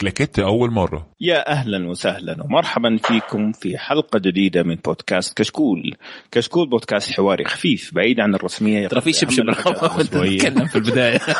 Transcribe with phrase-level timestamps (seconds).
[0.00, 1.10] كلاكيت أول مرة.
[1.20, 5.96] يا أهلا وسهلا ومرحبا فيكم في حلقة جديدة من بودكاست كشكول.
[6.32, 8.88] كشكول بودكاست حواري خفيف بعيد عن الرسمية.
[8.88, 11.20] ترى في شبشب وانت تتكلم في البداية.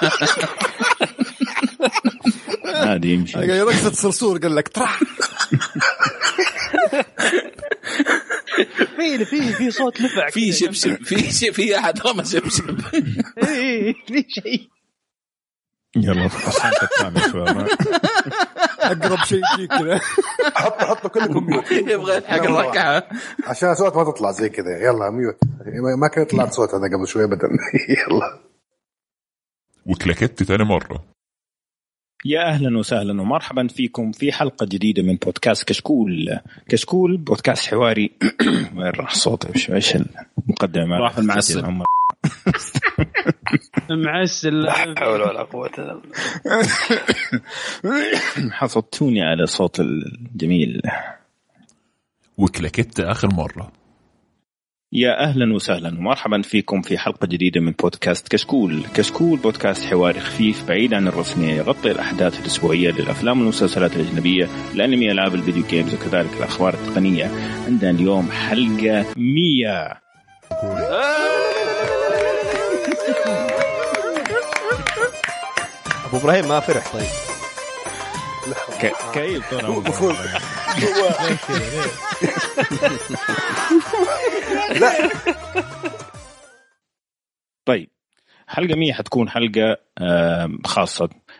[2.88, 3.38] عادي يمشي.
[3.38, 5.00] رقصة صرصور قال لك طرح
[8.96, 12.80] في في في صوت نفع في شبشب في في أحد رمى شبشب.
[13.48, 14.79] اي في شيء.
[15.96, 16.29] يلا
[17.30, 17.66] شوي
[18.80, 20.00] أقرب شيء يجيك كذا.
[20.54, 21.72] حطوا حطوا كلكم ميوت.
[21.93, 23.08] يبغى يلحق الركعة
[23.46, 24.79] عشان صوت ما تطلع زي كذا.
[24.79, 25.39] يلا ميوت.
[26.00, 27.49] ما كان يطلع صوت هذا قبل شوي ابدا.
[28.08, 28.40] يلا.
[29.86, 31.04] وكلاكيت تاني مرة.
[32.25, 36.41] يا أهلا وسهلا ومرحبا فيكم في حلقة جديدة من بودكاست كشكول.
[36.69, 38.11] كشكول بودكاست حواري.
[38.77, 41.83] وين راح صوتي؟ إيش إيش المقدمة؟ ما راح في المعسل.
[43.91, 44.62] معسل.
[44.62, 46.69] لا حول ولا قوة إلا بالله.
[48.58, 50.83] حصدتوني على صوت الجميل.
[52.38, 53.72] وكلاكيت آخر مرة.
[54.92, 60.68] يا أهلا وسهلا ومرحبا فيكم في حلقة جديدة من بودكاست كشكول، كشكول بودكاست حواري خفيف
[60.68, 66.74] بعيد عن الرسميه يغطي الأحداث الأسبوعية للأفلام والمسلسلات الأجنبية، الأنمي، ألعاب الفيديو جيمز وكذلك الأخبار
[66.74, 67.30] التقنية.
[67.66, 70.00] عندنا اليوم حلقة 100
[76.06, 77.03] أبو إبراهيم ما فرح طيب.
[78.83, 79.86] ك- كيف طول عمرك.
[79.86, 80.17] المفروض
[87.64, 87.91] طيب
[88.47, 90.58] حلقة 100 حتكون حلقة آم،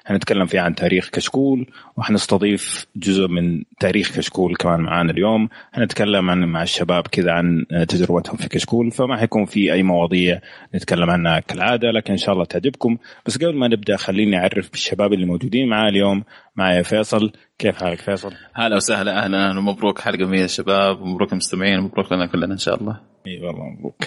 [0.01, 5.49] خاصة حنتكلم فيها عن تاريخ كشكول وحنستضيف جزء من تاريخ كشكول كمان معانا اليوم.
[5.73, 10.41] حنتكلم عن مع الشباب كذا عن تجربتهم في كشكول فما حيكون في أي مواضيع
[10.75, 12.99] نتكلم عنها كالعادة لكن إن شاء الله تعجبكم.
[13.27, 16.25] بس قبل ما نبدأ خليني أعرف بالشباب اللي موجودين معاه اليوم.
[16.57, 17.33] معايا فيصل.
[17.59, 22.53] كيف حالك فيصل؟ هلا وسهلا أهلا ومبروك حلقة 100 شباب ومبروك المستمعين ومبروك لنا كلنا
[22.53, 23.01] إن شاء الله.
[23.27, 24.05] إي والله مبروك.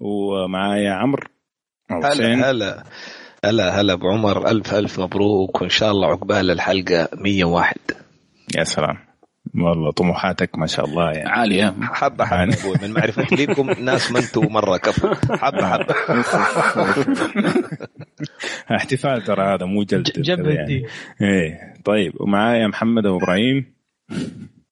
[0.00, 1.26] ومعايا عمرو.
[1.90, 2.84] هلا هلا.
[3.44, 7.74] هلا هلا أبو عمر ألف ألف مبروك وإن شاء الله عقبال الحلقة 101
[8.58, 8.96] يا سلام.
[9.54, 11.28] والله طموحاتك ما شاء الله يعني.
[11.30, 11.74] عالية.
[11.82, 15.14] حبة حبة يا أبوي من معرفتي لكم ناس ما أنتم مرة كفو.
[15.36, 15.94] حبة حبة.
[18.76, 20.66] احتفال ترى هذا مو جلد ج- جبهة كذا يعني.
[20.66, 20.86] دي.
[21.20, 21.74] إيه.
[21.84, 23.74] طيب ومعايا محمد أبو إبراهيم.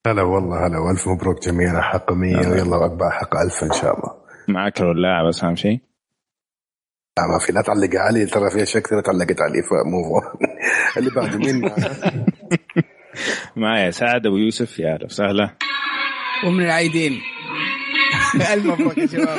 [0.07, 4.13] هلا والله هلا والف مبروك جميعا حق 100 ويلا عقبال حق 1000 إن شاء الله.
[4.47, 5.79] معك الولاعة بس أهم شيء.
[7.27, 10.21] ما في لا تعلق علي ترى في اشياء كثيره تعلقت علي فمو
[10.97, 11.71] اللي بعده مين؟
[13.55, 15.49] معايا سعد أبو يوسف يا أهلا وسهلا.
[16.45, 17.21] ومن العايدين.
[18.53, 19.37] ألف مبروك يا شباب.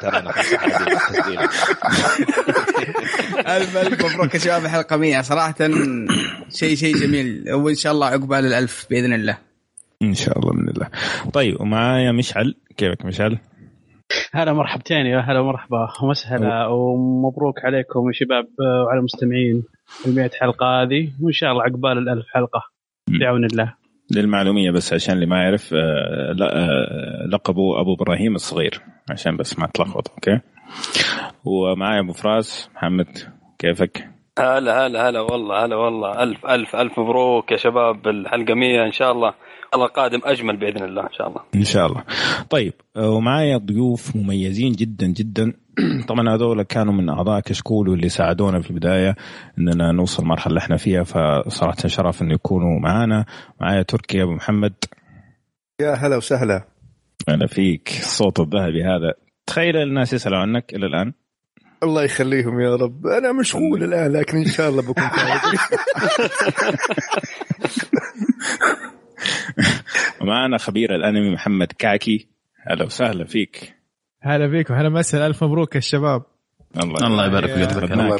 [0.00, 0.30] ترى أنا.
[3.56, 5.54] الف ألف مبروك يا شباب الحلقة 100 صراحة
[6.48, 7.52] شيء شيء جميل.
[7.52, 9.38] وإن شاء الله عقبال الألف بإذن الله.
[10.02, 10.88] إن شاء الله بإذن الله.
[11.32, 12.54] طيب ومعايا مشعل.
[12.76, 13.38] كيفك مشعل؟
[14.32, 19.62] هلا مرحبتين يا هلا مرحبا ومسهلا ومبروك عليكم يا شباب آه، وعلى المستمعين
[20.06, 22.62] ال حلقة هذه وإن شاء الله عقبال الألف حلقة
[23.20, 23.74] بعون الله.
[24.16, 29.58] للمعلومية بس عشان اللي ما يعرف آه، لا- آه، لقبه ابو إبراهيم الصغير عشان بس
[29.58, 30.40] ما تلخبط أوكي؟
[31.44, 33.18] ومعايا أبو فراس محمد
[33.58, 36.22] كيفك؟ هلا هلا هلا والله هلا والله.
[36.22, 39.34] ألف ألف ألف مبروك يا شباب الحلقة 100 إن شاء الله.
[39.74, 41.40] الله قادم أجمل بإذن الله إن شاء الله.
[41.54, 42.04] إن شاء الله.
[42.50, 45.52] طيب آه، ومعايا ضيوف مميزين جدا جدا.
[46.08, 49.16] طبعا هذول كانوا من أعضاء كشكول واللي ساعدونا في البداية
[49.58, 53.24] إننا نوصل المرحلة اللي إحنا فيها فصراحة شرف انه يكونوا معانا.
[53.60, 54.74] معايا تركي أبو محمد.
[55.80, 56.64] يا هلا وسهلا.
[57.28, 57.88] أنا فيك.
[57.88, 59.14] الصوت الذهبي هذا.
[59.46, 61.12] تخيل الناس يسألوا عنك إلى الآن.
[61.82, 63.06] الله يخليهم يا رب.
[63.06, 65.04] أنا مشغول الآن لكن إن شاء الله بكون
[70.20, 72.26] ومعنا خبير الأنمي محمد كاكي.
[72.70, 73.74] أهلا وسهلا فيك.
[74.20, 75.26] هلا فيكم هلا مساء.
[75.26, 76.22] ألف مبروك يا الشباب.
[76.76, 77.92] الله يبارك فيك.
[77.92, 78.16] الله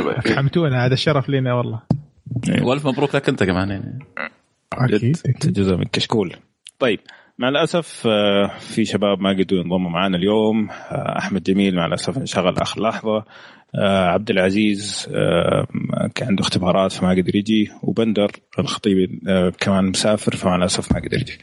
[0.00, 0.20] يبارك.
[0.20, 0.36] فيك.
[0.36, 1.82] حمتونا هذا الشرف لنا والله.
[2.62, 3.98] والف مبروك لك أنت كمان يعني.
[4.72, 6.36] أكيد انت جزء من كشكول
[6.78, 7.00] طيب
[7.40, 10.70] مع الأسف آه، في شباب ما قدروا ينضموا معنا اليوم.
[10.70, 13.24] آه، أحمد جميل مع الأسف انشغل آخر لحظة.
[13.74, 15.08] آه، عبد العزيز
[16.14, 17.70] كان عنده اختبارات فما قدر يجي.
[17.82, 19.20] وبندر الخطيب
[19.60, 21.38] كمان مسافر فمع الأسف ما قدر يجي.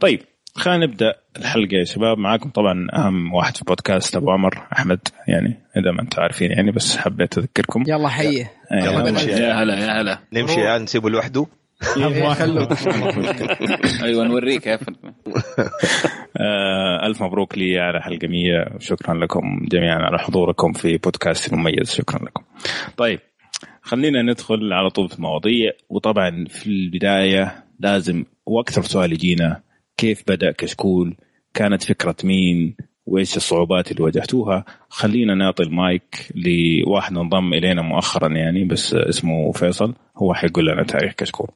[0.00, 0.20] طيب
[0.54, 2.18] خلينا نبدأ الحلقة يا شباب.
[2.18, 5.00] معاكم طبعا أهم واحد في بودكاست أبو عمر أحمد.
[5.28, 7.84] يعني إذا ما أنتم عارفين يعني بس حبيت أذكركم.
[7.88, 10.18] يلا حيه يلا يلا نمشي يا هلا يا هلا.
[10.32, 11.46] نمشي نسيبه لوحده.
[14.02, 14.80] أيوه نوريك كيف
[16.36, 21.90] آه، ألف مبروك لي على حلقة 100 وشكرا لكم جميعا على حضوركم في بودكاست مميز
[21.94, 22.42] شكرا لكم
[22.96, 23.20] طيب
[23.82, 29.62] خلينا ندخل على طول في المواضيع وطبعا في البداية لازم وأكثر سؤال يجينا
[29.96, 31.16] كيف بدأ كشكول؟
[31.54, 32.76] كانت فكرة مين؟
[33.06, 39.94] وإيش الصعوبات اللي واجهتوها؟ خلينا نعطي المايك لواحد انضم إلينا مؤخرا يعني بس اسمه فيصل
[40.16, 41.48] هو حيقول لنا تاريخ كشكول.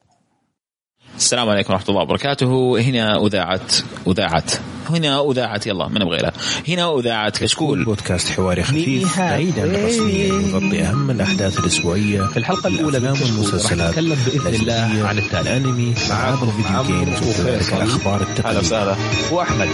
[1.21, 2.79] السلام عليكم ورحمة الله وبركاته.
[2.79, 3.67] هنا أذاعة
[4.07, 4.43] أذاعة.
[4.89, 6.33] هنا أذاعة يلا ما نبغى غيرها
[6.67, 7.85] هنا أذاعة كشكول.
[7.85, 12.21] بودكاست حواري خفيف بعيد عن الرسمية يغطي أهم الأحداث الأسبوعية.
[12.21, 13.89] في الحلقة الأولى من والمسلسلات.
[13.89, 18.95] نتكلم بإذن الله عن الأنمي ألعاب الفيديو جيمز وكذلك الأخبار التقنية هلا وسهلا
[19.31, 19.69] واحمد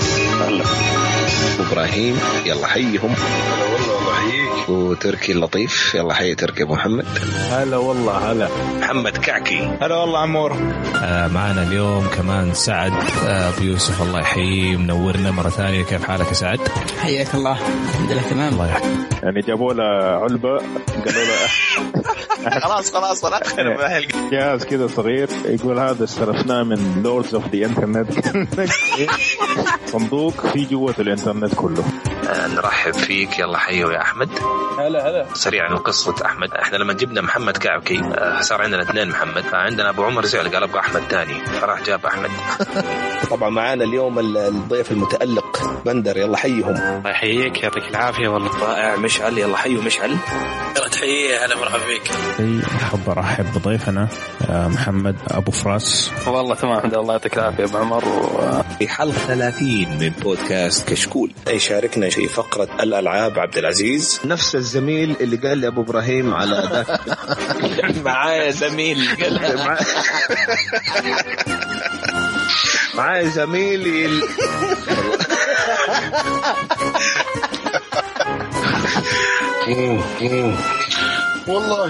[1.59, 7.05] وابراهيم يلا حيهم هلا والله الله يحييك وتركي اللطيف يلا حي تركي ابو محمد.
[7.49, 8.49] هلا والله هلا.
[8.79, 9.77] محمد كعكي.
[9.81, 10.57] هلا والله عمور.
[11.03, 12.91] آه معنا اليوم كمان سعد
[13.25, 15.83] آه أبو يوسف الله يحييه منورنا مرة ثانية.
[15.83, 16.59] كيف حالك يا سعد؟
[17.01, 17.51] حياك الله.
[17.89, 18.53] الحمد لله تمام.
[18.53, 19.83] الله يحييك يعني جابوا له
[20.23, 20.49] علبة
[21.05, 23.55] قالوا له خلاص خلاص خلاص.
[24.31, 28.09] جهاز كذا صغير يقول هذا استلفناه من lords of the internet
[29.85, 31.83] صندوق فيه جوة الإنترنت كله.
[32.47, 33.39] نرحب فيك.
[33.39, 34.29] يلا حيو يا أحمد.
[34.79, 35.25] هلا هلا.
[35.33, 36.53] سريعا قصة أحمد.
[36.53, 39.43] إحنا لما جبنا محمد كعكي آه صار عندنا اثنين محمد.
[39.43, 41.45] فعندنا أبو عمر زعل قال أبغى أحمد ثاني.
[41.45, 42.29] فراح جاب أحمد.
[43.31, 46.17] طبعا معانا اليوم الضيف المتألق بندر.
[46.17, 46.75] يلا حيهم.
[46.75, 48.59] الله يحييك يعطيك العافية والله.
[48.61, 49.37] رائع مشعل.
[49.37, 50.17] يلا حيو مشعل.
[50.91, 51.45] تحية.
[51.45, 52.11] هلا مرحبا بك
[52.83, 54.07] أحب أرحب بضيفنا
[54.49, 56.11] آه محمد أبو فراس.
[56.27, 58.05] والله تمام الله يعطيك العافية أبو عمر.
[58.05, 58.61] و...
[58.79, 59.67] في حلقة 30
[59.99, 61.31] من بودكاست كشكول.
[61.47, 64.19] يشاركنا في فقرة الألعاب عبد العزيز.
[64.25, 66.99] نفس الزميل اللي قال لي أبو إبراهيم على ذاك
[68.05, 68.97] معايا زميل
[69.65, 69.85] معايا-
[72.95, 74.23] معايا زميلي ال-
[81.47, 81.89] والله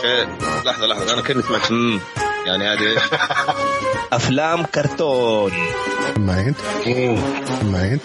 [0.00, 0.28] شيء.
[0.64, 1.70] لحظة لحظة أنا كنت سمعت.
[2.46, 3.02] يعني هذه إيش؟
[4.12, 5.52] أفلام كرتون.
[6.48, 6.56] انت
[7.62, 8.02] معي انت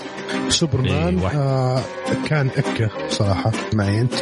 [0.49, 1.27] سوبرمان إيه،.
[1.27, 1.83] آه
[2.29, 3.51] كان اكه صراحة.
[3.73, 4.13] معي انت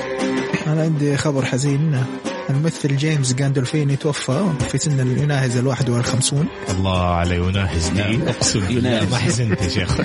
[0.68, 2.06] أنا عندي خبر حزين.
[2.50, 7.88] الممثل جيمس جاندولفيني توفى في سن يناهز ال 51 الله على يناهز.
[7.88, 9.08] دي أقسم بالله.
[9.12, 9.98] ما حزنت يا شيخ.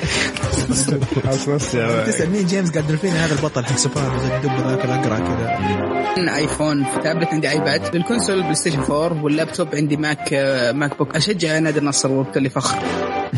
[2.07, 6.37] تسأل مين جيمس جاندولفيني هذا البطل حق سوبرانو زي الدب ذاك الأقرع كذا.
[6.37, 10.35] iPhone في تابلت عندي iPad لل console PlayStation 4 واللابتوب عندي Mac
[10.75, 12.79] MacBook أشجع نادي النصر وبكل فخر.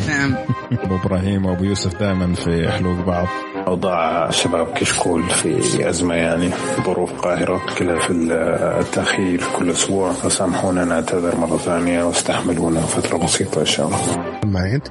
[0.09, 0.35] نعم.
[0.85, 3.27] أبو إبراهيم وأبو يوسف دائما في حلوق بعض.
[3.67, 6.51] أوضاع شباب كشكول في أزمة يعني
[6.87, 8.11] ظروف قاهره كلها في
[8.81, 10.13] التأخير كل أسبوع.
[10.13, 13.99] فسامحونا نعتذر مرة ثانية واستحملونا فترة بسيطة إن شاء الله.
[14.45, 14.89] معي انت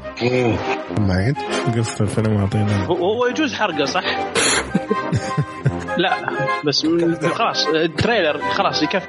[0.99, 1.37] معي انت
[1.77, 4.03] قصة الفيلم اعطينا هو هو يجوز حرقه صح؟
[5.97, 6.13] لا
[6.65, 6.87] بس
[7.33, 9.07] خلاص ال trailer خلاص يكفي.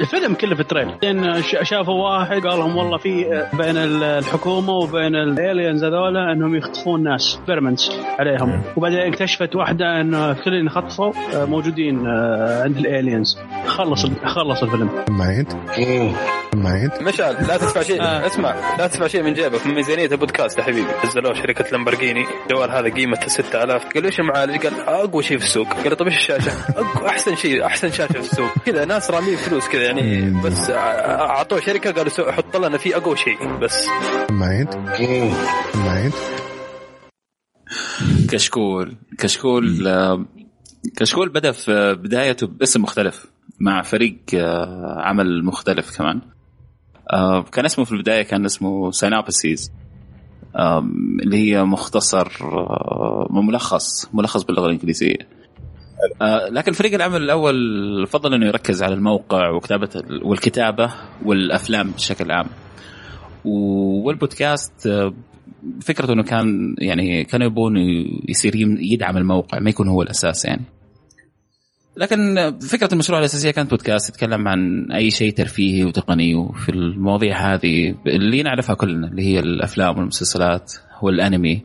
[0.00, 0.94] الفيلم كله في ال trailer.
[1.02, 6.54] لأن ش- شافوا واحد قال لهم والله في بين الحكومة وبين ال aliens هذول إنهم
[6.56, 8.62] يخطفون ناس experiments عليهم.
[8.76, 11.12] وبعدين اكتشفت واحدة انه كل اللي انخطفوا
[11.46, 12.06] موجودين
[12.62, 14.90] عند ال aliens خلص خلص الفيلم.
[15.08, 15.52] معي انت
[16.54, 18.02] معي انت مشعل لا تدفع شيء.
[18.02, 18.26] آه.
[18.26, 19.66] اسمع لا تدفع شيء من جيبك.
[19.66, 20.86] من ميزانية البودكاست يا حبيبي.
[21.04, 25.68] نزلوه شركة لامبرجيني الجوال هذا قيمته 6000 قال إيش المعالج؟ قال أقوى شيء في السوق.
[25.72, 29.68] قال طيب إيش الشاشة؟ أقوى أحسن شيء أحسن شاشة في السوق كذا ناس رامين فلوس
[29.68, 30.30] كذا يعني.
[30.42, 33.56] بس ع- أعطوه شركة قالوا سو- حط لنا فيه أقوى شيء.
[33.58, 33.86] بس.
[34.30, 34.76] معي انت
[35.76, 36.14] معي انت
[38.30, 40.24] كشكول كشكول آه،
[40.96, 43.26] كشكول بدأ في بدايته باسم مختلف
[43.60, 46.20] مع فريق آه، عمل مختلف كمان.
[47.12, 49.72] آه، كان اسمه في البداية كان اسمه سينابسيز
[51.22, 52.28] اللي هي مختصر
[53.30, 55.16] ملخص ملخص باللغة الإنجليزية.
[56.22, 57.56] آه، لكن فريق العمل الأول
[58.06, 60.90] فضل إنه يركز على الموقع وكتابة ال- والكتابة
[61.24, 62.46] والأفلام بشكل عام.
[63.44, 65.14] والبودكاست آه،
[65.82, 67.76] فكرته إنه كان يعني كانوا يبون
[68.28, 70.62] يصير يدعم الموقع ما يكون هو الأساس يعني.
[71.96, 72.36] لكن
[72.70, 76.34] فكرة المشروع الأساسية كانت بودكاست يتكلم عن أي شيء ترفيهي وتقني.
[76.34, 81.62] وفي المواضيع هذه اللي نعرفها كلنا اللي هي الأفلام والمسلسلات والأنمي.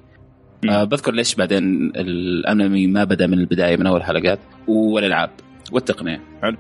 [0.70, 5.30] آه بذكر ليش بعدين الانمي ما بدأ من البداية من أول حلقات والألعاب
[5.72, 6.22] والتقنية.
[6.42, 6.58] حلو.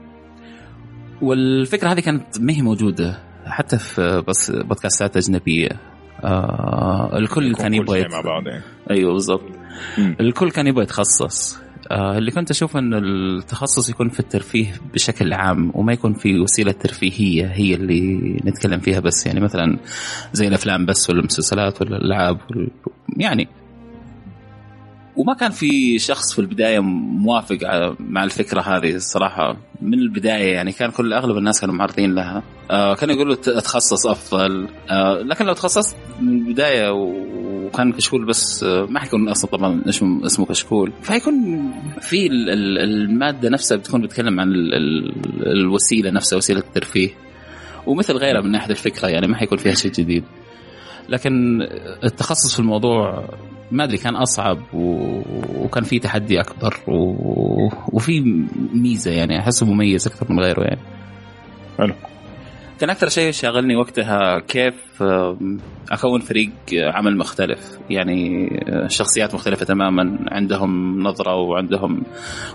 [1.21, 5.69] والفكرة هذه كانت ما هي موجودة حتى في بس بودكاستات أجنبية.
[6.23, 8.63] آه الكل كان يبغى مع بعض يعني.
[8.91, 9.43] أيوه بالضبط.
[9.97, 11.59] الكل كان يبغى يتخصص.
[11.91, 16.71] آه اللي كنت أشوف إن التخصص يكون في الترفيه بشكل عام وما يكون في وسيلة
[16.71, 19.25] ترفيهية هي اللي نتكلم فيها بس.
[19.27, 19.77] يعني مثلا
[20.33, 22.69] زي الأفلام بس ولا المسلسلات ولا الالعاب وال...
[23.17, 23.47] يعني
[25.19, 27.57] وما كان في شخص في البداية موافق
[27.99, 29.57] مع الفكرة هذه الصراحة.
[29.81, 32.43] من البداية يعني كان كل أغلب الناس كانوا معارضين لها.
[32.71, 34.67] آه كانوا يقولوا تخصص أفضل.
[34.89, 40.25] آه لكن لو تخصصت من البداية وكان كشكول بس آه ما حيكون أصلا طبعا اسمه
[40.25, 40.91] اسمه كشكول.
[41.01, 41.33] فحيكون
[42.01, 47.09] في ال- ال- المادة نفسها بتكون بتتكلم عن ال- ال- الوسيلة نفسها وسيلة الترفيه.
[47.87, 50.23] ومثل غيرها من ناحية الفكرة يعني ما حيكون فيها شيء جديد.
[51.09, 51.61] لكن
[52.03, 53.29] التخصص في الموضوع
[53.71, 55.21] ما أدري كان أصعب و...
[55.55, 57.15] وكان في تحدي أكبر و...
[57.93, 60.81] وفي ميزة يعني أحسه مميز أكثر من غيره يعني.
[61.77, 61.93] حلو.
[62.79, 65.03] كان أكثر شيء شاغلني وقتها كيف
[65.91, 67.79] أكون فريق عمل مختلف.
[67.89, 72.03] يعني آه، شخصيات مختلفة تماما عندهم نظرة وعندهم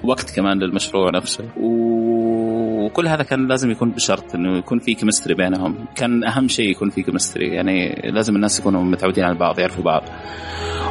[0.04, 1.44] وقت كمان للمشروع نفسه.
[1.56, 5.86] وكل هذا كان لازم يكون بشرط إنه يكون في chemistry بينهم.
[5.96, 10.02] كان أهم شيء يكون في chemistry يعني لازم الناس يكونوا متعودين على بعض يعرفوا بعض.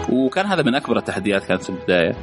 [0.09, 2.13] وكان هذا من أكبر التحديات كانت في البداية.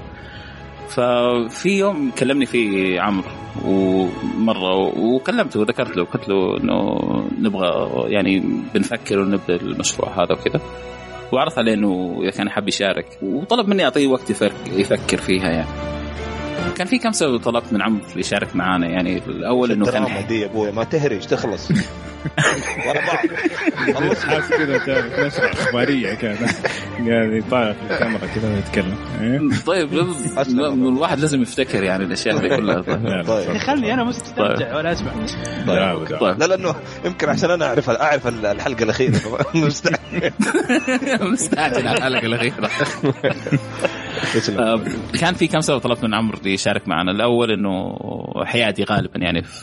[0.89, 3.29] ففي يوم كلمني فيه عمرو
[3.65, 6.99] ومرة وكلمته وذكرت له قلت له إنه
[7.39, 8.43] نبغى يعني
[8.75, 10.61] بنفكر ونبدأ المشروع هذا وكذا.
[11.33, 13.19] وعرض عليه إنه إذا كان حاب يشارك.
[13.23, 15.69] وطلب مني أعطيه وقت يفك- يفكر فيها يعني.
[16.81, 20.47] كان في كم سبب طلبت من عمرو يشارك معانا؟ يعني الأول إنه كان دي يا
[20.47, 21.71] أبوي ما تهرج تخلص.
[22.87, 23.27] ورا بعض.
[23.95, 24.25] خلص.
[24.25, 26.37] حاس كذا كان نشرة أخبارية كان.
[27.09, 28.97] قاعد يطالع في الكاميرا كذا ويتكلم.
[29.21, 32.83] إيه؟ طيب لازم- الواحد لازم يفتكر يعني الأشياء هذه كلها.
[33.37, 33.57] طيب.
[33.59, 35.13] خلني أنا مستمتع وأنا أسمع.
[36.21, 36.39] طيب.
[36.41, 36.47] لا.
[36.47, 39.21] لأنه يمكن عشان أنا أعرف أعرف الحلقة الأخيرة.
[39.55, 40.33] مستعجل.
[41.21, 42.71] مستعجل على الحلقة الأخيرة.
[44.59, 44.81] آه،
[45.21, 47.11] كان في كم سبب طلبت من عمرو يشارك معنا.
[47.11, 47.97] الأول إنه
[48.45, 49.63] حيادي غالبا يعني في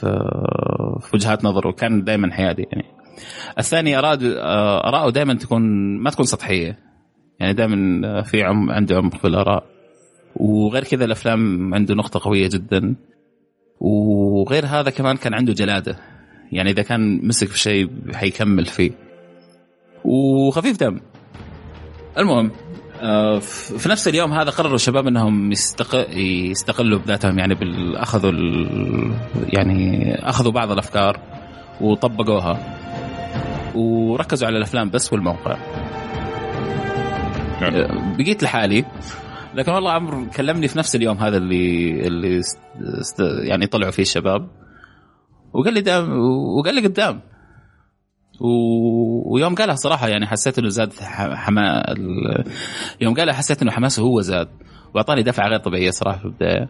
[1.02, 2.86] في وجهات نظره كان دائما حيادي يعني.
[3.60, 4.24] الثاني اراد
[4.84, 5.62] آراءه دائما تكون
[6.04, 6.80] ما تكون سطحية.
[7.40, 9.64] يعني دائما في عم عنده عمق في الآراء.
[10.36, 12.96] وغير كذا الأفلام عنده نقطة قوية جدا.
[13.80, 15.96] وغير هذا كمان كان عنده جلادة.
[16.52, 18.92] يعني إذا كان مسك في شيء حيكمل فيه.
[20.06, 21.00] وخفيف دم.
[22.18, 22.52] المهم
[23.78, 26.08] في نفس اليوم هذا قرروا الشباب إنهم يستق...
[26.18, 27.98] يستقلوا بذاتهم يعني بال...
[27.98, 29.12] أخذوا ال...
[29.54, 31.20] يعني أخذوا بعض الأفكار
[31.82, 32.78] وطبقوها
[33.76, 35.58] وركزوا على الأفلام بس والموقع
[37.62, 38.86] آه، بقيت لحالي
[39.56, 42.40] لكن والله عمرو كلمني في نفس اليوم هذا اللي اللي.
[42.40, 42.60] است...
[43.20, 44.48] يعني طلعوا فيه الشباب
[45.54, 46.20] وقال لي دام
[46.60, 47.22] وقال لي قدام
[48.40, 49.34] و...
[49.34, 50.94] ويوم قالها صراحة يعني حسيت إنه زاد
[51.34, 51.84] حما.
[53.02, 54.48] يوم قالها حسيت إنه حماسه هو زاد
[54.94, 56.70] وأعطاني دفعة غير طبيعية صراحة في البداية.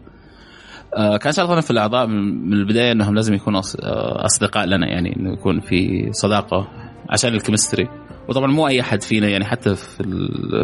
[0.96, 5.32] آه كان شرطنا في الأعضاء من البداية إنهم لازم يكونوا آه، أصدقاء لنا يعني إنه
[5.32, 6.68] يكون في صداقة
[7.10, 7.88] عشان ال chemistry.
[8.28, 10.02] وطبعا مو أي أحد فينا يعني حتى في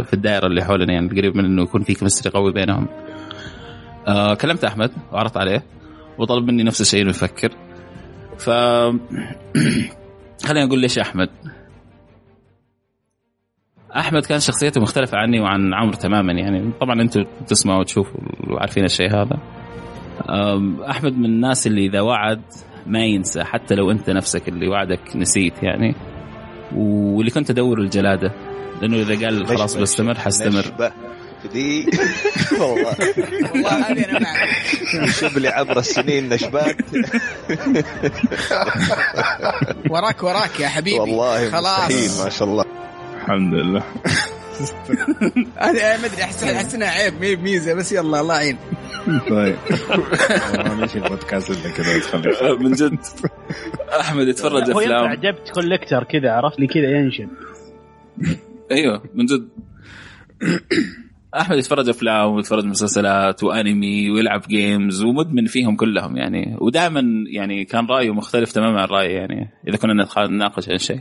[0.05, 2.89] في الدائرة اللي حولنا يعني قريب من إنه يكون في chemistry قوي بينهم.
[4.09, 5.65] آه كلمت أحمد وعرضت عليه
[6.19, 7.51] وطلب مني نفس الشيء إنه يفكر.
[8.39, 8.51] ف
[10.45, 11.29] خليني أقول ليش أحمد.
[13.97, 16.73] أحمد كان شخصيته مختلفة عني وعن عمرو تماما يعني.
[16.81, 18.21] طبعا أنتم تسمعوا وتشوفوا
[18.51, 19.39] وعارفين الشيء هذا.
[20.91, 22.43] أحمد من الناس اللي إذا وعد
[22.87, 25.95] ما ينسى حتى لو أنت نفسك اللي وعدك نسيت يعني.
[26.77, 28.33] واللي كنت أدور الجلادة
[28.83, 30.93] لأنه إذا قال خلاص بستمر حستمر.
[31.53, 31.87] دي.
[32.61, 32.97] والله.
[33.53, 34.49] والله هذه أنا معك
[35.11, 36.77] شبلي عبر السنين نشبات.
[39.91, 41.01] وراك وراك يا حبيبي.
[41.01, 42.21] والله خلاص.
[42.25, 42.65] ما شاء الله.
[43.17, 43.83] الحمد لله.
[45.57, 48.59] هذا ما أدري احس احس انها عيب ما هي بميزه بس يلا الله يعين.
[49.31, 49.57] طيب.
[50.55, 52.99] ما نمشي البودكاست إلا كذا من جد.
[54.01, 55.15] أحمد يتفرج أفلام.
[55.15, 57.29] debt collector كذا عرفت لي كذا ينشب
[58.71, 59.49] أيوه من جد.
[61.41, 66.57] أحمد يتفرج أفلام ويتفرج مسلسلات وأنمي ويلعب games ومدمن فيهم كلهم يعني.
[66.61, 71.01] ودائما يعني كان رأيه مختلف تماما عن رأيي يعني إذا كنا نناقش عن شيء.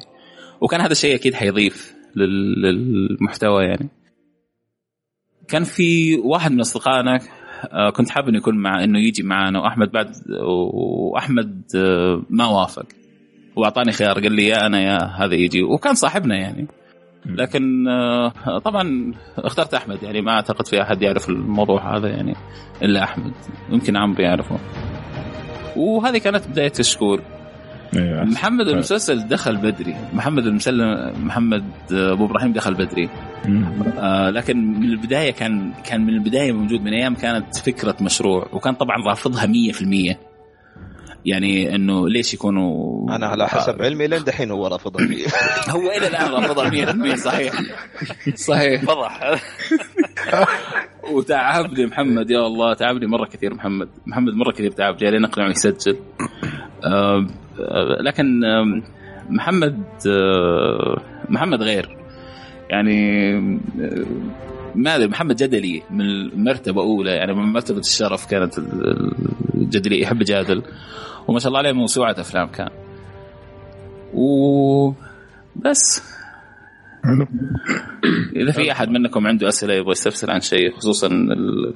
[0.61, 3.89] وكان هذا الشيء أكيد حيضيف لل- للمحتوى يعني.
[5.47, 7.19] كان في واحد من أصدقائنا
[7.71, 10.11] آه، كنت حابب إنه يكون مع إنه يجي معنا وأحمد بعد
[11.11, 12.85] وأحمد آه، ما وافق.
[13.55, 15.63] وأعطاني خيار قال لي يا أنا يا هذا يجي.
[15.63, 16.67] وكان صاحبنا يعني.
[17.25, 22.35] لكن آه، طبعا اخترت أحمد يعني ما أعتقد في أحد يعرف الموضوع هذا يعني
[22.81, 23.33] إلا أحمد.
[23.69, 24.57] يمكن عمرو يعرفه.
[25.75, 27.21] وهذه كانت بداية كشكول
[27.95, 29.95] أيوه محمد المسلسل دخل بدري.
[30.13, 33.09] محمد المسلم محمد أبو إبراهيم دخل بدري.
[33.97, 38.73] آه لكن من البداية كان كان من البداية موجود من أيام كانت فكرة مشروع وكان
[38.73, 40.15] طبعا رافضها 100%
[41.25, 45.07] يعني إنه ليش يكونوا أنا على حسب علمي لين دحين هو رافضها
[45.75, 47.53] هو إلى الآن رافضها 100% صحيح.
[48.35, 48.81] صحيح.
[48.81, 49.41] فضح.
[51.11, 53.89] وتعبني محمد يا الله تعبني مرة كثير محمد.
[54.05, 55.97] محمد مرة كثير تعب جاي نقنعه يسجل
[56.85, 57.27] آه،
[58.01, 58.41] لكن
[59.29, 61.97] محمد آه، محمد غير.
[62.69, 63.33] يعني
[63.81, 64.05] آه،
[64.75, 66.03] ما أدري محمد جدلي من
[66.43, 69.13] مرتبه اولى يعني من مرتبة الشرف كانت ال-
[69.55, 70.63] الجدلي يحب يجادل
[71.27, 72.69] وما شاء الله عليه موسوعة أفلام كان.
[74.13, 76.01] وبس
[78.35, 81.73] إذا في أحد منكم عنده أسئلة يبغى يستفسر عن شيء خصوصا ال-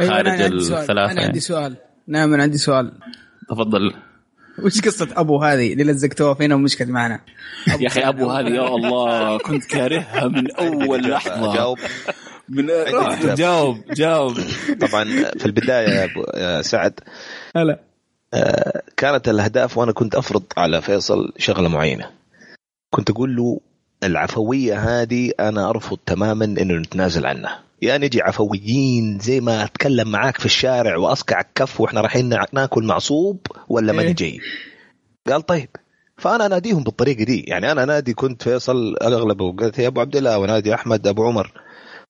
[0.00, 0.78] أيوة خارج سؤال.
[0.80, 1.40] الثلاثة أنا عندي يعني.
[1.40, 1.76] سؤال.
[2.08, 2.92] نعم أنا عندي سؤال.
[3.50, 3.92] تفضل.
[4.64, 7.20] وش قصة أبو هذه اللي لزقتوها فينا ومشكلت معنا؟
[7.80, 11.54] يا أخي أبو هذه يا الله كنت كارهها من أول لحظة.
[11.54, 11.78] جاوب.
[12.48, 13.34] من إجابة.
[13.34, 14.36] جاوب جاوب.
[14.80, 15.04] طبعا
[15.38, 17.00] في البداية يا أبو- يا سعد
[17.56, 17.80] هلا.
[18.34, 22.10] آه، كانت الأهداف وأنا كنت أفرض على فيصل شغلة معينة.
[22.90, 23.60] كنت أقول له
[24.04, 27.62] العفوية هذه أنا أرفض تماما إنه نتنازل عنها.
[27.82, 33.46] يا نجي عفويين زي ما أتكلم معاك في الشارع وأصقع الكف وإحنا رايحين ناكل معصوب
[33.68, 34.14] ولا ماني إيه.
[34.14, 34.40] جاي
[35.26, 35.68] قال طيب.
[36.16, 40.38] فأنا أناديهم بالطريقة دي يعني أنا نادي كنت فيصل أغلب اوقات يا أبو عبد الله
[40.38, 41.52] ونادي أحمد أبو عمر.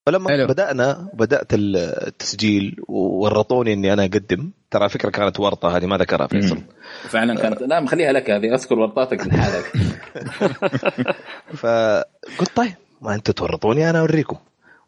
[0.05, 0.47] فلما حلو.
[0.47, 4.51] بدأنا بدأت التسجيل وورطوني إني أنا أقدم.
[4.71, 6.57] ترى فكرة كانت ورطة هذه ما ذكرها فيصل.
[7.03, 7.61] فعلا كانت.
[7.61, 9.65] لا مخليها لك هذه أذكر ورطاتك لحالك
[11.61, 14.37] فقلت طيب ما أنتم تورطوني أنا أوريكم.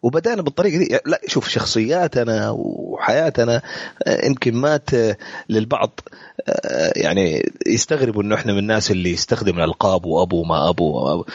[0.02, 3.62] وبدأنا بالطريقة دي لا شوف شخصياتنا وحياتنا
[4.08, 5.18] آه، يمكن ما ت-
[5.50, 6.00] للبعض
[6.50, 11.26] آه، يعني يستغربوا إنه إحنا من الناس اللي يستخدم الألقاب وأبو ما أبو.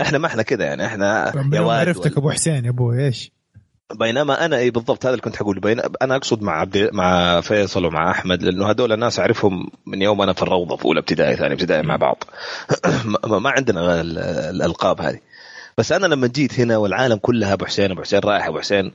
[0.00, 3.32] إحنا ما إحنا كده يعني إحنا يا واد عرفتك أبو حسين يا أبوي إيش؟
[3.94, 7.84] بينما أنا إي بالضبط هذا اللي كنت حقوله بين أنا أقصد مع عبد مع فيصل
[7.84, 11.54] ومع أحمد لأنه هذول الناس أعرفهم من يوم أنا في الروضة في أولى ابتدائي ثاني
[11.54, 12.24] ابتدائي مع بعض
[13.44, 14.18] ما عندنا ال-
[14.56, 15.18] الألقاب هذه
[15.78, 18.92] بس أنا لما جيت هنا والعالم كلها أبو حسين أبو حسين رايح أبو حسين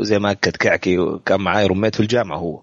[0.00, 2.60] زي ما أكد كعكي وكان معاي رميت في الجامعة هو.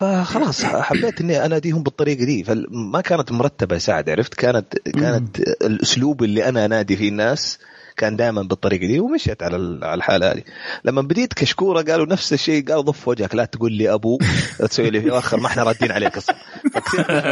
[0.00, 2.44] فخلاص حبيت إني أناديهم بالطريقة دي.
[2.44, 7.58] فما كانت مرتبة يا سعد عرفت؟ كانت كانت الأسلوب اللي أنا أنادي فيه الناس
[7.96, 10.42] كان دائما بالطريقة دي ومشيت على ال- على الحالة هذه.
[10.84, 14.18] لما بديت كشكورة قالوا نفس الشيء قالوا ضف وجهك لا تقول لي أبو
[14.60, 16.36] لا تسوي لي اخر ما إحنا رادين عليك أصلا.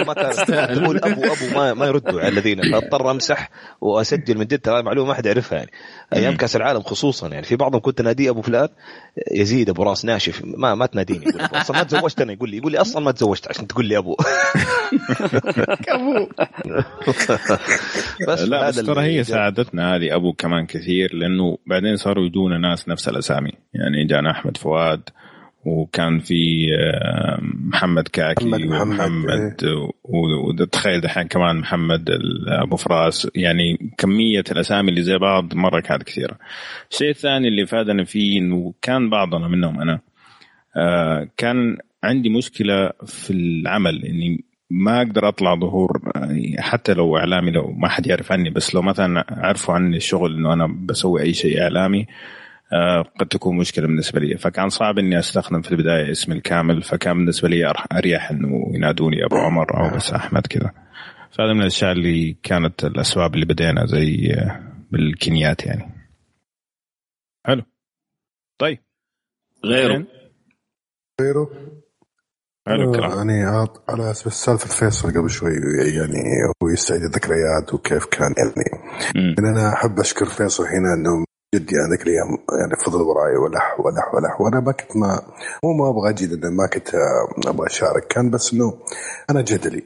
[0.06, 2.72] ما كان تقول أبو أبو ما, ما يردوا على الذين.
[2.72, 5.70] فاضطر أمسح وأسجل من جد ترى معلومة ما حد يعرفها يعني.
[6.12, 7.46] أيام كأس العالم خصوصا يعني.
[7.46, 8.68] في بعضهم كنت اناديه أبو فلان
[9.32, 11.26] يزيد أبو راس ناشف ما ما تناديني.
[11.26, 11.40] يقول.
[11.60, 14.16] أصلا ما تزوجت أنا يقول لي يقول لي أصلا ما تزوجت عشان تقول لي أبو.
[15.88, 16.26] ابو
[18.28, 22.88] بس لا بس ترى هي ساعدتنا هذه أبو كمان كثير لأنه بعدين صاروا يدونا ناس
[22.88, 23.50] نفس الأسامي.
[23.74, 25.00] يعني جانا أحمد فؤاد
[25.64, 26.66] وكان في
[27.42, 29.64] محمد كاكي محمد- محمد، ومحمد
[30.04, 32.10] و- وتخيل دحين كمان محمد
[32.48, 33.28] أبو فراس.
[33.34, 36.38] يعني كمية الأسامي اللي زي بعض مرة كانت كثيرة.
[36.90, 40.00] الشيء الثاني اللي فادنا فيه إنه كان بعضنا منهم أنا.
[40.76, 44.04] آه، كان عندي مشكلة في العمل.
[44.04, 48.74] إني ما أقدر أطلع ظهور يعني حتى لو إعلامي لو ما حد يعرف عني بس
[48.74, 52.06] لو مثلا عرفوا عني الشغل إنه أنا بسوي أي شيء إعلامي
[52.72, 54.36] آه، قد تكون مشكلة بالنسبة لي.
[54.38, 59.36] فكان صعب إني أستخدم في البداية اسمي الكامل فكان بالنسبة لي أريح إنه ينادوني أبو
[59.36, 60.72] عمر أو بس أحمد كذا.
[61.30, 65.92] فهذا من الأشياء اللي كانت الأسباب اللي بدينا زي آه، بالكنيات يعني.
[67.46, 67.62] حلو.
[68.58, 68.78] طيب.
[69.64, 70.06] غيره.
[71.20, 71.50] غيره.
[72.68, 73.28] حلو آه، الكلام.
[73.30, 73.44] يعني
[73.88, 75.52] على سالفة فيصل قبل شوي
[75.96, 76.22] يعني
[76.62, 78.82] هو يستعيد الذكريات وكيف كان يعني
[79.14, 82.28] يعني أنا أحب أشكر فيصل هنا إنه جد يعني ذيك الأيام
[82.60, 85.22] يعني فضل وراي ولح ولح ولح وأنا ما كنت ما
[85.64, 88.78] مو ما أبغى أجي لأن ما كنت آه، أبغى أشارك كان بس إنه
[89.30, 89.84] أنا جدلي.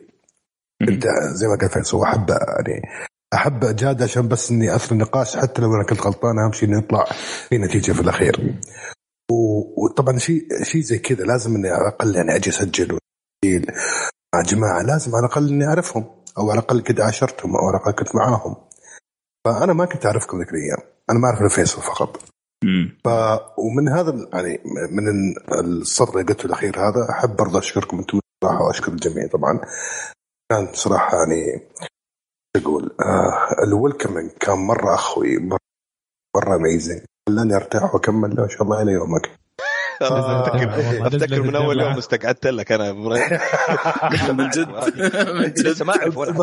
[0.82, 2.82] أنت زي ما قال فيصل أحب يعني
[3.34, 6.78] أحب أجاد عشان بس إني أثر النقاش حتى لو أنا كنت غلطان أهم شيء إنه
[6.78, 7.04] يطلع
[7.48, 8.54] في نتيجة في الأخير.
[9.76, 12.98] وطبعا شيء شيء زي كذا لازم إني على الأقل يعني أجي أسجل
[14.34, 16.04] مع جماعة لازم على الأقل إني أعرفهم
[16.38, 18.56] أو على الأقل كذا عاشرتهم أو على الأقل كنت معاهم.
[19.46, 20.78] فأنا ما كنت أعرفكم ذيك الأيام.
[21.10, 22.24] أنا ما أعرف فيصل فقط.
[23.04, 23.08] ف
[23.58, 24.60] ومن هذا يعني
[24.90, 29.60] من ال- السطر اللي قلته الأخير هذا أحب برضه أشكركم أنتم صراحة وأشكر الجميع طبعا.
[30.52, 31.60] كان صراحة يعني
[32.56, 35.38] أقول؟ آه ال welcoming كان مرة أخوي
[36.36, 39.30] مره amazing خلاني ارتاح واكمل إن شاء الله إلى يومك.
[40.02, 42.92] أفتكر افتكر من أول يوم استقعدت لك أنا
[44.38, 44.68] من جد.
[45.40, 45.66] من جد.
[45.66, 46.34] لسه ما أعرف ولا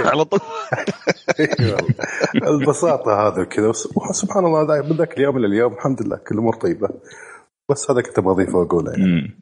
[0.00, 0.40] على طول.
[2.48, 3.72] البساطة هذا كذا
[4.12, 6.88] سبحان الله من ذاك اليوم إلى اليوم الحمد لله كل الأمور طيبة.
[7.70, 9.40] بس هذا كنت أبغى اضيفه وأقوله يعني.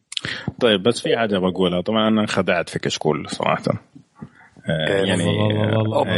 [0.61, 1.81] طيب بس في حاجة بقولها.
[1.81, 3.63] طبعا أنا انخدعت في كشكول صراحة.
[4.71, 5.25] آه، يعني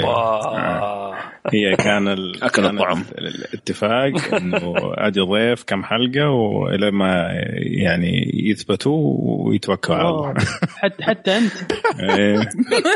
[0.05, 1.15] آه،
[1.53, 2.45] هي كان ال...
[2.45, 3.05] أكل الطعم.
[3.19, 10.35] الاتفاق إنه أجي ضيف كم حلقة وإلى ما يعني يثبتوا ويتوكلوا على الله.
[10.77, 11.53] حتى حتى أنت.
[12.01, 12.37] إيه.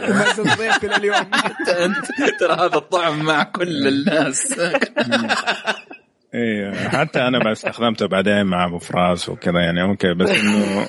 [0.08, 1.26] ما زلت ضيف إلى اليوم.
[1.32, 2.06] حتى أنت.
[2.40, 4.54] ترى هذا الطعم مع كل الناس.
[6.34, 10.86] إيه حتى أنا استخدمته بعدين مع أبو فراس وكذا يعني أوكي بس إنه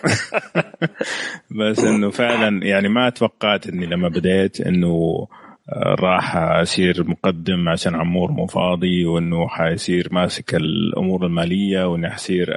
[1.60, 5.27] بس إنه فعلا يعني ما توقعت إني لما بديت إنه
[5.73, 12.47] راح اصير مقدم عشان عمور مو فاضي وإنه حيصير ماسك الأمور المالية وإني حصير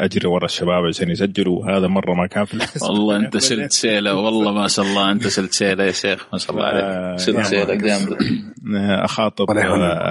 [0.00, 1.58] أجري ورا الشباب عشان يسجلوا.
[1.58, 5.28] وهذا مرة ما كان في الحسبة والله أنت شلت شيله والله ما شاء الله أنت
[5.28, 6.26] شلت شيله يا شيخ.
[6.32, 7.18] ما شاء الله عليك.
[7.18, 8.18] شلت شيله جامده
[9.04, 9.50] أخاطب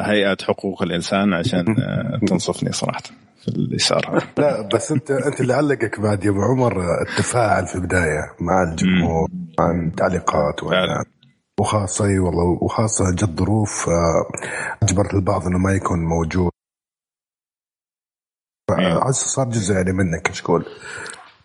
[0.04, 1.65] هيئة حقوق الإنسان عشان
[2.28, 3.04] تنصفني صراحة
[3.41, 7.75] في اللي صار لا بس أنت أنت اللي علقك بعد يا أبو عمر التفاعل في
[7.75, 11.06] البداية مع الجمهور مع التعليقات ولا
[11.60, 13.89] وخاصة إي والله وخاصة جت ظروف
[14.84, 16.52] أجبرت البعض إنه ما يكون موجود.
[19.12, 20.65] صار جزء يعني منك كشكول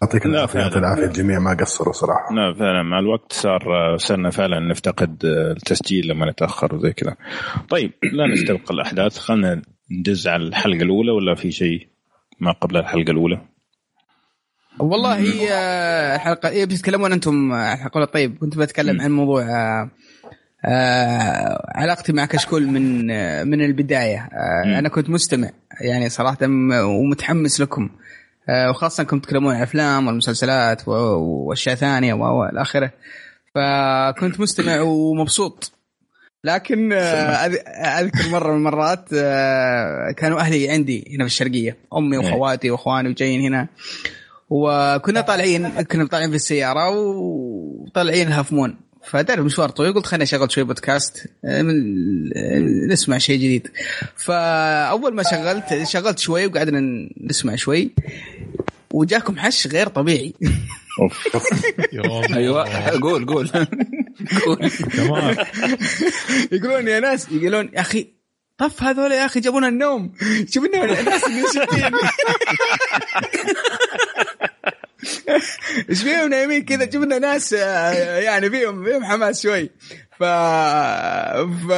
[0.03, 2.35] يعطيك العافية العافية الجميع ما قصروا صراحة.
[2.35, 2.83] لا فعلا.
[2.83, 7.17] مع الوقت صار صرنا فعلا نفتقد التسجيل لما نتأخر وزي كذا.
[7.69, 9.19] طيب لا نستبق الأحداث.
[9.19, 11.89] خلينا ندز على الحلقة الأولى ولا في شيء
[12.41, 13.41] ما قبل الحلقة الأولى؟
[14.81, 15.49] والله هي
[16.15, 18.07] الحلقة إيه بتتكلمون أنتم الحلقة الأولى.
[18.07, 19.45] طيب كنت بتكلم عن موضوع
[20.65, 24.29] آه آه علاقتي مع كشكول من آه من البداية.
[24.33, 25.51] آه أنا كنت مستمع
[25.81, 26.39] يعني صراحة
[26.85, 27.91] ومتحمس لكم.
[28.49, 32.91] آه وخاصة كنتم تتكلمون عن الأفلام والمسلسلات وأشياء ثانية والى آخره.
[33.55, 35.73] فكنت مستمع ومبسوط.
[36.45, 39.09] لكن أذكر مرة من المرات
[40.17, 43.69] كانوا أهلي عندي هنا في الشرقية أمي وأخواتي وإخواني وجايين هنا.
[44.51, 50.65] وكنا طالعين كنا طالعين في السيارة وطالعين هافمون فدار مشوار طويل قلت خليني أشغل شوي
[50.65, 51.27] بودكاست
[52.91, 53.69] نسمع شيء جديد.
[54.17, 57.91] فأول ما شغلت شغلت شوي وقعدنا نسمع شوي
[58.91, 60.35] وجاكم حش غير طبيعي.
[62.37, 62.91] أيوه.
[63.01, 63.49] قول قول.
[64.45, 64.71] قول.
[66.53, 68.15] يقولون يا ناس يقولون يا أخي
[68.59, 70.13] طف هذول يا أخي جابونا النوم.
[70.51, 71.93] شوف الناس منشطين
[75.91, 79.71] إيش فيهم نايمين كذا؟ جبنا ناس يعني فيهم فيهم حماس شوي.
[80.19, 80.25] ف...
[80.25, 81.73] ف...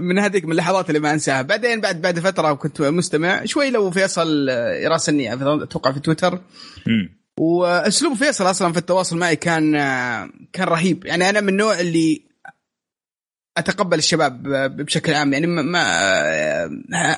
[0.00, 1.42] من هذيك من اللحظات اللي ما أنساها.
[1.42, 3.44] بعدين بعد بعد فترة كنت مستمع.
[3.44, 6.40] شوي لو فيصل يراسلني أتوقع في تويتر.
[7.38, 9.72] وأسلوب فيصل أصلا في التواصل معي كان
[10.52, 11.06] كان رهيب.
[11.06, 12.22] يعني أنا من النوع اللي
[13.56, 14.42] أتقبل الشباب
[14.76, 15.84] بشكل عام يعني ما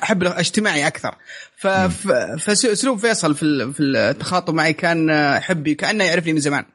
[0.03, 1.15] أحب اجتماعي أكثر.
[2.37, 6.65] فاسلوب فيصل في في التخاطب معي كان حبي كأنه يعرفني من زمان.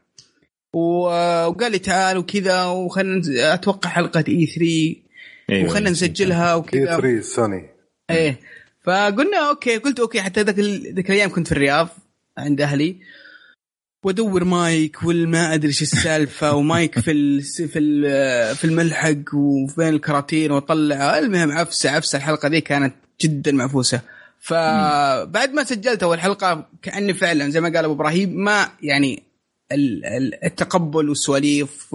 [0.72, 3.22] وقال لي تعال وكذا وخلنا
[3.54, 6.80] أتوقع حلقة E3 وخلنا نسجلها وكذا.
[6.80, 7.70] E3 سوني.
[8.10, 8.40] إيه.
[8.84, 10.58] فقلنا okay قلت okay حتى ذاك
[10.94, 11.88] ذاك الأيام كنت في الرياض
[12.38, 12.96] عند أهلي.
[14.02, 17.68] وادور مايك والما أدري إيش السالفة ومايك في في
[18.54, 24.00] في الملحق وبين الكراتين واطلع المهم عفسة عفسة الحلقة ذي كانت جدا معفوسه
[24.40, 29.22] فبعد ما سجلت أول حلقة كأني فعلا زي ما قال أبو إبراهيم ما يعني
[30.44, 31.88] التقبل والسواليف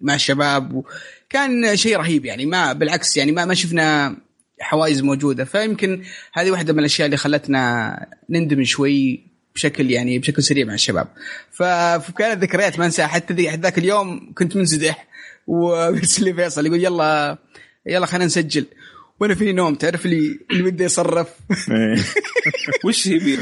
[0.00, 0.84] مع الشباب
[1.30, 2.46] كان شيء رهيب يعني.
[2.46, 4.16] ما بالعكس يعني ما ما شفنا
[4.60, 5.44] حوايز موجودة.
[5.44, 11.08] فيمكن هذه واحدة من الأشياء اللي خلتنا نندمج شوي بشكل يعني بشكل سريع مع الشباب.
[11.52, 13.06] فكانت ذكريات ما انساها.
[13.06, 15.06] حتى ذاك اليوم كنت منسدح
[15.46, 17.38] وارسل لي فيصل يقول يلا
[17.86, 18.66] يلا خلينا نسجل.
[19.20, 21.28] وأنا فيني نوم تعرف لي اللي بده يصرف؟
[22.84, 23.38] وش يبي؟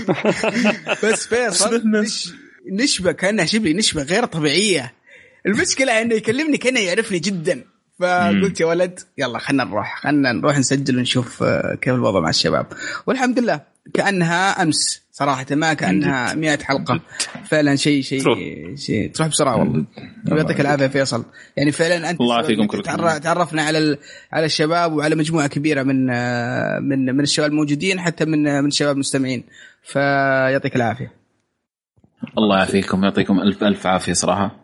[1.04, 2.32] بس فيصل نش...
[2.72, 4.94] نشبه كانها شبه نشبه غير طبيعية.
[5.46, 7.64] المشكلة إنه يكلمني كأنه يعرفني جدا.
[8.00, 11.44] فقلت يا ولد يلا خلينا نروح خلينا نروح نسجل ونشوف
[11.80, 12.66] كيف الوضع مع الشباب.
[13.06, 13.60] والحمد لله
[13.94, 15.03] كأنها أمس.
[15.16, 17.00] صراحة ما كأنها 100 حلقة.
[17.44, 18.22] فعلا شيء شيء
[18.76, 19.84] شيء تروح بسرعة والله.
[20.28, 21.24] يعطيك العافية فيصل.
[21.56, 23.18] يعني فعلا أنت الله يعافيكم كلكم.
[23.18, 23.98] تعرفنا على
[24.32, 26.06] على الشباب وعلى مجموعة كبيرة من
[26.88, 29.44] من من الشباب الموجودين حتى من من الشباب المستمعين.
[29.82, 31.12] فيعطيك العافية.
[32.38, 33.04] الله يعافيكم.
[33.04, 34.62] يعطيكم الف ألف عافية صراحة.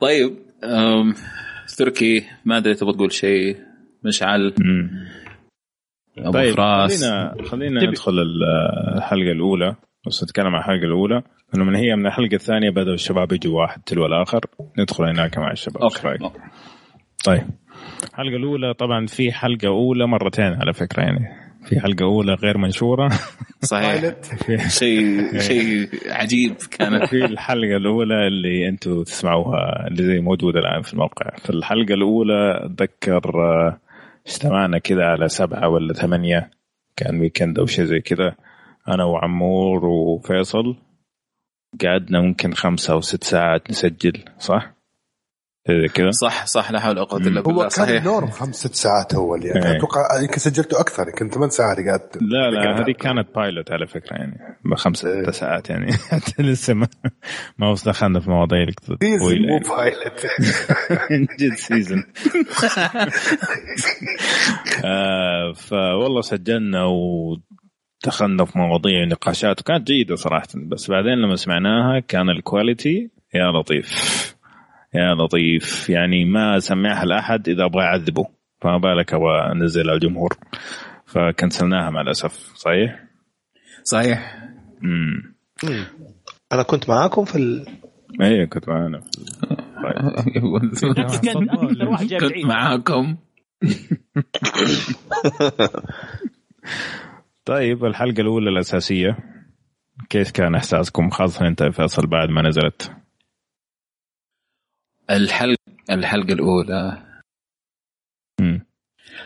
[0.00, 0.36] طيب
[1.78, 3.56] تركي ما أدري تبغى تقول شيء.
[4.04, 4.54] مشعل.
[6.18, 7.04] أبو طيب فراس.
[7.04, 7.84] خلينا خلينا.
[7.90, 8.12] ندخل
[8.96, 9.74] الحلقة الأولى.
[10.06, 11.22] بس نتكلم عن الحلقة الأولى.
[11.54, 14.40] إنه من هي من الحلقة الثانية بدأوا الشباب يجوا واحد تلو الآخر.
[14.78, 15.82] ندخل هناك مع الشباب.
[15.82, 16.20] أوكي رأيك؟
[17.24, 17.42] طيب.
[18.10, 23.08] الحلقة الأولى طبعا في حلقة أولى مرتين على فكرة يعني في حلقة أولى غير منشورة.
[23.62, 24.14] صحيح.
[24.68, 30.92] شيء شيء عجيب كانت في الحلقة الأولى اللي أنتم تسمعوها اللي زي موجودة الآن في
[30.92, 31.36] الموقع.
[31.36, 33.78] في الحلقة الأولى أتذكر آه،
[34.26, 36.50] اجتمعنا كذا على سبعة ولا ثمانية.
[36.96, 38.34] كان weekend أو شيء زي كذا
[38.88, 40.76] أنا وعمور وفيصل.
[41.84, 44.81] قعدنا ممكن خمسة أو ست ساعات نسجل صح؟
[45.68, 46.10] زي كذا.
[46.10, 48.00] صح صح لا حول ولا قوة إلا هو بالله كان صحيح.
[48.02, 49.66] ال norm خمس ست ساعات اول يعني.
[49.66, 49.76] إيه.
[49.76, 54.16] أتوقع يمكن سجلته أكثر يمكن ثمان ساعات قعدت لا لا هذه كانت pilot على فكرة
[54.16, 55.92] يعني بخمسة ست ساعات يعني.
[55.92, 56.88] حتى لسه ما
[57.58, 58.66] ما وصل دخلنا في مواضيع
[59.02, 59.68] season مو يعني.
[59.68, 60.26] pilot
[61.10, 62.04] من جد season
[64.84, 70.48] آه فوالله سجلنا ودخلنا في مواضيع ونقاشات وكانت جيدة صراحة.
[70.54, 74.32] بس بعدين لما سمعناها كان الكواليتي يا لطيف.
[74.94, 75.90] يا لطيف.
[75.90, 78.26] يعني ما اسمعها لأحد إذا أبغى اعذبه
[78.60, 80.36] فما بالك أبغى انزلها على الجمهور.
[81.06, 82.52] فكنسلناها مع الأسف.
[82.54, 83.04] صحيح؟
[83.84, 84.48] صحيح.
[84.84, 85.34] امم
[86.52, 87.66] أنا كنت معاكم في ال...
[88.20, 89.00] أيوه كنت معانا.
[92.20, 93.16] كنت معاكم.
[97.44, 99.16] طيب الحلقة الأولى الأساسية.
[100.08, 103.01] كيف كان إحساسكم؟ خاصة أنت يا فيصل بعد ما نزلت؟
[105.10, 105.56] الحلقة
[105.90, 107.02] الحلقة الأولى.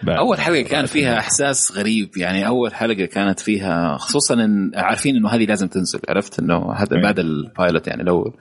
[0.02, 0.16] بعد.
[0.18, 5.28] أول حلقة كان فيها إحساس غريب يعني أول حلقة كانت فيها خصوصا إن عارفين إنه
[5.28, 8.32] هذه لازم تنزل عرفت؟ إنه هذا بعد البايلوت يعني الأول.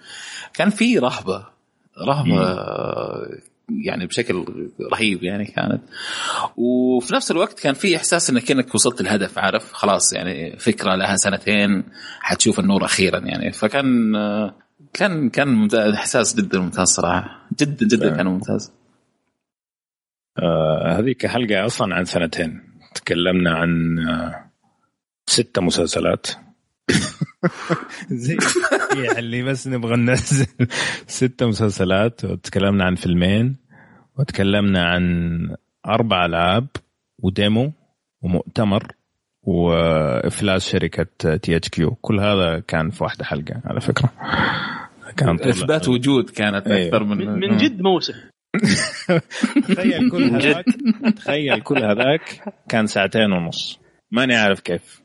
[0.53, 1.45] كان في رهبة
[2.07, 2.57] رهبة
[3.85, 4.45] يعني بشكل
[4.93, 5.81] رهيب يعني كانت.
[6.57, 11.15] وفي نفس الوقت كان في إحساس إنك كانك وصلت الهدف عارف؟ خلاص يعني فكرة لها
[11.15, 11.83] سنتين
[12.19, 13.51] حتشوف النور أخيرا يعني.
[13.51, 14.13] فكان
[14.95, 17.47] كان كان ممتاز إحساس جدا ممتاز صراحة.
[17.59, 18.71] جدا جدا كان ممتاز.
[20.39, 22.61] آه هذيك حلقة أصلا عن سنتين.
[22.95, 24.51] تكلمنا عن آه
[25.27, 26.27] ستة مسلسلات.
[28.11, 28.37] زي
[29.17, 30.47] اللي بس نبغى ننزل
[31.07, 33.55] ستة مسلسلات وتكلمنا عن فيلمين
[34.19, 35.55] وتكلمنا عن
[35.85, 36.67] أربع ألعاب
[37.19, 37.71] و demo
[38.21, 38.91] ومؤتمر
[39.43, 44.09] وإفلاس شركة THQ كل هذا كان في واحدة حلقة على فكرة.
[45.17, 46.87] كان إثبات وجود كانت أيوه.
[46.87, 48.13] أكثر من من جد موسم.
[49.67, 50.65] تخيل كل هذاك
[51.15, 53.79] تخيل كل هذاك كان ساعتين ونص.
[54.11, 55.01] ماني عارف كيف.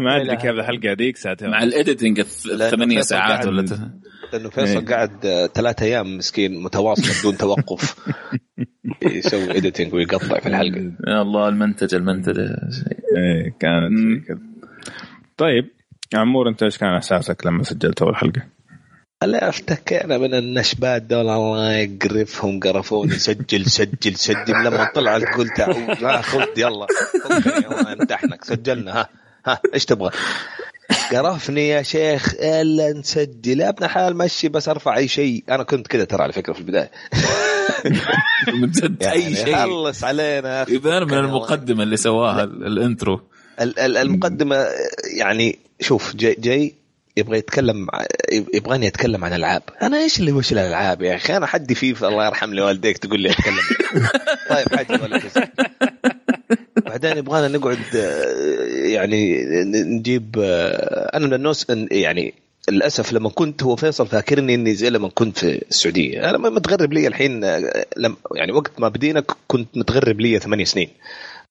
[0.00, 2.20] ما أدري كيف الحلقة هذيك ساعتين مع ال editing
[2.70, 3.66] ثمانية ساعات ولا
[4.32, 7.96] لأنه فيصل قاعد آه، ثلاثة أيام مسكين متواصله بدون توقف.
[9.02, 10.92] يسوي editing ويقطع في الحلقة.
[11.06, 12.38] يا الله المنتج المنتج.
[12.38, 13.92] إيه كانت
[15.36, 15.70] طيب
[16.14, 18.53] عمور أنت إيش كان إحساسك لما سجلت أول حلقة؟
[19.22, 23.18] هلا افتكينا من النشبات دول الله يقرفهم قرفوني.
[23.18, 24.52] سجل سجل سجل.
[24.64, 26.86] لما طلعت قلت ها خذ يلا.
[28.00, 29.00] امتحنك سجلنا.
[29.00, 29.08] ها
[29.46, 29.60] ها.
[29.74, 30.10] إيش تبغى؟
[31.12, 32.34] قرفني يا شيخ.
[32.40, 33.60] إلا نسجل.
[33.60, 35.44] يا ابن حلال مشي بس أرفع أي شيء.
[35.48, 36.90] أنا كنت كذا ترى على فكرة في البداية.
[38.60, 39.02] من جد.
[39.04, 39.56] أي يعني شيء.
[39.56, 40.66] خلص علينا.
[40.68, 43.20] يبان من المقدمة اللي سواها ال- ال intro.
[43.60, 44.66] ال- ال- المقدمة
[45.18, 46.74] يعني شوف جاي, جاي
[47.16, 47.86] يبغى يتكلم
[48.54, 52.26] يبغاني اتكلم عن العاب أنا إيش اللي وش الألعاب يا أخي؟ أنا حدي فيفا الله
[52.26, 53.60] يرحم لي والديك تقول لي أتكلم.
[54.50, 55.20] طيب حاجة ولا
[56.86, 57.78] بعدين يبغانا نقعد
[58.84, 60.34] يعني نجيب
[61.14, 62.34] أنا من الناس يعني
[62.68, 66.30] للأسف لما كنت هو فيصل فاكرني إني زي لما كنت في السعودية.
[66.30, 67.44] أنا متغرب لي الحين
[67.96, 70.88] لم يعني وقت ما بدينا كنت متغرب لي ثمانية سنين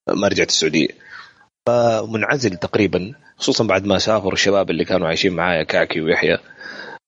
[0.07, 0.87] ما رجعت السعودية.
[1.65, 6.37] فمنعزل تقريبا خصوصا بعد ما سافروا الشباب اللي كانوا عايشين معايا كعكي ويحيى.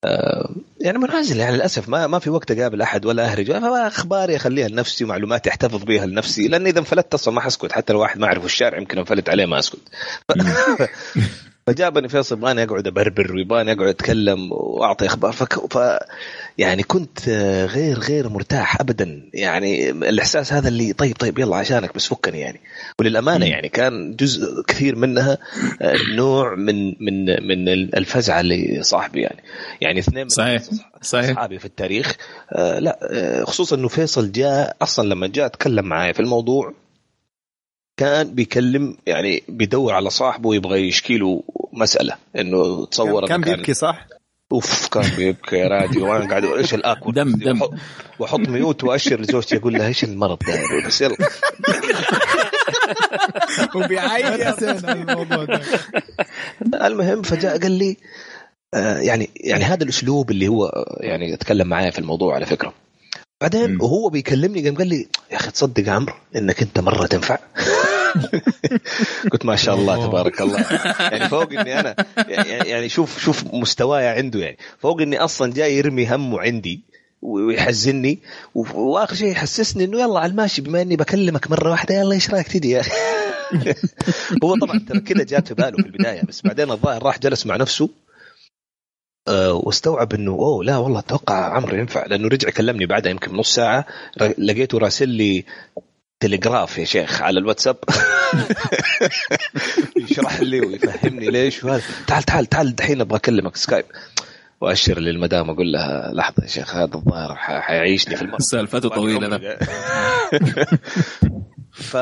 [0.05, 0.49] آه،
[0.81, 3.51] يعني منعزل يعني للأسف ما ما في وقت أقابل أحد ولا أهرج.
[3.51, 7.99] اخباري أخليها لنفسي ومعلوماتي أحتفظ بها لنفسي لأن إذا انفلت أصلا ما حسكت حتى لو
[7.99, 9.79] واحد ما اعرفه الشارع يمكن انفلت عليه ما أسكت.
[11.67, 15.31] فجابني فيصل يبغاني أقعد أبربر ويبغاني أقعد أتكلم وأعطي أخبار.
[15.31, 15.73] فك...
[15.73, 15.77] ف
[16.57, 19.29] يعني كنت آه، غير غير مرتاح ابدا.
[19.33, 22.59] يعني الإحساس هذا اللي طيب طيب يلا عشانك بس فكني يعني.
[22.99, 25.37] وللأمانة يعني كان جزء كثير منها
[25.81, 29.43] آه، نوع من من من الفزعة لصاحبي يعني.
[29.81, 30.63] يعني اثنين من صحيح
[31.01, 31.29] صحيح.
[31.29, 32.15] أصحابي في التاريخ
[32.51, 36.73] آه لا خصوصا إنه فيصل جاء أصلا لما جاء اتكلم معي في الموضوع
[37.97, 44.07] كان بيكلم يعني بيدور على صاحبه ويبغى يشكي له مسألة إنه تصور كان بيبكي صح؟
[44.51, 47.59] أوف كان بيبكي يا رادي وأنا قاعد أقول إيش الأكل؟ دم دم.
[48.19, 51.15] واحط ميوت وأشر لزوجتي أقول لها إيش المرض؟ ده بس يلا.
[53.75, 54.63] وبيعيط.
[54.63, 55.61] الموضوع ده.
[56.87, 57.97] المهم فجاء قال لي
[58.73, 62.73] آه، يعني يعني هذا الأسلوب اللي هو آه، يعني أتكلم معايا في الموضوع على فكرة.
[63.41, 67.37] بعدين وهو بيكلمني قام قال لي يا أخي تصدق يا عمرو إنك أنت مرة تنفع؟
[69.31, 70.65] قلت ما شاء الله تبارك الله.
[70.99, 71.95] يعني فوق إني أنا
[72.27, 74.57] يعني يعني شوف شوف مستواي عنده يعني.
[74.79, 76.81] فوق إني أصلا جاي يرمي همه عندي
[77.21, 78.19] ويحزني
[78.55, 82.47] وآخر شيء يحسسني إنه يلا على الماشي بما إني بكلمك مرة واحدة يلا إيش رأيك
[82.47, 82.91] تجي يا أخي؟
[84.43, 87.55] هو طبعا ترى كذا جات في باله في البداية بس بعدين الظاهر راح جلس مع
[87.55, 87.89] نفسه
[89.27, 93.55] آه، واستوعب إنه أوه لا والله أتوقع عمرو ينفع لأنه رجع كلمني بعدها يمكن نص
[93.55, 93.85] ساعة
[94.37, 95.45] لقيته راسل لي
[96.19, 97.75] تلغراف يا شيخ على الواتساب.
[100.09, 101.83] يشرح لي ويفهمني ليش وهذا.
[102.07, 103.85] تعال تعال تعال دحين أبغى أكلمك سكايب.
[104.61, 109.27] وأشر للمدام أقول لها لحظة يا شيخ هذا الظاهر ح- حيعيشني في المرض سالفته طويلة.
[109.27, 109.39] ذا
[111.75, 111.97] ف...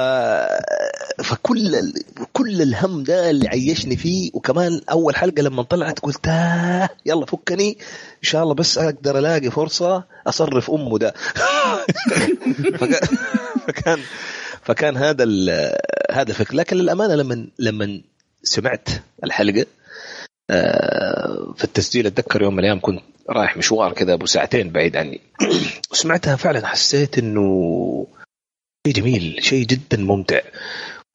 [1.24, 1.94] فكل ال...
[2.34, 4.32] كل الهم ده اللي عيشني فيه.
[4.34, 7.70] وكمان أول حلقة لما طلعت قلت آه يلا فكني.
[8.18, 11.14] إن شاء الله بس أقدر ألاقي فرصة أصرف أمه ده.
[12.80, 13.08] فكان
[13.68, 14.00] فكان
[14.62, 15.50] فكان هذا ال...
[16.12, 18.02] هذا الفكر لكن للأمانة لما لما
[18.44, 18.90] سمعت
[19.24, 19.66] الحلقة
[20.50, 25.22] آه، في التسجيل أتذكر يوم من الأيام كنت رايح مشوار كذا أبو ساعتين بعيد عني.
[25.92, 27.44] وسمعتها فعلا حسيت إنه
[28.88, 30.40] شيء جميل شيء جدا ممتع.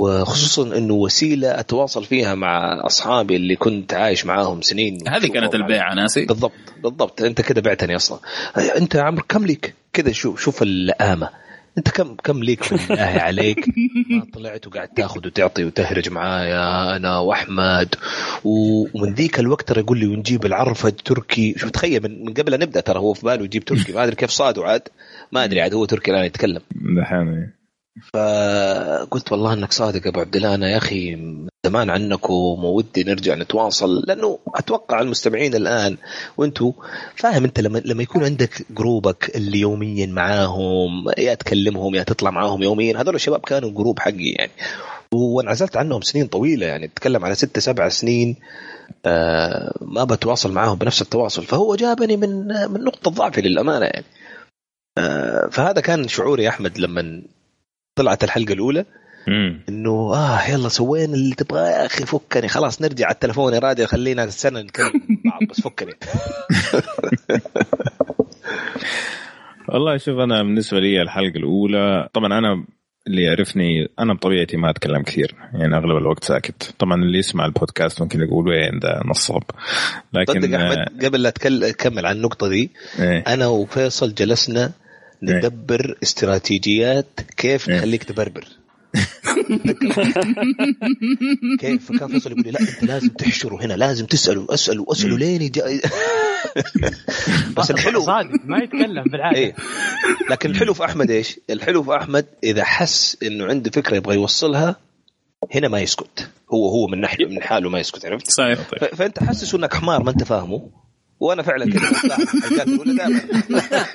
[0.00, 5.08] وخصوصا إنه وسيلة أتواصل فيها مع أصحابي اللي كنت عايش معاهم سنين.
[5.08, 6.24] هذه كانت البيعة ناسي.
[6.24, 6.52] بالضبط
[6.82, 7.22] بالضبط.
[7.22, 8.18] أنت كده بعتني أصلا.
[8.76, 11.30] أنت يا عمرو كم ليك؟ كده شوف شوف اللئامه
[11.78, 13.66] أنت كم كم ليك بالله عليك؟
[14.10, 17.94] ما طلعت وقاعد تاخذ وتعطي وتهرج معايا أنا وأحمد.
[18.44, 21.54] ومن ذيك الوقت ترى يقول لي ونجيب العرفج تركي.
[21.58, 23.92] شوف تخيل من, من قبل لا نبدأ ترى هو في باله يجيب تركي.
[23.92, 24.88] ما أدري كيف صاده عاد
[25.32, 26.60] ما أدري عاد هو تركي الآن يتكلم.
[26.70, 27.57] دحين.
[28.14, 31.16] فقلت والله إنك صادق أبو عبد الله أنا يا أخي
[31.66, 35.96] زمان عنكم وودي نرجع نتواصل لأنه أتوقع المستمعين الآن
[36.36, 36.72] وأنتم
[37.16, 42.62] فاهم أنت لما لما يكون عندك جروبك اللي يوميا معاهم يا تكلمهم يا تطلع معاهم
[42.62, 44.52] يوميا هذول الشباب كانوا جروب حقي يعني.
[45.14, 48.36] وانعزلت عنهم سنين طويلة يعني تتكلم على ستة سبع سنين
[49.06, 51.44] آه ما بتواصل معاهم بنفس التواصل.
[51.44, 54.06] فهو جابني من من نقطة ضعفي للأمانة يعني.
[54.98, 57.22] آه فهذا كان شعوري أحمد لما
[57.98, 58.84] طلعت الحلقة الأولى.
[59.68, 62.48] إنه آه يلا سوينا اللي تبغاه يا أخي فكني.
[62.48, 64.92] خلاص نرجع على التلفون يا راديو خلينا السنة نتكلم.
[65.24, 65.94] بعض بس فكني.
[69.68, 72.64] والله شوف أنا بالنسبة لي الحلقة الأولى طبعا أنا
[73.06, 76.74] اللي يعرفني أنا بطبيعتي ما أتكلم كثير يعني أغلب الوقت ساكت.
[76.78, 79.42] طبعا اللي يسمع البودكاست ممكن يقول وين ده نصاب
[80.12, 81.32] لكن صدق أحمد قبل لا
[81.70, 83.24] اكمل عن النقطة دي إيه.
[83.26, 84.72] أنا وفيصل جلسنا
[85.22, 88.44] ندبر استراتيجيات كيف نخليك تبربر.
[91.60, 95.42] كيف فكان فيصل يقول لي لا أنت لازم تحشره هنا لازم تسأله أسأله أسأله لين
[95.42, 95.64] يجا
[97.56, 99.36] بس الحلو صادق ما يتكلم بالعادة.
[99.38, 99.54] إيه.
[100.30, 104.76] لكن الحلو في أحمد إيش؟ الحلو في أحمد إذا حس إنه عنده فكرة يبغى يوصلها
[105.54, 106.28] هنا ما يسكت.
[106.54, 108.58] هو هو من ناحيه من حاله ما يسكت عرفت؟ صحيح.
[108.60, 110.70] ف- فأنت حسسه إنك حمار ما أنت فاهمه.
[111.20, 111.80] وأنا فعلا كذا
[112.96, 113.20] دائما.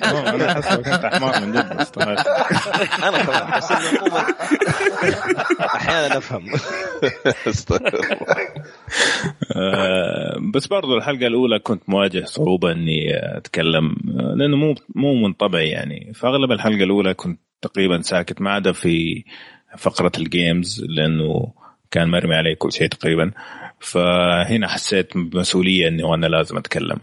[0.04, 1.86] أنا حمار من جد.
[3.04, 3.72] أنا كمان بس
[5.60, 6.44] أحيانا أفهم.
[10.54, 13.96] بس برضو الحلقة الأولى كنت مواجه صعوبة إني أتكلم
[14.36, 16.12] لأنه مو مو من طبعي يعني.
[16.14, 19.24] فأغلب الحلقة الأولى كنت تقريبا ساكت ما عدا في
[19.78, 21.52] فقرة الجيمز لأنه
[21.90, 23.30] كان مرمي علي كل شيء تقريبا.
[23.80, 26.98] فهنا حسيت بمسؤوليه اني وأنا لازم أتكلم.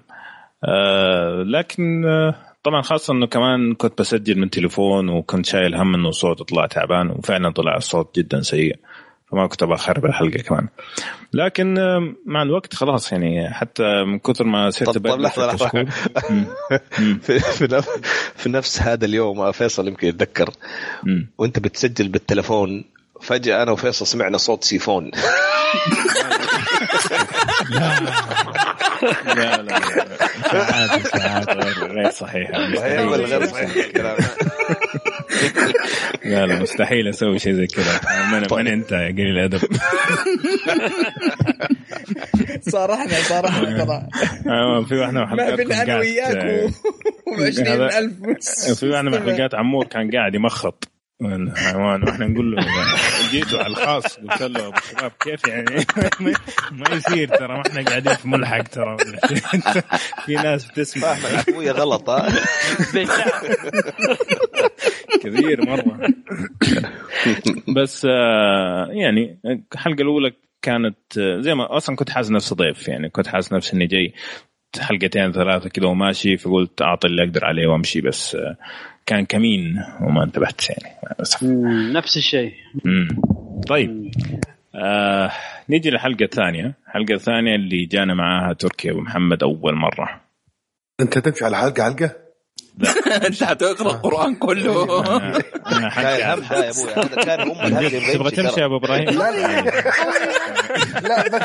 [0.63, 6.11] آه، لكن آه، طبعا خاصة إنه كمان كنت بسجل من تليفون وكنت شايل هم إنه
[6.11, 8.75] صوت طلع تعبان وفعلا طلع الصوت جدا سيء
[9.31, 10.67] فما كنت أبغى أخرب الحلقة كمان.
[11.33, 15.57] لكن آه، مع الوقت خلاص يعني حتى من كثر ما صرت طب, طب أبدل لحظة
[15.57, 15.85] في.
[17.21, 17.89] في, في, نفس,
[18.35, 20.49] في نفس هذا اليوم فيصل يمكن يتذكر.
[21.37, 22.85] وأنت بتسجل بالتلفون
[23.21, 25.11] فجأة أنا وفيصل سمعنا صوت سيفون.
[29.25, 29.79] لا لا لا.
[30.51, 33.67] ساعات ساعات غير ولا غير مستحيل.
[33.69, 33.85] صحيح.
[33.85, 34.17] الكلام
[36.25, 37.99] لا لا مستحيل أسوي شيء زي كذا.
[38.31, 39.61] من, من أنت يا قليل الأدب؟
[42.69, 44.07] صارحنا صارحنا ترى.
[44.47, 46.69] آه، في واحدة من ما حلقات بين أنا وياك
[47.27, 50.87] و 20000 في واحدة من حلقات عمور كان قاعد يمخط.
[51.21, 52.65] من حيوان وإحنا نقول له
[53.31, 54.19] جيتوا على الخاص.
[54.19, 55.85] قلت له أبو شباب كيف يعني؟
[56.71, 58.97] ما- يصير ترى ما إحنا قاعدين في ملحق ترى.
[60.25, 61.15] في ناس بتسمع.
[61.49, 62.27] أبويا غلط ها؟
[65.23, 66.07] كثير مرة.
[67.75, 69.39] بس آه، يعني
[69.73, 70.31] الحلقة الأولى
[70.61, 74.13] كانت آه، زي ما أصلا كنت حاسس نفسي ضيف يعني كنت حاسس نفسي إني جاي
[74.79, 78.57] حلقتين ثلاثة كذا وماشي فقلت أعطي اللي أقدر عليه وأمشي بس آه،
[79.05, 82.53] كان كمين وما انتبهت يعني مع الاسف مم، نفس الشيء.
[83.67, 84.11] طيب.
[84.75, 85.31] آه
[85.69, 90.21] نيجي للحلقه الثانية الحلقة الثانية اللي جانا معاها تركي أبو محمد أول مرة.
[91.01, 92.15] أنت تمشي على حلقة حلقة؟
[93.27, 95.01] انت حتقرا القرآن كله.
[95.71, 98.65] أنا ده يا أبوي هذا كان ام تبغى تمشي يا.
[98.65, 99.61] أبو إبراهيم؟ لا لا
[101.01, 101.27] لا.
[101.27, 101.41] بس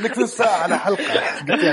[0.00, 1.02] لك نص ساعه على حلقة.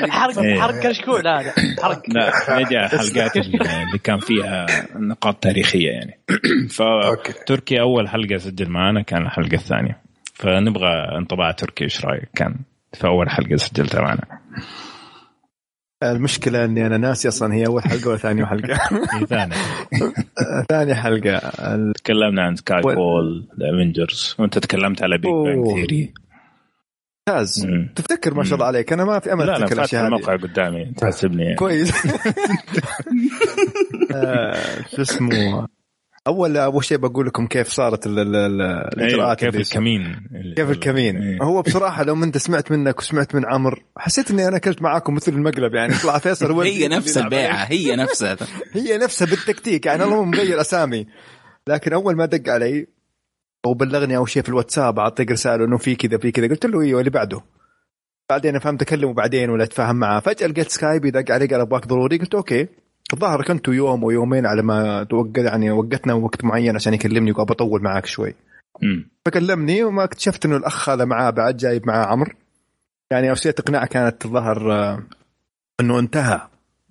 [0.09, 0.61] حرق إيه.
[0.61, 1.53] حرق كشكول هذا.
[1.83, 2.01] حرق.
[2.07, 4.65] لا نجي على الحلقات اللي اللي كان فيها
[4.95, 6.19] نقاط تاريخية يعني.
[6.77, 10.01] فتركي أول حلقة سجل معنا كان الحلقة الثانية.
[10.33, 12.55] فنبغى انطباع تركي إيش رأيك؟ كان
[12.93, 14.21] في أول حلقة سجلتها معنا
[16.03, 18.79] المشكلة إني أنا ناسي أصلا هي أول حلقة ولا ثاني حلقة.
[19.19, 19.55] هي ثاني.
[20.71, 21.41] ثاني حلقة.
[21.91, 25.67] تكلمنا عن Skyfall Avengers وأنت تكلمت على Big Bang.
[25.67, 26.13] Theory
[27.29, 27.67] ممتاز.
[27.95, 28.93] تفتكر ما شاء الله عليك.
[28.93, 30.07] أنا ما في أمل لا أفتكر الأشياء هذه.
[30.07, 31.55] الموقع قدامي تحسبني يعني.
[31.55, 31.93] كويس.
[34.15, 35.67] آه، شو اسمه؟
[36.27, 40.15] أول اول شيء بقول لكم كيف صارت ال- ال- ال- أيوة الإجراءات كيف اللي- الكمين
[40.55, 41.41] كيف الكمين.
[41.41, 45.31] هو بصراحة لو أنت سمعت منك وسمعت من عمر حسيت إني أنا اكلت معاكم مثل
[45.31, 45.93] المقلب يعني.
[46.03, 47.17] طلع فيصل هو هي نفس.
[47.17, 48.37] البيعة هي نفسها.
[48.73, 51.07] هي نفسها بالتكتيك يعني اللهم مغير أسامي.
[51.67, 52.87] لكن أول ما دق علي
[53.65, 56.47] وبلغني اول شيء في الواتساب أعطيك رسالة إنه في كذا في كذا.
[56.47, 57.41] قلت له إيوه اللي بعده.
[58.29, 60.19] بعدين أنا فهمت أكلمه بعدين ولا أتفاهم معاه.
[60.19, 62.17] فجأة لقيت سكايب دق علي قال أبغاك ضروري.
[62.17, 62.67] قلت okay.
[63.13, 67.83] الظاهر كنتوا يوم ويومين على ما توقت يعني وقتنا وقت معين عشان يكلمني وأبى أطول
[67.83, 68.35] معاك شوي.
[69.25, 72.31] فكلمني وما اكتشفت إنه الأخ هذا معاه بعد جايب معاه عمرو.
[73.11, 75.03] يعني وسيلة اقناع كانت الظاهر آه،
[75.79, 76.41] إنه انتهى.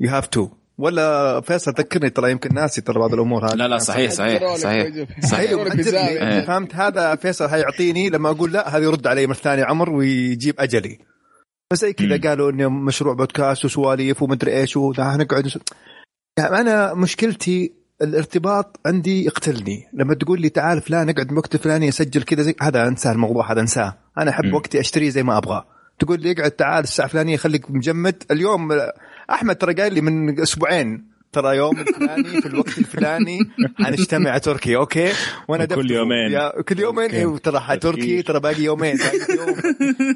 [0.00, 3.54] you have to ولا فيصل ذكرني ترى يمكن ناسي ترى بعض الأمور هذه.
[3.54, 6.44] لا لا صحيح صحيح صحيح صحيح.
[6.46, 9.64] فهمت؟ هذا فيصل هيعطيني لما أقول لا هذا يرد علي مرة ثانية.
[9.64, 10.98] عمر ويجيب أجلي.
[11.72, 15.58] فزي كذا قالوا إنه مشروع بودكاست وسواليف ومدري إيش وده نقعد وس...
[16.38, 17.72] يعني أنا مشكلتي
[18.02, 19.88] الارتباط عندي يقتلني.
[19.92, 23.60] لما تقول لي تعال فلان نقعد وقت فلاني اسجل كذا زي هذا انسى الموضوع هذا
[23.60, 23.98] أنساه.
[24.18, 25.64] أنا أحب وقتي أشتريه زي ما أبغى
[25.98, 28.22] تقول لي اقعد تعال الساعة الفلانية خليك مجمد.
[28.30, 28.68] اليوم
[29.30, 33.38] أحمد ترى قايل لي من أسبوعين ترى يوم الفلاني في الوقت الفلاني
[33.78, 35.12] حنجتمع تركي okay؟
[35.48, 35.90] وأنا كل.
[35.90, 36.32] يومين.
[36.32, 37.10] يا كل يومين.
[37.10, 39.54] أيوه ترى تركي ترى باقي يومين باقي يوم.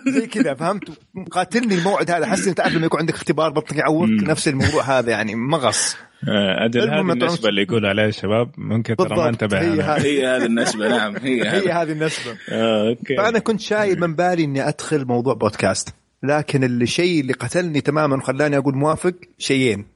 [0.08, 0.84] زي كذا فهمت؟
[1.30, 2.26] قاتلني الموعد هذا.
[2.26, 5.96] حس انت تعرف لما يكون عندك اختبار بطنك يعورك نفس الموضوع هذا يعني مغص.
[6.28, 9.96] ادل المهم هذه النسبة اللي يقول عليها الشباب ممكن ترى ما انتبه هي أنا.
[9.96, 10.02] هذه.
[10.06, 11.82] هي هذه النسبة نعم هي هي هذه.
[11.82, 12.36] هذه النسبة.
[12.48, 13.16] آه، okay.
[13.16, 15.88] فانا كنت شايل من بالي إني أدخل موضوع بودكاست
[16.22, 19.86] لكن الشيء اللي قتلني تماما وخلاني أقول موافق شيئين.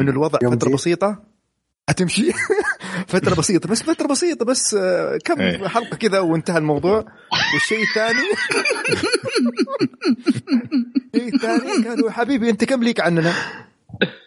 [0.00, 1.22] إنه الوضع فترة بسيطة.
[1.88, 2.32] حتمشي
[3.08, 5.68] فترة بسيطة بس فترة بسيطة بس آه، كم إيه.
[5.68, 7.04] حلقة كذا وانتهى الموضوع.
[7.54, 8.18] والشيء الثاني
[11.14, 13.32] الشيء الثاني قالوا حبيبي أنت كم ليك عننا؟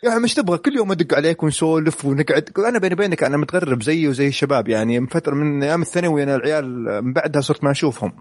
[0.05, 2.49] عم إيش تبغى كل يوم ادق عليك ونسولف ونقعد.
[2.57, 6.35] أنا بيني وبينك أنا متغرب زيي وزي الشباب يعني من فترة من أيام الثانوي أنا
[6.35, 6.65] العيال
[7.03, 8.13] من بعدها صرت ما أشوفهم.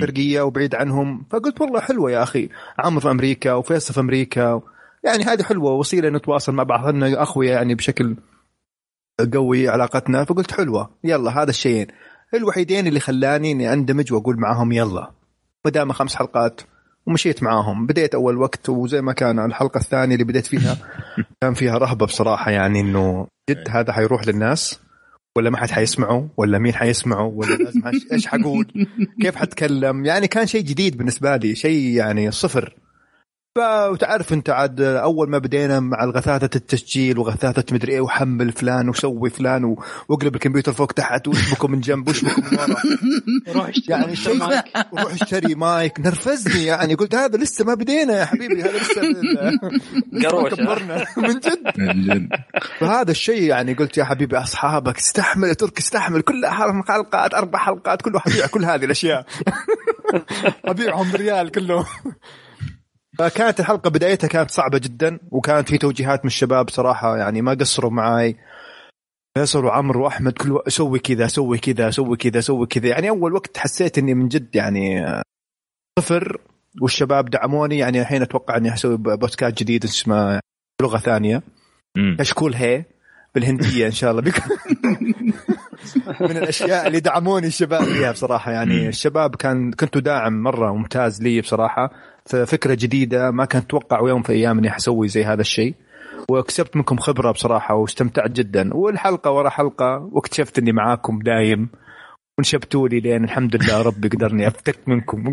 [0.00, 1.26] فرقية وبعيد عنهم.
[1.30, 2.48] فقلت والله حلوة يا أخي.
[2.78, 4.62] عمرو في أمريكا وفيصل في أمريكا.
[5.04, 6.88] يعني هذه حلوة وسيله نتواصل مع بعض.
[6.88, 8.16] لنا اخويا يعني بشكل
[9.34, 10.24] قوي علاقتنا.
[10.24, 10.90] فقلت حلوة.
[11.04, 11.86] يلا هذا الشيئين
[12.34, 15.10] الوحيدين اللي خلاني إني أندمج وأقول معاهم يلا.
[15.64, 16.60] ما دام خمس حلقات.
[17.06, 17.86] ومشيت معاهم.
[17.86, 20.76] بديت أول وقت وزي ما كان الحلقة الثانية اللي بديت فيها
[21.42, 24.80] كان فيها رهبة بصراحة يعني إنه جد هذا حيروح للناس
[25.36, 27.82] ولا ما حد حيسمعه ولا مين حيسمعه ولا لازم
[28.12, 28.88] إيش حقول؟
[29.22, 32.74] كيف حتكلم؟ يعني كان شيء جديد بالنسبة لي شيء يعني صفر.
[33.58, 39.30] وتعرف انت عاد اول ما بدينا مع الغثاثة التسجيل وغثاثة مدري إيه وحمل فلان وسوي
[39.30, 42.76] فلان و- واقلب الكمبيوتر فوق تحت واشبكه من جنب واشبكه من ورا.
[43.56, 44.42] روح اشتري يعني شيء
[44.98, 46.00] روح اشتري مايك.
[46.00, 46.94] نرفزني يعني.
[46.94, 48.62] قلت هذا لسه ما بدينا يا حبيبي.
[48.62, 49.50] هذا لسه لسه
[50.12, 50.54] ما قروشة.
[50.56, 51.06] كبرنا.
[51.16, 52.28] من جد.
[52.78, 55.48] فهذا الشيء يعني قلت يا حبيبي أصحابك استحمل.
[55.48, 56.20] يا تركي استحمل.
[56.20, 59.26] كل حلقات أربع حلقات كله حبيع كل هذه الأشياء.
[60.64, 61.84] أبيعهم بريال كلهم.
[63.18, 67.90] فكانت الحلقة بدايتها كانت صعبة جدا وكانت في توجيهات من الشباب صراحة يعني ما قصروا
[67.90, 68.36] معاي.
[69.38, 72.88] فيصل وعمرو وأحمد كل سوي كذا سوي كذا سوي كذا سوي كذا.
[72.88, 75.06] يعني أول وقت حسيت إني من جد يعني
[75.98, 76.40] صفر
[76.80, 77.78] والشباب دعموني.
[77.78, 80.40] يعني الحين أتوقع إني حسوي بودكاست جديد اسمه
[80.82, 81.42] لغة ثانية.
[82.18, 82.84] كشكول هي؟
[83.34, 84.22] بالهندية إن شاء الله.
[84.22, 84.56] بيكون
[86.30, 88.52] من الأشياء اللي دعموني الشباب فيها بصراحة.
[88.52, 91.90] يعني الشباب كان كنتوا داعم مرة ممتاز لي بصراحة.
[92.28, 95.74] فكرة جديدة ما كنت أتوقع يوم في أيام إني حسوي زي هذا الشيء.
[96.28, 98.74] واكسبت منكم خبرة بصراحة واستمتعت جدا.
[98.74, 101.68] والحلقة ورا حلقة واكتشفت إني معاكم دايم.
[102.38, 105.32] ونشبتوا لي لين الحمد لله ربي قدرني أفتك منكم.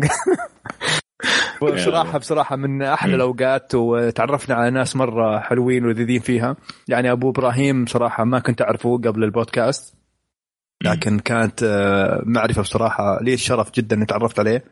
[1.62, 6.56] بصراحه بصراحة من أحلى الأوقات وتعرفنا على ناس مرة حلوين ولذيذين فيها.
[6.88, 9.94] يعني أبو إبراهيم صراحة ما كنت أعرفه قبل البودكاست.
[10.84, 13.18] لكن كانت آه، معرفة بصراحة.
[13.22, 14.64] لي الشرف جدا إني تعرفت عليه.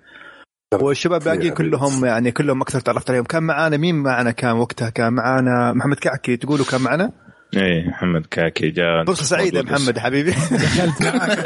[0.74, 3.24] والشباب باقيين كلهم يعني كلهم أكثر تعرفت عليهم.
[3.24, 7.12] كان معانا مين معنا كان وقتها؟ كان معانا محمد كعكي تقولوا كان معنا؟
[7.56, 9.04] إيه محمد كاكي جاء.
[9.06, 10.30] فرصه سعيدة محمد حبيبي.
[10.30, 11.38] دخلت معاك.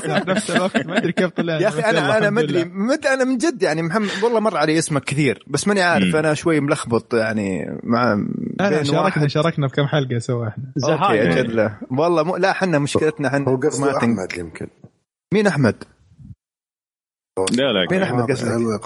[0.00, 0.86] في نفس الوقت.
[0.86, 1.60] ما أدري كيف طلع.
[1.60, 4.78] يا أخي أنا أنا ما ادري مد أنا من جد يعني محمد والله مر علي
[4.78, 6.16] اسمك كثير بس ماني عارف.
[6.16, 9.26] أنا شوي ملخبط يعني مع بين شاركنا واحد.
[9.26, 10.64] شاركنا بكم حلقة سوا إحنا.
[10.84, 11.70] أوكي أجل.
[11.90, 12.36] والله م...
[12.36, 14.66] لا إحنا مشكلتنا إحنا هو قصده أحمد يمكن.
[15.34, 15.84] مين أحمد؟
[17.38, 18.80] لا لا مين أحمد؟ قصدك؟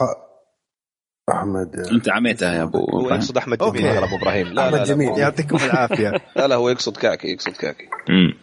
[1.33, 1.77] أحمد.
[1.93, 3.11] أنت عميتها يا أبو هو.
[3.11, 3.59] يقصد أحمد.
[3.59, 3.85] جميل.
[3.85, 4.47] يا ابو إبراهيم.
[4.47, 5.11] لا أحمد لا, جميل.
[5.13, 6.11] لا, يعطيكم العافية.
[6.37, 7.89] لا لا هو يقصد كاكي يقصد كاكي.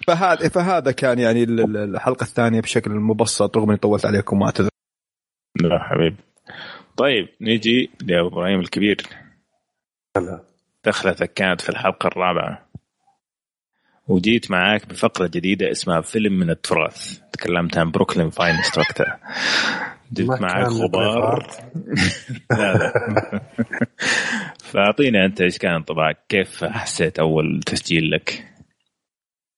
[0.07, 4.69] فهذا فهذا كان يعني ال- ال- الحلقة الثانية بشكل مبسط رغم إني طولت عليكم واعتذر
[5.61, 6.17] لا حبيبي
[6.97, 9.07] طيب نيجي لأبو إبراهيم الكبير.
[10.17, 10.43] هلا.
[10.85, 12.67] دخلتك كانت في الحلقة الرابعة.
[14.07, 17.19] وجيت معاك بفقرة جديدة اسمها فيلم من التراث.
[17.33, 18.31] تكلمت عن بروكلين
[18.77, 19.19] وقتها
[20.11, 21.47] جبت كان غبار
[22.59, 22.93] لا لا
[24.71, 28.43] فأعطينا أنت إيش كان انطباعك كيف حسيت أول تسجيل لك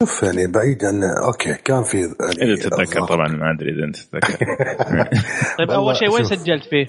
[0.04, 3.97] شوف يعني بعيد عن okay كان في يعني إذا تتذكر طبعا ما أدري إذا أنت
[3.97, 4.56] تتذكر
[5.60, 6.24] طيب أول شيء وين.
[6.24, 6.86] سجلت فيه؟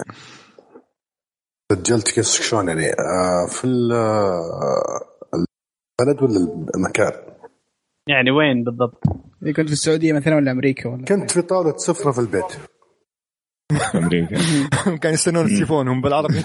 [1.73, 5.01] سجلت كيس شلون يعني آه في آه،
[5.35, 7.13] البلد ولا المكان؟
[8.09, 9.05] يعني وين بالضبط؟
[9.57, 12.57] كنت في السعودية مثلا ولا أمريكا ولا كنت في طاولة سفرة في البيت
[13.95, 14.37] أمريكا.
[15.03, 16.45] كانوا يستنون تليفونهم بالعربي.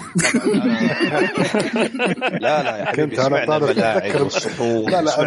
[2.40, 5.20] لا لا يا حبيبي كنت أتذكر- والصحون لا، لا،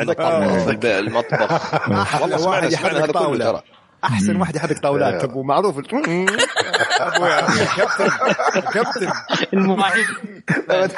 [1.00, 1.74] المطبخ.
[2.22, 3.62] والله سمعنا سمعنا هذا كله ترى.
[4.04, 5.78] أحسن واحد يحرك طاولات أبو معروف.
[7.00, 7.42] ابويا
[7.78, 8.10] كابتن.
[8.74, 9.12] كابتن.
[9.54, 10.06] المواعيد
[10.70, 10.86] لا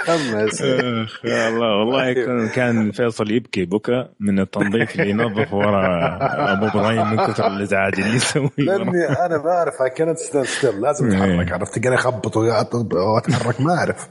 [1.25, 6.17] يا الله والله كان- كان فيصل يبكي بكى من التنظيف اللي ينظف ورا
[6.53, 8.49] أبو إبراهيم من كثر الإزعاج اللي يسويه.
[8.57, 14.07] لأني أنا ما أعرف كانت still still لازم أتحرك عرفت؟ قاعد أخبط واتحرك ما أعرف.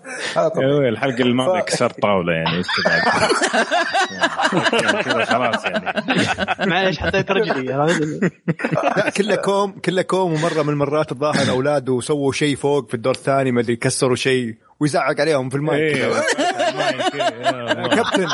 [0.89, 2.63] الحلقة الماضية كسرت طاولة يعني
[5.25, 6.03] خلاص يعني.
[6.67, 7.75] معلش حطيت رجلي.
[8.85, 13.15] لا كله كوم كله كوم ومرة من المرات الظاهر اولاده سووا شيء فوق في الدور
[13.15, 16.23] الثاني ما أدري كسروا شيء ويزعق عليهم في المايك يا
[17.95, 18.29] كابتن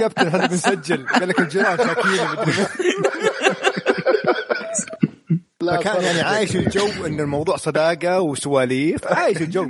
[0.00, 2.26] كابتن هذا بنسجل قال لك الجيران شاكين.
[5.72, 9.06] مدري فكان يعني عايش الجو إن الموضوع صداقة وسواليف.
[9.06, 9.62] عايش الجو.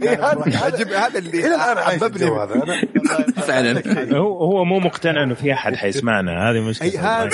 [0.62, 2.62] عجب هذا اللي إلى الآن عايش الجو هذا.
[3.46, 3.82] فعلا.
[4.16, 6.50] هو هو مو مقتنع إنه في أحد حيسمعنا.
[6.50, 7.00] هذه مشكلة.
[7.22, 7.30] هذا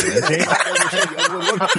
[1.52, 1.78] وقت.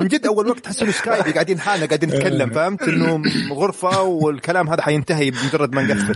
[0.00, 4.68] من جد أول وقت تحس إنه سكايب قاعدين حالنا قاعدين نتكلم فهمت؟ إنه غرفة والكلام
[4.70, 6.14] هذا حينتهي بمجرد ما نقفل.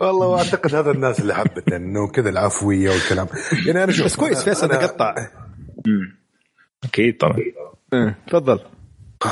[0.00, 3.26] والله وأعتقد هذا الناس اللي حبت إنه كذا العفوية والكلام.
[3.66, 5.14] يعني أنا شوف بس كويس فيصل أنا- تقطع.
[6.84, 8.14] أكيد طبعا.
[8.28, 8.60] تفضل.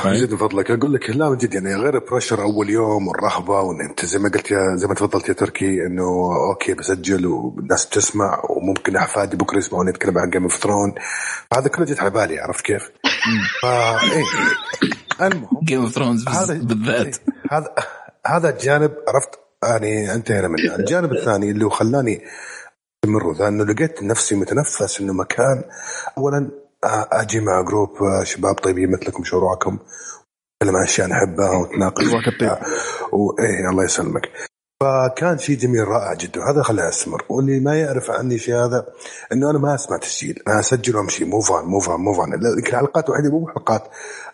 [0.05, 0.71] من جد من فضلك.
[0.71, 4.29] أقول لك لا من جد يعني غير pressure أول يوم والرهبة وإن أنت زي ما
[4.29, 6.03] قلت يا زي ما تفضلت يا تركي إنه
[6.49, 10.95] okay بسجل والناس بتسمع وممكن أحفادي بكرة يسمعوني اتكلم عن Game of Throne
[11.53, 12.91] هذا كله جت على بالي عرفت كيف؟
[13.61, 14.23] فا إيه.
[15.21, 17.17] المهم Game of Thrones هذا بالذات.
[17.51, 17.75] هذا
[18.27, 22.21] هذا الجانب عرفت؟ يعني انتهينا منه الجانب الثاني اللي هو خلاني
[23.03, 25.63] أستمر ذا انه لقيت نفسي متنفس إنه مكان
[26.17, 26.49] اولا
[26.83, 29.79] أجي مع group آه، شباب طيبين مثلكم شرواكم
[30.63, 32.03] نتكلم عن أشياء نحبها ونتناقش.
[33.11, 34.21] وايه الله يسلمك
[34.83, 36.39] فكان شيء جميل رائع جدا.
[36.39, 38.85] وهذا خلاني استمر واللي ما يعرف عني شيء هذا
[39.33, 40.39] إنه أنا ما أسمع تسجيل.
[40.47, 41.25] أنا أسجل وأمشي.
[41.25, 43.87] move on move on move on يمكن الحلقات الوحيدة مو حلقات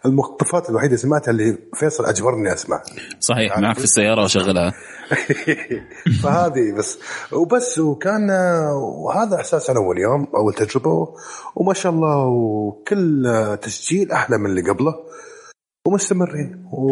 [0.05, 2.81] المقتطفات الوحيدة سمعتها اللي فيصل أجبرني أسمع.
[3.19, 4.73] صحيح معك في السيارة وشغلها.
[6.23, 6.99] فهذه بس.
[7.31, 8.29] وبس وكان
[9.05, 11.07] وهذا إحساس أنا أول يوم أول تجربة
[11.55, 13.23] وما شاء الله وكل
[13.61, 14.93] تسجيل أحلى من اللي قبله.
[15.87, 16.69] ومستمرين.
[16.71, 16.87] و...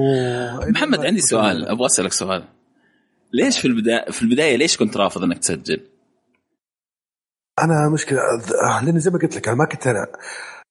[0.69, 1.67] محمد عندي سؤال.
[1.69, 2.62] أبغى أسألك سؤال.
[3.33, 5.87] ليش في البدايه في البداية ليش كنت رافض إنك تسجل؟
[7.59, 8.19] أنا مشكلة
[8.81, 10.07] لاني زي ما قلت لك أنا ما كنت أنا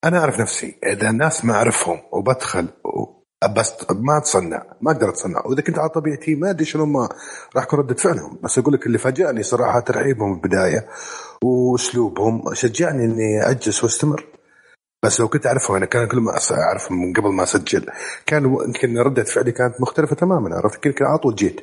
[0.04, 0.78] أنا أعرف نفسي.
[0.86, 2.68] إذا الناس ما أعرفهم وبدخل.
[3.56, 5.42] بس ما أتصنع ما أقدر أتصنع.
[5.46, 7.08] وإذا كنت على طبيعتي ما أدري شنو ما
[7.56, 8.38] راح تكون ردة فعلهم.
[8.42, 10.88] بس أقول لك اللي فاجأني صراحة ترحيبهم بالبدايه
[11.44, 14.26] وأسلوبهم شجعني إني أجلس وأستمر.
[15.04, 17.86] بس لو كنت أعرفهم أنا كان كل ما أعرفهم من قبل ما أسجل.
[18.26, 21.60] كان يمكن ردة فعلي كانت مختلفة تماما عرفت؟ يمكن على طول جيت.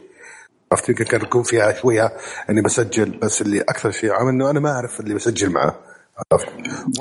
[0.71, 2.11] عرفت يمكن كان يكون فيها شوية
[2.49, 5.75] إني بسجل بس اللي أكثر شيء عام إنه أنا ما أعرف اللي بسجل معاه
[6.31, 6.47] عرفت؟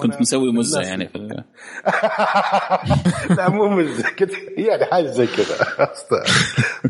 [0.00, 1.08] كنت مسوي مزة يعني.
[1.08, 1.18] في
[3.34, 5.56] لا مو مز كنت يعني حاجة زي كذا.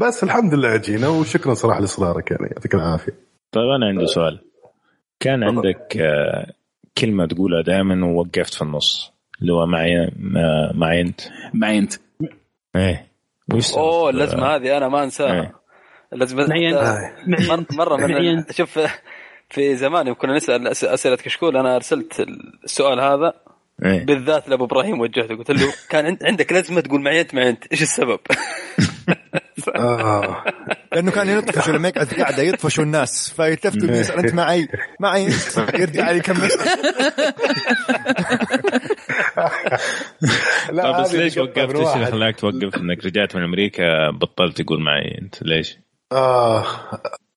[0.01, 2.47] بس الحمد لله جينا وشكرا صراحة لاصرارك يعني.
[2.53, 3.13] يعطيك العافية.
[3.53, 4.41] طيب أنا عندي سؤال.
[5.21, 6.53] كان عندك آه،
[6.99, 9.13] كلمة تقولها دائما ووقفت في النص.
[9.41, 11.21] اللي هو معي ما- معي أنت؟
[11.55, 11.93] معي أنت.
[12.77, 13.09] إيه.
[13.55, 15.53] وش أوه اللزمة هذه أنا ما أنساها.
[16.13, 16.19] إيه.
[16.19, 16.75] اللزمه معين.
[17.27, 18.45] مر- مرة من معين.
[18.51, 18.79] شوف
[19.51, 22.27] في زمان يوم كنا نسأل أسئلة كشكول أنا أرسلت
[22.65, 23.33] السؤال هذا
[23.85, 24.05] إيه.
[24.05, 27.65] بالذات لأبو إبراهيم وجهته قلت له كان عند- عندك لازمة تقول معي أنت معي أنت
[27.73, 28.21] إيش السبب؟
[29.77, 30.45] آه.
[30.93, 34.69] لأنه كان يطفش لما يقعد قاعدة يطفشوا الناس فيلتفتوا يسال أنت معي
[35.01, 35.29] معي
[35.75, 36.49] يرجع يكمل
[40.73, 42.07] لا بس ليش وقفت إيش اللي.
[42.07, 45.79] خلاك توقف إنك رجعت من أمريكا بطلت تقول معي أنت ليش؟
[46.13, 46.65] آه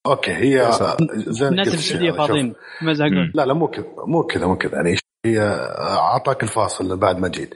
[0.05, 0.71] أوكي هي
[1.13, 2.11] زي الناس السعوديه.
[2.11, 4.95] فاضيين ما يزهقون لا لا مو كذا مو كذا مو كذا يعني
[5.25, 5.39] هي
[5.79, 7.55] أعطاك الفاصل بعد ما جيت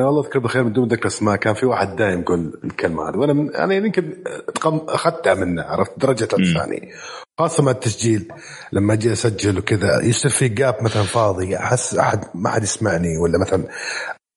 [0.00, 3.32] والله أذكر بخير من دون ذكر أسماء كان في واحد دائم يقول الكلمة هذه وأنا
[3.32, 4.22] من أنا يمكن
[4.54, 6.92] تقم- أخذتها منه عرفت درجة الثاني
[7.40, 8.32] خاصة مع التسجيل
[8.72, 13.38] لما أجي أسجل وكذا يصير في gap مثلا فاضي أحس احد ما حد يسمعني ولا
[13.38, 13.64] مثلا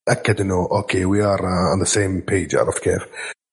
[0.09, 3.01] أكد إنه okay we are on the same page عرفت كيف؟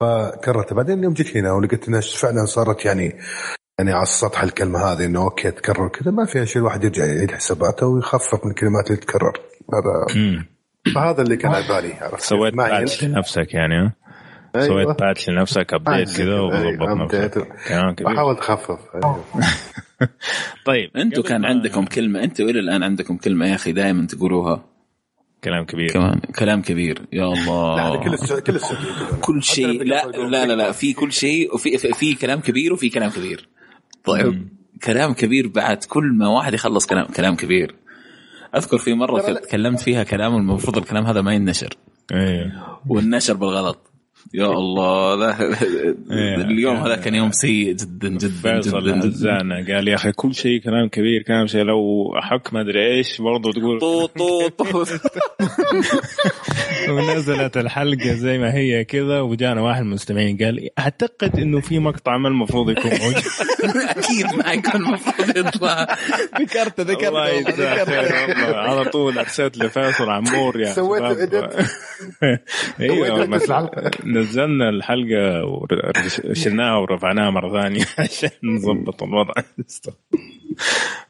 [0.00, 3.16] فكررت بعدين يوم جيت هنا ولقيت انها فعلا صارت يعني
[3.78, 7.30] يعني على السطح الكلمة هذه إنه okay تكرر كذا ما فيها شيء الواحد يرجع يعيد
[7.30, 9.40] حساباته ويخفف من الكلمات اللي تتكرر
[9.74, 10.06] هذا
[10.94, 13.92] فهذا اللي كان على بالي عرفت؟ سويت patch لنفسك يعني ها؟
[14.56, 14.66] أيوة.
[14.66, 17.48] سويت patch لنفسك update كذا وضبط أيوة، نفسك.
[17.68, 18.12] كلام كبير.
[18.12, 18.78] بحاول تخفف.
[18.94, 19.24] أيوة.
[20.66, 24.75] طيب أنتم كان عندكم كلمة أنتم إلى الآن عندكم كلمة يا أخي دائما تقولوها؟
[25.46, 25.92] كلام كبير.
[25.92, 27.02] كمان كلام كبير.
[27.12, 28.04] يا الله.
[28.04, 29.82] كل السعودية كل السعودية كل شيء.
[29.82, 30.72] لا لا لا لا.
[30.72, 33.48] في كل شيء وفي في, في كلام كبير وفي كلام كبير.
[34.04, 34.48] طيب
[34.84, 37.74] كلام كبير بعد كل ما واحد يخلص كلام كلام كبير.
[38.56, 41.74] أذكر في مرة تكلمت فيها كلام المفروض الكلام هذا ما ينشر
[42.12, 43.78] أيوه والنشر بالغلط.
[44.34, 45.36] يا الله لا
[46.50, 49.08] اليوم هذا كان يوم سيء جدا جدا فيصل جدا جدا.
[49.08, 53.20] هزانا قال يا أخي كل شيء كلام كبير كلام شيء لو أحك ما أدري إيش
[53.20, 54.66] برضه تقول طوط طوط
[56.90, 62.16] ونزلت الحلقة زي ما هي كذا وجانا واحد من المستمعين قال أعتقد إنه في مقطع
[62.16, 63.22] ما المفروض يكون موجود.
[63.96, 65.96] أكيد ما يكون المفروض يطلع.
[67.84, 71.02] خير والله على طول أرسلت لفيصل عمور يا سويت.
[72.80, 73.26] أيوه
[74.16, 75.44] نزلنا الحلقة
[76.30, 79.32] وشلناها ورفعناها مرة ثانية عشان نظبط الوضع.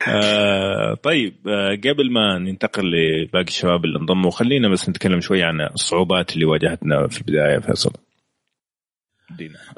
[0.08, 5.60] آه طيب آه قبل ما ننتقل لباقي الشباب اللي انضموا خلينا بس نتكلم شوي عن
[5.60, 7.92] الصعوبات اللي واجهتنا في البداية فيصل.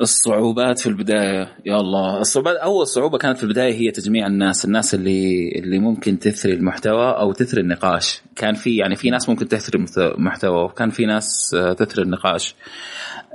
[0.01, 2.21] الصعوبات في البداية يا الله.
[2.21, 7.11] الصعوبات أول صعوبة كانت في البداية هي تجميع الناس الناس اللي اللي ممكن تثري المحتوى
[7.11, 8.23] أو تثري النقاش.
[8.37, 12.55] كان في يعني في ناس ممكن تثري المحت- محتوى وكان في ناس آه، تثري النقاش.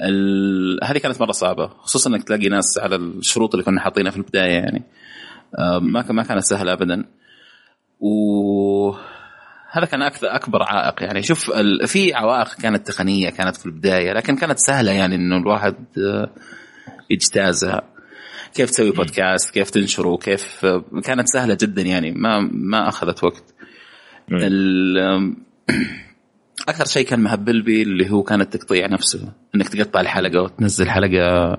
[0.01, 0.79] ال...
[0.83, 4.51] هذه كانت مرة صعبة خصوصا إنك تلاقي ناس على الشروط اللي كنا حاطينها في البداية
[4.51, 4.83] يعني.
[5.59, 7.05] آه، ما ما كانت سهلة ابدا.
[7.99, 8.93] و
[9.73, 11.03] هذا كان أكثر أكبر عائق.
[11.03, 11.87] يعني شوف ال...
[11.87, 16.29] في عوائق كانت تقنية كانت في البداية لكن كانت سهلة يعني إنه الواحد آه،
[17.09, 17.81] يجتازها.
[18.53, 23.53] كيف تسوي بودكاست كيف تنشره كيف آه، كانت سهلة جدا يعني ما ما أخذت وقت.
[24.31, 25.35] ال...
[26.67, 29.31] أكثر شيء كان مهبل بي اللي هو كان التقطيع نفسه.
[29.55, 31.57] إنك تقطع الحلقة وتنزل حلقة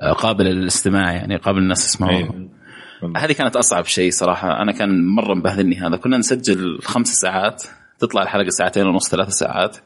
[0.00, 2.48] آه، قابلة للاستماع يعني قابل الناس يسمعوها.
[3.16, 4.62] هذه كانت أصعب شيء صراحة.
[4.62, 5.96] أنا كان مرة مبهذلني هذا.
[5.96, 7.62] كنا نسجل خمس ساعات
[7.98, 9.76] تطلع الحلقة ساعتين ونص ثلاث ساعات.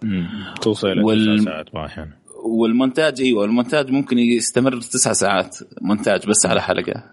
[0.63, 2.13] توصل وال- ساعات أحيانا.
[2.45, 7.05] والمونتاج إيوه المونتاج ممكن يستمر تسع ساعات مونتاج بس على حلقة.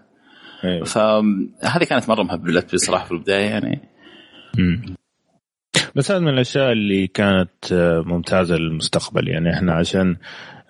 [0.64, 0.84] أيوة.
[0.84, 3.80] فهذه كانت مرة مهبلت بصراحه في البداية يعني.
[5.96, 9.28] بس هذا من الأشياء اللي كانت آه، ممتازة للمستقبل.
[9.28, 10.16] يعني إحنا عشان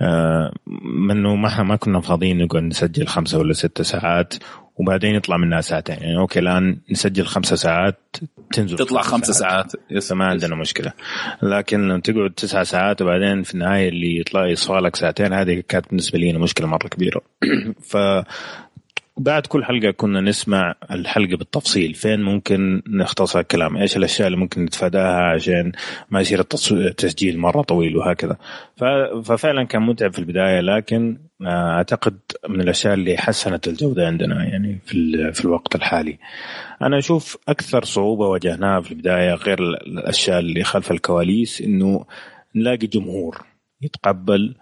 [0.01, 0.53] آه،
[1.09, 4.35] منه ما ما كنا فاضيين نقعد نسجل خمسة ولا ستة ساعات.
[4.77, 5.97] وبعدين يطلع منها ساعتين.
[6.01, 8.17] يعني okay الآن نسجل خمسة ساعات
[8.53, 9.73] تنزل تطلع خمسة ساعات.
[9.91, 10.93] yes ما عندنا مشكلة.
[11.43, 15.89] لكن لما تقعد تسع ساعات وبعدين في النهاية اللي يطلع يصفى لك ساعتين هذه كانت
[15.89, 17.21] بالنسبة لي مشكلة مرة كبيرة.
[17.91, 17.97] ف
[19.17, 21.95] بعد كل حلقة كنا نسمع الحلقة بالتفصيل.
[21.95, 25.73] فين ممكن نختصر الكلام؟ إيش الأشياء اللي ممكن نتفاداها عشان
[26.11, 28.37] ما يصير التسجيل مرة طويل وهكذا.
[29.25, 34.79] ففعلا كان متعب في البداية لكن آه، أعتقد من الأشياء اللي حسنت الجودة عندنا يعني
[34.87, 36.19] في في الوقت الحالي.
[36.83, 42.05] أنا أشوف أكثر صعوبة واجهناها في البداية غير ال- الأشياء اللي خلف الكواليس إنه
[42.55, 43.45] نلاقي جمهور
[43.83, 44.55] يتقبل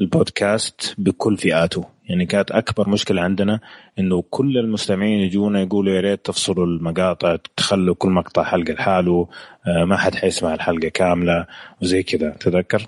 [0.00, 1.94] البودكاست بكل فئاته.
[2.08, 3.60] يعني كانت أكبر مشكلة عندنا
[3.98, 9.28] إنه كل المستمعين يجونا يقولوا يا ريت تفصلوا المقاطع تخلوا كل مقطع حلقة لحاله
[9.66, 11.46] آه، ما حد حيسمع الحلقة كاملة
[11.82, 12.30] وزي كذا.
[12.30, 12.86] تذكر؟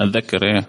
[0.00, 0.64] أتذكر إيه.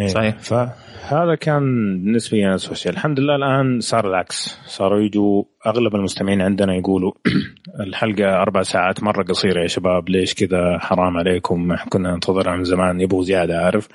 [0.00, 0.06] إيه.
[0.06, 0.38] صحيح.
[0.38, 1.62] فهذا كان
[2.04, 2.92] بالنسبة لي أنا شيء.
[2.92, 4.58] الحمد لله الآن صار العكس.
[4.66, 7.12] صاروا يجوا أغلب المستمعين عندنا يقولوا
[7.86, 11.76] الحلقة أربع ساعات مرة قصيرة يا شباب ليش كذا؟ حرام عليكم.
[11.88, 13.00] كنا ننتظرها من زمان.
[13.00, 13.88] يبغوا زيادة عارف؟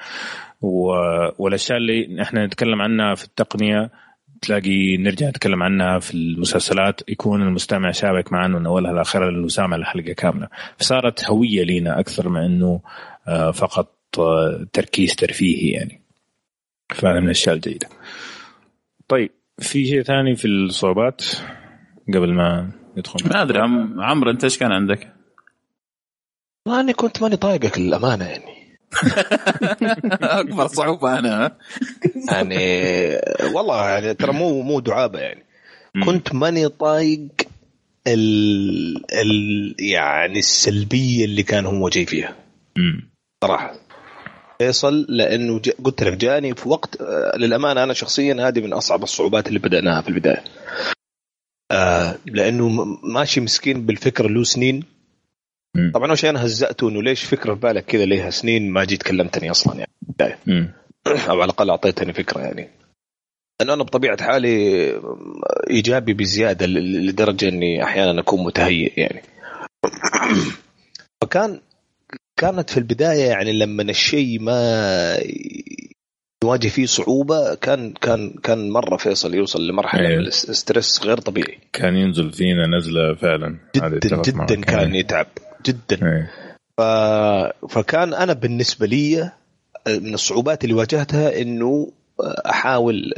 [0.64, 3.92] والأشياء اللي إحنا نتكلم عنها في التقنية
[4.42, 9.76] تلاقي نرجع نتكلم عنها في المسلسلات يكون المستمع شابك معنا من اولها لاخرها لأنه سامع
[9.76, 10.48] الحلقة كاملة.
[10.78, 12.82] فصارت هوية لينا أكثر من إنه
[13.28, 16.02] آه، فقط آه، تركيز ترفيهي يعني.
[16.90, 17.88] فهذا من الأشياء الجيدة.
[19.08, 21.26] طيب في شيء ثاني في الصعوبات
[22.14, 25.14] قبل ما ندخل؟ ما أدري عم عمرو أنت إيش كان عندك؟
[26.68, 28.53] ما أني كنت ماني طايقك للأمانة يعني.
[30.42, 31.58] اكبر صعوبة أنا؟
[32.32, 32.58] يعني
[33.54, 35.44] والله يعني ترى مو مو دعابة يعني.
[36.06, 37.28] كنت ماني طايق
[38.08, 42.36] ال ال يعني السلبية اللي كان هو جاي فيها.
[43.44, 43.74] صراحة.
[44.60, 49.04] فيصل لأنه ج- قلت لك جاني في وقت آه، للأمانة أنا شخصيا هذه من أصعب
[49.04, 50.44] الصعوبات اللي بدأناها في البداية.
[51.72, 52.70] آه لأنه
[53.04, 54.84] ماشي مسكين بالفكرة له سنين.
[55.94, 59.04] طبعا أول شيء أنا هزأته إنه ليش فكرة في بالك كذا؟ ليها سنين ما جيت
[59.04, 60.40] كلمتني أصلا يعني.
[61.30, 62.70] أو على الأقل أعطيتني فكرة يعني.
[63.60, 64.94] لأنه أنا بطبيعة حالي
[65.70, 69.22] إيجابي بزيادة لدرجة إني أحيانا أكون متهيئ يعني.
[71.22, 71.62] فكان
[72.40, 75.18] كانت في البداية يعني لما الشيء ما
[76.44, 80.22] يواجه فيه صعوبة كان كان كان مرة فيصل يوصل لمرحلة أيوه.
[80.22, 81.58] من الستريس غير طبيعي.
[81.74, 83.60] كان ينزل فينا نزلة فعلا.
[83.76, 84.52] جدا معك.
[84.52, 85.28] جدا كان يتعب.
[85.66, 85.98] جدا.
[86.04, 86.32] إيه.
[86.78, 86.82] ف...
[87.74, 89.32] فكان أنا بالنسبة لي
[89.88, 91.92] من الصعوبات اللي واجهتها إنه
[92.50, 93.14] أحاول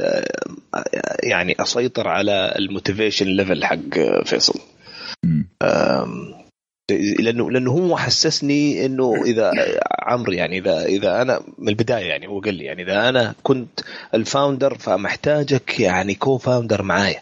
[1.22, 4.60] يعني أسيطر على ال motivation level حق فيصل.
[7.20, 9.52] لأنه لأنه هو حسسني إنه إذا
[10.02, 13.80] عمرو يعني إذا إذا أنا من البداية يعني هو قال لي يعني إذا أنا كنت
[14.14, 17.20] ال founder فمحتاجك يعني co-founder معايا.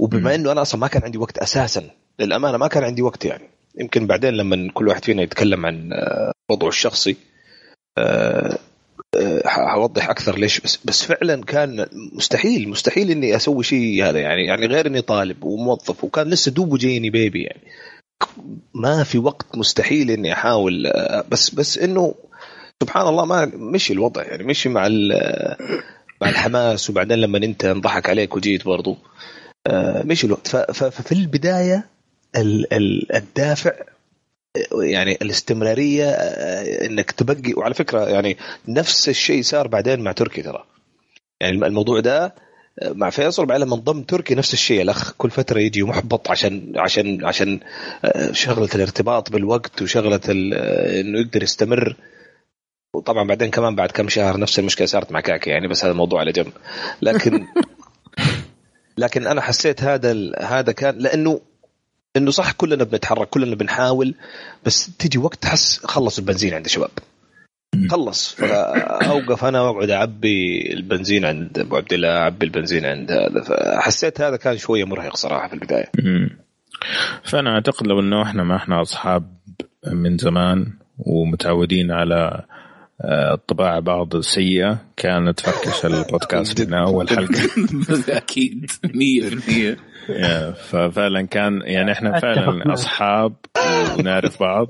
[0.00, 3.53] وبما إنه أنا أصلا ما كان عندي وقت أساسا للأمانة ما كان عندي وقت يعني.
[3.80, 7.16] يمكن بعدين لما كل واحد فينا يتكلم عن آه، وضعه الشخصي
[7.98, 8.58] آه،
[9.16, 14.44] آه، حوضح أكثر ليش بس بس فعلا كان مستحيل مستحيل إني أسوي شيء هذا يعني
[14.44, 17.60] يعني غير إني طالب وموظف وكان لسه دوبه جايني بيبي يعني.
[18.74, 22.14] ما في وقت مستحيل إني أحاول آه، بس بس إنه
[22.82, 24.88] سبحان الله ما مشي الوضع يعني مشي مع
[26.20, 28.96] مع الحماس وبعدين لما أنت انضحك عليك وجيت برضو
[29.66, 31.93] آه، مشي الوقت ففي البداية ال- ال-
[32.36, 33.72] الدافع
[34.72, 38.36] يعني الاستمرارية آه، إنك تبقي وعلى فكرة يعني
[38.68, 40.64] نفس الشيء صار بعدين مع تركي ترى.
[41.40, 42.34] يعني الموضوع ده
[42.82, 46.72] آه، مع فيصل بعدين لما انضم تركي نفس الشيء الأخ كل فترة يجي محبط عشان
[46.76, 47.60] عشان عشان
[48.04, 51.96] آه، شغلة الارتباط بالوقت وشغلة إنه يقدر يستمر.
[52.94, 56.20] وطبعا بعدين كمان بعد كم شهر نفس المشكلة صارت مع كاكي يعني بس هذا الموضوع
[56.20, 56.52] على جنب.
[57.02, 57.46] لكن
[58.98, 61.40] لكن أنا حسيت هذا هذا كان لأنه
[62.16, 64.14] إنه صح كلنا بنتحرك كلنا بنحاول
[64.66, 66.90] بس تيجي وقت تحس خلص البنزين عند الشباب.
[67.90, 68.34] خلص.
[68.34, 73.42] فاوقف أنا وأقعد أعبي البنزين عند أبو عبد الله أعبي البنزين عند هذا.
[73.42, 75.90] فحسيت هذا كان شوية مرهق صراحة في البداية.
[77.22, 79.36] فأنا أعتقد لو إنه إحنا ما إحنا أصحاب
[79.92, 82.44] من زمان ومتعودين على
[83.04, 87.48] آه، الطباع بعض السيئه كانت فركش البودكاست من أول حلقة.
[88.16, 88.70] أكيد.
[88.86, 93.32] 100% يا، ففعلا كان يعني إحنا فعلا أصحاب
[93.98, 94.68] ونعرف بعض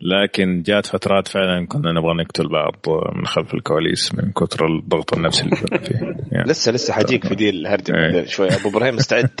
[0.00, 2.76] لكن جات فترات فعلا كنا نبغى نقتل بعض
[3.16, 5.94] من خلف الكواليس من كثر الضغط النفسي اللي كنا فيه.
[6.32, 6.50] يعني.
[6.50, 8.48] لسه لسه حجيك في دي الهرجه شوي.
[8.48, 9.30] أبو إبراهيم مستعد.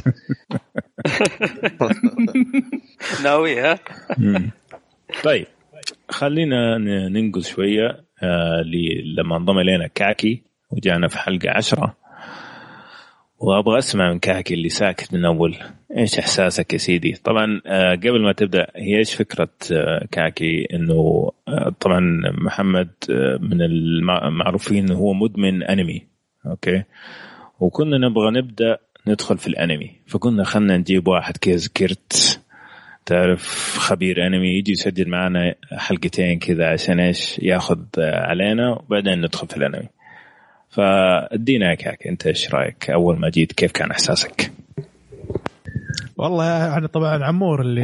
[3.24, 3.78] ناوي ها.
[5.24, 5.46] طيب
[6.10, 8.05] خلينا ن- ننقل شوية.
[8.22, 11.96] آه ل- لما انضم إلينا كاكي وجانا في حلقة عشرة.
[13.38, 15.56] وأبغى أسمع من كاكي اللي ساكت من أول.
[15.96, 21.30] إيش إحساسك يا سيدي؟ طبعا آه قبل ما تبدأ هي إيش فكرة آه كاكي؟ إنه
[21.48, 22.00] آه طبعا
[22.38, 26.06] محمد آه من المعروفين هو مدمن أنمي.
[26.46, 26.82] أوكي؟
[27.60, 29.90] وكنا نبغى نبدأ ندخل في الأنمي.
[30.06, 32.40] فقلنا خلنا نجيب واحد كذا ذكرت
[33.06, 39.56] تعرف خبير أنمي يجي يسجل معنا حلقتين كذا عشان إيش ياخذ علينا وبعدين ندخل في
[39.56, 39.88] الأنمي
[40.70, 44.52] فادينا كاك أنت إيش رأيك أول ما جيت كيف كان إحساسك؟
[46.16, 47.80] والله أنا طبعا عمور اللي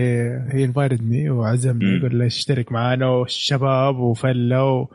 [0.53, 1.97] هي انفايتدني وعزمني مم.
[1.97, 4.89] يقول لي اشترك معانا والشباب وفلة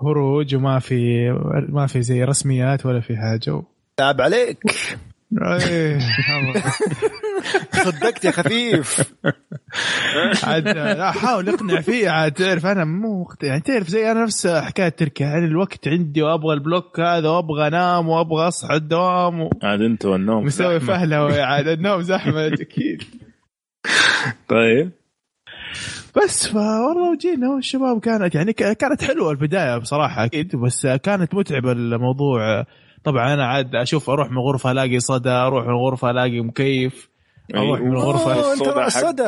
[0.00, 1.30] وهروج وما في
[1.68, 3.62] ما في زي رسميات ولا في حاجة
[3.96, 4.58] تعب عليك.
[7.72, 9.14] صدقت يا خفيف.
[10.44, 14.46] عاد لا حاول اقنع فيه عاد تعرف أنا مو مقت- يعني تعرف زي أنا نفس
[14.46, 19.50] حكاية تركيا يعني الوقت عندي وأبغى البلوك هذا وأبغى أنام وأبغى أصحى الدوام و...
[19.62, 20.80] عاد أنت والنوم مسوي.
[20.80, 23.02] فهلة عاد النوم زحمة أكيد.
[24.48, 24.90] طيب.
[26.24, 31.72] بس فوالله وجينا والشباب كانت يعني ك- كانت حلوة البداية بصراحة أكيد بس كانت متعبة
[31.72, 32.64] الموضوع.
[33.04, 37.10] طبعا أنا عاد أشوف أروح من غرفة ألاقي صدى أروح من غرفة ألاقي مكيف
[37.56, 39.22] أروح من غرفة أوه، أنت راس صدى.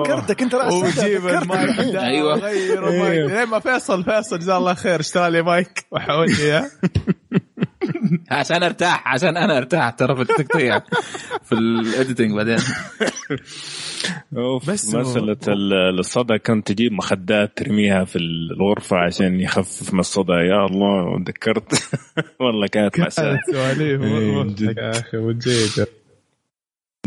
[0.00, 1.92] ذكرتك أنت راس صدى المايك ذكرتك.
[1.92, 2.50] ده أيوة.
[3.26, 5.00] لين ما فيصل فيصل جزاه الله خير.
[5.00, 5.84] اشترى لي مايك.
[5.92, 6.70] وحول لي اياه
[8.30, 10.78] عشان أرتاح عشان أنا أرتاح ترى في التقطيع
[11.44, 12.58] في ال editing بعدين.
[14.36, 16.38] أوف بس مسألة ال- الصدى.
[16.38, 20.32] كنت تجيب مخدات ترميها في الغرفة عشان يخفف من الصدى.
[20.32, 21.72] يا الله تذكرت؟
[22.40, 24.02] والله كانت مأساة كانت سواليف.
[24.02, 24.42] إيه،.
[24.42, 25.88] مضحكة يا أخي وجيت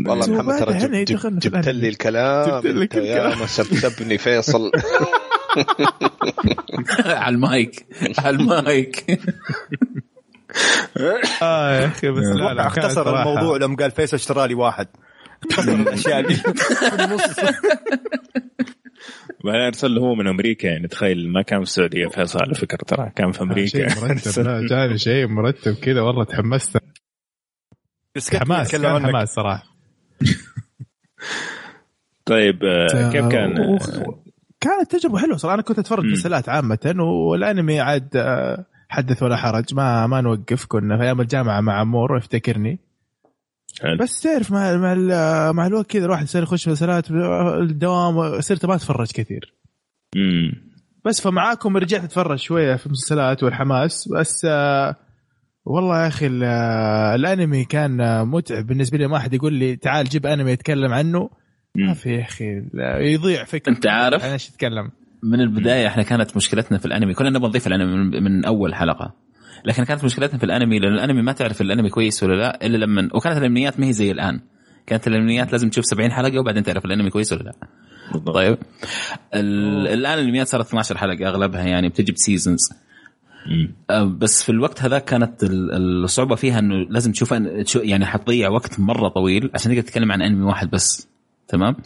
[0.06, 1.68] والله محمد ترى جبت.
[1.68, 2.50] لي الكلام.
[2.50, 3.38] أنت يا الكلام.
[3.38, 4.70] ما سبسبني فيصل.
[6.98, 7.86] على المايك.
[8.18, 9.20] على المايك.
[11.42, 14.86] آه يا أخي بس لا لا اختصر الموضوع لما قال فيصل اشترى لي واحد.
[15.50, 16.34] اختصر الأشياء دي.
[16.34, 16.48] في
[17.04, 17.22] النص
[19.44, 22.78] بعدين أرسل له هو من أمريكا يعني تخيل ما كان في السعودية فيصل على فكرة
[22.86, 23.66] ترى كان في أمريكا.
[23.68, 26.76] شيء مرتب لا جاني شيء مرتب كذا والله تحمست.
[28.34, 29.62] حماس كان حماس صراحة.
[32.24, 33.78] طيب آه، كيف كان؟
[34.60, 35.54] كانت تجربة حلوة صراحة.
[35.54, 36.04] أنا كنت أتفرج.
[36.04, 36.94] مسلسلات عامة
[37.30, 40.96] والأنمي عاد آه، حدث ولا حرج ما ما نوقف كنا.
[40.96, 42.78] في أيام الجامعة مع عمور يفتكرني
[43.82, 43.96] حلو.
[43.96, 47.10] بس تعرف مع مع, مع الوقت كذا الواحد يصير يخش مسلسلات
[47.60, 49.54] الدوام صرت ما أتفرج كثير.
[50.16, 50.52] مم.
[51.04, 54.08] بس فمعاكم رجعت أتفرج شوية في المسلسلات والحماس.
[54.08, 54.96] بس آه
[55.64, 59.06] والله يا أخي آه، الأنمي كان آه، متعب بالنسبة لي.
[59.06, 61.30] ما احد يقول لي تعال جيب أنمي يتكلم عنه.
[61.76, 62.62] ما في يا أخي
[63.00, 64.90] يضيع فكر أنت عارف؟ أنا إيش اتكلم
[65.22, 67.14] من البداية إحنا كانت مشكلتنا في الأنمي.
[67.14, 69.14] كنا نبغى نضيف الأنمي من, من أول حلقة.
[69.64, 73.08] لكن كانت مشكلتنا في الأنمي لأن الأنمي ما تعرف الأنمي كويس ولا لا إلا لما
[73.14, 74.40] وكانت الأنميات ما هي زي الآن.
[74.86, 77.52] كانت الأنميات لازم تشوف 70 حلقة وبعدين تعرف الأنمي كويس ولا لا.
[78.32, 78.58] طيب.
[79.34, 82.60] ال- الآن الانميات صارت 12 حلقة أغلبها يعني بتجي بسيزونز.
[83.90, 87.34] آه، بس في الوقت هذا كانت ال- الصعوبة فيها إنه لازم تشوف
[87.76, 89.50] يعني حتضيع وقت مرة طويل.
[89.54, 91.08] عشان تقدر تتكلم عن أنمي واحد بس.
[91.48, 91.76] تمام؟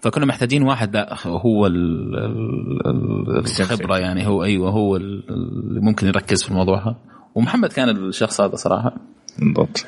[0.00, 5.80] فكنا محتاجين واحد لا هو ال- ال- ال- الخبرة يعني هو أيوه هو ال- اللي
[5.80, 6.96] ممكن يركز في الموضوع هذا.
[7.34, 8.96] ومحمد كان الشخص هذا صراحة.
[9.38, 9.86] بالضبط.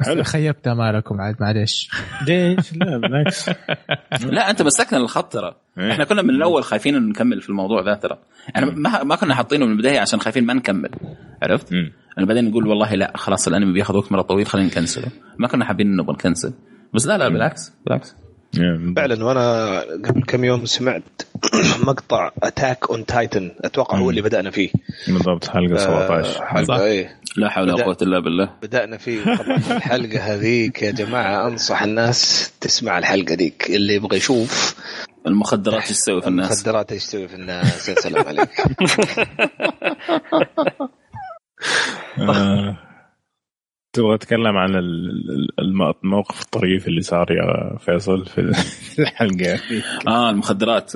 [0.00, 0.22] حلو.
[0.22, 1.90] خيبت أمالكم عاد معلش
[2.26, 3.48] ليش؟ لا بالعكس.
[4.36, 5.54] لا أنت مسكنا الخط ترى.
[5.78, 5.92] إيه.
[5.92, 8.18] إحنا كنا من الأول خايفين انه نكمل في الموضوع ذا ترى.
[8.54, 10.90] يعني ما ما كنا حاطينه من البداية عشان خايفين ما نكمل.
[11.42, 11.72] عرفت؟
[12.18, 15.06] أنا بعدين نقول والله لا خلاص الأنمي بياخذ وقت مرة طويل خلينا ن cancel ـه.
[15.38, 16.52] ما كنا حابين نبغى ن cancel.
[16.94, 17.72] بس لا لا بالعكس.
[17.86, 18.14] بالعكس.
[18.96, 21.02] فعلا وأنا قبل كم يوم سمعت
[21.86, 24.70] مقطع Attack on Titan أتوقع هو اللي بدأنا فيه.
[25.08, 27.18] بالضبط حلقة 17 حلقة إيه.
[27.36, 28.50] لا حول ولا قوة إلا بالله.
[28.62, 29.22] بدأنا فيه.
[29.24, 34.76] طبعا الحلقة هذيك يا جماعة أنصح الناس تسمع الحلقة ديك اللي يبغى يشوف.
[35.26, 38.48] المخدرات إيش تسوي في الناس؟ المخدرات إيش تسوي في الناس؟ يا سلام عليك
[42.18, 42.87] آه.
[43.98, 48.40] تبغى تتكلم عن ال- ال- الم- الموقف الطريف اللي صار يا فيصل في
[49.02, 49.60] الحلقة
[50.08, 50.92] آه المخدرات.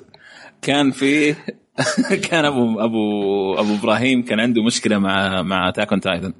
[0.63, 1.35] كان في
[2.31, 6.33] كان ابو ابو أبو إبراهيم كان عنده مشكلة مع مع تاكون تايتن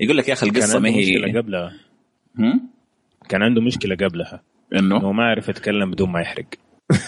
[0.00, 1.72] يقول لك يا أخي القصة ما هي مشكلة قبلها؟
[3.28, 4.42] كان عنده مشكلة قبلها.
[4.74, 6.44] إنه؟ إنه ما يعرف يتكلم بدون ما يحرق.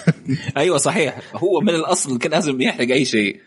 [0.56, 1.18] أيوه صحيح.
[1.34, 3.40] هو من الأصل كان لازم يحرق أي شيء.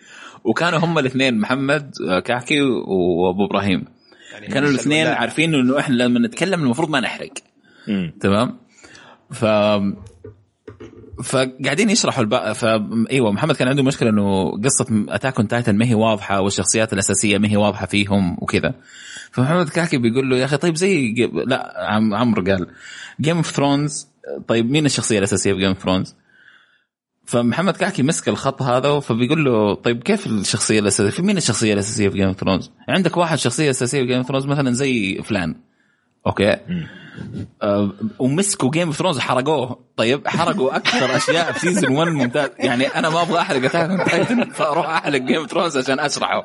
[0.43, 3.85] وكانوا هم الاثنين محمد آه، كعكي وأبو إبراهيم.
[4.39, 7.33] كانوا الاثنين عارفين إنه إحنا لما نتكلم المفروض ما نحرق.
[8.19, 8.57] تمام؟
[9.31, 9.45] ف
[11.23, 12.53] فقاعدين يشرحوا الب...
[12.53, 12.65] ف
[13.11, 17.38] إيوه محمد كان عنده مشكلة إنه قصة Attack on Titan ما هي واضحة والشخصيات الأساسية
[17.38, 18.73] ما هي واضحة فيهم وكذا.
[19.31, 21.13] فمحمد كعكي بيقول له يا أخي طيب زي
[21.47, 22.13] لا عم...
[22.13, 22.67] عمرو قال
[23.21, 24.07] Game of Thrones
[24.47, 26.15] طيب مين الشخصية الأساسية في Game of Thrones؟
[27.28, 32.09] فمحمد كعكي مسك الخط هذا فبيقول له طيب كيف الشخصية الأساسية؟ في مين الشخصية الأساسية
[32.09, 35.55] في Game of Thrones؟ عندك واحد شخصية أساسية في Game of Thrones مثلا زي فلان
[36.27, 36.57] okay
[38.20, 42.49] ومسكوا Game of Thrones حرقوه طيب حرقوا أكثر أشياء في season 1 ممتاز.
[42.59, 46.43] يعني أنا ما أبغى أحرق Attack on Titan فأروح أحرق Game of Thrones عشان اشرحه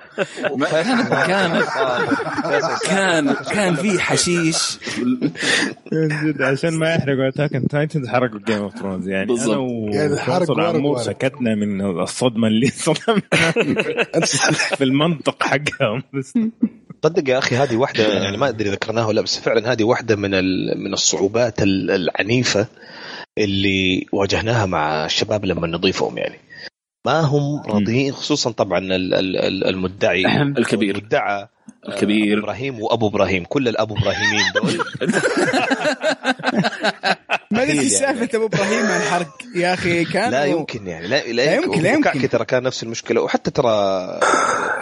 [0.71, 1.63] كان كان
[2.87, 4.79] كان كان في حشيش.
[6.41, 9.59] عشان ما يحرقوا Attack on Titans حرقوا Game of Thrones يعني بالضبط.
[9.59, 10.99] أنا يعني عمور.
[10.99, 13.23] سكتنا من الصدمة اللي صدمنا
[14.77, 16.03] في المنطق حقهم.
[16.15, 16.33] بس
[17.05, 20.31] صدق يا أخي هذه واحدة يعني ما أدري ذكرناها ولا بس فعلا هذه واحدة من
[20.85, 22.67] من الصعوبات ال- العنيفة
[23.39, 26.39] اللي واجهناها مع الشباب لما نضيفهم يعني
[27.07, 30.97] ما هم راضيين خصوصا طبعا ال- ال- ال- المدعي الكبير.
[30.97, 31.49] المدعى
[31.89, 34.79] الكبير إبراهيم وأبو إبراهيم كل الأبو إبراهيمين دول
[37.51, 37.89] ما ادري يعني.
[37.89, 41.83] سالفة أبو إبراهيم مع الحرق يا أخي كان لا يمكن يعني لا, لا, لا يمكن،
[41.83, 42.29] لا يمكن.
[42.29, 44.21] ترى كان نفس المشكلة وحتى ترى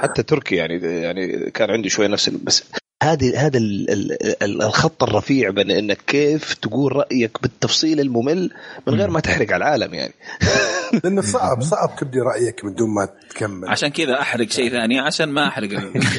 [0.02, 2.64] حتى تركي يعني يعني كان عنده شوية نفس بس
[3.02, 8.50] هذه هذا ال- ال- ال- الخط الرفيع بين إنك كيف تقول رأيك بالتفصيل الممل
[8.86, 10.14] من غير ما تحرق على العالم يعني.
[11.04, 13.68] لأنه صعب صعب تبدي رأيك من دون ما تكمل.
[13.68, 15.70] عشان كذا أحرق شيء ثاني عشان ما أحرق.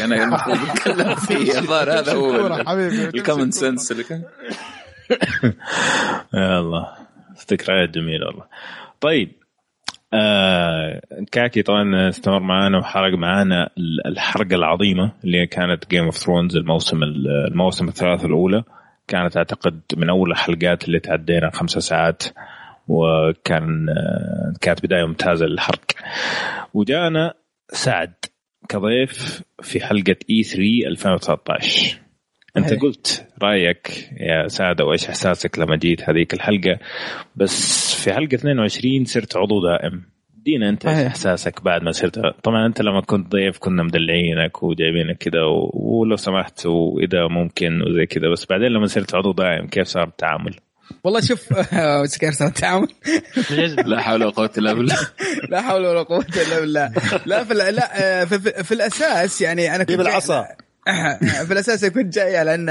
[0.01, 2.35] أنا المفروض أتكلم فيه الظاهر هذا هو.
[3.15, 4.23] الكومن سنس اللي كان.
[6.33, 6.87] يا الله.
[7.51, 8.43] ذكريات جميله والله.
[9.01, 9.40] طيب.
[10.13, 11.01] آه
[11.31, 17.03] كعكي طبعا استمر معنا وحرق معنا ال- الحرقة العظيمة اللي كانت Game of Thrones الموسم
[17.03, 18.63] ال- الموسم الثلاث الأولى.
[19.07, 22.23] كانت أعتقد من أول الحلقات اللي تعدينا خمسة ساعات
[22.87, 25.81] وكان آه، كانت بداية ممتازة للحرق.
[26.73, 27.33] وجانا
[27.69, 28.13] سعد
[28.69, 32.00] كضيف في حلقة E3 2013
[32.57, 32.81] أنت صحيح.
[32.81, 36.79] قلت رأيك يا سعد وإيش إحساسك لما جيت هذيك الحلقة
[37.35, 40.03] بس في حلقة 22 صرت عضو دائم
[40.45, 41.05] دينا أنت إيش.
[41.07, 45.71] إحساسك بعد ما صرت طبعا أنت لما كنت ضيف كنا مدلعينك وجايبينك كذا و...
[45.73, 50.55] ولو سمحت وإذا ممكن وزي كذا بس بعدين لما صرت عضو دائم كيف صار التعامل؟
[51.03, 51.41] والله شوف
[52.13, 52.87] سكر صار التعامل
[53.85, 54.97] لا حول ولا قوة إلا بالله
[55.49, 56.91] لا حول ولا قوة إلا بالله
[57.25, 60.45] لا في ال- لا آه، في, في, في الأساس يعني أنا كنت جيب جاي- العصا.
[61.45, 62.69] في الأساس كنت جاي لأن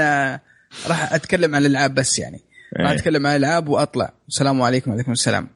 [0.87, 2.41] راح أتكلم عن الألعاب بس يعني.
[2.79, 2.97] راح إيه.
[2.97, 4.13] أتكلم عن الألعاب وأطلع.
[4.27, 5.47] السلام عليكم وعليكم السلام.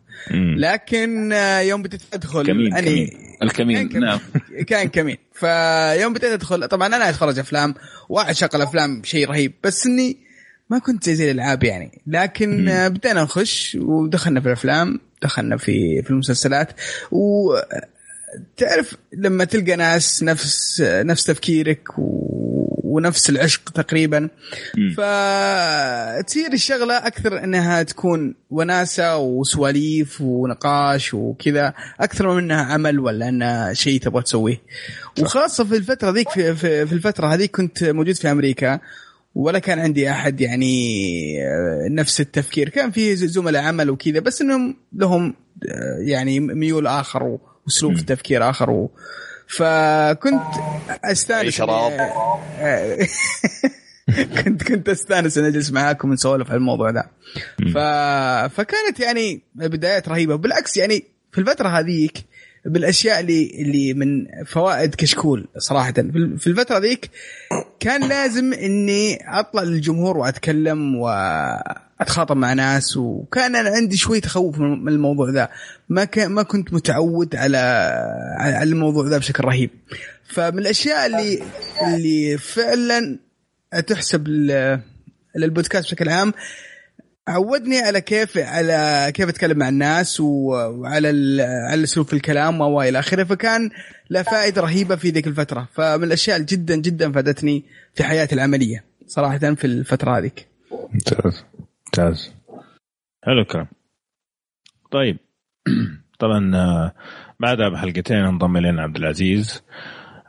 [0.57, 3.09] لكن آه، يوم بديت ادخل كمين أني- كمين.
[3.43, 3.89] الكمين.
[3.89, 4.19] كان نعم.
[4.69, 5.17] كان كمين.
[5.33, 7.73] فيوم بديت ادخل طبعا أنا أتفرج أفلام
[8.09, 10.17] وأعشق الأفلام شيء رهيب بس إني
[10.69, 12.01] ما كنت زي زي الألعاب يعني.
[12.07, 16.69] لكن آه، بدينا نخش ودخلنا في الأفلام دخلنا في في المسلسلات
[17.11, 17.53] و
[18.57, 22.34] تعرف لما تلقى ناس نفس نفس تفكيرك و...
[22.95, 24.29] ونفس العشق تقريبا.
[24.97, 33.73] فتصير الشغلة أكثر إنها تكون وناسة وسواليف ونقاش وكذا أكثر من إنها عمل ولا إنها
[33.73, 34.61] شيء تبغى تسويه.
[35.21, 38.79] وخاصة في الفترة ذيك في, في, في الفترة هذيك كنت موجود في أمريكا
[39.35, 40.75] ولا كان عندي أحد يعني
[41.43, 42.69] آه، نفس التفكير.
[42.69, 45.33] كان في زملاء عمل وكذا بس إنهم لهم
[45.69, 48.91] آه، يعني ميول آخر واسلوب في التفكير آخر و...
[49.47, 50.41] فكنت
[51.03, 51.91] أستأنس شراب.
[52.59, 53.07] آه،
[54.43, 57.11] كنت كنت أستأنس ان أجلس معاكم ونسولف عن الموضوع ده.
[57.73, 57.77] ف...
[58.55, 60.35] فكانت يعني بدايات رهيبة.
[60.35, 62.17] بالعكس يعني في الفترة هذيك
[62.65, 65.91] بالأشياء اللي اللي من فوائد كشكول صراحة.
[65.91, 67.09] في في الفترة ذيك
[67.79, 70.95] كان لازم إني أطلع للجمهور وأتكلم
[71.99, 75.49] واتخاطب مع ناس وكان أنا عندي شوي تخوف من الموضوع ذا.
[75.89, 77.57] ما كان ما كنت متعود على
[78.37, 79.69] على الموضوع ذا بشكل رهيب.
[80.27, 81.43] فمن الأشياء اللي
[81.87, 83.19] اللي فعلا
[83.87, 84.79] تحسب لل-
[85.35, 86.33] للبودكاست بشكل عام
[87.27, 91.07] عودني على كيف على كيف أتكلم مع الناس وعلى
[91.69, 93.23] على الاسلوب في الكلام و إلى آخره.
[93.23, 93.69] فكان
[94.09, 95.67] له فائدة رهيبة في ذيك الفترة.
[95.73, 97.63] فمن الأشياء اللي جدا جدا فادتني
[97.95, 100.47] في حياتي العملية صراحة في الفترة هذيك.
[100.93, 101.43] ممتاز.
[101.99, 102.33] ممتاز.
[103.23, 103.67] حلو الكلام.
[104.91, 105.17] طيب.
[106.19, 106.93] طبعا آه،
[107.39, 109.63] بعدها بحلقتين انضم إلينا عبد العزيز.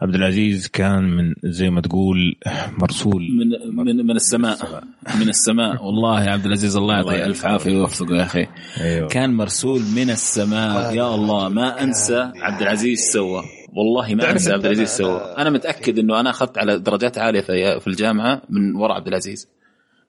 [0.03, 2.37] عبد العزيز كان من زي ما تقول
[2.79, 3.23] مرسول.
[3.23, 4.85] من من من السماء.
[5.21, 5.85] من السماء.
[5.85, 8.47] والله يا عبد العزيز الله يعطيه ألف عافية ويوفقه يا أخي.
[8.81, 9.09] أيوه.
[9.09, 10.95] كان مرسول من السماء.
[10.95, 13.43] يا الله ما أنسى عبد العزيز سوى.
[13.77, 15.21] والله ما أنسى عبد العزيز سوى.
[15.39, 19.49] أنا متأكد إنه أنا أخذت على درجات عالية في في الجامعة من وراء عبد العزيز.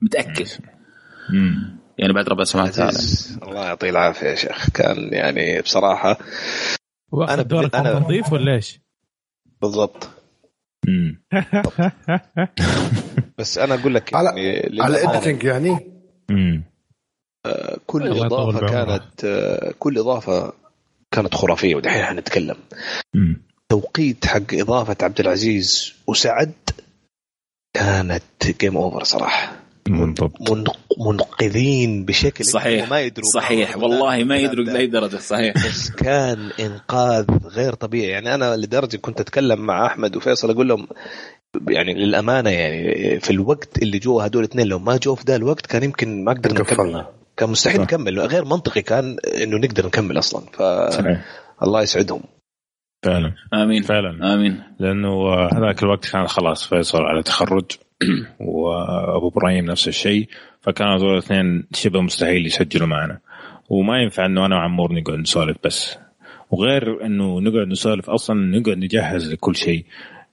[0.01, 0.47] متأكد.
[1.97, 2.97] يعني بعد ربع تعالى
[3.43, 4.69] الله يعطيه العافية يا شيخ.
[4.69, 6.17] كان يعني بصراحة
[7.11, 8.80] واخذ دورك أنا- نظيف ولا إيش؟
[9.61, 10.09] بالضبط.
[13.38, 15.91] بس أنا أقول لك على يعني على اديتنج يعني؟
[17.45, 18.67] آه، كل إضافة.
[18.67, 20.53] كانت آه، كل إضافة
[21.11, 22.55] كانت خرافية ودحين حنتكلم
[23.69, 26.53] توقيت حق إضافة عبد العزيز وسعد
[27.73, 28.23] كانت
[28.61, 29.57] game over صراحة.
[29.89, 30.33] بالضبط
[31.07, 33.77] منقذين بشكل صحيح ما يدروا صحيح.
[33.77, 35.53] والله ما يدروا لاي درجة صحيح.
[35.55, 38.09] بس كان إنقاذ غير طبيعي.
[38.09, 40.88] يعني أنا لدرجة كنت أتكلم مع أحمد وفيصل أقول لهم
[41.69, 45.65] يعني للأمانة يعني في الوقت اللي جوا هدول الاثنين لو ما جو في ذا الوقت
[45.65, 47.05] كان يمكن ما قدرنا نكمل.
[47.38, 48.19] كان مستحيل نكمل.
[48.19, 50.41] غير منطقي كان إنه نقدر نكمل أصلا.
[50.53, 50.61] ف
[50.93, 51.25] صحيح.
[51.63, 52.21] الله يسعدهم.
[53.05, 53.33] فعلا.
[53.53, 53.81] آمين.
[53.83, 54.33] فعلا.
[54.33, 54.63] آمين.
[54.79, 57.65] لأنه هذاك الوقت كان خلاص فيصل على تخرج.
[58.39, 60.27] وابو إبراهيم نفس الشيء.
[60.61, 63.19] فكانوا هذول الاثنين شبه مستحيل يسجلوا معنا.
[63.69, 65.97] وما ينفع إنه أنا وعمور نقعد نسولف بس.
[66.51, 69.85] وغير إنه نقعد نسولف أصلا نقعد نجهز لكل شيء.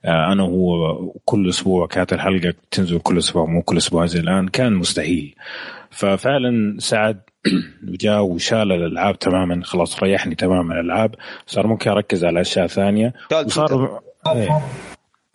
[0.04, 4.06] آه، أنا وهو كل أسبوع كانت الحلقة تنزل كل أسبوع مو كل أسبوع.
[4.06, 5.34] زي الآن كان مستحيل.
[5.90, 7.20] ففعلا سعد
[7.88, 9.64] وجاء وشال الألعاب تماما.
[9.64, 11.14] خلاص ريحني تماما الألعاب.
[11.46, 13.12] صار ممكن أركز على أشياء ثانية.
[13.46, 14.00] وصار.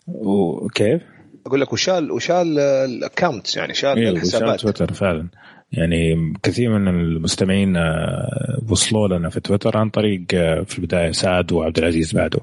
[0.08, 1.02] وكيف؟
[1.46, 4.54] أقول لك وشال وشال ال account يعني شال إيه الحسابات.
[4.54, 5.28] وشال تويتر فعلا.
[5.72, 11.52] يعني كثير من المستمعين آه، وصلوا لنا في تويتر عن طريق آه، في البداية سعد
[11.52, 12.40] وعبد العزيز بعده.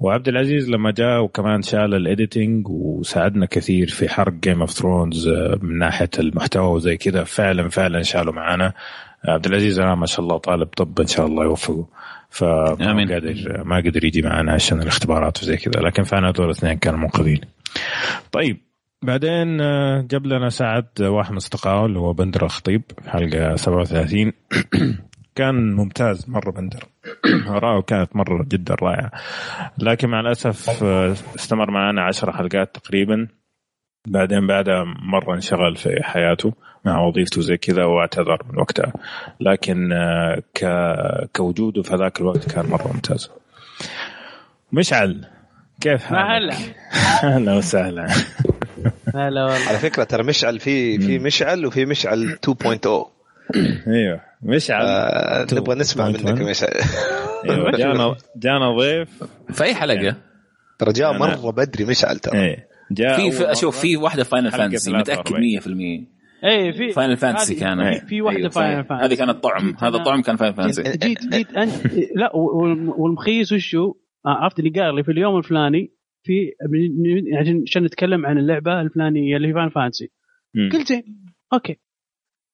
[0.00, 5.28] وعبد العزيز لما جاء وكمان شال ال editing وساعدنا كثير في حرق Game of Thrones
[5.62, 7.24] من ناحية المحتوى وزي كذا.
[7.24, 8.72] فعلا فعلا شالوا معنا
[9.24, 11.86] عبد العزيز أنا ما شاء الله طالب طب إن شاء الله يوفقه.
[12.30, 15.80] فما قادر ما قدر يجي معنا عشان الاختبارات وزي كذا.
[15.82, 17.40] لكن فعلا دول الاثنين كانوا منقذين
[18.32, 18.66] طيب
[19.02, 24.32] بعدين آه، جاب لنا سعد واحد من اصدقائه اللي هو بندر الخطيب حلقة 37
[25.36, 26.84] كان ممتاز مرة بندر.
[27.56, 29.10] اراءه كانت مرة جدا رائعة.
[29.78, 33.28] لكن مع الأسف آه، استمر معنا عشر حلقات تقريبا.
[34.06, 36.52] بعدين بعدها مرة انشغل في حياته
[36.84, 38.92] مع وظيفته زي كذا واعتذر من وقتها.
[39.40, 40.42] لكن آه،.
[41.36, 43.30] كوجوده في هذاك الوقت كان مرة ممتاز.
[44.72, 45.35] مشعل
[45.80, 46.76] كيف حالك؟
[47.24, 48.06] أهلا وسهلا.
[49.14, 49.68] هلا والله.
[49.68, 53.06] على فكرة ترى مشعل في في مشعل وفي مشعل 2.0
[53.86, 54.20] أيوه.
[54.42, 56.70] مشعل آه نبغى نسمع منك مشعل.
[57.44, 57.70] أيوه.
[57.78, 59.08] جانا جانا ضيف.
[59.52, 60.16] في أي حلقة؟
[60.78, 62.38] ترى جاء مرة بدري مشعل ترى.
[62.40, 62.68] إيه.
[62.90, 65.40] جاء في, في أشوف في واحدة فاينل فانتسي 43.
[65.56, 66.06] متأكد 100%
[66.44, 68.06] اي في فاينل فانتسي هذه- كان.
[68.06, 68.88] في- واحدة فاينل صحيح.
[68.88, 71.72] فانتسي هذه كانت طعم هذا الطعم كان فاينل فانتسي جيت جيت انت
[72.16, 73.94] لا وال- والمخيس وشو؟
[74.26, 79.36] عرفت اللي قال لي في اليوم الفلاني في من- عشان عشان نتكلم عن اللعبة الفلانية
[79.36, 80.10] اللي هي فان فانسي
[80.72, 81.26] قلت زين.
[81.52, 81.76] أوكي.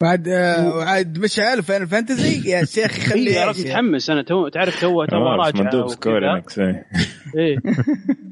[0.02, 4.10] بعد آه، وعاد مشعل فاينل فانتزي يا شيخ خلي خلي عرفت متحمس.
[4.10, 6.86] أنا تو تعرف تو تو آه، راجع مندوب انكس إيه.
[7.38, 7.56] إيه.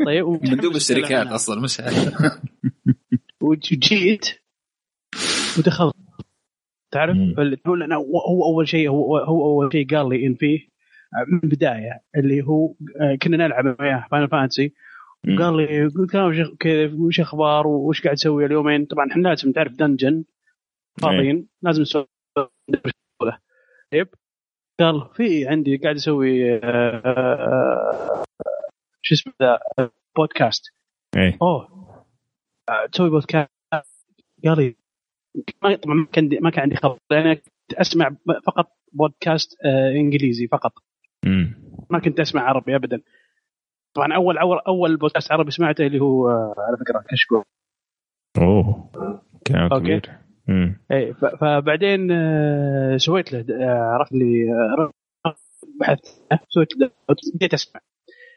[0.07, 1.81] طيب مندوب الشركات أصلا مش
[3.41, 4.27] وجيت.
[5.59, 5.95] ودخلت.
[6.91, 10.35] تعرف؟ فال- هو لأنه هو هو أول شيء هو, هو أول شيء قال لي إن
[10.35, 10.59] فيه
[11.29, 14.75] من البدايه اللي هو آه، كنا نلعب وياه فاينل فانسي
[15.29, 19.73] وقال لي قلت له كيف وش أخبار وش قاعد تسوي اليومين؟ طبعا إحنا لازم تعرف
[19.73, 20.25] دنجن
[21.03, 22.07] فاضيين لازم نسوي
[23.93, 24.09] طيب.
[24.81, 28.25] قال في عندي قاعد أسوي آه، آه،
[29.03, 29.59] شو اسمه ذا
[30.17, 30.63] بودكاست
[31.17, 31.39] إيه.
[31.43, 31.69] أوه.
[32.93, 33.51] تسوي بودكاست
[34.45, 34.77] قال لي
[35.63, 39.57] ما طبعا ما كان ما كان عندي خبر لأن كنت أسمع فقط بودكاست
[39.95, 40.73] إنجليزي فقط.
[41.91, 43.01] ما كنت أسمع عربي ابدا.
[43.95, 47.45] طبعا اول اول أول بودكاست عربي سمعته اللي هو آه، على فكرة كشكول
[48.39, 48.91] أوه.
[49.47, 49.85] كلام okay.
[49.85, 50.11] كبير.
[50.93, 54.47] اي فبعدين آه، سويت له آه، عرفت لي
[55.81, 56.91] بحثت سويت له
[57.35, 57.81] بديت أسمع.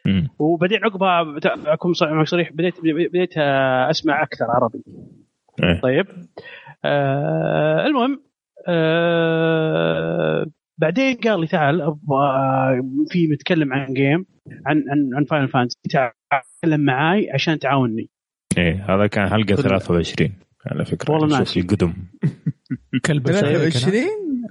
[0.06, 0.28] مم.
[0.38, 3.38] وبعدين عقبها أكون معك صريح بديت بديت
[3.90, 4.84] أسمع أكثر عربي.
[5.62, 5.80] إيه.
[5.80, 6.06] طيب.
[6.84, 8.22] آه المهم
[8.68, 10.46] آه
[10.78, 14.26] بعدين قال لي تعال أبغى في متكلم عن جيم
[14.66, 16.12] عن عن عن فاينل فانتسي تعال
[16.62, 18.10] تكلم معاي عشان تعاوني
[18.58, 20.32] إيه هذا كان حلقة 23
[20.66, 21.12] على فكرة.
[21.12, 21.60] والله ناسي.
[21.60, 21.92] القدم.
[23.04, 24.02] كلب 23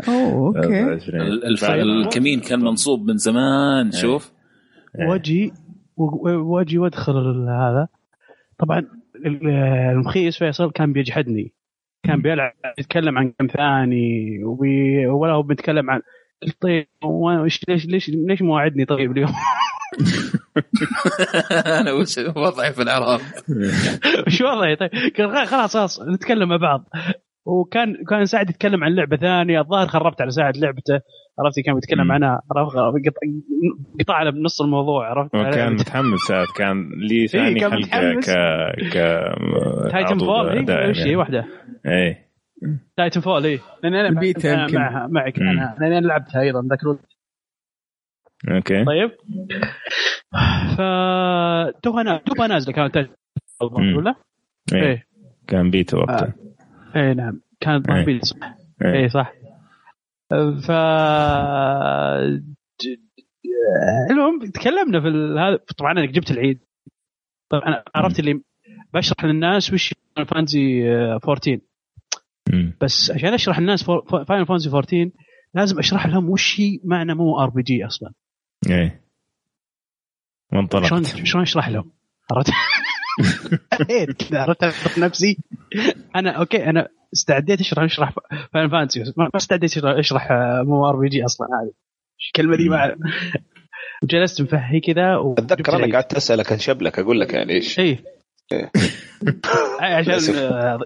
[0.08, 0.62] أوه أوكي.
[0.62, 1.22] 23.
[1.22, 4.32] ال- الف- الكمين كان منصوب من زمان شوف.
[5.10, 5.54] واجي
[5.98, 7.88] و- واجي وادخل هذا.
[8.60, 8.80] طبعا
[9.26, 9.48] ال-
[9.92, 11.54] المخيس فيصل كان بيجحدني.
[12.04, 16.02] كان بيلعب يتكلم عن كم ثاني وبي ولا هو بيتكلم عن
[16.62, 19.32] طيب وش ليش ليش ليش مواعدني طيب اليوم؟
[21.80, 23.22] أنا وش وضعي في العراق
[24.28, 26.90] وش وضعي طيب؟ قال خلاص خلاص نتكلم مع بعض
[27.46, 29.60] وكان كان سعد يتكلم عن لعبة ثانية.
[29.62, 30.94] الظاهر خربت على سعد لعبته.
[31.40, 32.42] عرفت كان بيتكلم عنها.
[32.52, 33.14] عرفت؟ قط-
[34.00, 35.10] قطع على بنص الموضوع.
[35.10, 36.48] عرفت؟ وكان متحمس سعد.
[36.58, 38.20] كان لي ثاني كان حلقة.
[38.20, 38.30] ك
[38.94, 41.16] ك Titanfall دائم أي يعني.
[41.16, 41.46] واحدة.
[41.86, 42.24] إيه.
[42.98, 44.76] Titanfall اي لأن أنا البيتا يمكن.
[44.78, 45.40] معها معك.
[45.40, 47.06] أنا لأن أنا لعبتها أيضا ذاك الوقت.
[48.52, 48.84] أوكي.
[48.86, 49.12] طيب.
[50.78, 50.82] ف
[51.84, 53.10] توها توها نازلة كانت.
[53.98, 54.16] ولا؟
[54.74, 54.82] إيه.
[54.84, 55.04] إيه.
[55.48, 56.34] كان بيتا وقتها.
[56.96, 57.88] اي نعم كانت.
[57.88, 58.56] ضربين صح.
[58.86, 59.34] اي صح
[60.68, 60.72] ف
[64.12, 66.60] المهم تكلمنا في ال- هذا طبعا أنا جبت العيد
[67.50, 68.42] طبعا عرفت اللي
[68.94, 69.94] بشرح للناس وش
[70.28, 70.84] Fantasy
[71.24, 71.60] 14
[72.54, 72.78] مم.
[72.82, 73.84] بس عشان أشرح الناس
[74.28, 75.10] Final Fantasy 14
[75.54, 78.14] لازم أشرح لهم وش هي معنى مو ار بي جي أصلا
[78.70, 79.04] إيه
[80.54, 81.92] وانطلقت شلون شلون أشرح لهم؟
[82.32, 82.50] عرفت؟
[84.34, 85.38] عرفت أعرف نفسي.
[86.16, 88.14] أنا أوكي أنا استعديت أشرح أشرح
[88.54, 91.72] Final Fantasy ما ما استعديت أشرح- أشرح آه، MMORPG أصلا هذه.
[92.28, 92.96] الكلمة دي ما
[94.04, 95.34] جلست مفهي كذا.
[95.38, 97.80] أتذكر أنا قعدت أسألك انشبلك أقول لك يعني إيش.
[97.80, 98.04] إيه.
[99.82, 100.36] عشان للأسف.
[100.36, 100.80] آه،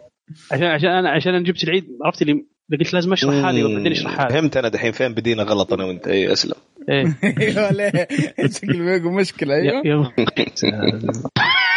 [0.52, 2.46] عشان عشان أنا عشان أنا جبت العيد عرفت اللي
[2.80, 4.30] قلت لازم أشرح هذه وبعدين أشرح هذه.
[4.30, 6.56] فهمت أنا دحين فين بدينا غلط أنا وأنت؟ اي أسلم.
[6.90, 7.18] إيه.
[7.42, 8.08] أيوه ليه؟
[8.48, 10.14] شكل مشكلة أيوه.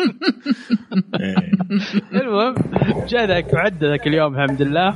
[2.20, 2.54] المهم
[3.08, 4.94] جاء ذاك وعدى ذاك اليوم الحمد لله.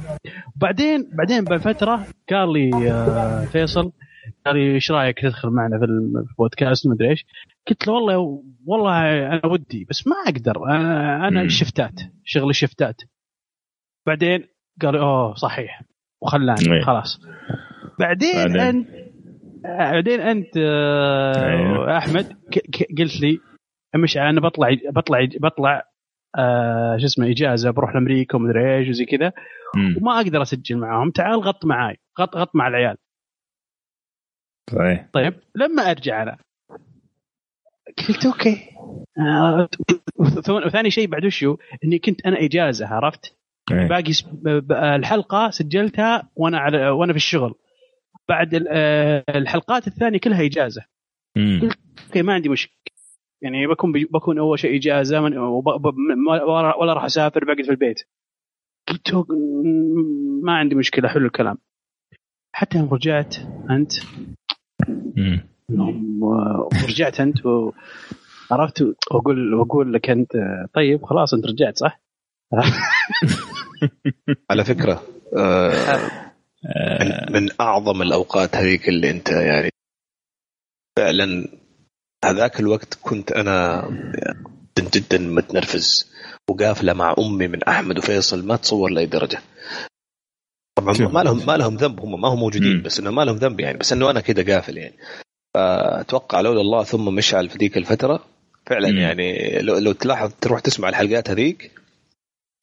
[0.56, 3.92] بعدين بعدين بفترة قال لي آه، فيصل
[4.46, 7.24] قال لي إيش رأيك تدخل معنا في البودكاست؟ مدري إيش.
[7.68, 10.64] قلت له والله والله أنا ودي بس ما أقدر.
[10.64, 12.96] أنا أنا الشفتات شغل الشفتات
[14.06, 14.44] بعدين
[14.82, 15.82] قال أوه صحيح.
[16.22, 16.82] وخلاني إيه.
[16.84, 17.20] خلاص.
[18.00, 18.60] بعدين, بعدين.
[18.60, 18.88] انت
[19.66, 21.98] آه، بعدين أنت آه، أيوه.
[21.98, 22.26] أحمد
[22.98, 23.40] قلت لي
[23.96, 25.82] مش أنا بطلع بطلع بطلع
[26.38, 29.32] آه شو اسمه إجازة بروح لأمريكا ومدري إيش وزي كذا.
[29.96, 31.10] وما أقدر أسجل معاهم.
[31.10, 32.96] تعال غط معاي غط غط مع العيال.
[34.70, 35.08] صحيح.
[35.12, 36.36] طيب لما أرجع أنا.
[38.08, 38.70] قلت أوكي.
[39.18, 39.68] آه،
[40.20, 43.36] وث- وثاني شيء بعد وشو؟ إني كنت أنا إجازة عرفت؟
[43.72, 43.88] إيه.
[43.88, 47.54] باقي س- ب- ب- الحلقة سجلتها وأنا على وأنا في الشغل.
[48.28, 50.82] بعد ال- آه، الحلقات الثانية كلها إجازة.
[51.36, 51.70] مم.
[52.06, 52.74] أوكي ما عندي مشكلة.
[53.44, 55.94] يعني بكون بكون أول شيء اجازه من وب- ب-
[56.26, 56.44] ما-
[56.74, 58.00] ولا راح أسافر بقعد في البيت.
[58.88, 59.26] قلت له
[60.42, 61.58] ما عندي مشكلة حلو الكلام.
[62.54, 63.36] حتى يوم رجعت
[63.70, 63.92] أنت
[66.20, 67.72] ورجعت أنت و-
[68.50, 70.32] عرفت واقول وأقول لك أنت
[70.74, 72.00] طيب خلاص أنت رجعت صح؟
[74.50, 75.02] على فكرة
[75.36, 76.30] آه.
[77.00, 79.70] من, من أعظم الأوقات هذيك اللي أنت يعني
[80.98, 81.48] فعلا
[82.30, 83.88] هذاك الوقت كنت أنا
[84.78, 86.12] جدا جدا متنرفز
[86.50, 89.38] وقافلة مع أمي من أحمد وفيصل ما تصور لأي درجة.
[90.78, 93.60] طبعا ما لهم ما لهم ذنب هم ما هم موجودين بس إنه ما لهم ذنب
[93.60, 94.96] يعني بس إنه أنا كده قافل يعني.
[95.54, 98.24] فأتوقع لولا الله ثم مشعل في ذيك الفترة
[98.66, 98.88] فعلا.
[98.88, 101.70] يعني لو, لو تلاحظ تروح تسمع الحلقات هذيك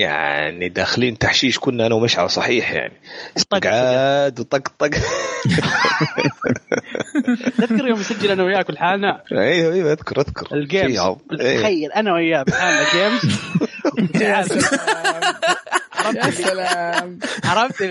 [0.02, 2.94] يعني داخلين تحشيش كنا أنا ومشعل صحيح يعني.
[3.38, 4.90] استقعاد وطقطق
[7.58, 10.56] تذكر يوم نسجل أنا وياك لحالنا أيوه أيوه أذكر أذكر.
[10.56, 11.00] ال games
[11.42, 11.60] إيه.
[11.60, 13.40] تخيل أنا وياه بحالنا games
[14.22, 14.82] يا سلام.
[16.16, 17.82] يا سلام عرفت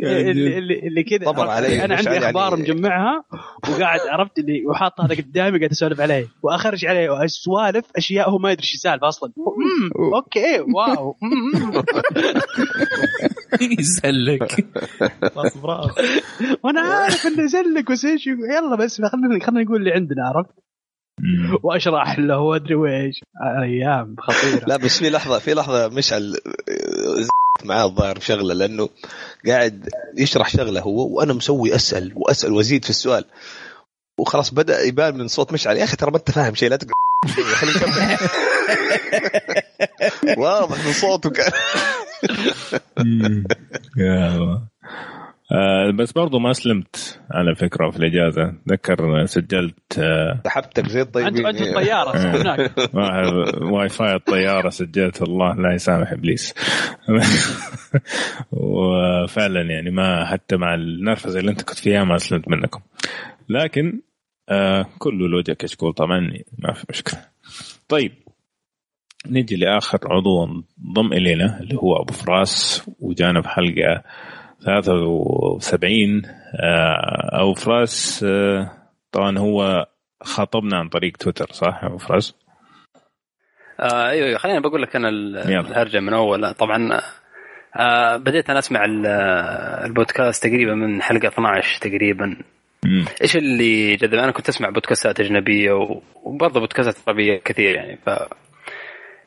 [0.00, 3.24] اللي اللي, كذا طبعا؟ علي، أنا عندي يعني- أخبار مجمعها
[3.68, 6.26] وقاعد عرفت؟ اللي وحاط هذا قدامي قاعد أسولف عليه.
[6.42, 7.26] وأخرج عليه.
[7.26, 9.32] سوالف أشياء هو ما يدري إيش السالفه أصلا.
[9.36, 10.12] مم،
[10.58, 11.16] أوكي wow
[15.62, 15.90] براس
[16.64, 20.50] وأنا عارف انه يسلك بس إيش يقول- يلا بس خلينا خلينا نقول اللي عندنا عرفت؟
[21.62, 23.20] وأشرح له وادري ويش
[23.62, 24.66] أيام خطيرة.
[24.66, 26.36] لا بس في لحظه في لحظة مشعل
[27.64, 28.88] معاه الظاهر شغله لأنه
[29.46, 29.88] قاعد
[30.18, 33.24] يشرح شغلة هو وأنا مسوي أسأل وأسأل وأزيد في السؤال.
[34.20, 35.76] وخلاص بدأ يبان من صوت مشعل.
[35.76, 36.92] يا أخي ترى ما أنت فاهم شيء لا تقعد
[37.60, 38.16] خلينا نكمل
[40.38, 41.52] واضح من صوته كان
[43.96, 44.62] يا الله.
[45.52, 48.54] آه بس برضو ما سلمت على فكرة في الإجازة.
[48.66, 51.46] أتذكر سجلت آه سحبتك زي الطيبين.
[51.46, 52.72] انت الطيارة هناك.
[52.94, 56.54] واحد- واي فاي الطيارة سجلت والله لا يسامح إبليس.
[58.52, 62.80] وفعلا يعني ما حتى مع النرفزة اللي أنت كنت فيها ما سلمت منكم.
[63.48, 64.00] لكن
[64.48, 66.20] آه كله له وجه كشكول طبعا
[66.58, 67.20] ما في مشكلة.
[67.88, 68.12] طيب
[69.30, 74.02] نجي لآخر عضو انضم إلينا اللي هو أبو فراس وجانا في حلقه
[74.64, 76.22] 73
[76.60, 78.70] آه أبو فراس آه
[79.12, 79.86] طبعا هو
[80.22, 82.34] خاطبنا عن طريق تويتر صح أبو فراس؟
[83.80, 84.38] آه أيوه أيوه.
[84.38, 85.08] خليني بقول لك أنا.
[85.08, 86.54] الهرجة من أول.
[86.54, 87.00] طبعا
[87.76, 89.06] آه بديت أنا أسمع ال-
[89.86, 92.36] البودكاست تقريبا من حلقة 12 تقريبا.
[93.22, 95.72] إيش اللي جذب؟ أنا كنت أسمع بودكاستات أجنبية
[96.24, 98.10] وبرضه بودكاستات عربية كثير يعني ف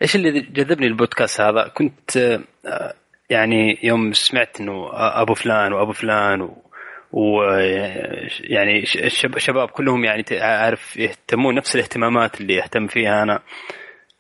[0.02, 2.18] إيش اللي جذبني البودكاست هذا؟ كنت
[2.66, 2.94] آه،
[3.30, 6.70] يعني يوم سمعت إنه أبو فلان وأبو فلان و
[7.12, 13.40] ويعني الشباب كلهم يعني عارف يهتمون نفس الاهتمامات اللي أهتم فيها أنا.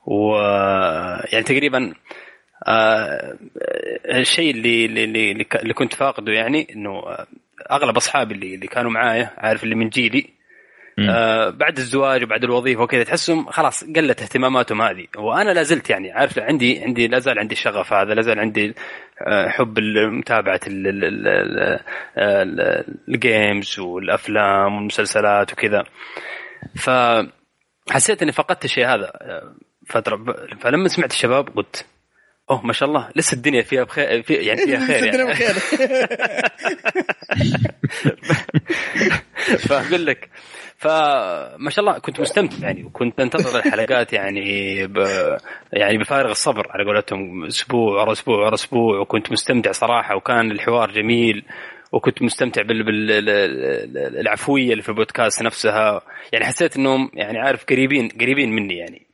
[0.05, 0.35] و
[1.31, 1.93] يعني تقريبا
[2.67, 3.37] آه،
[4.05, 7.03] الشيء اللي اللي اللي, كنت فاقده يعني إنه
[7.71, 10.38] أغلب أصحابي اللي اللي كانوا معايا عارف اللي من جيلي
[11.09, 15.05] آه بعد الزواج وبعد الوظيفة وكذا تحسهم خلاص قلت اهتماماتهم هذه.
[15.17, 18.75] وأنا لا زلت يعني عارف عندي عندي لا زال عندي الشغف هذا لا زال عندي
[19.27, 19.79] آه، حب
[20.11, 21.79] متابعه ال- ال- ال- ال-
[22.17, 25.83] ال- الجيمز والأفلام والمسلسلات وكذا.
[26.75, 29.55] فحسيت إني فقدت الشيء هذا آه،
[29.87, 31.85] فترة فلما سمعت الشباب قلت
[32.51, 33.09] أوه ما شاء الله.
[33.15, 35.27] لسه الدنيا فيها بخير في يعني فيها خير يعني.
[39.67, 40.29] فأقول لك
[40.77, 44.97] فما شاء الله كنت مستمتع يعني وكنت أنتظر الحلقات يعني ب
[45.73, 50.91] يعني بفارغ الصبر على قولتهم أسبوع ورا أسبوع ورا أسبوع وكنت مستمتع صراحة وكان الحوار
[50.91, 51.45] جميل
[51.91, 56.01] وكنت مستمتع بال- بال- بال- العفوية اللي في البودكاست نفسها.
[56.33, 59.08] يعني حسيت إنهم يعني عارف قريبين قريبين مني يعني.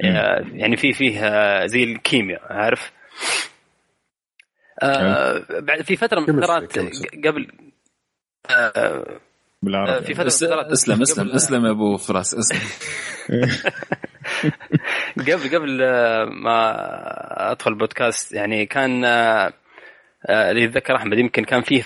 [0.00, 1.20] يعني في فيه
[1.66, 2.92] زي الكيمياء عارف؟
[4.82, 6.78] آه بعد في فترة من الفترات
[7.26, 7.52] قبل
[8.50, 9.20] آه
[9.62, 12.60] بالعربي في فترة بس من الفترات اسلم اسلم اسلم يا أبو فراس اسلم.
[15.28, 19.52] قبل قبل آه، ما أدخل البودكاست يعني كان آه،
[20.26, 21.82] آه، اللي يتذكر أحمد يمكن كان فيه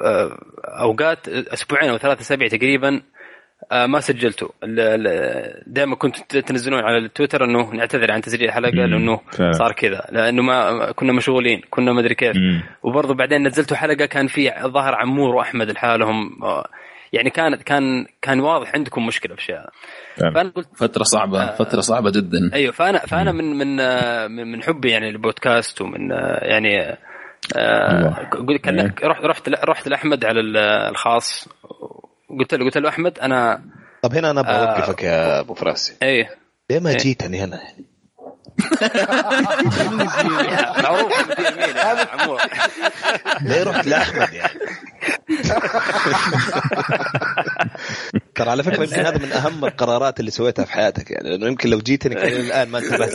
[0.00, 0.38] آه،
[0.80, 3.02] أوقات أسبوعين أو ثلاثة اسابيع تقريبا آه،
[3.72, 4.50] ما سجلته.
[5.66, 9.20] دائما كنت تنزلون على التويتر إنه نعتذر عن تسجيل الحلقة لأنه.
[9.52, 10.06] صار كذا.
[10.12, 12.36] لأنه ما كنا مشغولين كنا ما أدري كيف.
[12.82, 16.42] وبرضه بعدين نزلتوا حلقة كان في ظهر عمور وأحمد لحالهم.
[16.44, 16.66] آه،
[17.12, 19.70] يعني كانت كان كان واضح عندكم مشكلة في فعلا.
[20.34, 22.50] فأنا قلت فترة صعبة فترة صعبة جدا.
[22.54, 26.96] أيوه فانا فأنا من من آه، من من حبي يعني للبودكاست ومن آه، يعني
[27.56, 30.56] آه، قلت كان رحت رحت رحت لأحمد على ال-
[30.90, 31.48] الخاص.
[32.38, 33.62] قلت له قلت له أحمد أنا
[34.02, 34.76] طب هنا أنا آه.
[34.76, 36.30] بوقفك يا أبو فراسي إيه
[36.70, 36.96] ليه ما إيه.
[36.96, 37.60] جيتني هنا
[40.82, 41.12] معروف
[42.12, 42.40] عمور
[43.42, 44.60] ليه رحت لاحمد يعني.
[48.34, 51.70] ترى على فكرة يمكن هذا من أهم القرارات اللي سويتها في حياتك يعني لأنه يمكن
[51.70, 53.14] لو جيتني كان الآن ما انتبهت.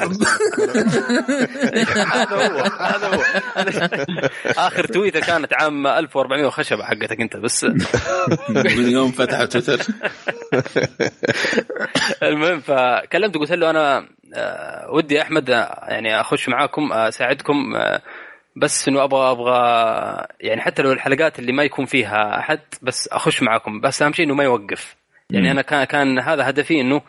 [1.97, 3.23] هذا هو هذا هو.
[4.57, 7.63] آخر تويتة كانت عام 1400 وخشبة حقتك أنت بس
[8.49, 9.81] من يوم فتحوا تويتر.
[12.23, 14.07] المهم فكلمته قلت له أنا
[14.89, 18.01] ودي يا أحمد آه، يعني أخش معاكم آه، أساعدكم آه،
[18.55, 19.57] بس إنه أبغى أبغى
[20.39, 23.81] يعني حتى لو الحلقات اللي ما يكون فيها أحد بس أخش معاكم.
[23.81, 24.95] بس أهم شيء إنه ما يوقف.
[25.29, 27.01] يعني أنا كان كان هذا هدفي إنه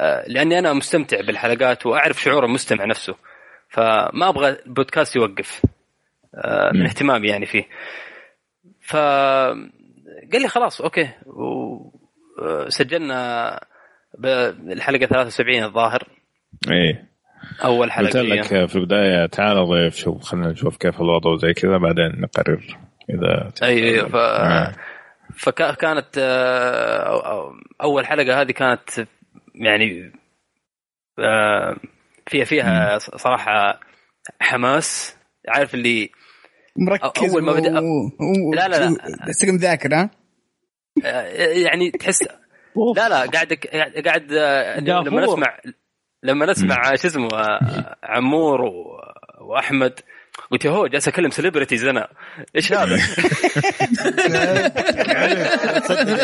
[0.00, 3.14] آه، لأني أنا مستمتع بالحلقات وأعرف شعور المستمع نفسه.
[3.68, 5.62] فما أبغى البودكاست يوقف
[6.34, 7.64] آه، من اهتمامي يعني فيه.
[8.80, 8.96] ف
[10.32, 11.08] قال لي خلاص أوكي.
[12.38, 13.60] وسجلنا
[14.18, 16.08] بالحلقة 73 الظاهر.
[16.70, 17.08] إيه.
[17.64, 18.06] أول حلقة.
[18.06, 22.78] قلت لك في البداية تعال ضيف شوف خلينا نشوف كيف الوضع وزي كذا بعدين نقرر
[23.10, 24.16] إذا أي أي ف...
[24.16, 24.72] آه.
[25.38, 29.06] فكانت آه، أو- أول حلقة هذه كانت
[29.54, 30.12] يعني
[31.18, 31.76] آه،
[32.26, 33.80] فيها فيها صراحة
[34.40, 35.16] حماس.
[35.48, 36.10] عارف اللي
[36.78, 38.50] مركز أول ما بدأ- و...
[38.50, 38.54] و...
[38.54, 38.96] لا، لا، لا.
[39.28, 40.10] بس مذاكر ها؟
[41.04, 41.22] آه،
[41.52, 42.28] يعني تحس
[42.96, 43.52] لا لا قاعد
[44.06, 45.20] قاعد آه، لما.
[45.34, 45.58] نسمع
[46.22, 49.00] لما نسمع شو اسمه آه، عمور و-
[49.40, 50.00] وأحمد
[50.50, 52.08] قلت يا هو جالس أكلم سليبرتيز أنا.
[52.56, 52.98] إيش هذا؟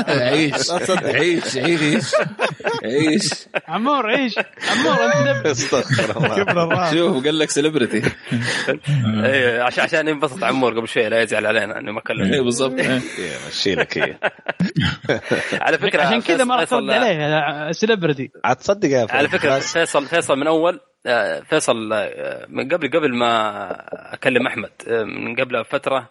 [0.09, 0.71] عيش.
[1.05, 2.05] عيش عيش
[2.85, 3.31] عيش.
[3.69, 4.35] عمور عيش.
[4.71, 5.05] عمور
[5.37, 6.17] أنت استغفر
[6.57, 6.91] الله.
[6.95, 8.03] شوف قال لك سليبرتي
[9.25, 12.79] إيه عشان عشان ينبسط عمور قبل شوي لا يزعل علينا إنه ما اي كلمنا بالضبط.
[12.81, 13.01] إيه.
[13.49, 14.17] مشي لك هي
[15.53, 19.29] على فكرة عشان كذا ما ترد عليه celebrity عاد تصدق يا على.
[19.29, 20.81] فكرة فيصل فيصل من أول
[21.49, 26.09] فيصل آه، من قبل قبل ما أكلم أحمد آه، من قبل فترة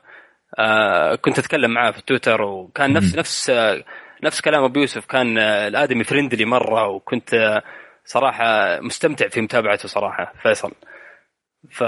[0.59, 3.83] آه، كنت أتكلم معاه في التويتر وكان نفس نفس آه،
[4.23, 5.05] نفس كلام أبو يوسف.
[5.05, 7.63] كان آه، الآدمي friendly مرة وكنت آه،
[8.05, 10.71] صراحة مستمتع في متابعته صراحة فيصل.
[11.69, 11.83] ف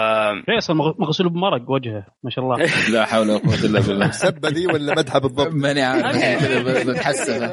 [0.46, 2.58] فيصل مغ- مغسول بمرق وجهه ما شاء الله.
[2.94, 4.12] لا حول ولا قوة إلا بالله.
[4.26, 6.88] سبة دي ولا مدحة بالضبط؟ ماني عارف.
[6.90, 7.52] بتحسن.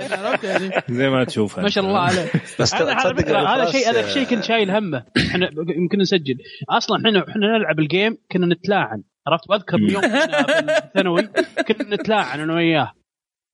[0.95, 1.63] زي ما تشوفها.
[1.63, 2.27] ما شاء الله عليه
[2.61, 5.05] بس أنا على تصدق فكرة أبو هذا شيء هذا شيء كنت شايل همه.
[5.31, 6.39] إحنا يمكن نسجل.
[6.71, 9.03] أصلا إحنا إحنا نلعب ال game كنا نتلاعن.
[9.27, 11.23] عرفت؟ واذكر يوم الثانوي
[11.69, 12.93] كنا نتلاعن أنا وياه.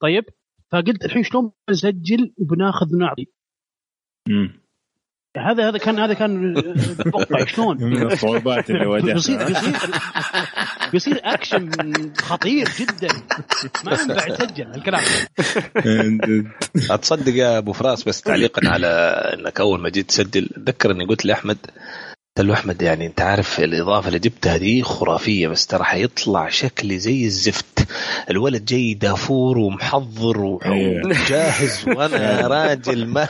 [0.02, 0.24] طيب؟
[0.72, 3.26] فقلت الحين شلون بنسجل وبناخذ ونعطي.
[5.38, 6.58] هذا هذا كان هذا كان
[7.00, 9.46] أتوقع شلون؟ من الصعوبات اللي بيصير واجهتها.
[9.46, 9.76] بيصير
[10.92, 11.70] بيصير اكشن
[12.18, 13.08] خطير جدا.
[13.84, 15.02] ما ينفع يسجل الكلام.
[16.94, 18.86] أتصدق يا أبو فراس بس تعليقا على
[19.34, 21.58] إنك أول ما جيت تسجل اتذكر إني قلت لأحمد
[22.36, 26.98] قلت له أحمد يعني أنت عارف الإضافة اللي جبتها دي خرافية بس ترى حيطلع شكلي
[26.98, 27.86] زي الزفت.
[28.30, 33.28] الولد جاي دافور ومحضر وجاهز وأنا راجل ما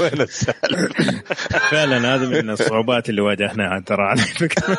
[0.00, 1.22] وين السالفه
[1.70, 4.78] فعلا هذا من الصعوبات اللي واجهناها ترى على فكرة.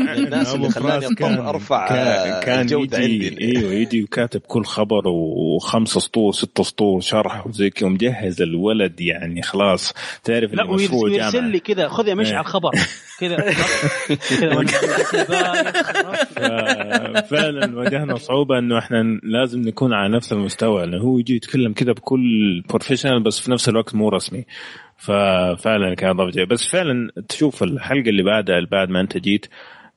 [0.00, 3.58] الناس اللي خلاني اضطر أرفع كان, كان الجودة يجي عندي.
[3.58, 9.42] إيوه يجي وكاتب كل خبر وخمس سطور ست سطور شرح وزي كذا ومجهز الولد يعني
[9.42, 9.94] خلاص.
[10.24, 12.42] تعرف لا ويرسل لي كذا خذ يا مشعل إيه.
[12.42, 12.70] خبر.
[13.20, 13.36] كذا
[17.30, 21.92] فعلا واجهنا صعوبة إنه إحنا لازم نكون على نفس المستوى لأنه هو يجي يتكلم كذا
[21.92, 24.44] بكل professional بس في نفس الوقت مو رسمي.
[24.96, 29.46] ففعلا كان ضبط بس فعلا تشوف الحلقة اللي بعدها بعد ما أنت جيت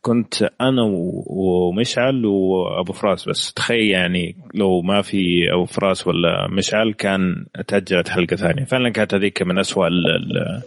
[0.06, 0.82] كنت أنا
[1.28, 5.18] ومشعل وأبو فراس بس تخيل يعني لو ما في
[5.54, 9.58] أبو فراس ولا مشعل كان تأجلت حلقة ثانية فعلا كانت هذيك من
[9.88, 10.62] ال-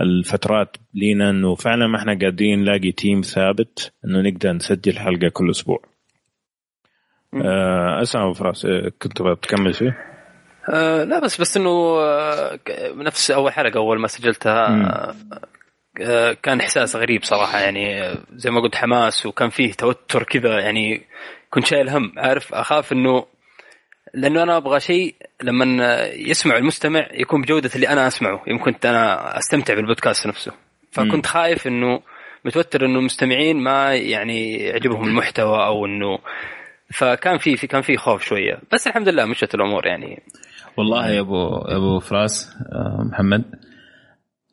[0.00, 5.50] الفترات لينا إنه فعلا ما إحنا قادرين نلاقي team ثابت إنه نقدر نسجل حلقة كل
[5.50, 5.82] أسبوع.
[7.34, 9.98] آه أسمع أبو فراس آه، كنت بتكمل فيه؟
[10.68, 11.70] آه لا بس بس إنه
[12.00, 12.58] آه
[12.96, 15.14] نفس أول حلقة أول ما سجلتها آه
[16.42, 21.02] كان إحساس غريب صراحة يعني آه، زي ما قلت حماس وكان فيه توتر كذا يعني
[21.50, 23.26] كنت شايل هم عارف؟ أخاف إنه
[24.14, 29.74] لأنه أنا أبغى شيء لما يسمع المستمع يكون بجودة اللي أنا أسمعه يمكن أنا أستمتع
[29.74, 30.52] بالبودكاست نفسه.
[30.92, 32.00] فكنت خايف إنه
[32.44, 36.18] متوتر إنه المستمعين ما يعني يعجبهم المحتوى أو إنه
[36.92, 38.60] فكان في في كان في خوف شوية.
[38.72, 40.22] بس الحمد لله مشت الأمور يعني.
[40.76, 43.44] والله يا أبو يا أبو فراس آه، محمد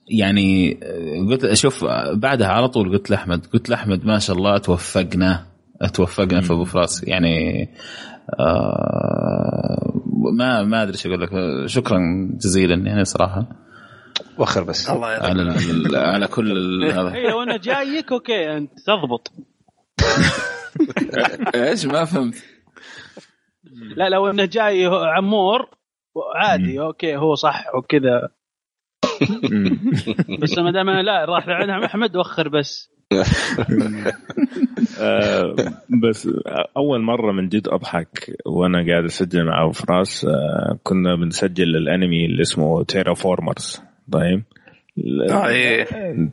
[0.08, 0.80] يعني
[1.30, 5.46] قلت أشوف آه، بعدها على طول قلت لأحمد قلت لأحمد ما شاء الله توفقنا
[5.94, 7.04] توفقنا في أبو فراس.
[7.04, 7.68] يعني
[8.40, 9.94] آه
[10.34, 11.30] ما ما أدري إيش أقول لك.
[11.66, 12.00] شكرا
[12.34, 13.48] جزيلا يعني صراحة.
[14.40, 14.90] وخر بس.
[14.90, 16.52] الله على على كل
[16.98, 17.14] هذا.
[17.14, 19.32] اي لو أنا جايك أوكي أنت تضبط.
[21.56, 22.36] إيش؟ ما فهمت.
[23.98, 25.70] لا لو أنه جاي عمور
[26.36, 28.30] عادي أوكي هو صح وكذا.
[30.42, 32.90] بس ما دام أنا لا راح لعندها أحمد وخر بس.
[35.02, 35.56] آه
[36.04, 36.30] بس
[36.78, 42.26] أول مرة من جد أضحك وأنا قاعد أسجل مع أبو فراس آه كنا بنسجل الأنمي
[42.26, 43.82] اللي اسمه Terra Formars
[44.12, 44.44] طيب؟
[45.30, 45.86] آه، إيه.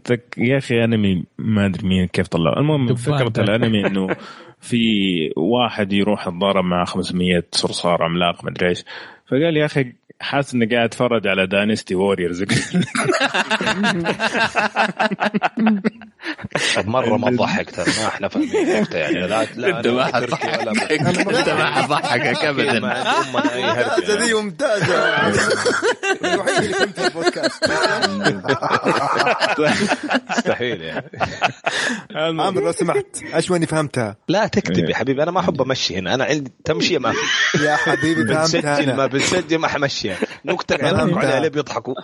[0.05, 2.59] تك- يا أخي أنمي ما أدري مين كيف طلعه.
[2.59, 3.43] المهم فكرة.
[3.43, 4.07] الأنمي إنه
[4.61, 4.79] في
[5.37, 8.85] واحد يروح يتضارب مع 500 صرصار عملاق ما أدري إيش.
[9.27, 12.45] فقال يا أخي حاسس إني قاعد أتفرج على Dynasty Warriors
[16.85, 19.27] مرة ما تضحك ترى ما إحنا فاهمين يعني.
[19.27, 22.87] لا لا أنت ما حضحكك أنت ما حضحكك ابدا.
[22.87, 24.23] هرجه ممتازه يعني.
[24.25, 24.95] ذي ممتازة.
[26.25, 27.65] الوحيد اللي فهمت البودكاست.
[30.31, 31.11] مستحيل يعني.
[32.15, 34.17] عامر لو سمحت اشواني فهمتها.
[34.29, 36.15] لا تكتب يا حبيبي أنا ما أحب أمشي هنا.
[36.15, 39.07] أنا عندي تمشيه ما في يا حبيبي فهمتها.
[39.15, 41.95] بنسجل ما حمشيها نكتة يضحكوا عليها ليه بيضحكوا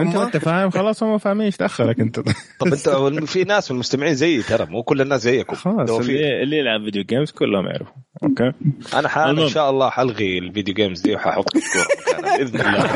[0.00, 2.20] أنت أنت فاهم؟ خلاص هم فاهمين إيش دخلك أنت.
[2.60, 5.56] طب أنت في ناس من المستمعين زيي ترى مو كل الناس زيكم.
[5.56, 7.92] خلاص اللي, اللي يلعب فيديو جيمز كلهم يعرفوا.
[8.22, 8.52] أوكي.
[8.94, 9.48] أنا حال إن.
[9.48, 12.90] شاء الله حلغي ال video games دي وححط مكانها بإذن الله.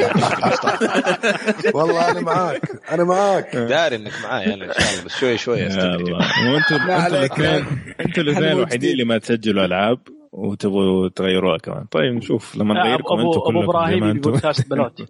[1.77, 2.62] والله أنا معاك.
[2.91, 3.57] أنا معاك.
[3.57, 5.05] داري إنك معاي أنا إن شاء الله.
[5.05, 6.19] بس شوي شوي الله.
[6.53, 6.91] وأنتم.
[7.16, 7.66] الاثنين
[8.01, 8.93] أنتم الاثنين الوحيدين.
[8.93, 9.99] اللي ما تسجلوا ألعاب.
[10.39, 11.85] وتبغوا تغيروها كمان.
[11.85, 12.56] طيب نشوف.
[12.56, 15.06] لما لا، نغيركم ابو أنتم أبو كلكم زي إبراهيم بودكاست بلوتي.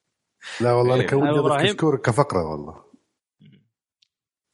[0.60, 1.08] لا والله أنا إيه.
[1.08, 1.72] كان ودي
[2.04, 2.86] كفقرة والله.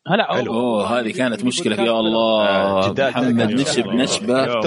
[0.08, 0.52] هلا حلو.
[0.52, 1.82] أوه هذه كانت مشكلة.
[1.82, 2.92] يا الله.
[3.08, 3.86] محمد نشب.
[3.86, 4.60] نشبة.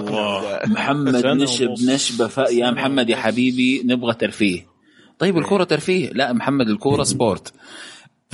[0.68, 1.72] محمد نشب.
[1.72, 2.44] نشبة.
[2.50, 4.68] يا محمد يا حبيبي نبغى ترفيه.
[5.20, 6.10] طيب الكورة ترفيه.
[6.10, 7.54] لا محمد الكورة sport.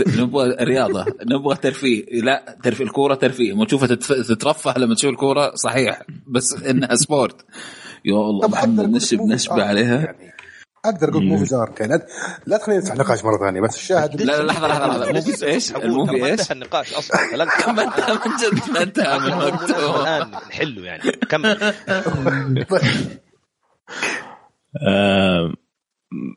[0.08, 2.06] نبغى رياضة نبغى ترفيه.
[2.22, 3.54] لا ترفيه الكورة ترفيه.
[3.54, 3.88] ما تشوفها.
[3.96, 6.02] تترفه لما تشوف الكورة صحيح.
[6.28, 7.46] بس إنها sport.
[8.06, 9.96] يا الله محمد نشب movies نشبه art عليها.
[9.96, 10.32] يعني.
[10.86, 12.06] أقدر أقول movies art يعني لا-
[12.48, 15.12] لا تخليني نفتح نقاش مرة ثانية بس الشاهد لا لا لحظة لحظة لحظة.
[15.14, 17.36] موفي إيش؟ الموفي إيش؟ انتهى النقاش أصلا.
[17.36, 18.20] لا ما انتهى من
[18.60, 21.12] جد ما انتهى من وقته الآن نحله يعني.
[21.12, 21.58] كمل.
[24.88, 25.54] آه،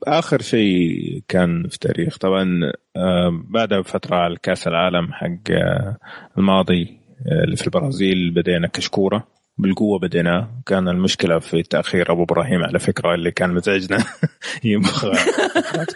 [0.06, 5.96] آخر شيء كان في تاريخ طبعا آه، بعدها بفتره كاس العالم حق آه،
[6.38, 9.33] الماضي آه، اللي في البرازيل بدينا كشكورة.
[9.58, 10.48] بالقوة بدينا.
[10.66, 13.98] كان المشكلة في تأخير أبو إبراهيم على فكرة اللي كان مزعجنا.
[14.64, 15.12] يبغى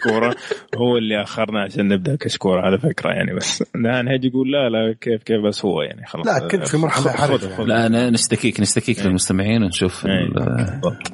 [0.03, 0.35] كورة.
[0.77, 3.33] هو اللي أخرنا عشان نبدأ كشكورة على فكرة يعني.
[3.35, 6.25] بس هيجي يقول لا لا كيف كيف؟ بس هو يعني خلاص.
[6.27, 7.61] لا كنت في مرحلة حرجه.
[7.63, 11.11] لا أنا نشتكيك نشتكيك للمستمعين ونشوف أي، ال- بالضبط.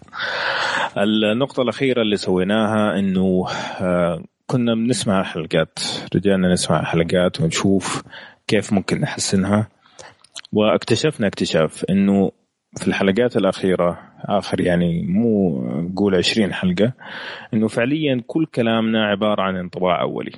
[0.98, 3.46] النقطة الأخيرة اللي سويناها إنه
[3.82, 5.80] آه، كنا بنسمع حلقات
[6.16, 8.04] رجعنا نسمع حلقات ونشوف
[8.48, 9.68] كيف ممكن نحسنها.
[10.56, 12.32] واكتشفنا اكتشاف إنه
[12.78, 16.94] في الحلقات الأخيرة آخر يعني مو نقول 20 حلقة
[17.54, 20.32] إنه فعليا كل كلامنا عبارة عن انطباع أولي.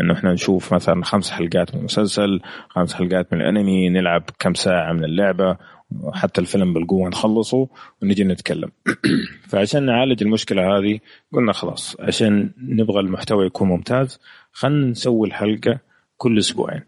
[0.00, 4.92] إنه إحنا نشوف مثلا خمس حلقات من المسلسل خمس حلقات من الأنمي نلعب كم ساعة
[4.92, 5.56] من اللعبة
[6.12, 7.68] حتى الفيلم بالقوة نخلصه
[8.02, 8.70] ونجي نتكلم.
[9.50, 10.98] فعشان نعالج المشكلة هذه
[11.32, 14.20] قلنا خلاص عشان نبغى المحتوى يكون ممتاز
[14.52, 15.78] خلينا نسوي الحلقة
[16.16, 16.82] كل أسبوعين.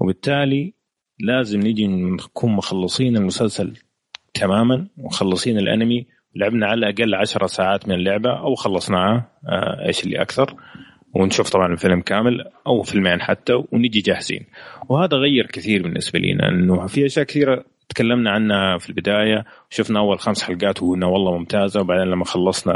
[0.00, 0.77] وبالتالي
[1.20, 3.72] لازم نيجي نكون مخلصين المسلسل
[4.34, 6.06] تماما ومخلصين الأنمي.
[6.36, 10.54] لعبنا على الأقل 10 ساعات من اللعبة أو خلصناها آه، إيش اللي أكثر.
[11.14, 14.46] ونشوف طبعا الفيلم كامل أو فيلمين حتى ونجي جاهزين.
[14.88, 19.44] وهذا غير كثير بالنسبة لنا إنه في أشياء كثيرة تكلمنا عنها في البداية.
[19.70, 22.74] وشفنا أول خمس حلقات وقلنا والله ممتازة وبعدين لما خلصنا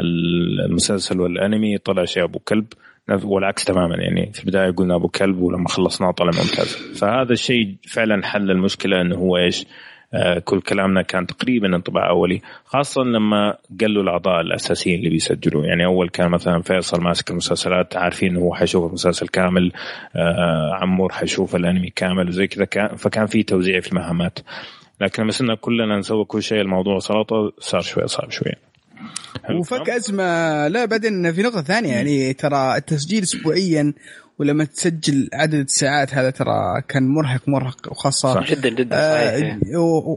[0.00, 2.66] المسلسل والأنمي طلع شيء أبو كلب.
[3.08, 3.96] والعكس تماما.
[3.96, 6.76] يعني في البداية قلنا أبو كلب ولما خلصناه طلع ممتاز.
[7.00, 9.66] فهذا الشيء فعلا حل المشكلة إنه هو إيش؟
[10.14, 15.64] آه، كل كلامنا كان تقريبا انطباع أولي خاصة لما قالوا الأعضاء الأساسيين اللي بيسجلوا.
[15.64, 19.72] يعني أول كان مثلا فيصل ماسك المسلسلات عارفين إنه هو حيشوف المسلسل كامل
[20.16, 22.64] آه، عمور حيشوف الأنمي كامل وزي كذا.
[22.64, 24.38] كان فكان في توزيع في المهمات
[25.00, 28.52] لكن لما صرنا كلنا نسوي كل شيء الموضوع سلطة صار شوي صعب شوي.
[29.50, 30.68] وفك أزمة.
[30.68, 33.94] لا بعدين في نقطة ثانية يعني ترى التسجيل اسبوعيا
[34.38, 38.50] ولما تسجل عدد الساعات هذا ترى كان مرهق مرهق وخاصة صح.
[38.50, 39.58] جدا جدا آه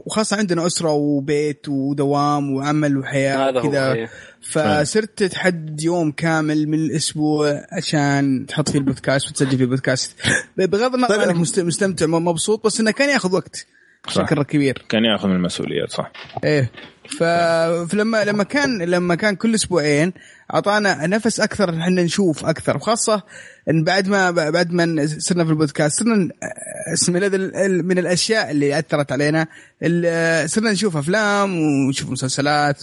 [0.06, 4.08] وخاصة عندنا أسرة وبيت ودوام وعمل وحياة كذا
[4.42, 10.14] فصرت تحدد يوم كامل من الأسبوع عشان تحط فيه البودكاست وتسجل فيه البودكاست.
[10.56, 11.28] بغض النظر طيب.
[11.28, 13.66] انك مستمتع مبسوط بس إنه كان ياخذ وقت.
[14.08, 14.84] بشكل كبير.
[14.88, 16.12] كان ياخذ من المسؤوليات صح.
[16.44, 16.70] إيه.
[17.08, 20.12] فلما لما كان لما كان كل أسبوعين
[20.54, 23.22] أعطانا نفس أكثر إحنا نشوف أكثر وخاصه
[23.70, 26.04] إن بعد ما بعد ما صرنا في البودكاست
[26.94, 27.28] صرنا
[27.82, 29.46] من الأشياء اللي أثرت علينا
[30.46, 32.82] صرنا نشوف أفلام ونشوف مسلسلات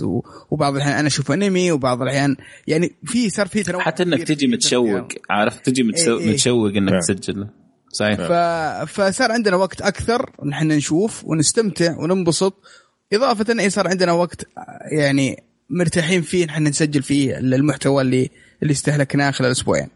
[0.51, 2.35] وبعض الأحيان أنا أشوف أنمي وبعض الأحيان
[2.67, 6.33] يعني في صار في تنوع حتى إنك تجي متشوق عارف تجي متشوق, إيه إيه.
[6.33, 6.99] متشوق إنك نعم.
[6.99, 7.47] تسجل.
[7.95, 8.31] صحيح ف...
[8.91, 12.53] فصار عندنا وقت أكثر نحن نشوف ونستمتع وننبسط
[13.13, 14.45] إضافة انه صار عندنا وقت
[14.91, 18.29] يعني مرتاحين فيه نحن نسجل فيه المحتوى اللي
[18.63, 19.87] اللي استهلكناه خلال أسبوعين.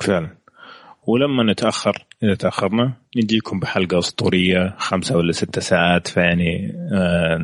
[0.00, 0.39] فعلا.
[1.06, 7.36] ولما نتأخر إذا تأخرنا نجيكم بحلقة أسطورية خمسة ولا ستة ساعات فيعني آه،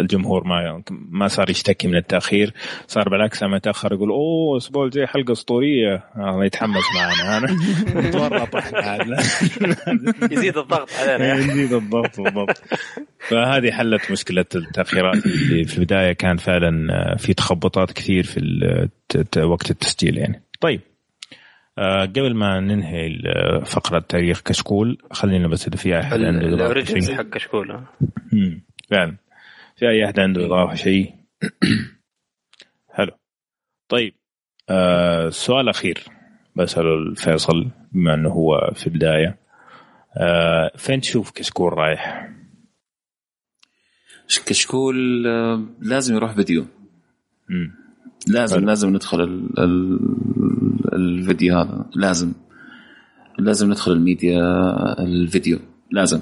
[0.00, 2.54] الجمهور ما ما صار يشتكي من التأخير.
[2.86, 5.94] صار بالعكس لما يتاخر يقول أوه الأسبوع الجاي حلقة أسطورية.
[6.16, 7.38] آه يتحمس معنا.
[7.38, 7.56] أنا
[8.08, 9.16] نتورط إحنا
[10.32, 11.34] يزيد الضغط علينا.
[11.38, 12.62] يزيد الضغط بالضبط.
[13.28, 16.12] فهذه حلت مشكلة التأخيرات اللي في البداية.
[16.12, 18.88] كان فعلا آه، في تخبطات كثير في
[19.38, 20.42] وقت التسجيل يعني.
[20.60, 20.80] طيب.
[21.78, 23.18] قبل ما ننهي
[23.64, 27.80] فقرة تاريخ كشكول خلينا بس إذا في أحد عنده إضافة حق كشكول.
[28.90, 29.16] فعلا.
[29.76, 31.14] في أي أحد عنده إضافة شيء.
[32.88, 33.12] حلو.
[33.88, 34.14] طيب
[34.70, 36.04] آه سؤال أخير
[36.56, 39.38] بسأله الفيصل بما إنه هو في البداية.
[40.16, 42.30] آه فين تشوف كشكول رايح؟
[44.46, 46.66] كشكول آه لازم يروح فيديو.
[47.48, 47.74] مم.
[48.28, 48.66] لازم حلو.
[48.66, 49.98] لازم ندخل ال ال
[50.96, 51.84] الفيديو هذا.
[51.94, 52.32] لازم.
[53.38, 54.40] لازم ندخل الميديا
[54.98, 55.58] الفيديو.
[55.92, 56.20] لازم.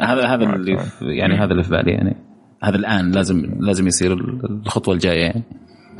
[0.00, 2.16] هذا هذا اللي يعني هذا اللي في بالي يعني.
[2.62, 5.42] هذا الآن لازم لازم يصير الخطوة الجاية يعني.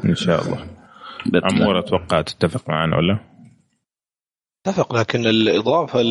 [0.05, 0.67] إن شاء الله.
[1.43, 3.19] عمور أتوقع تتفق معنا ولا؟
[4.67, 6.03] أتفق لكن الإضافة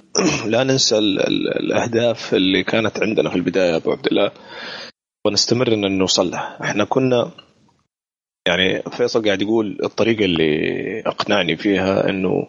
[0.52, 4.30] لا ننسى الأهداف اللي كانت عندنا في البداية أبو عبد الله
[5.26, 6.58] ونستمر إن نوصل لها.
[6.62, 7.30] إحنا كنا
[8.46, 12.48] يعني فيصل قاعد يقول الطريقة اللي أقنعني فيها إنه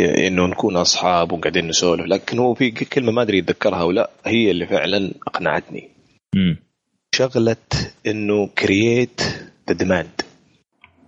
[0.00, 4.50] إنه نكون أصحاب وقاعدين نسولف لكن هو في كلمة ما أدري يتذكرها أو لا هي
[4.50, 5.88] اللي فعلا أقنعتني.
[6.34, 6.54] م.
[7.14, 7.56] شغلة
[8.06, 9.20] إنه create
[9.68, 10.22] the demand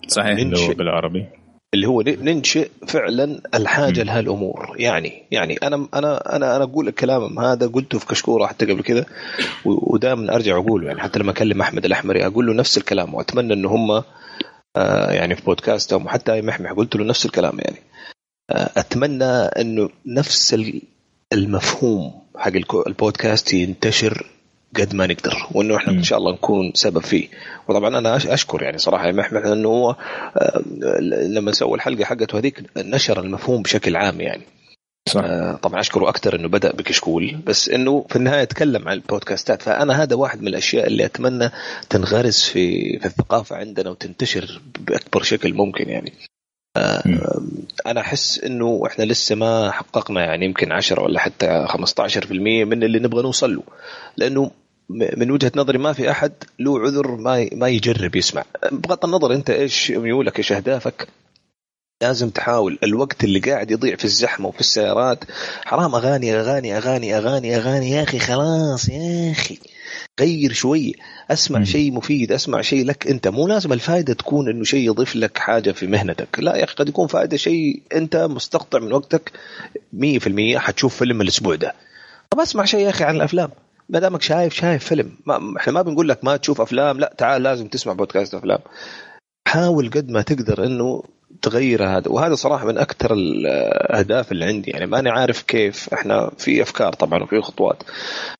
[0.09, 0.39] صحيح.
[0.39, 1.27] اللي هو بالعربي.
[1.75, 4.77] اللي هو ننشئ فعلا الحاجة لهالأمور.
[4.79, 9.07] يعني يعني أنا أنا أنا أنا أقول الكلام هذا قلته في كشكول حتى قبل كذا
[9.65, 13.65] ودائما أرجع اقوله يعني حتى لما أكلم أحمد الأحمري أقول له نفس الكلام وأتمنى إن
[13.65, 14.03] هم
[14.77, 17.79] آه يعني في بودكاستهم وحتى أي محمح قلت له نفس الكلام يعني.
[18.51, 20.57] آه أتمنى إنه نفس
[21.33, 22.53] المفهوم حق
[22.87, 24.27] البودكاست ينتشر
[24.81, 27.29] قد ما نقدر وإنه إحنا إن شاء الله نكون سبب فيه.
[27.69, 29.97] وطبعا أنا أشكر يعني صراحة محمد إنه هو
[30.37, 30.63] آه،
[31.29, 34.43] لما سوى الحلقة حقته هذيك نشر المفهوم بشكل عام يعني.
[35.09, 35.23] صح.
[35.25, 39.63] آه، طبعا أشكره أكثر إنه بدأ بكشكول بس إنه في النهاية تكلم عن البودكاستات.
[39.63, 41.51] فأنا هذا واحد من الأشياء اللي أتمنى
[41.91, 46.13] تنغرس في في الثقافة عندنا وتنتشر بأكبر شكل ممكن يعني.
[46.77, 47.03] آه،
[47.87, 52.99] أنا أحس إنه إحنا لسه ما حققنا يعني يمكن 10 ولا حتى 15% من اللي
[52.99, 53.63] نبغى نوصل له.
[54.17, 54.51] لأنه
[54.89, 58.45] من وجهة نظري ما في أحد له عذر ما ما يجرب يسمع.
[58.73, 61.09] بغض النظر أنت إيش ميولك إيش أهدافك
[62.03, 62.79] لازم تحاول.
[62.83, 65.25] الوقت اللي قاعد يضيع في الزحمة وفي السيارات
[65.65, 67.91] حرام أغاني أغاني أغاني أغاني أغاني.
[67.91, 69.59] يا أخي خلاص يا أخي.
[70.21, 70.95] غير شوي.
[71.31, 73.29] أسمع شيء مفيد أسمع شيء لك أنت.
[73.29, 76.39] مو لازم الفائده تكون إنه شيء يضيف لك حاجة في مهنتك.
[76.39, 79.33] لا يا أخي قد يكون فائده شيء أنت مستقطع من وقتك
[79.93, 81.75] 100% حتشوف فيلم الأسبوع ده.
[82.31, 83.51] طب أسمع شيء يا أخي عن الأفلام.
[83.89, 85.13] ما دامك شايف شايف فيلم.
[85.27, 87.01] ما إحنا ما بنقول لك ما تشوف أفلام.
[87.01, 88.59] لا تعال لازم تسمع بودكاست أفلام.
[89.49, 91.03] حاول قد ما تقدر إنه
[91.43, 92.09] تغير هذا.
[92.09, 94.71] وهذا صراحة من أكثر الأهداف اللي عندي.
[94.71, 95.95] يعني ماني عارف كيف.
[95.95, 97.83] إحنا في أفكار طبعا وفي خطوات.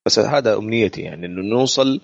[0.07, 2.01] بس هذا أمنيتي يعني إنه نوصل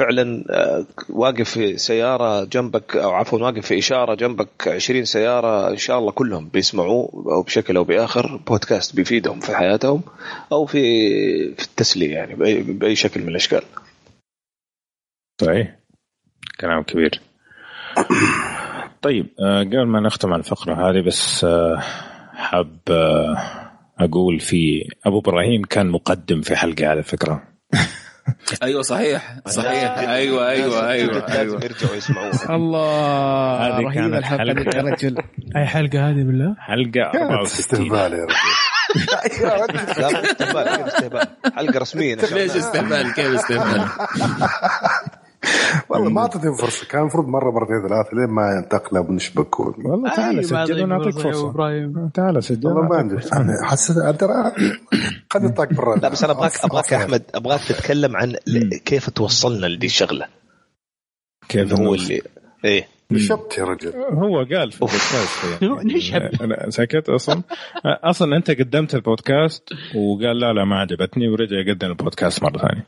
[0.00, 5.76] فعلا آه، واقف في سيارة جنبك أو عفوا واقف في إشارة جنبك 20 سيارة إن
[5.76, 10.02] شاء الله كلهم بيسمعوا أو بشكل أو بآخر بودكاست بيفيدهم في حياتهم
[10.52, 10.80] أو في
[11.54, 13.62] في التسلية يعني بأي, بأي شكل من الأشكال.
[15.40, 15.76] صحيح.
[16.60, 17.20] كلام كبير.
[19.02, 21.78] طيب آه، قبل ما نختم على الفقرة هذه بس آه،
[22.34, 22.78] حاب
[23.98, 27.49] أقول في أبو إبراهيم كان مقدم في حلقة على فكرة
[28.62, 29.98] أيوه صحيح صحيح.
[29.98, 31.64] أيوه أيوه أيوه أيوه.
[31.64, 32.56] يرجعوا يسمعوها.
[32.56, 34.76] الله هذه رهيبه كانت الحلقة.
[34.76, 35.16] يا رجل.
[35.56, 39.78] أي حلقة هذه بالله؟ حلقة 64 استهبال يا رجل.
[39.78, 41.26] استهبال كيف استهبال.
[41.56, 42.42] حلقة رسمية إن شاء الله.
[42.42, 43.84] ليش استهبال؟ كيف استهبال؟
[45.88, 50.38] والله ما أعطيتهم فرصة كان المفروض مرة مرتين ثلاثة لين ما ينتقنا ونشبك والله تعال
[50.38, 52.10] أي، ما سجل ونعطيك إبراهيم.
[52.14, 53.16] تعال سجل والله ما عندي
[53.62, 54.52] حسيت ترى
[55.32, 55.96] خلني أطاق برا.
[55.96, 58.36] لا بس أنا ابغاك أبغاك يا أحمد أبغاك تتكلم عن
[58.84, 60.26] كيف توصلنا لدي الشغله
[61.48, 62.22] كيف هو؟ اللي
[62.64, 62.99] إيه.
[63.10, 63.92] نشبت يا رجل.
[63.96, 65.94] هو قال في البودكاست يعني.
[65.94, 66.30] نشهب.
[66.42, 67.42] أنا سكت أصلا.
[67.84, 72.86] أصلا أنت قدمت البودكاست وقال لا لا ما عجبتني ورجع يقدم البودكاست مرة ثانية.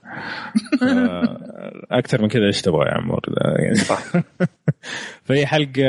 [1.98, 3.20] أكثر من كذا إيش تبغى يا عمور؟
[3.58, 3.74] يعني
[5.24, 5.82] فهي حلقة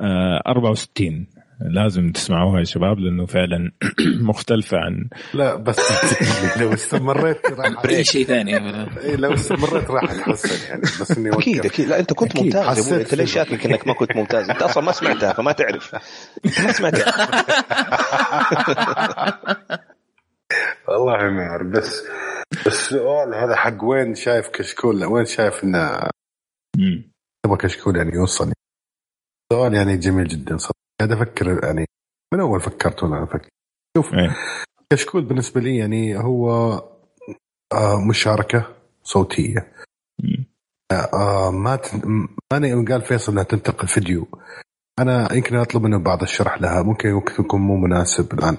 [0.00, 1.26] آه، 64
[1.64, 3.70] لازم تسمعوها يا شباب لأنه فعلا
[4.30, 5.78] مختلفة عن لا بس
[6.60, 8.56] لو استمريت راح اي شيء ثاني
[9.00, 11.32] إيه، لو استمريت راح أتحسن يعني بس إني.
[11.32, 11.88] أكيد أكيد.
[11.88, 12.40] لا أنت كنت.
[12.40, 13.32] ممتاز انت ليش.
[13.32, 15.94] شاكك إنك ما كنت ممتاز؟ أنت أصلا ما سمعتها فما تعرف.
[16.44, 17.04] انت ما سمعتها.
[20.88, 22.02] والله ما اعرف بس
[22.66, 26.00] بس السؤال هذا حق وين شايف كشكول؟ وين شايف إنه
[27.44, 28.52] تبغى كشكول يعني يوصل
[29.52, 30.83] سؤال يعني جميل جدا صراحة.
[31.00, 31.86] قاعد أفكر يعني
[32.34, 33.48] من أول فكرت وأنا أفكر؟
[33.96, 34.10] شوف
[34.92, 36.72] كشكول بالنسبة لي يعني هو
[37.72, 38.68] آه مشاركة
[39.02, 39.72] صوتية.
[40.92, 41.94] آه ما ت...
[42.52, 44.26] ما يوم قال فيصل إنها تنتقل فيديو.
[44.98, 47.08] أنا يمكن أطلب منه بعض الشرح لها ممكن
[47.38, 48.56] يكون مو مناسب الآن.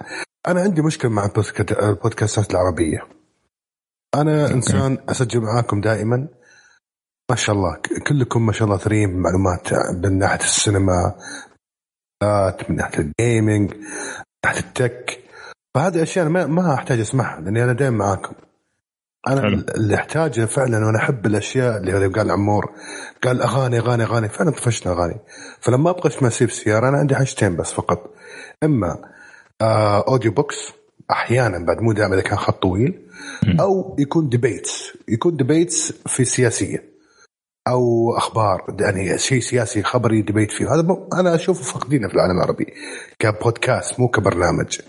[0.47, 3.07] أنا عندي مشكلة مع البودكا- البودكاستات العربية.
[4.15, 6.27] أنا إنسان أسجل معاكم دائما.
[7.29, 11.15] ما شاء الله كلكم ما شاء الله ثريين معلومات من ناحية السينما
[12.69, 13.79] من ناحية الجيمنج من
[14.45, 15.19] ناحية التك.
[15.75, 18.33] فهذه أشياء ما, ما أحتاج أسمعها لأني أنا دائما معاكم.
[19.27, 19.63] أنا حلو.
[19.75, 22.71] اللي أحتاجه فعلا وأنا أحب الأشياء اللي قال عمور
[23.23, 24.29] قال أغاني أغاني أغاني.
[24.29, 25.19] فعلا طفشنا أغاني.
[25.59, 28.13] فلما أبغى أسمع سيف سيارة أنا عندي حاجتين بس فقط.
[28.63, 28.97] إما
[29.61, 30.55] آه audio books
[31.11, 33.09] أحيانا بعد مو دائما إذا كان خط طويل
[33.59, 36.94] أو يكون debates يكون debates في سياسية.
[37.67, 40.73] أو أخبار يعني شيء سياسي خبري debate فيه.
[40.73, 42.65] هذا م- أنا أشوفه فاقدينه في العالم العربي
[43.19, 44.79] كبودكاست مو كبرنامج.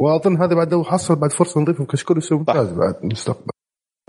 [0.00, 3.50] وأظن هذا بعد لو حصل بعد فرصة نضيفه كشكول يصير ممتاز بعد المستقبل.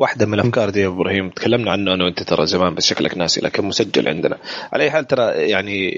[0.02, 3.42] واحدة من الأفكار دي يا إبراهيم تكلمنا عنه أنا وأنت ترى زمان بس شكلك ناسي
[3.42, 4.38] لكن مسجل عندنا.
[4.74, 5.90] على أي حال ترى يعني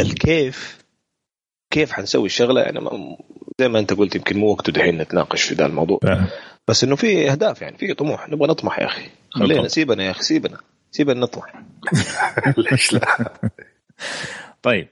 [0.00, 0.84] الكيف
[1.72, 3.16] كيف حنسوي الشغلة؟ يعني ما-
[3.60, 5.98] زي ما أنت قلت يمكن مو وقته دحين نتناقش في ذا الموضوع.
[6.68, 8.28] بس إنه في أهداف يعني في طموح.
[8.28, 9.10] نبغى نطمح يا أخي.
[9.30, 9.68] خلينا.
[9.68, 10.58] سيبنا يا أخي سيبنا.
[10.94, 11.52] سيبنا نطمح
[12.58, 13.00] ليش لا؟
[14.62, 14.88] طيب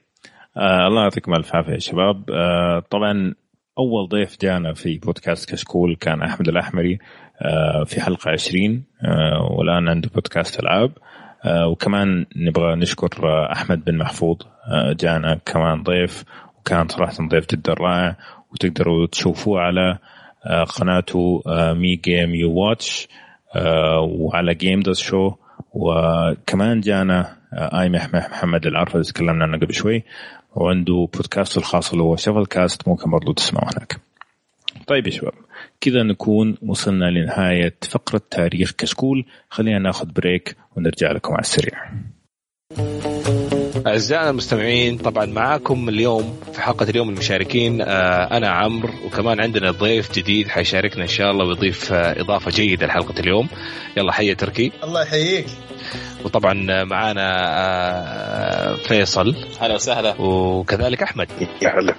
[0.57, 2.29] آه الله يعطيكم ألف عافية يا شباب.
[2.31, 3.33] آه طبعا
[3.77, 6.99] أول ضيف جانا في بودكاست كشكول كان أحمد الأحمري
[7.41, 10.91] آه في حلقة 20 آه والآن عنده بودكاست ألعاب.
[11.45, 16.23] آه وكمان نبغى نشكر آه أحمد بن محفوظ آه جانا كمان ضيف
[16.59, 18.15] وكان صراحة ضيف جدا رائع
[18.51, 19.97] وتقدروا تشوفوه على
[20.45, 23.07] آه قناته آه مي جيم يو واتش
[23.55, 25.31] آه وعلى جيم داز شو.
[25.73, 30.03] وكمان جانا آه، اي محمد العرفة اللي تكلمنا عنه قبل شوي
[30.55, 33.99] وعنده بودكاست الخاص اللي هو شفل كاست ممكن برضو تسمعوا هناك.
[34.87, 35.33] طيب يا شباب
[35.81, 39.25] كذا نكون وصلنا لنهاية فقرة تاريخ كشكول.
[39.49, 41.79] خلينا ناخذ بريك ونرجع لكم على السريع.
[43.87, 50.11] أعزائنا المستمعين طبعا معاكم اليوم في حلقة اليوم المشاركين آه، أنا عمرو وكمان عندنا ضيف
[50.11, 53.47] جديد حيشاركنا إن شاء الله ويضيف آه، إضافة جيدة لحلقة اليوم.
[53.97, 54.71] يلا حيا تركي.
[54.83, 55.45] الله يحييك.
[56.23, 59.35] وطبعا معانا آه، فيصل.
[59.61, 60.15] هلا وسهلا.
[60.21, 61.27] وكذلك أحمد.
[61.61, 61.95] يا هلا.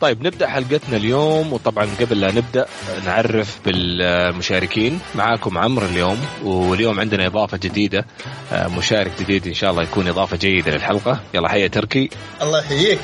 [0.00, 2.66] طيب نبدأ حلقتنا اليوم وطبعا قبل لا نبدأ
[3.06, 5.00] نعرف بالمشاركين.
[5.14, 7.99] معاكم عمرو اليوم واليوم عندنا إضافة جديدة.
[8.52, 11.20] آه، مشارك جديد إن شاء الله يكون إضافة جيدة للحلقة.
[11.34, 12.10] يلا حيا تركي.
[12.42, 12.98] الله يحييك.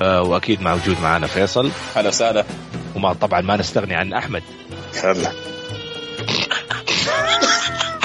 [0.00, 1.70] آه، وأكيد موجود معنا فيصل.
[1.96, 2.44] هلا وسهلا.
[2.94, 4.42] وما طبعا ما نستغني عن أحمد.
[5.04, 5.32] هلا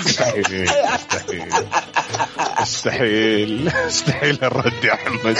[0.05, 1.45] مستحيل مستحيل
[2.61, 5.37] مستحيل مستحيل الرد يا أحمد.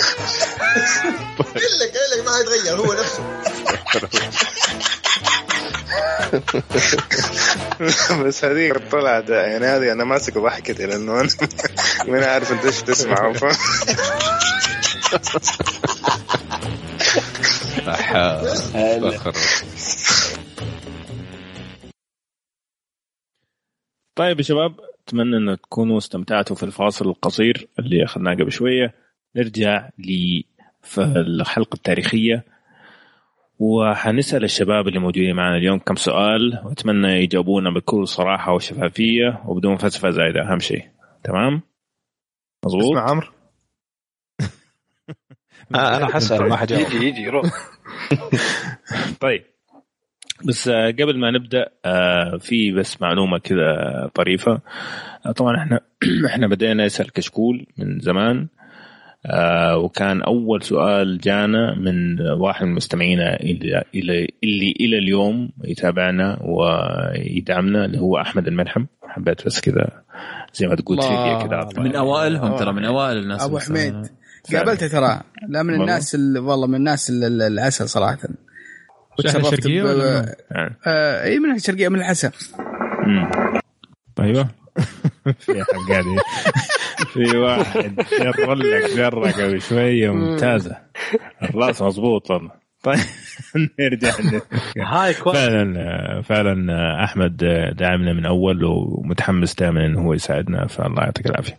[1.38, 3.24] قل لك قل لك ما يتغير هو نفسه.
[8.26, 11.30] بس هذيك طلعت يعني هذه أنا ماسك ضحكتي لأنه أنا
[12.08, 13.34] ماني عارف أنت إيش تسمع
[24.16, 28.94] طيب يا شباب أتمنى إن تكونوا استمتعتوا في الفاصل القصير اللي أخذناه قبل شوية.
[29.36, 29.90] نرجع
[30.98, 32.46] للحلقه التاريخيه
[33.60, 40.10] وحنسأل الشباب اللي موجودين معنا اليوم كم سؤال وأتمنى يجاوبونا بكل صراحة وشفافية وبدون فلسفه
[40.10, 40.84] زايدة أهم شيء.
[41.24, 41.62] تمام؟
[42.66, 43.28] مظبوط؟ اسمع عمرو.
[45.76, 46.82] آه، أنا حسأل ما حجاوب.
[46.94, 47.46] يجي يجي روح
[49.22, 49.44] طيب.
[50.46, 54.62] بس آه، قبل ما نبدأ آه، في بس معلومة كذا طريفة.
[55.36, 55.80] طبعا إحنا
[56.30, 58.48] إحنا بدينا نسأل كشكول من زمان.
[59.76, 67.86] وكان أول سؤال جانا من واحد من مستمعينا إلى إلى اللي إلى اليوم يتابعنا ويدعمنا
[67.86, 69.90] اللي هو أحمد الملحم حبيت بس كذا
[70.54, 70.98] زي ما تقول.
[70.98, 71.70] تريفيا كذا.
[71.84, 74.08] من أوائلهم ترى من أوائل الناس أبو اللي حميد.
[74.54, 75.74] قابلته ترى لا من.
[75.82, 78.18] الناس ال- والله من الناس ال- ال- العسل صراحة
[79.20, 80.28] وتشرفت شرقية ب- ولا من-
[80.58, 80.76] آه.
[80.88, 82.32] آه، إي من الشرقية من العسل.
[84.20, 84.48] أيوه
[85.40, 86.06] في حق قاعد
[87.14, 90.78] في واحد يطلق جره قبل شوية ممتازة.
[91.44, 92.32] الراس مضبوط
[92.84, 93.00] طيب
[93.80, 94.12] نرجع
[94.78, 97.38] هاي فعلا فعلا أحمد
[97.78, 101.54] داعمنا من أول ومتحمس دائما إنه هو يساعدنا فالله يعطيك العافية.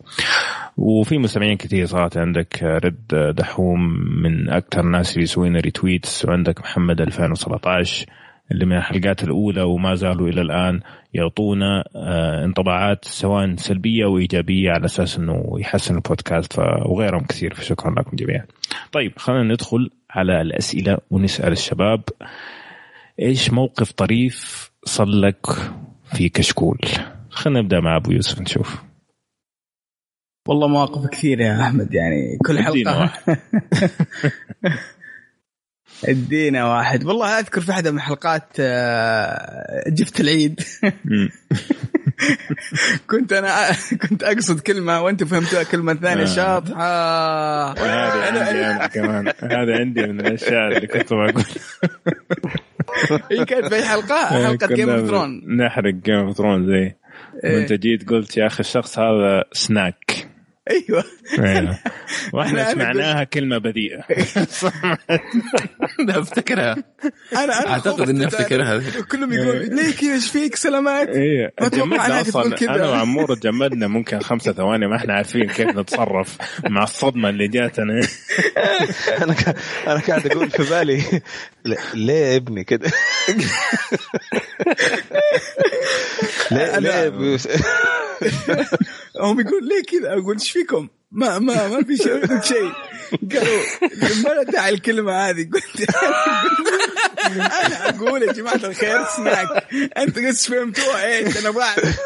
[0.77, 3.79] وفي مستمعين كثير صارت عندك رد دحوم
[4.23, 8.05] من أكثر الناس اللي يسوي لنا ريتويتس وعندك محمد 2017
[8.51, 10.79] اللي من الحلقات الأولى وما زالوا إلى الآن
[11.13, 18.15] يعطونا آه، انطباعات سواء سلبية وايجابيه على أساس إنه يحسن البودكاست وغيرهم كثير فشكرا لكم
[18.15, 18.45] جميعا.
[18.91, 22.01] طيب خلينا ندخل على الأسئلة ونسأل الشباب
[23.19, 25.45] إيش موقف طريف صار لك
[26.13, 26.79] في كشكول؟
[27.29, 28.83] خلينا نبدأ مع أبو يوسف نشوف.
[30.47, 33.11] والله مواقف كثير يا أحمد يعني كل حلقة.
[36.05, 37.05] ادينا واحد.
[37.05, 40.61] والله أذكر في احدى من الحلقات آه، جفت العيد.
[43.09, 43.71] كنت أنا
[44.09, 46.23] كنت أقصد كلمة وأنتم فهمتوها كلمة ثانية.
[46.23, 46.25] آه.
[46.25, 49.27] شاطحه هذا عندي أنا كمان.
[49.27, 51.33] هذا عندي من الأشياء اللي كنت بقول
[53.31, 56.95] هي كانت في حلقة؟ حلقة كنا Game of Thrones نحرق Game of Thrones زي
[57.43, 57.55] إيه.
[57.55, 60.27] وأنت جيت قلت يا أخي الشخص هذا سناك
[60.69, 61.03] أيوه.
[61.39, 61.77] أيوة.
[62.33, 63.99] وإحنا سمعناها كلمة بذيئة.
[66.07, 66.71] ده أفتكرها.
[67.33, 68.27] أنا أنا أعتقد إني.
[68.27, 68.81] أفتكرها.
[69.11, 71.07] كلهم يقول ليه كذا إيش فيك؟ سلامات.
[71.07, 71.53] إيه.
[71.61, 72.55] ما جمدنا أصلا.
[72.75, 76.37] أنا وعمور جمدنا ممكن خمسة ثواني ما إحنا عارفين كيف نتصرف
[76.69, 77.93] مع الصدمة اللي جاتنا.
[79.23, 79.55] أنا ك-
[79.87, 81.03] أنا قاعد أقول في بالي
[81.93, 82.91] ليه يا ابني كده؟
[86.51, 87.37] ليه ليه؟
[89.19, 92.71] هم يقول ليه كذا؟ أقول إيش فيكم؟ ما ما ما في شيء قلت شيء.
[93.31, 95.49] قالوا ما له داعي الكلمة هذه.
[95.53, 95.95] قلت
[97.35, 99.67] أنا أقول يا جماعة الخير سناك
[99.97, 101.05] أنت بس فهمتوها.
[101.05, 101.99] إيش أنا بعرف.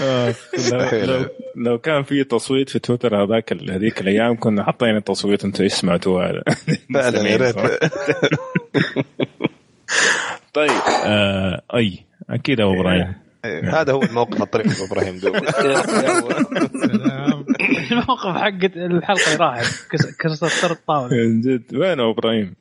[0.00, 0.34] آه،
[0.72, 0.78] لو,
[1.14, 5.72] لو, لو كان في تصويت في تويتر هذاك هذيك الأيام كنا حاطين التصويت أنتم إيش
[5.72, 6.42] سمعتوها
[6.94, 7.56] فعلا يا ريت.
[10.54, 10.70] طيب.
[11.04, 11.98] آه أي
[12.30, 13.14] أكيد أبو إبراهيم.
[13.64, 15.18] هذا هو الموقف الطريف أبو إبراهيم.
[15.18, 15.36] دوب
[17.92, 21.16] الموقف حق الحلقة اللي راحت كس- كسرت الطاولة.
[21.16, 21.74] من جد.
[21.74, 22.54] وين أبو إبراهيم؟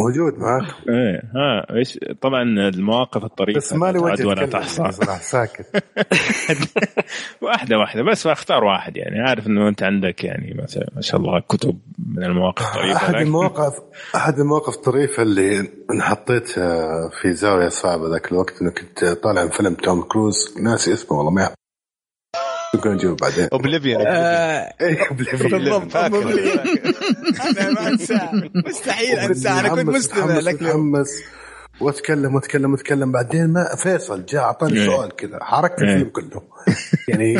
[0.00, 5.18] موجود معك إيه ها إيش طبعا المواقف الطريفة بس مالي تعد وجه ولا تحصى صراحة
[5.18, 5.66] ساكت.
[7.42, 9.20] واحدة واحدة بس أختار واحد يعني.
[9.28, 11.78] عارف إنه أنت عندك يعني مثلا ما شاء الله كتب
[12.16, 13.72] من المواقف الطريفة أحد لكن- المواقف
[14.16, 16.48] أحد المواقف الطريفة اللي انحطيت
[17.22, 20.54] في زاوية صعبة ذاك الوقت إنه كنت طالع من فيلم توم كروز.
[20.62, 21.54] ناسي اسمه والله ما يحب
[22.74, 23.48] ممكن نجيبه بعدين.
[23.52, 25.96] أوبليفيون آه، إيه بالضبط
[27.58, 28.30] أنا ما أنساه.
[28.66, 29.60] مستحيل أنساه.
[29.60, 30.62] أنا كنت مستمع لك.
[30.62, 31.08] متحمس
[31.80, 33.12] واتكلم واتكلم وأتكلم.
[33.12, 34.86] بعدين ما فيصل جاء أعطاني إيه.
[34.86, 35.38] سؤال كذا.
[35.42, 35.88] حركت إيه.
[35.94, 36.42] الفيلم كله
[37.08, 37.36] يعني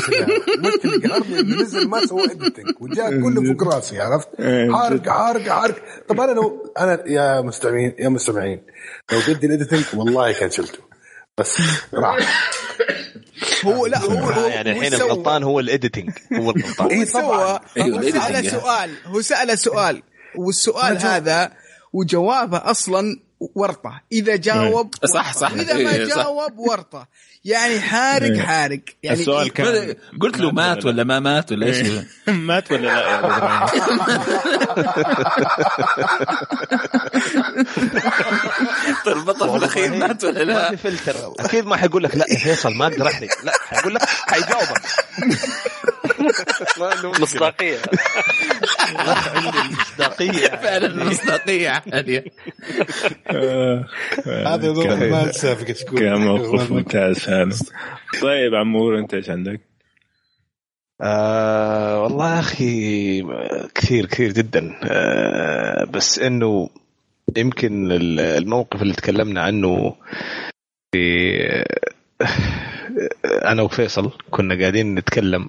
[1.63, 4.73] نزل ما سوى editing وجاء كله فوق راسي عرفت؟ إيه.
[4.73, 5.77] حارق حارق حارق.
[6.09, 8.63] طب أنا لو أنا يا مستمعين يا مستمعين
[9.13, 10.79] لو بدي ال editing والله كان شلته
[11.39, 11.57] بس
[11.95, 12.51] راح.
[13.65, 17.99] هو لا هو هو يعني الحين الغلطان هو ال editing هو الغلطان هو سوى أيوة،
[17.99, 18.61] هو سأل ال editing.
[18.61, 20.03] سؤال هو سأل سؤال
[20.37, 21.53] والسؤال هذا
[21.93, 23.21] وجوابه أصلا
[23.55, 25.39] ورطة إذا جاوب صح، ورطة.
[25.41, 25.53] صح.
[25.53, 26.17] واذا ما إيه، صح.
[26.17, 27.09] جاوب ورطة
[27.45, 28.41] يعني حارق إيه.
[28.41, 32.07] حارق يعني السؤال كان قلت له مات ولا ما مات ولا إيش إيه.
[32.33, 33.67] مات ولا لا
[39.05, 42.25] طيب البطل في الأخير مات ولا ما لا في فلتر أكيد ما حيقول لك لا
[42.31, 43.29] يا فيصل ما أقدر أحرق.
[43.45, 44.83] لا حيقول لك حيجاوبك.
[46.79, 47.11] ما.
[47.21, 47.79] مصداقية.
[49.71, 50.49] مصداقية.
[50.63, 52.25] فعلا المصداقيه عالية.
[53.27, 53.85] آه،
[54.27, 57.57] هذا موقف كان- ما في كشكول كان موقف ممتاز هذا
[58.23, 59.61] طيب عمور أنت إيش عندك؟
[61.01, 63.23] آه والله يا أخي
[63.75, 64.81] كثير كثير جدا.
[64.85, 66.69] آه بس إنه
[67.37, 69.95] يمكن ال- الموقف اللي تكلمنا عنه
[70.93, 71.37] في
[73.45, 75.49] أنا وفيصل كنا قاعدين نتكلم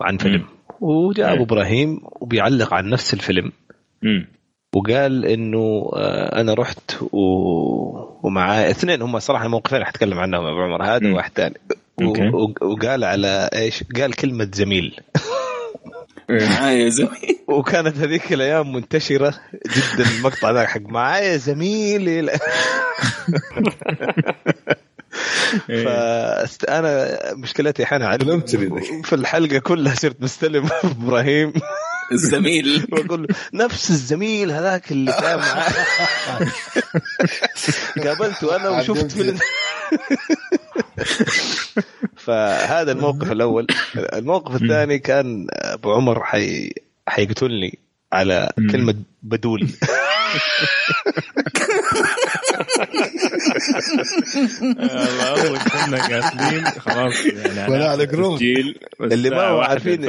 [0.00, 0.44] عن فيلم
[0.80, 3.52] وجاء أبو إبراهيم وبيعلق عن نفس الفيلم.
[4.74, 7.18] وقال إنه آه، أنا رحت و...
[8.26, 11.12] ومعاه اثنين هم صراحة الموقفين حتكلم عنهم يا أبو عمر هذا.
[11.12, 11.54] وواحد ثاني.
[12.02, 12.52] و...
[12.62, 15.00] وقال على إيش؟ قال كلمة زميل
[16.30, 17.38] معايا زميل.
[17.48, 19.34] وكانت هذيك الأيام منتشرة
[19.66, 22.38] جدا المقطع ذاك حق معايا زميلي.
[25.68, 28.06] فانا مشكلتي أحيانا
[29.04, 31.52] في الحلقة كلها صرت مستلم إبراهيم.
[32.12, 32.86] الزميل.
[32.92, 35.72] وأقول له نفس الزميل هذاك اللي كان معاه
[38.04, 39.36] قابلته أنا وشفت
[42.16, 43.66] فهذا الموقف الأول.
[43.96, 46.72] الموقف الثاني كان أبو عمر حي
[47.06, 47.78] حيقتلني
[48.12, 49.68] على كلمة بدول.
[55.96, 58.34] قاتلين خلاص يعني ولا على جروب.
[59.00, 60.04] بس اللي ما واحدة عارفين.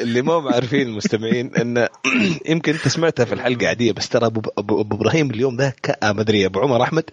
[0.00, 1.88] اللي ما هم عارفين المستمعين إن
[2.52, 4.26] يمكن أنت سمعتها في الحلقة عادية بس ترى
[4.58, 7.04] ابو إبراهيم اليوم ذاك آه، ما أدري أبو عمر أحمد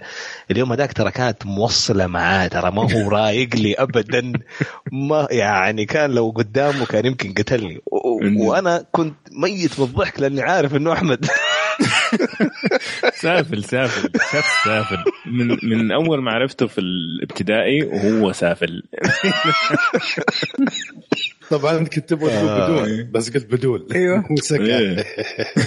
[0.52, 4.34] اليوم هذاك ترى كانت موصلة معاه ترى ما هو رايق لي ابدا.
[4.92, 7.82] ما يعني كان لو قدامه كان يمكن قتلني.
[8.38, 11.26] وأنا كنت ميت من الضحك لأني عارف إنه أحمد.
[13.22, 14.98] سافل سافل شخص سافل.
[15.26, 18.84] من من أول ما عرفته في الابتدائي وهو سافل.
[21.50, 22.68] طبعا كنت تبغى تقول آه.
[22.68, 24.24] بدون بس قلت بدول أيوه.
[24.32, 25.06] وسكت.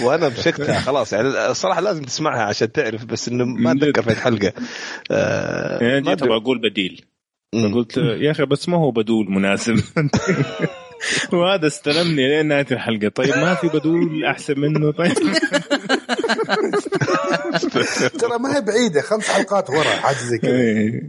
[0.03, 1.13] وأنا مسكتها خلاص.
[1.13, 4.53] يعني الصراحة لازم تسمعها عشان تعرف بس إنه ما أتذكر في الحلقة.
[5.11, 6.13] آه يعني ما.
[6.13, 7.05] أبغى أقول بديل.
[7.53, 9.75] فقلت يا أخي بس ما هو بدول مناسب.
[11.33, 13.07] وهذا استلمني لين نهاية الحلقة.
[13.07, 15.13] طيب ما في بدول أحسن منه؟ طيب.
[18.19, 20.51] ترى ما هي بعيدة خمس حلقات ورا حاجة زي كذا.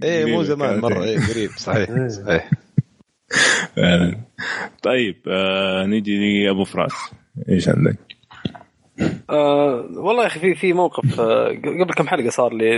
[0.04, 1.04] إيه مو زمان مرة.
[1.04, 2.50] إيه قريب صحيح صحيح.
[3.76, 4.16] فعلا.
[4.82, 6.92] طيب آه نيجي لأبو فراس.
[7.48, 7.96] إيش عندك؟
[9.30, 11.48] آه والله يا أخي في في موقف آه
[11.82, 12.76] قبل كم حلقة صار لي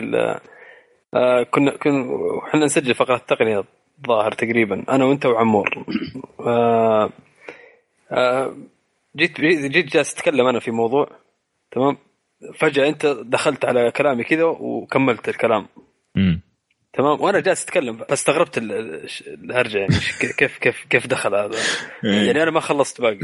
[1.15, 2.07] آه كنا كنا
[2.49, 3.65] إحنا نسجل فقره التقنية
[3.99, 5.87] الظاهر تقريبا أنا وأنت وعمور.
[6.41, 7.11] آه
[8.13, 8.57] آه
[9.17, 11.11] جيت جيت جالس أتكلم أنا في موضوع
[11.71, 11.97] تمام؟
[12.59, 15.67] فجأة أنت دخلت على كلامي كذا وكملت الكلام.
[16.93, 19.09] تمام؟ وأنا جالس أتكلم فاستغربت ال- ال-
[19.45, 19.95] الهرجة يعني
[20.39, 21.59] كيف كيف كيف دخل هذا؟
[22.03, 23.19] يعني أنا ما خلصت باقي.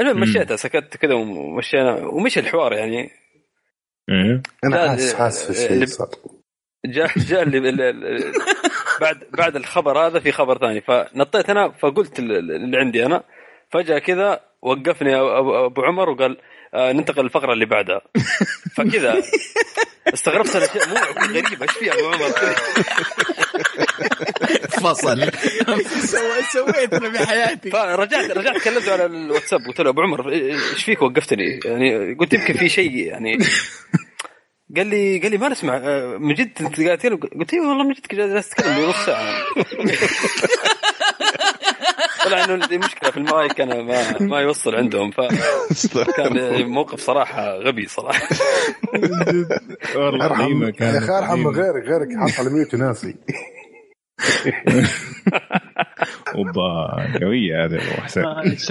[0.00, 3.10] المهم مشيتها سكت كذا ومشينا ومشي الحوار يعني.
[4.64, 6.08] أنا لا، حاسس حاسس في شيء اللي- صار.
[6.86, 8.32] جاء جاء اللي ال- ال-
[9.00, 10.80] بعد بعد الخبر هذا في خبر ثاني.
[10.80, 13.22] فنطيت أنا فقلت ال- اللي عندي أنا.
[13.72, 16.36] فجأة كذا وقفني أبو- ابو عمر وقال
[16.74, 18.00] آه ننتقل للفقرة اللي بعدها.
[18.76, 19.22] فكذا
[20.14, 20.94] استغربت أنا شيء مو
[21.26, 22.30] غريبه إيش في أبو عمر؟
[24.70, 25.30] فصل.
[26.06, 27.70] سويت سويت أنا بحياتي.
[27.70, 31.60] فرجعت رجعت كلمته على الواتساب قلت له أبو عمر إيش فيك؟ وقفتني.
[31.64, 33.38] يعني قلت يمكن في شيء يعني
[34.76, 35.76] قال لي قال لي ما نسمع.
[35.76, 38.96] آه، من جد انت قاعد تتكلم قلت اي والله من جد جالس اتكلم لي نص
[39.06, 39.34] ساعة.
[42.24, 47.56] طلع إنه دي مشكلة في المايك أنا ما ما يوصل عندهم فكان يعني موقف صراحة
[47.56, 48.28] غبي صراحة.
[49.96, 53.14] ارحم يا أخي ارحم غيرك غيرك حاط على ميوت ناسي.
[56.34, 58.24] أوبا قوية هذه أبو حسين.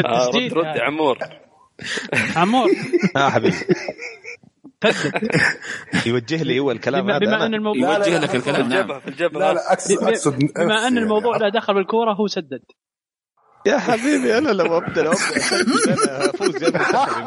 [0.05, 1.17] آه، رد رد يا عمور.
[2.35, 2.69] عمور.
[3.15, 3.55] آه حبيبي.
[6.05, 7.45] يوجه لي هو الكلام بما, هذا بما.
[7.45, 8.79] أن الموضوع يوجه لك في الكلام نعم.
[8.79, 9.39] الجبهه في الجبهة.
[9.39, 12.61] لا لا اقصد اقصد بما أن الموضوع له دخل بالكورة هو سدد.
[13.65, 16.29] يا حبيبي أنا لو أبدأ لو أبدأ.
[16.29, 17.23] أفوز زي المنتخب.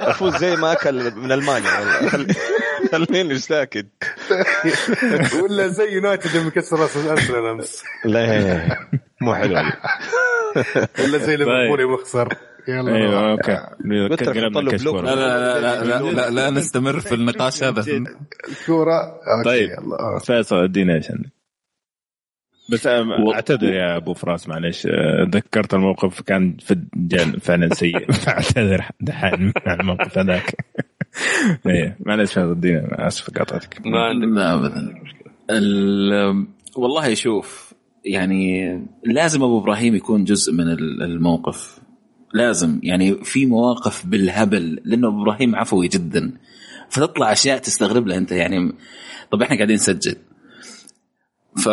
[0.00, 1.70] أفوز زي ما أكل من المانيا.
[2.92, 3.86] خليني ساكت.
[5.42, 7.82] ولا زي يونايتد اللي مكسر راس ارسنال أمس.
[8.04, 8.78] لا
[9.20, 9.56] مو حلو.
[10.98, 12.34] ولا زي ليفربول يخسر
[12.68, 12.96] يلا.
[12.96, 13.58] أيوه okay.
[15.04, 17.80] لا لا لا لا, لا, لا, لا نستمر في النقاش هذا.
[18.48, 19.70] الكوره طيب.
[19.70, 20.18] يلا.
[20.24, 21.30] فيصل ادينا إيش عندك
[22.72, 28.12] بس اعتذر يا أبو فراس معلش أه، ذكرت الموقف كان فعلا فعلا سيء.
[28.24, 30.54] فاعتذر دحين عن الموقف هذاك.
[31.66, 31.96] إيه.
[32.06, 34.28] معلش فيصل ادينا أسف قاطعتك ما عندك.
[34.28, 34.94] لا ابدا.
[35.50, 36.46] ال-
[36.76, 37.74] والله شوف
[38.04, 38.72] يعني
[39.04, 41.78] لازم أبو إبراهيم يكون جزء من ال- الموقف.
[42.34, 46.32] لازم يعني في مواقف بالهبل لأنه ابو إبراهيم عفوي جدا.
[46.90, 48.72] فتطلع أشياء تستغرب لها أنت يعني
[49.32, 50.16] طب إحنا قاعدين نسجل.
[51.56, 51.68] ف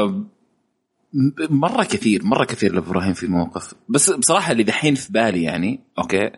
[1.50, 5.80] مرة كثير مرة كثير لابو إبراهيم في مواقف بس بصراحة اللي دحين في بالي يعني
[6.00, 6.32] أوكي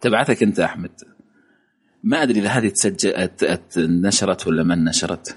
[0.00, 0.90] تبعتك أنت أحمد.
[2.04, 5.36] ما أدري إذا هذه تسجل أت- أت- نشرت ولا ما نشرت.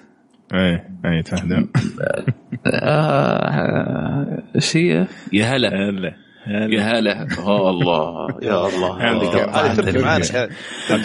[0.54, 1.56] إيه إيه تهدى
[2.66, 5.70] آه، إيش هي؟ يا هلا.
[5.90, 6.16] هلا.
[6.48, 7.28] يا هلا.
[7.38, 8.28] اوه الله.
[8.50, 9.74] يا الله.
[9.74, 10.50] تركي معانا.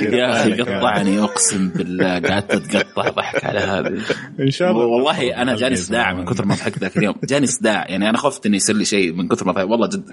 [0.01, 2.19] يا أخي قطعني أقسم بالله.
[2.19, 4.03] قعدت اتقطع ضحك على هذه.
[4.41, 4.85] إن شاء الله.
[4.85, 7.15] والله أنا جاني صداع من كثر ما ضحكت ذاك اليوم.
[7.25, 10.05] جاني صداع يعني أنا خفت انه يصير لي شيء من كثر ما ضحكت والله جد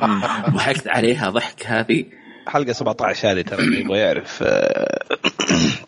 [0.56, 2.04] ضحكت عليها ضحك هذه.
[2.46, 4.42] حلقة 17 هذه ترى اللي يبغى يعرف.
[4.42, 4.98] آه،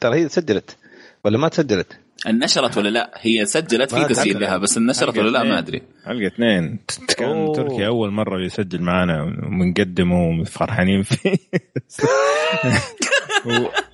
[0.00, 0.76] ترى هي سجلت
[1.24, 4.40] ولا ما تسجلت؟ نشرت ولا لا؟ هي سجلت في تسجيل.
[4.40, 5.82] لها بس نشرت ولا لا؟ ما أدري.
[6.04, 6.78] حلقة اثنين.
[7.16, 7.54] كان أوه.
[7.54, 11.36] تركي أول مرة يسجل معنا ومنقدمه وفرحانين فيه.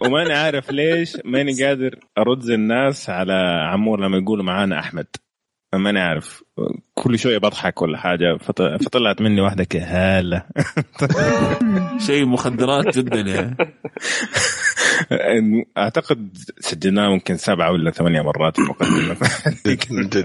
[0.00, 3.32] وماني عارف ليش ماني قادر أرد الناس على
[3.72, 5.06] عمور لما يقولوا معانا أحمد.
[5.74, 6.42] ماني عارف
[6.94, 10.42] كل شوية بضحك ولا حاجة فط- فطلعت مني واحدة كهالة.
[12.06, 13.56] شيء مخدرات جدا يعني.
[15.78, 19.16] أعتقد سجلناه ممكن سبعة ولا ثمانية مرات في المقدمة.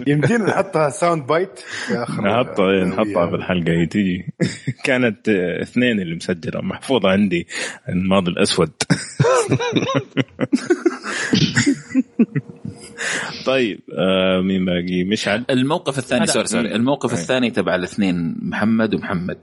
[0.07, 1.59] يمدينا نحطها sound bite
[1.91, 3.71] يا أخي نحطها نحطها في الحلقة.
[3.71, 4.25] هي تيجي.
[4.85, 5.29] كانت
[5.61, 6.61] اثنين اللي مسجلة.
[6.61, 7.47] محفوظة عندي
[7.89, 8.71] الماضي الأسود.
[13.45, 15.45] طيب آه مين باقي؟ مشعل.
[15.49, 16.75] الموقف الثاني sorry sorry.
[16.75, 17.13] الموقف.
[17.13, 19.37] الثاني تبع الاثنين محمد ومحمد.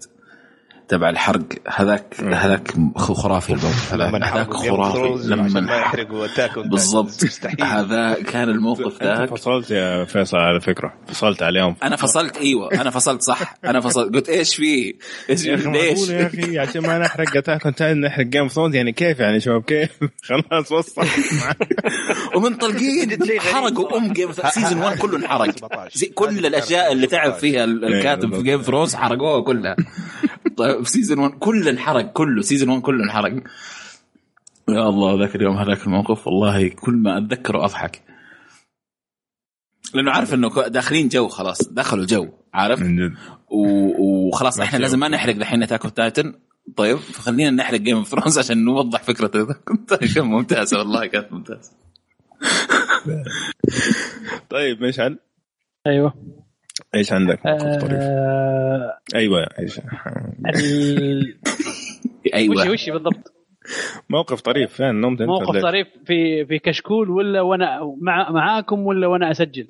[0.88, 5.28] تبع الحرق هذاك هذاك خرافي الموقف هذاك خرافي.
[5.28, 5.82] لما.
[6.70, 7.10] بالضبط.
[7.62, 9.28] هذا كان الموقف أنت ذاك.
[9.28, 10.92] فصلت يا فيصل على فكرة.
[11.06, 11.76] فصلت عليهم.
[11.82, 13.54] أنا فصلت أيوه أنا فصلت صح.
[13.64, 14.14] أنا فصلت.
[14.14, 14.94] قلت إيش في؟
[15.30, 18.92] إيش يا في؟ أخي ليش؟ يا أخي عشان ما نحرق Attack نحرق Game of يعني
[18.92, 19.90] كيف يعني شباب كيف؟
[20.50, 21.02] خلاص وصل.
[22.36, 23.18] ومنطلقين
[23.52, 25.54] حرقوا أم Game season 1 كله انحرق.
[26.14, 29.76] كل الأشياء اللي تعب فيها ال- الكاتب في Game of Thrones حرقوها كلها.
[30.56, 33.32] طيب في season 1 كله انحرق كله season 1 كله انحرق.
[34.68, 38.02] يا الله ذاك اليوم هذاك الموقف والله كل ما اتذكره اضحك
[39.94, 43.14] لأنه عارف إنه داخلين جو خلاص دخلوا جو عارف؟ من جد.
[43.48, 45.08] وخلاص إحنا لازم ما.
[45.08, 46.34] نحرق دحين Attack of Titan
[46.76, 51.72] طيب فخلينا نحرق Game of Thrones عشان نوضح فكرة كانت ممتازة والله كانت ممتازة.
[54.50, 55.18] طيب مشعل
[55.86, 56.14] أيوه.
[56.94, 59.78] إيش عندك موقف طريف آه أيوه إيش
[60.46, 61.38] ال-
[62.34, 62.54] أيوه.
[62.62, 63.32] وش وش بالضبط.
[64.10, 69.06] موقف طريف فين نمت أنت موقف؟ طريف في في كشكول ولا وأنا مع معاكم ولا
[69.06, 69.68] وأنا أسجل؟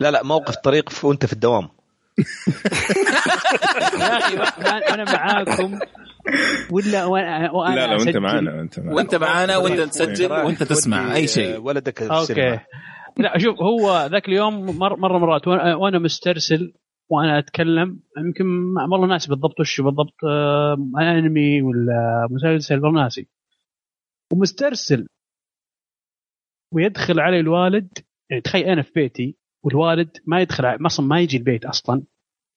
[0.00, 1.68] لا لا موقف طريق ف- وأنت في الدوام.
[4.00, 4.36] يا أخي
[4.94, 5.78] أنا معاكم
[6.70, 8.94] ولا وأنا وأنا لا لا وأنت؟ معانا انت معانا.
[8.96, 11.60] وأنت معانا وأنت تسجل وأنت تسمع أي شيء.
[11.60, 12.58] ولدك في okay
[13.18, 16.74] لا شوف هو ذاك اليوم مر مرة مرات وأنا مسترسل
[17.10, 18.44] وأنا أتكلم يمكن
[18.92, 23.28] والله ناسي بالضبط وش بالضبط آه، أنمي ولا مسلسل والله ناسي.
[24.32, 25.08] ومسترسل.
[26.72, 27.98] ويدخل علي الوالد
[28.30, 32.02] يعني تخيل أنا في بيتي والوالد ما يدخل أصلا ما يجي البيت أصلا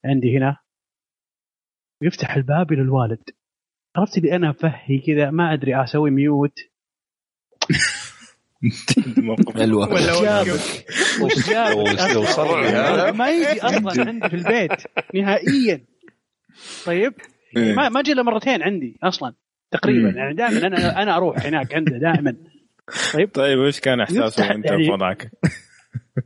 [0.05, 0.57] عندي هنا.
[2.01, 3.23] ويفتح الباب إلى الوالد.
[3.95, 6.59] عرفت اللي أنا فهي كذا ما أدري أسوي mute
[9.57, 9.87] حلوة.
[13.11, 14.71] ما يجي أصلا عندي في البيت.
[15.15, 15.85] نهائيا.
[16.85, 17.13] طيب؟
[17.55, 19.33] ما ما جي الا مرتين عندي أصلا
[19.71, 20.09] تقريبا.
[20.09, 22.35] يعني دائما أنا أنا أروح هناك عنده دائما.
[23.13, 25.31] طيب؟ طيب وش كان إحساسه يفتح وأنت يعني- في وضعك؟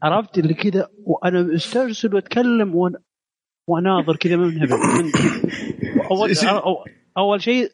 [0.03, 2.99] عرفت اللي كذا وأنا مسترسل وأتكلم وأنا
[3.67, 5.11] وأناظر كذا منهبل من-
[6.11, 6.31] اول
[7.17, 7.71] أول شيء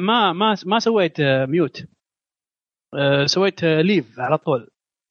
[0.00, 1.84] ما ما ما سويت mute.
[3.26, 4.70] سويت آه، leave على طول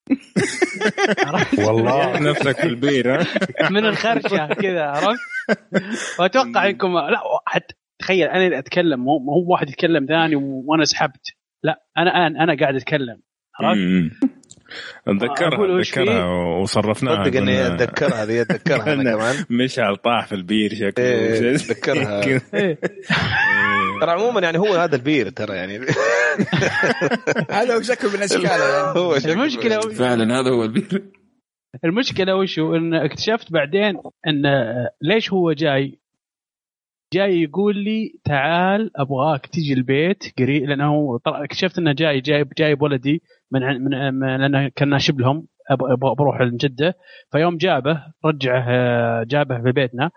[1.27, 3.18] عرفت؟ والله نفسك في البير؟
[3.76, 5.19] من الخرشة كذا عرفت؟
[6.19, 10.85] وأتوقع انكم لا حتى تخيل أنا اللي أتكلم مو مو هو واحد يتكلم ثاني وأنا
[10.85, 11.27] سحبت
[11.64, 13.22] لا أنا أنا أنا قاعد أتكلم
[13.60, 13.80] عرفت؟
[15.07, 16.25] أتذكرها أتذكرها؟
[16.61, 19.35] وصرفناها صدق إني أتذكرها هذه أتذكرها أنا كمان.
[19.49, 21.05] مشعل طاح في البير شكله.
[21.05, 22.23] إيه، أتذكرها.
[22.53, 22.79] إيه.
[24.01, 25.77] ترى عموما يعني هو هذا البير ترى يعني.
[27.51, 28.99] هذا هو شكل من اشكاله يعني.
[28.99, 29.33] هو شكله.
[29.33, 31.11] المشكلة فعلا هذا هو البير.
[31.85, 33.97] المشكلة وشو إن اكتشفت بعدين
[34.27, 34.43] إن
[35.01, 35.99] ليش هو جاي؟
[37.13, 43.21] جاي يقول لي تعال أبغاك تجي البيت قريب لأنه اكتشفت إنه جاي جايب جايب ولدي
[43.51, 46.93] من من, من لأنه كان ناشب لهم أب- أبغى بروح لجده
[47.31, 50.11] فيوم جابه رجعه آه، جابه في بيتنا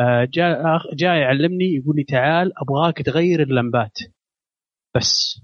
[0.00, 3.98] آه، جاء جاي يعلمني يقول لي تعال أبغاك تغير اللمبات.
[4.96, 5.40] بس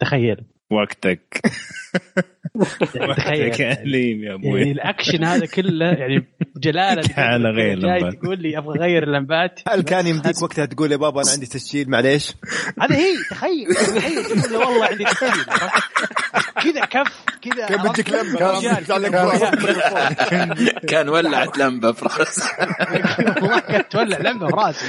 [0.00, 0.46] تخيل.
[0.72, 1.40] وقتك.
[3.16, 3.48] تخيل.
[3.48, 6.26] وقتك أهلين يا يعني أبوي الأكشن هذا كله يعني
[6.56, 8.14] جلالة تعال غير لمبات.
[8.14, 11.90] تقول لي أبغى أغير اللمبات هل كان يمديك وقتها تقول يا بابا أنا عندي تسجيل
[11.90, 12.32] معليش؟
[12.82, 14.24] هذا هي تخيل تخيل.
[14.24, 15.44] تقول له والله عندي تسجيل.
[16.62, 18.12] كذا كف كذا كان بدك
[19.14, 22.44] عرفت؟ كان ولعت لمبة في راسه.
[23.42, 24.86] والله كانت تولع لمبة براسي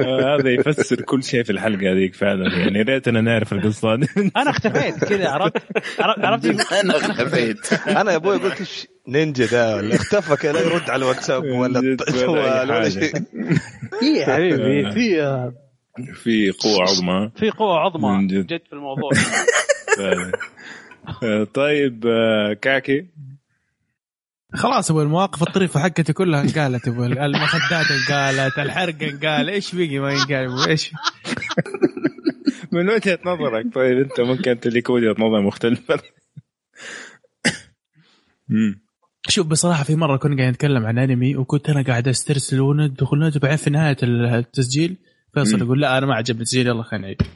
[0.00, 2.56] آه، هذا يفسر كل شيء في الحلقة هذيك فعلا.
[2.58, 3.94] يعني يا ريتنا نعرف القصة.
[4.36, 5.56] أنا اختفيت كذا عرفت؟
[6.00, 10.90] عرفت؟ أنا خفيت أنا يا أبوي قلت إيش نينجا ده ولا اختفى كذا لا يرد
[10.90, 12.88] على الواتساب ولا ولا.
[12.88, 13.12] شيء
[14.00, 15.50] في يا حبيبي في
[16.14, 18.60] في قوة عظمى في قوة عظمى من جد.
[18.66, 19.10] في الموضوع.
[21.22, 23.06] آه، طيب آه، كاكي
[24.54, 30.12] خلاص أبو المواقف الطريفة حقتي كلها انقالت أبو المخدات انقالت الحرق انقال إيش بقي ما
[30.12, 30.92] ينقال؟ إيش
[32.72, 36.00] من وجهة نظرك طيب أنت ممكن لك وجهة نظر مختلفة
[38.50, 38.80] مم.
[39.28, 43.40] شوف بصراحة في مرة كنا قاعدين نتكلم عن أنمي وكنت أنا قاعد استرسل وندخل ندخل
[43.40, 44.96] بعدين في نهاية التسجيل
[45.34, 45.58] فيصل.
[45.62, 47.22] يقول لا أنا ما عجبني التسجيل يلا خلينا نعيد.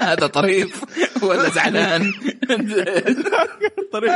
[0.00, 0.84] هذا طريف.
[1.22, 2.12] ولا زعلان؟
[3.92, 4.12] طريف.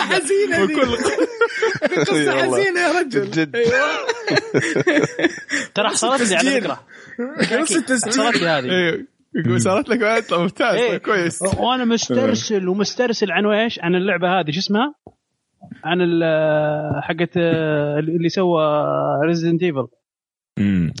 [0.00, 0.74] حزينة دي.
[0.74, 0.96] وكل
[2.00, 3.30] قصة حزينة يا رجل.
[3.30, 3.56] جد
[5.74, 6.62] ترى حصلت لي على تسجيل.
[6.62, 6.84] فكرة.
[7.62, 8.70] قصه تسجيل حصلت لي هذه.
[8.70, 9.04] أيوه.
[9.36, 10.98] يقول صارت لك واحد ممتاز إيه.
[10.98, 11.42] كويس.
[11.42, 14.94] وأنا مسترسل ومسترسل عن إيش؟ عن اللعبة هذه شو اسمها؟
[15.84, 15.98] عن
[17.02, 18.62] حقت آه، اللي سوى
[19.26, 19.86] Resident Evil
[20.58, 20.92] امم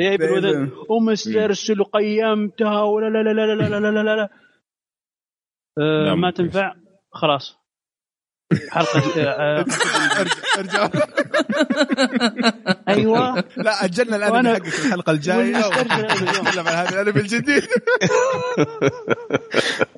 [0.00, 4.28] ايفل وذن ومسترسل وقيمتها ولا لا لا لا لا لا لا لا, لا.
[5.78, 6.74] آه، ما تنفع
[7.10, 7.58] خلاص.
[8.70, 9.64] حلقه آه، آه،
[10.58, 10.88] أرجع
[12.88, 13.44] أيوه.
[13.56, 15.56] لا أجلنا الانمي وأنا- حقك الحلقة الجاية.
[15.68, 17.62] نتكلم عن هذا الانمي الجديد.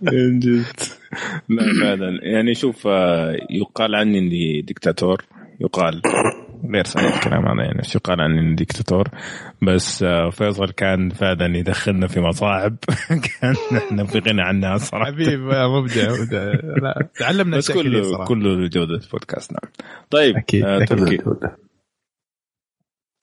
[0.02, 0.64] من جد.
[1.48, 2.18] لا فعلا.
[2.22, 5.24] يعني شوف آه، يقال عني إني دكتاتور
[5.60, 6.02] يقال.
[6.74, 9.08] غير صحيح الكلام هذا يعني شو يقال عني اني دكتاتور
[9.62, 12.76] بس آه، فيصل كان فعلا يدخلنا في مصاعب.
[13.40, 15.12] كان إحنا في غنى عنها صراحة.
[15.12, 16.44] حبيب يا مبدع مبدع.
[16.82, 18.24] لا تعلمنا بس كله صراحة.
[18.24, 19.72] كله جودة البودكاست نعم.
[20.10, 20.88] طيب أكيد، آه، أكيد.
[20.88, 21.18] تركي.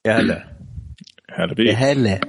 [0.06, 0.56] يا هلا.
[1.30, 1.74] هلا بيك.
[1.74, 2.20] هلا.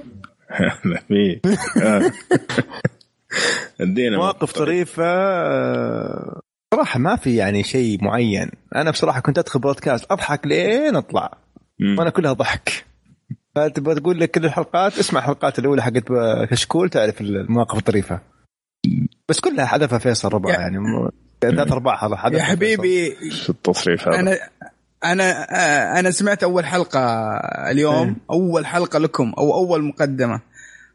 [0.50, 1.46] هلا بيك.
[1.82, 2.12] آه.
[3.80, 6.39] ادينا مواقف طريفة آه،
[6.74, 8.50] صراحة ما في يعني شيء معين.
[8.74, 11.30] أنا بصراحة كنت أدخل بودكاست أضحك لين أطلع.
[11.80, 11.98] مم.
[11.98, 12.84] وأنا كلها ضحك.
[13.56, 16.04] فتبغى تقول لك كل الحلقات اسمع الحلقات الأولى حقت
[16.50, 18.20] كشكول تعرف المواقف الطريفة.
[19.28, 21.10] بس كلها حذفها فيصل ربع يعني م-
[21.40, 23.16] ثلاث ارباع هذا حذف يا حبيبي.
[23.48, 24.38] التصريف هذا؟ أنا
[25.04, 27.00] أنا آه، أنا سمعت أول حلقة
[27.70, 30.40] اليوم أول حلقة لكم أو أول مقدمة.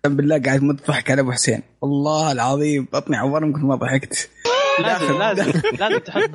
[0.05, 1.61] بالله قاعد مضحك على أبو حسين.
[1.81, 4.29] والله العظيم بطني عور من كثر ما ضحكت.
[4.79, 5.19] لازم.
[5.19, 5.51] لازم.
[5.79, 6.29] لازم تحط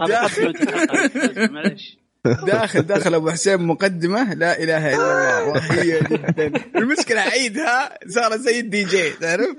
[2.46, 2.82] داخل.
[2.82, 4.34] داخل أبو حسين مقدمة.
[4.34, 5.48] لا إله إلا الله.
[5.48, 6.52] وهي جدا.
[6.76, 9.56] المشكلة عيدها صار زي الدي جي تعرف؟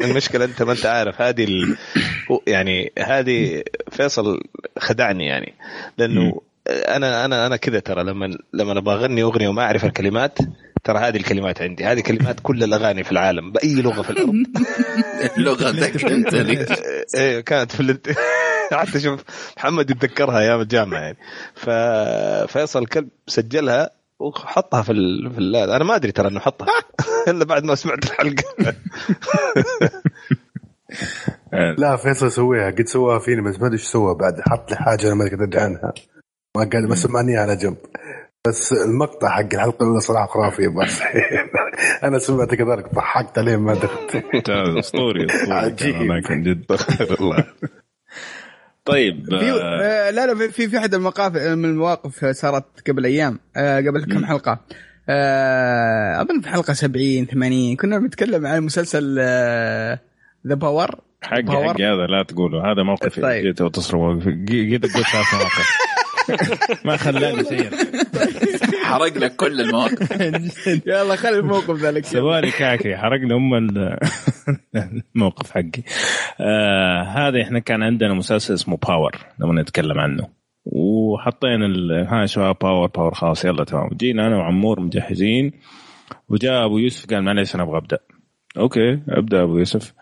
[0.04, 1.20] المشكلة أنت ما أنت عارف.
[1.20, 1.76] هذه ال...
[2.46, 4.40] يعني هذه فيصل
[4.78, 5.54] خدعني يعني.
[5.98, 8.04] لأنه أنا أنا أنا كذا ترى.
[8.04, 10.38] لما لما أبغى أغني أغنية وما أعرف الكلمات
[10.84, 11.84] ترى هذه الكلمات عندي.
[11.84, 14.34] هذه كلمات كل الأغاني في العالم بأي لغة في الأرض.
[15.44, 16.34] لغتك أنت
[17.16, 18.08] إيه كانت في الانت...
[18.72, 19.24] حتى شوف
[19.56, 21.16] محمد يتذكرها أيام الجامعة يعني.
[21.54, 25.32] ففيصل كلب سجلها وحطها في ال...
[25.32, 25.56] في ال...
[25.56, 26.68] أنا ما أدري ترى إنه حطها.
[27.28, 28.74] إلا بعد ما سمعت الحلقة.
[31.78, 32.70] لا فيصل سويها.
[32.70, 34.40] قد سواها فيني بس ما أدري إيش سوى بعد.
[34.40, 35.92] حط لي حاجة أنا ما أدري عنها.
[36.56, 37.76] ما قال بس ماني على جنب.
[38.48, 41.00] بس المقطع حق الحلقة الأولى صراحة خرافي بس
[42.04, 46.02] أنا سمعت كذلك ضحكت عليه ما دخلت اسطوري عجيب.
[46.02, 46.64] لكن جد.
[47.10, 47.44] والله
[48.84, 53.80] طيب في آه لا لا في في أحد المواقف من المواقف صارت قبل أيام آه
[53.80, 54.60] قبل كم حلقة؟
[55.08, 59.14] آه أظن في حلقة 70 80 كنا بنتكلم عن مسلسل
[60.46, 60.90] The Power
[61.22, 62.72] حق حق هذا لا تقوله.
[62.72, 63.42] هذا موقف طيب.
[63.46, 65.90] جيت وتصرف جيت أقول ثلاث مواقف.
[66.84, 67.70] ما خلاني شيء
[68.84, 70.20] حرق لك كل المواقف.
[70.86, 73.98] يلا خلي الموقف ذلك سوالي كاكي حرقنا أم ال-
[75.16, 75.82] الموقف حقي.
[76.40, 80.28] آه هذا إحنا كان عندنا مسلسل اسمه Power لما نتكلم عنه.
[80.64, 81.66] وحطينا
[82.08, 83.88] ها شباب Power Power خلاص يلا تمام.
[83.92, 85.52] جينا أنا وعمور مجهزين.
[86.28, 87.98] وجاء أبو يوسف قال معليش أنا أبغى أبدأ.
[88.56, 89.92] okay أبدأ أبو يوسف.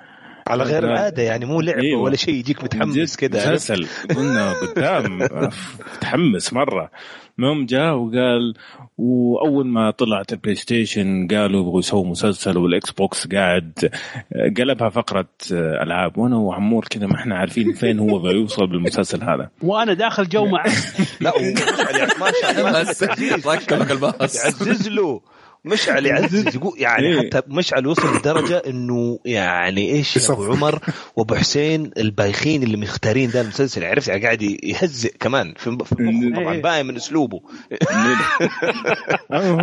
[0.48, 2.02] على غير العادة يعني مو لعبة أيوة.
[2.02, 3.86] ولا شيء يجيك متحمس كذا؟ مسلسل.
[4.16, 5.18] قلنا قدام
[5.96, 6.90] متحمس مرة.
[7.38, 8.54] المهم جاء وقال
[8.98, 13.90] وأول ما طلعت ال PlayStation قالوا يبغوا يسووا مسلسل وال Xbox قاعد
[14.58, 16.18] قلبها فقرة ألعاب.
[16.18, 19.50] وأنا وعمور كذا ما إحنا عارفين فين هو بيوصل بالمسلسل هذا.
[19.62, 20.72] وأنا داخل جو معه
[21.20, 21.32] لا
[22.20, 25.20] ما شاء الله ركبك الباص له
[25.68, 27.18] مشعل يعزز يقول يعني إيه.
[27.18, 30.78] حتى مشعل وصل لدرجة إنه يعني إيش يا ابو عمر
[31.16, 35.96] وأبو حسين البايخين اللي مختارين ذا المسلسل عرفت؟ يعني قاعد يهزئ كمان في مخه.
[36.36, 36.62] طبعا إيه.
[36.62, 37.40] باين من أسلوبه.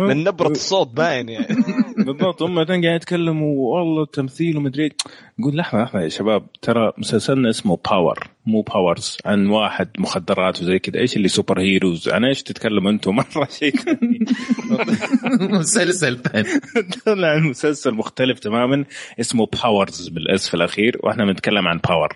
[0.08, 1.56] من نبرة الصوت باين يعني.
[1.96, 4.90] بالضبط هم قاعد يتكلموا والله التمثيل ومدري
[5.38, 10.78] نقول لحظة لحظة يا شباب ترى مسلسلنا اسمه Power مو Powers عن واحد مخدرات وزي
[10.78, 14.24] كذا إيش اللي superheroes عن إيش تتكلم أنتم؟ مرة شيء ثاني.
[15.96, 16.48] مسلسل ثاني
[17.06, 18.84] طلع المسلسل مختلف تماما.
[19.20, 22.08] اسمه Powers بال S في الأخير وإحنا بنتكلم عن Power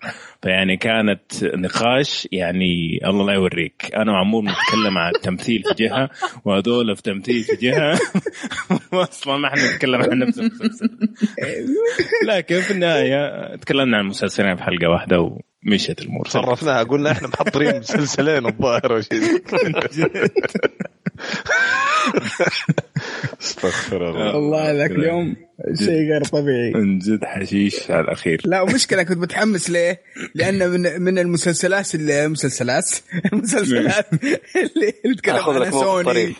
[0.43, 3.91] فيعني كانت نقاش يعني الله لا يوريك.
[3.97, 6.11] أنا وعمور نتكلم عن التمثيل في جهة
[6.45, 7.99] وهذول في تمثيل في جهة.
[8.93, 10.91] أصلا ما إحنا نتكلم عن نفس المسلسل.
[12.27, 17.79] لكن في النهاية؟ تكلمنا عن مسلسلين في حلقة واحدة ومشيت الأمور صرفناها قلنا إحنا محضرين
[17.79, 19.03] مسلسلين الظاهر
[23.43, 24.35] استغفر الله.
[24.37, 25.37] والله ذاك اليوم
[25.79, 26.73] شيء غير طبيعي.
[26.75, 28.41] من جد حشيش على الأخير.
[28.45, 30.01] لا ومشكلة كنت متحمس ليه؟
[30.35, 32.91] لأن من من المسلسلات المسلسلات
[33.33, 34.39] المسلسلات اللي
[35.05, 36.35] اللي تتكلم آخذ لك عنها سوني.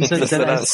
[0.00, 0.70] مسلسلات.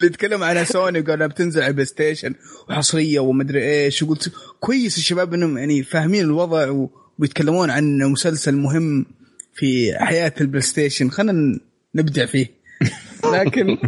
[0.00, 2.34] اللي تكلم عنها سوني وقالوا بتنزل على ال PlayStation
[2.70, 9.06] وحصرية ومدري إيش وقلت كويس الشباب إنهم يعني فاهمين الوضع و- ويتكلمون عن مسلسل مهم.
[9.54, 11.58] في حياة ال PlayStation خلينا
[11.94, 12.60] نبدع فيه.
[13.34, 13.78] لكن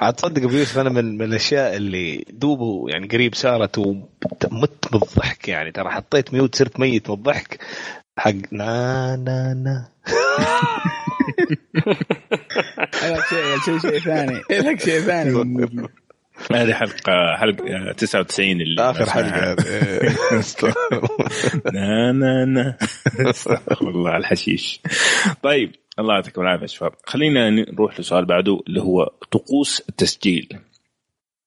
[0.00, 5.48] عاد تصدق ابو يوسف أنا من, من الأشياء اللي دوبه يعني قريب صارت ومت بالضحك
[5.48, 5.72] يعني.
[5.72, 7.58] ترى حطيت mute صرت ميت من الضحك.
[8.18, 9.88] حق نا نا نا.
[13.02, 14.42] لك شيء شيء شيء ثاني.
[14.50, 15.68] لك شيء ثاني.
[16.52, 19.56] هذه حلقة حلقة 99 اللي آخر حلقة.
[21.74, 22.76] نا نا نا.
[23.30, 24.80] استغفر الله على الحشيش.
[25.42, 26.92] طيب الله يعطيكم العافية يا شباب.
[27.06, 30.48] خلينا نروح لسؤال بعده اللي هو طقوس التسجيل.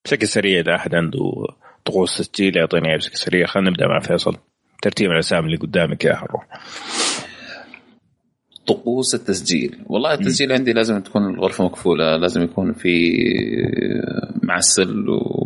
[0.05, 1.45] بشكل سريع إذا أحد عنده
[1.85, 3.45] طقوس تسجيل يعطينا اياها بشكل سريع.
[3.45, 4.37] خلينا نبدأ مع فيصل.
[4.81, 6.47] ترتيب الاسامي اللي قدامك كذا حنروح
[8.67, 9.83] طقوس التسجيل.
[9.87, 13.11] والله التسجيل عندي لازم تكون الغرفة مقفولة لازم يكون في
[14.43, 15.05] معسل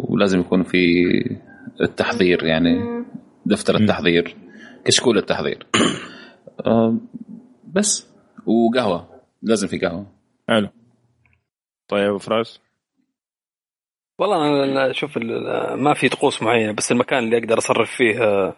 [0.09, 1.03] ولازم يكون في
[1.81, 3.03] التحضير يعني
[3.45, 4.35] دفتر التحضير
[4.85, 5.67] كشكول التحضير.
[6.65, 6.97] آه،
[7.73, 8.07] بس.
[8.45, 9.09] وقهوة.
[9.41, 10.05] لازم في قهوة.
[10.49, 10.69] حلو.
[11.87, 12.59] طيب أبو فراس؟
[14.19, 18.55] والله أنا شوف ال- ما في طقوس معينة بس المكان اللي أقدر أصرف فيه آه،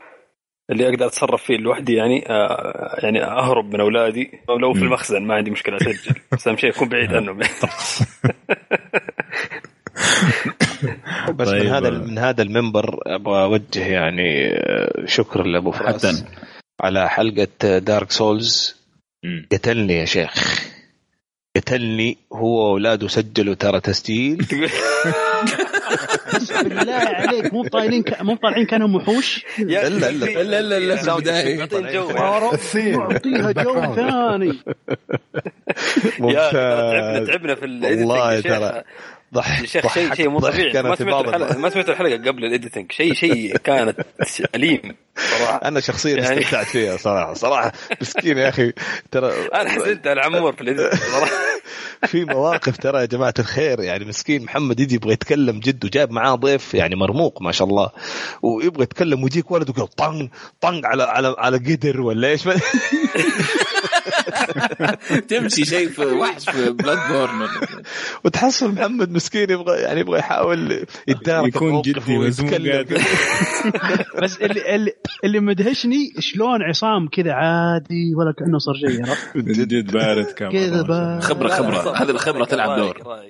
[0.69, 4.31] اللي أقدر أتصرف فيه لوحدي يعني آه، يعني أهرب من أولادي.
[4.61, 7.39] لو في المخزن ما عندي مشكلة اسجل بس أهم شيء اكون بعيد عنهم.
[11.37, 11.63] بس طيب.
[11.63, 16.25] من هذا من هذا المنبر أبغى أوجه يعني آه، شكر لأبو فراس.
[16.81, 18.75] على حلقة Dark Souls
[19.51, 20.63] قتلني يا شيخ.
[21.55, 24.45] قتلني هو وأولاده سجلوا ترى تسجيل.
[26.63, 28.21] بالله عليك مو طايلين ك...
[28.21, 33.95] مو طالعين كانهم وحوش الا الا الا الا الا ربي معطيها جو.
[33.95, 34.59] ثاني.
[36.19, 38.83] يا تعبنا تعبنا في والله ترى
[39.33, 40.83] ضحك يا شيخ شيء شيء مو طبيعي.
[40.83, 43.99] ما سمعت الحلقة ما سمعت الحلقة قبل ال editing شيء شيء كانت
[44.55, 45.55] أليم صراحة.
[45.67, 47.33] أنا شخصيا يعني- استمتعت فيها صراحة.
[47.33, 47.71] صراحة.
[48.01, 48.73] مسكين يا أخي.
[49.11, 51.31] ترى أنا حسيت على عمور في ال editing صراحة.
[52.07, 53.79] في مواقف ترى يا جماعة الخير.
[53.79, 57.89] يعني مسكين محمد يجي يبغى يتكلم جد وجاب معاه ضيف يعني مرموق ما شاء الله.
[58.41, 60.29] ويبغى يتكلم ويجيك ولد ويقول طن
[60.61, 62.41] طن على على على قدر ولا إيش؟
[65.29, 67.47] تمشي شيء في وحش في بلاد بورن
[68.23, 72.85] وتحصل محمد مسكين يبغى يعني يبغى يحاول يتدارك يكون جدي ويتكلم.
[74.23, 74.91] بس اللي اللي,
[75.23, 80.81] اللي مدهشني شلون عصام كذا عادي ولا كأنه صار شيء؟ من جد بارد كان كذا
[80.81, 81.23] بارد.
[81.23, 81.97] خبرة خبرة.
[81.97, 83.21] هذه الخبرة تلعب دور.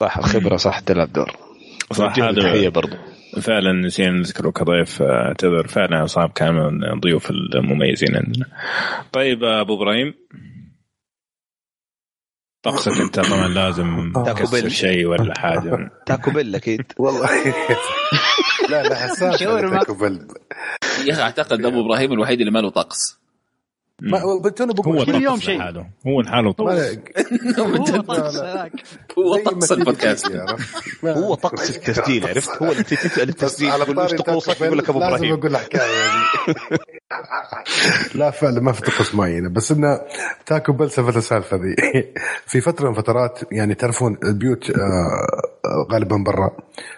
[0.00, 1.36] صح الخبرة صح تلعب دور.
[1.92, 2.96] صح هذا تحية برضو.
[3.40, 8.46] فعلا نسينا نذكره كضيف آه، اعتذر فعلا عصام كان من الضيوف المميزين عندنا.
[9.12, 10.14] طيب آه، أبو إبراهيم.
[12.64, 14.72] طقسك أنت طبعا لازم Taco تكسر Bell.
[14.72, 16.82] شيء ولا حاجة؟ Taco Bell أكيد.
[16.98, 17.28] والله.
[18.70, 19.38] لا لا حساس.
[19.38, 20.28] Taco Bell.
[21.06, 23.21] يا أخي أعتقد أبو إبراهيم الوحيد اللي ما له طقس.
[24.56, 25.62] تونا بقول هو كل يوم شيء.
[26.06, 26.54] هو لحاله
[29.18, 30.32] هو طقس البودكاست.
[31.04, 35.24] هو طقس التسجيل عرفت؟ هو اللي تسأل التسجيل على طقوسك يقول لك أبو Bell، لازم
[35.24, 35.38] إبراهيم.
[35.38, 36.22] أقول حكايه يعني.
[38.14, 39.48] لا فعلا ما في طقوس معينة.
[39.48, 40.00] بس إنه
[40.46, 41.74] تاكو بيل سالفه السالفه ذي
[42.46, 44.74] في فترة من فترات يعني تعرفون البيوت آه،
[45.64, 46.56] آه، غالبا برا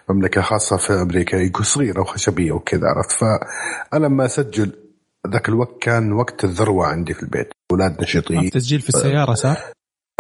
[0.09, 4.84] مملكة خاصة في أمريكا يكون صغيرة وخشبية وكذا عرفت؟ فأنا لما أسجل
[5.29, 7.49] ذاك الوقت كان وقت الذروة عندي في البيت.
[7.73, 8.51] أولاد نشيطين.
[8.51, 9.59] تسجيل في السيارة صار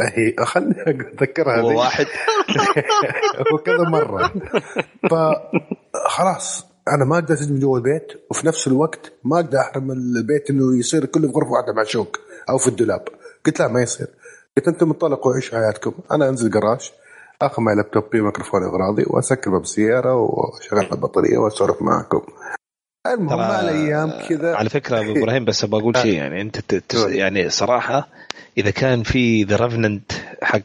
[0.01, 1.63] هي خلني اتذكرها.
[1.63, 2.07] واحد.
[3.53, 4.33] هو كذا مرة.
[5.11, 10.79] فخلاص أنا ما أقدر أسجل جوا البيت وفي نفس الوقت ما أقدر أحرم البيت إنه
[10.79, 12.21] يصير كله في غرفة واحدة مع شوك
[12.51, 13.05] أو في الدولاب.
[13.47, 14.07] قلت لا ما يصير.
[14.57, 15.93] قلت أنتم انطلقوا عيشوا حياتكم.
[16.13, 16.93] أنا أنزل جراج
[17.43, 22.23] أخذ معي لابتوبي وميكروفوني أغراضي واسكر باب السياره وأشغل البطارية واسولف معكم.
[23.07, 24.57] المهم مع الأيام كذا.
[24.57, 28.09] على فكرة أبو إبراهيم بس أبغى أقول شيء يعني أنت تس- يعني صراحة
[28.59, 30.13] إذا كان في The Revenant
[30.43, 30.61] حق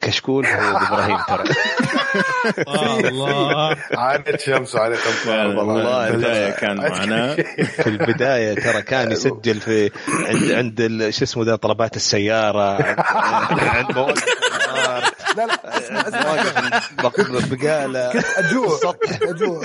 [0.00, 1.44] كشكول هو أبو إبراهيم ترى.
[3.08, 3.76] الله.
[3.96, 6.08] عانت شمس وعانت امطار والله.
[6.08, 7.34] البدايه كان معنا.
[7.64, 12.82] في البداية ترى كان يسجل في عند عند ال- شو اسمه ذا طلبات السيارة.
[13.76, 14.24] عند مواقف
[15.36, 18.78] لا لا أسمع أسمع بقاله أجوع
[19.22, 19.62] أجوع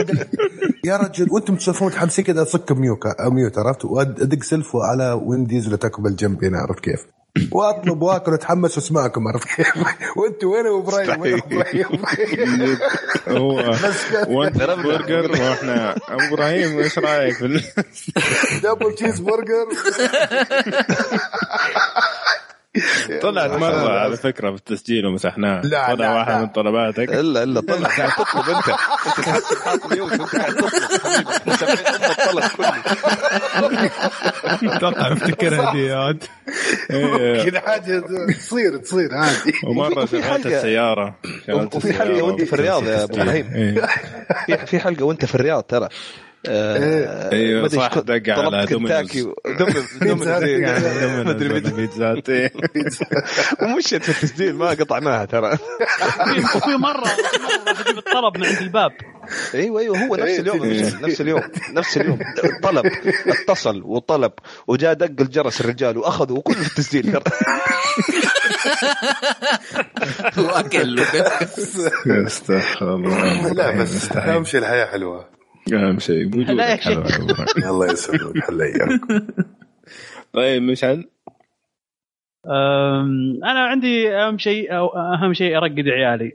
[0.84, 5.68] يا رجل وأنتم تسولفون متحمسين كذا أصك mute كذا mute عرفت وأدق سلفو على Wendy's
[5.68, 7.06] ولا Taco بالجنب هنا عرفت كيف؟
[7.52, 9.68] وأطلب وأكل وأتحمس وأسمعكم عرفت كيف؟
[10.18, 12.78] وأنتم وين أبو إبراهيم؟ وين أبو إبراهيم؟
[13.38, 13.76] هو.
[14.28, 17.38] وانت برجر وإحنا أبو إبراهيم إيش رأيك
[18.64, 19.68] double cheeseburger
[23.22, 25.62] طلعت مرة على فكرة في التسجيل ومسحناها.
[25.62, 26.40] لا، طلع لا، واحد لا.
[26.40, 27.10] من طلباتك.
[27.10, 27.90] إلا إلا طلع.
[27.98, 28.68] قاعد تطلب أنت.
[29.18, 30.70] انت قاعد حاط mute وانت قاعد تطلب
[31.04, 32.52] حبيبي سامعين ام الطلب
[34.62, 36.24] كله أتوقع مفتكرها دي يا ولد.
[36.92, 37.44] إيه.
[37.50, 38.04] كذا حاجة
[38.40, 39.54] تصير تصير عادي.
[39.64, 41.16] ومرة شغلت السيارة.
[41.50, 43.86] وفي حلقة وأنت في الرياض يا أبو إبراهيم إيه.
[44.58, 45.88] في في حلقة وأنت في الرياض ترى.
[46.46, 49.28] أيوه ما أدري صح دق على دومينوز.
[50.44, 50.64] إيه،
[51.62, 52.52] مين- بيتزات إيه.
[53.62, 55.52] ومشيت في التسجيل ما قطعناها ترى.
[55.54, 55.60] وفي-
[56.58, 57.04] وفي مرة
[57.66, 58.92] مره تجيب الطلب من عند الباب.
[59.56, 61.42] أيوه أيوه هو نفس اليوم يا باشا، نفس اليوم
[61.74, 62.20] نفس اليوم.
[62.64, 62.86] طلب
[63.28, 64.32] اتصل وطلب
[64.68, 67.12] وجاء دق الجرس الرجال واخذوا وكله في التسجيل.
[67.12, 67.24] ترى
[70.46, 71.00] واكل
[72.28, 73.54] استغفر الله.
[73.54, 75.37] لا بس أهم شيء الحياة حلوة.
[75.74, 76.28] اهم شيء.
[76.28, 77.68] أبو إبراهيم.
[77.72, 79.02] الله يسلمك حلا اياك
[80.34, 81.06] طيب مشعل؟
[83.44, 86.32] أنا عندي أهم شيء أو أهم شيء أرقد عيالي.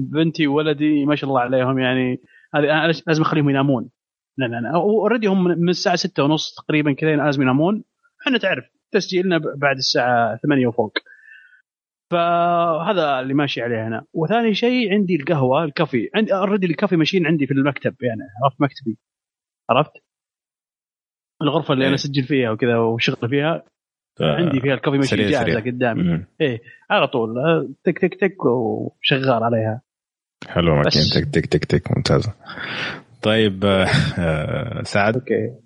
[0.00, 2.20] بنتي وولدي ما شاء الله عليهم يعني
[2.54, 3.90] هذه أنا لازم أخليهم ينامون.
[4.38, 4.70] لا لا لا.
[4.74, 7.84] already هم من الساعة ستة ونص تقريبا كذا لازم ينامون.
[8.26, 10.92] إحنا تعرف تسجيلنا ب- بعد الساعة 8 وفوق.
[12.12, 16.10] فهذا اللي ماشي عليه هنا وثاني شيء عندي القهوة ال coffee.
[16.14, 18.98] عندي already ال coffee machine عندي في المكتب يعني عرفت مكتبي.
[19.70, 19.92] عرفت؟
[21.42, 21.94] الغرفة اللي أنا إيه.
[21.94, 23.64] أسجل فيها وكذا وشغل فيها
[24.20, 25.60] عندي فيها ال coffee machine جاهزة سريع.
[25.60, 26.24] قدامي.
[26.40, 26.60] إيه
[26.90, 27.34] على طول
[27.84, 29.82] تك تك تك وشغال عليها.
[30.48, 31.96] حلو ماكينه تك تك تك تك.
[31.96, 32.34] ممتازة.
[33.22, 33.86] طيب آه،
[34.18, 35.61] آه، سعد؟ okay.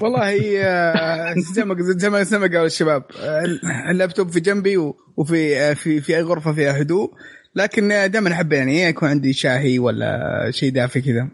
[0.00, 3.44] والله آه، زي ما زي ما زي ما قالوا الشباب آه،
[3.90, 4.76] اللابتوب في جنبي
[5.16, 7.12] وفي آه، في في أي غرفة فيها هدوء
[7.54, 11.28] لكن دائما أحب يعني يكون عندي شاهي ولا شيء دافي كذا.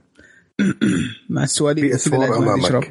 [1.31, 1.95] مع السواليف.
[1.95, 2.85] أشرب.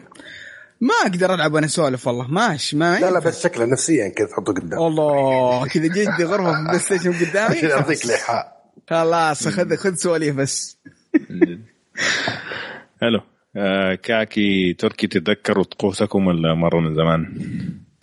[0.82, 4.54] ما أقدر ألعب وأنا اسولف والله ماشي ما لا لا بس شكله نفسيا كذا تحطه
[4.54, 4.80] قدام.
[4.80, 10.36] والله كذا جدي غرفة في ال PlayStation قدامي عشان يعطيك الايحاء خلاص خذ خذ سواليف
[10.36, 10.78] بس.
[13.02, 13.22] حلو
[13.58, 17.34] آه، كاكي تركي تتذكروا طقوسكم ولا مرة من زمان؟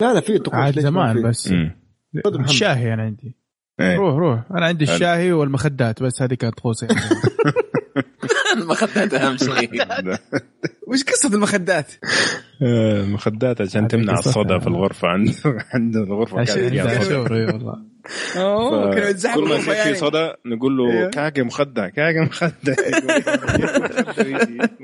[0.01, 1.71] لا لا في طقوس عاد زمان؟ بس مم.
[2.39, 3.42] الشاهي أنا عندي
[3.79, 3.95] إيه.
[3.95, 4.83] روح روح أنا عندي.
[4.83, 6.87] الشاهي والمخدات بس هذه كانت طقوسي
[8.57, 9.83] المخدات أهم شيء
[10.87, 11.91] وش قصة المخدات؟
[12.61, 14.13] آه، المخدات عشان تمنع.
[14.13, 15.33] الصدى في الغرفة عنده
[15.73, 17.15] عنده الغرفة كان عشان فيها صدى
[18.37, 18.93] والله
[19.35, 19.99] كل ما الغرفة يصير في.
[19.99, 21.09] صدى نقول له إيه.
[21.09, 22.53] كاكي مخدة كاكي مخدة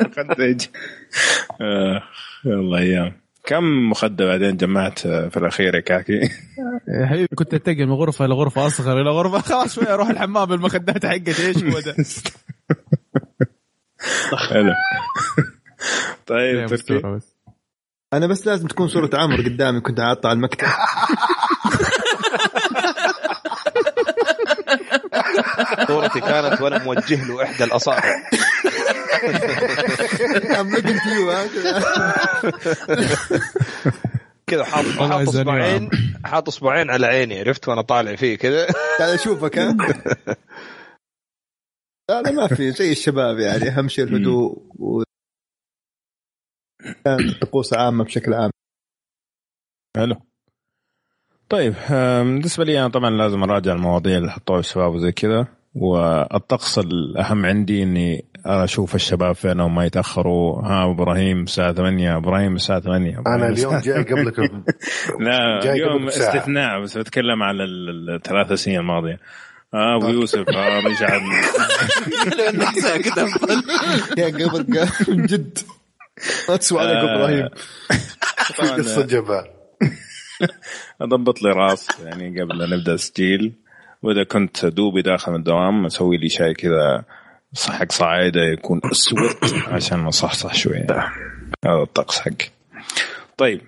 [0.06, 0.70] مخدة يجي
[1.61, 2.03] آه،
[2.45, 3.14] يلا أيام
[3.49, 6.19] كم مخدة بعدين جمعت في الأخير يا كاكي؟
[7.01, 9.41] يا حبيبي كنت اتنقل من غرفة لغرفه أصغر إلى غرفة.
[9.49, 11.95] خلاص شوي أروح الحمام بالمخدات حقتي إيش هو ده؟
[14.49, 14.73] حلو.
[16.27, 17.19] طيب تركي.
[18.13, 20.67] أنا بس لازم تكون صورة عمر قدامي كنت حاطها على المكتب.
[25.88, 28.15] صورتي كانت وأنا موجه له إحدى الأصابع.
[30.57, 31.26] I'm looking to you؟
[34.48, 35.90] كذا حاط حاط اصبعين
[36.26, 38.68] حاط إصبعين على عيني عرفت؟ وأنا طالع فيه كذا.
[38.99, 39.78] تعال أشوفك ها؟
[42.10, 45.03] لا لا ما في زي الشباب يعني أهم شيء الهدوء و
[47.41, 48.52] طقوس عامة بشكل عام.
[49.98, 50.16] حلو.
[51.49, 57.45] طيب بالنسبة لي أنا طبعا لازم أراجع المواضيع اللي حطوها الشباب وزي كذا والطقس الأهم
[57.45, 60.61] عندي إني أشوف الشباب فين وما يتأخروا.
[60.61, 64.40] ها أبو إبراهيم الساعة 8 إبراهيم الساعة 8 أنا اليوم جاي قبلك
[65.20, 66.07] لا جاي اليوم.
[66.07, 69.20] استثناء بس بتكلم على ال- الثلاث سنين الماضية.
[69.74, 71.22] آه أبو يوسف آه مشعل
[74.18, 74.66] يا قبل
[75.07, 75.57] من جد.
[76.49, 77.49] ما تسوى عليك آه، إبراهيم.
[78.57, 79.44] طبعاً، قصة جبال
[81.02, 83.53] أضبط لي راس يعني قبل لا نبدأ التسجيل
[84.03, 87.03] وإذا كنت دوبي داخل من الدوام أسوي لي شاي كذا
[87.57, 90.88] حق صعيده يكون أسود عشان اصحصح شوية.
[91.65, 92.49] هذا الطقس حقي.
[93.38, 93.61] طيب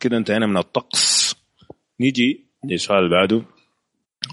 [0.00, 1.34] كذا انتهينا من الطقس.
[2.00, 3.42] نيجي للسؤال اللي بعده.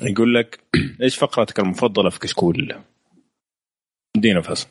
[0.02, 0.60] يقول لك
[1.04, 2.76] إيش فقرتك المفضلة في كشكول؟
[4.16, 4.68] ادينا فصل.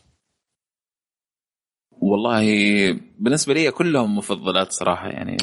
[2.00, 2.42] والله
[3.18, 5.36] بالنسبة لي كلهم مفضلات صراحة يعني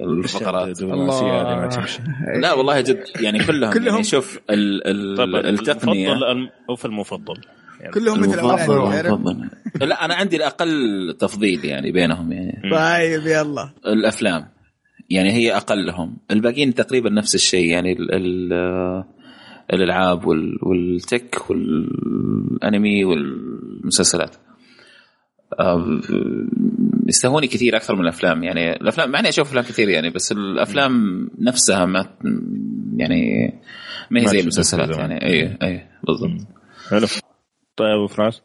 [0.00, 0.82] الفقرات.
[0.82, 2.02] ما تمشي.
[2.40, 3.94] لا والله جد يعني كلهم, كلهم.
[3.94, 6.12] يعني شوف ال ال التقنية.
[6.12, 6.50] المفضل
[6.84, 7.40] المفضل.
[7.44, 9.08] يعني كلهم مثل أولادي.
[9.80, 10.68] لا أنا عندي الأقل
[11.18, 12.70] تفضيل يعني بينهم يعني.
[12.70, 13.72] طيب يلا.
[13.86, 14.48] الأفلام.
[15.10, 16.16] يعني هي أقلهم.
[16.30, 17.66] الباقيين تقريبا نفس الشيء.
[17.70, 18.52] يعني ال ال
[19.72, 24.36] الألعاب وال والتك والأنمي والمسلسلات.
[27.08, 28.44] يستهوني كثير أكثر من الأفلام.
[28.44, 30.92] يعني الأفلام مع إني أشوف أفلام كثير يعني بس الأفلام
[31.38, 32.06] نفسها ما
[32.96, 33.52] يعني
[34.10, 34.96] ما هي زي المسلسلات.
[34.96, 35.26] يعني.
[35.26, 36.46] اي اي بالضبط.
[36.90, 37.06] حلو.
[37.76, 38.42] طيب أبو فراس.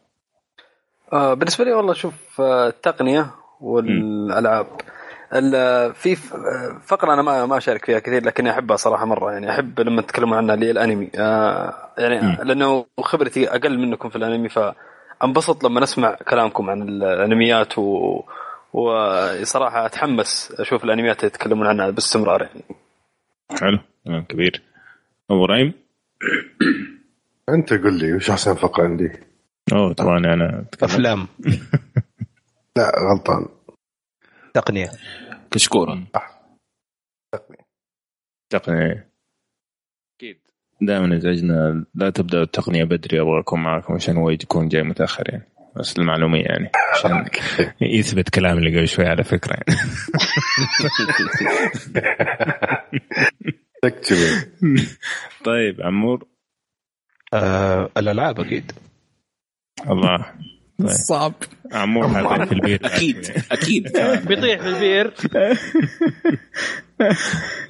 [1.12, 3.30] آه بالنسبة لي والله شوف آه، التقنية
[3.60, 4.66] والألعاب.
[5.34, 9.32] ال- في آه، فقرة أنا ما ما أشارك فيها كثير لكني أحبها صراحة مرة.
[9.32, 11.10] يعني أحب لما تتكلمون عنها اللي الأنمي.
[11.16, 18.20] آه يعني لأنه خبرتي أقل منكم في الأنمي فانبسط لما اسمع كلامكم عن الأنميات و
[18.72, 22.62] وصراحه أتحمس أشوف الأنميات اللي يتكلمون عنها باستمرار يعني.
[23.60, 23.78] حلو
[24.28, 24.62] كبير.
[25.30, 25.72] أبو ريم
[27.48, 29.10] أنت قل لي وش أحسن فقرة عندي؟
[29.72, 31.28] أوه طبعا أنا أفلام.
[32.76, 33.46] لا غلطان.
[34.54, 34.88] تقنية.
[35.50, 36.06] كشكورا
[38.50, 39.10] تقنية.
[40.16, 40.40] أكيد.
[40.80, 45.48] دائما ازعجنا لا تبدا التقنية بدري أبغى اكون معكم عشان هو يكون جاي متاخر يعني
[45.76, 47.24] بس المعلومية يعني عشان
[47.98, 49.56] يثبت كلام اللي قبل شوي على فكرة.
[53.82, 54.46] يعني
[55.44, 56.26] طيب عمور.
[57.34, 58.72] آه الألعاب أكيد.
[59.90, 60.26] الله.
[60.78, 60.88] طيب.
[60.88, 61.34] صعب.
[61.72, 63.82] عمور حاطين في البيت أكيد أكيد.
[64.28, 65.14] بيطيح في البير.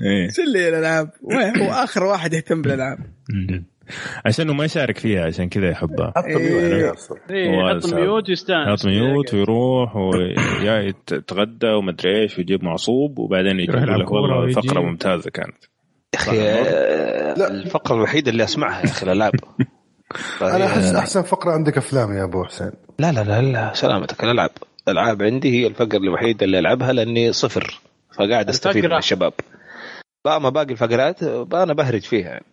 [0.03, 0.31] إيه.
[0.31, 2.99] شو اللي الألعاب؟ وين؟ هو آخر واحد يهتم بالألعاب.
[4.27, 6.13] عشانه ما يشارك فيها عشان كذا يحبها.
[7.31, 8.69] إيه، هو يحط mute ويستانس.
[8.69, 14.51] يحط mute ويروح ويا يتغدى ومدري إيش ويجيب معصوب وبعدين يجي يروح يقول يلعب.
[14.51, 15.65] فقرة ممتازة كانت.
[16.15, 19.33] يا أخي آه، الفقرة الوحيدة اللي أسمعها يا أخي الالعاب
[20.43, 22.73] أنا أحس أحسن فقرة عندك أفلام يا أبو حسين.
[22.99, 24.25] لا لا لا لا سلامتك.
[24.25, 24.51] الألعاب
[24.89, 27.81] الألعاب عندي هي الفقرة الوحيدة اللي ألعبها لأني صفر.
[28.15, 28.97] فقاعد أستفيد من.
[28.97, 29.33] الشباب.
[30.25, 32.29] بقى ما باقي الفقرات بقى أنا بهرج فيها.
[32.29, 32.45] يعني.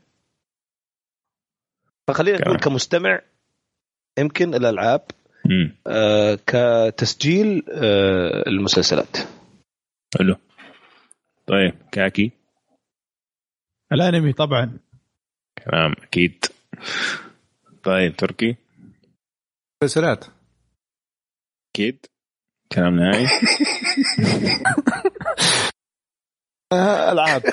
[2.07, 3.21] فخلينا نقول كمستمع
[4.19, 5.01] يمكن الألعاب
[5.87, 9.17] آه كتسجيل آه المسلسلات.
[10.19, 10.35] حلو.
[11.47, 12.31] طيب كاكي.
[13.93, 14.79] الأنمي طبعا.
[15.65, 16.45] كلام أكيد.
[17.83, 18.55] طيب تركي؟
[19.83, 20.25] مسلسلات.
[21.75, 22.05] أكيد.
[22.71, 23.27] كلام نهائي؟
[26.73, 27.43] ألعاب.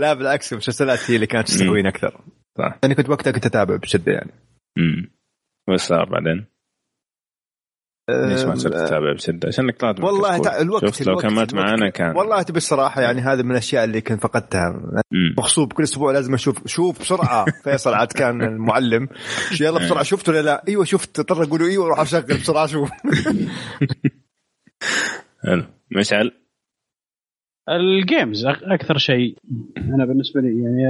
[0.00, 2.24] لا بالعكس المسلسلات هي اللي كانت تستهويني أكثر.
[2.58, 2.78] صح.
[2.84, 4.32] أنا كنت وقتها كنت أتابع بشدة يعني.
[4.78, 5.10] امم
[5.68, 6.46] وش صار بعدين؟
[8.10, 10.38] ليش ما صرت تتابع بشدة؟ عشانك طلعت من والله.
[10.38, 12.16] تع- الوقت شفت لو الوقت- كان مات الوقت- معانا كان.
[12.16, 14.82] والله تبي الصراحة يعني هذا من الأشياء اللي كنت فقدتها.
[15.38, 16.66] مغصوب كل أسبوع لازم أشوف.
[16.66, 17.44] شوف بسرعة.
[17.64, 19.08] فيصل عاد كان المعلم.
[19.60, 20.02] يلا بسرعة.
[20.02, 21.18] شفت ولا لا؟ أيوه شفت.
[21.18, 22.64] اضطر أقول له أيوه أروح أشغل بسرعة.
[22.64, 22.90] أشوف
[25.46, 25.62] حلو.
[25.96, 26.32] مشعل؟
[27.68, 29.38] الجيمز أك- أكثر شيء
[29.76, 30.84] أنا بالنسبة لي يعني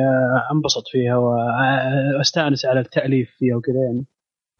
[0.53, 4.05] أنبسط فيها واستانس على التأليف فيها وكذا يعني.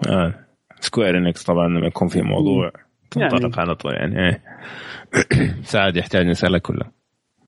[0.09, 0.46] آه.
[0.87, 2.73] Square Enix طبعا لما يكون في موضوع
[3.11, 3.55] تنطلق يعني.
[3.57, 4.43] على طول يعني إيه.
[5.73, 6.85] سعد يحتاج نسالك كله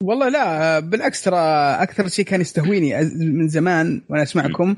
[0.03, 1.39] والله لا بالعكس ترى
[1.83, 4.77] أكثر شيء كان يستهويني من زمان وأنا أسمعكم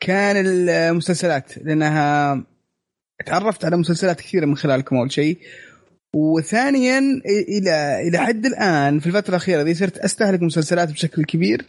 [0.00, 2.42] كان المسلسلات لأنها
[3.26, 5.38] تعرفت على مسلسلات كثيرة من خلالكم أول شيء.
[6.14, 6.98] وثانيا
[7.48, 11.64] إلى إلى حد الآن في الفترة الأخيرة ذي صرت أستهلك مسلسلات بشكل كبير.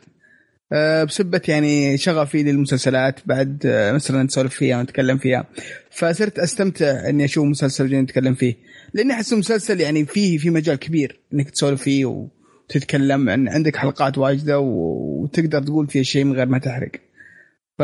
[1.07, 5.45] بسبة يعني شغفي للمسلسلات بعد آه، مثلا نسولف فيها ونتكلم فيها.
[5.91, 8.55] فصرت أستمتع إني أشوف مسلسل جاي نتكلم فيه.
[8.93, 13.29] لأني أحس المسلسل يعني فيه في مجال كبير إنك تسولف فيه وتتكلم.
[13.29, 16.91] عن عندك حلقات واجدة وتقدر تقول فيها شيء من غير ما تحرق.
[17.79, 17.83] ف...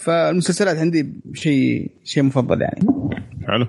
[0.00, 2.80] فالمسلسلات عندي شيء شيء مفضل يعني.
[3.46, 3.66] حلو.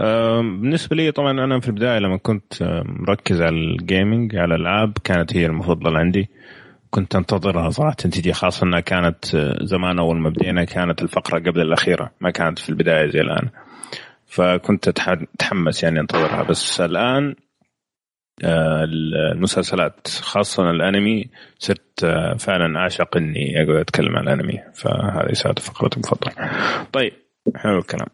[0.00, 5.36] آم، بالنسبة لي طبعا أنا في البداية لما كنت مركز على الجيمنج على الألعاب كانت
[5.36, 6.28] هي المفضلة عندي.
[6.94, 9.24] كنت انتظرها صراحة تجي خاصة أنها كانت
[9.62, 13.48] زمان أول ما بدينا كانت الفقرة قبل الأخيرة ما كانت في البداية زي الآن.
[14.26, 16.42] فكنت أتحمس يعني أنتظرها.
[16.42, 17.34] بس الآن
[18.44, 18.84] آه،
[19.32, 24.60] المسلسلات خاصة الأنمي صرت آه، فعلا أعشق إني أقعد أتكلم عن الأنمي.
[24.74, 26.50] فهذه صارت فقرتي المفضلة.
[26.92, 27.12] طيب
[27.56, 28.08] حلو الكلام.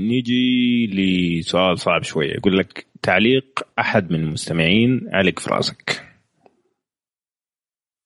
[0.00, 2.34] نيجي لسؤال صعب شوية.
[2.34, 3.44] يقول لك تعليق
[3.78, 6.03] أحد من المستمعين علق في رأسك.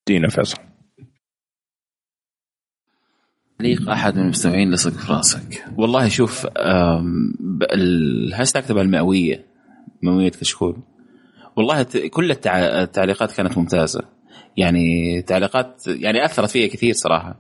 [0.09, 0.59] دينا فيصل.
[3.59, 5.65] تعليق أحد من المستمعين لصق في رأسك.
[5.77, 6.47] والله شوف
[7.73, 9.45] الهاشتاج تبع المئويه
[10.03, 10.77] مئويه كشكول.
[11.57, 12.47] والله كل التع-
[12.83, 14.03] التعليقات كانت ممتازة.
[14.57, 17.37] يعني تعليقات يعني أثرت فيها كثير صراحة.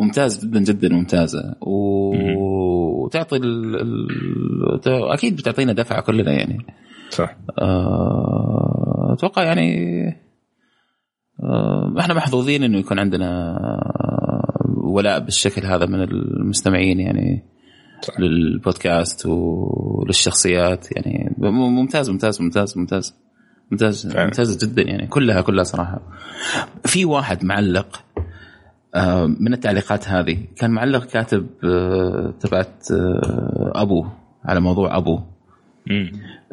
[0.00, 1.54] ممتاز جدا جدا ممتازة.
[1.60, 3.76] و- وتعطي ال...
[3.80, 4.80] ال...
[4.86, 6.66] أكيد بتعطينا دفعة كلنا يعني.
[7.10, 7.36] صح.
[7.58, 10.29] آه، أتوقع يعني
[11.98, 13.56] إحنا محظوظين انه يكون عندنا
[14.76, 17.44] ولاء بالشكل هذا من المستمعين يعني
[18.02, 18.20] صح.
[18.20, 20.86] للبودكاست وللشخصيات.
[20.96, 23.14] يعني ممتاز ممتاز ممتاز ممتاز.
[23.70, 25.06] ممتاز ممتاز جدا يعني.
[25.06, 26.00] كلها كلها صراحة.
[26.84, 28.02] في واحد معلق
[28.94, 30.38] آه، من التعليقات هذه.
[30.56, 34.12] كان معلق كاتب آه، تبعت آه، أبوه
[34.44, 35.26] على موضوع أبوه.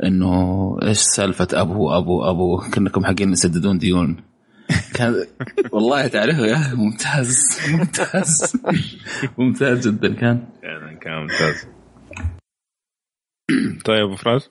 [0.04, 4.18] إنه إيش سالفة ابو ابو ابو كنكم حقين تسددون ديون.
[4.96, 5.28] كان
[5.72, 8.54] والله تعرفه يا ممتاز ممتاز
[9.38, 10.48] ممتاز جدا كان.
[10.62, 11.68] فعلا كان ممتاز.
[13.86, 14.50] طيب أبو فراس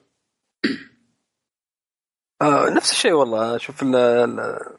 [2.43, 3.59] آه نفس الشيء والله.
[3.59, 4.76] شوف ال- ال-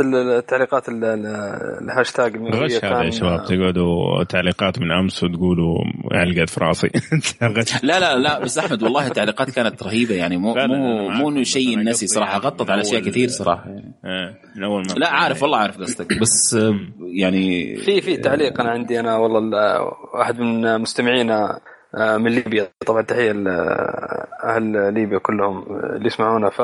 [0.00, 1.26] التعليقات ال- ال-
[1.82, 3.44] الهاشتاج غش هذا يا شباب.
[3.44, 5.78] تقعدوا تعليقات من أمس وتقولوا
[6.12, 6.90] علقت في راسي.
[7.82, 11.78] لا لا لا بس أحمد والله التعليقات كانت رهيبة يعني مو مو مو إنه شيء
[11.78, 13.94] نسي صراحة غطت على أشياء كثير صراحة يعني.
[14.56, 18.70] من أول ما لا عارف والله عارف قصدك بس آه، يعني في في تعليق أنا
[18.70, 19.80] عندي أنا والله ال-
[20.14, 21.60] واحد من مستمعينا
[21.94, 25.64] آه، من ليبيا طبعا تحية لاهل ليبيا كلهم
[25.96, 26.50] اللي يسمعونا.
[26.50, 26.62] ف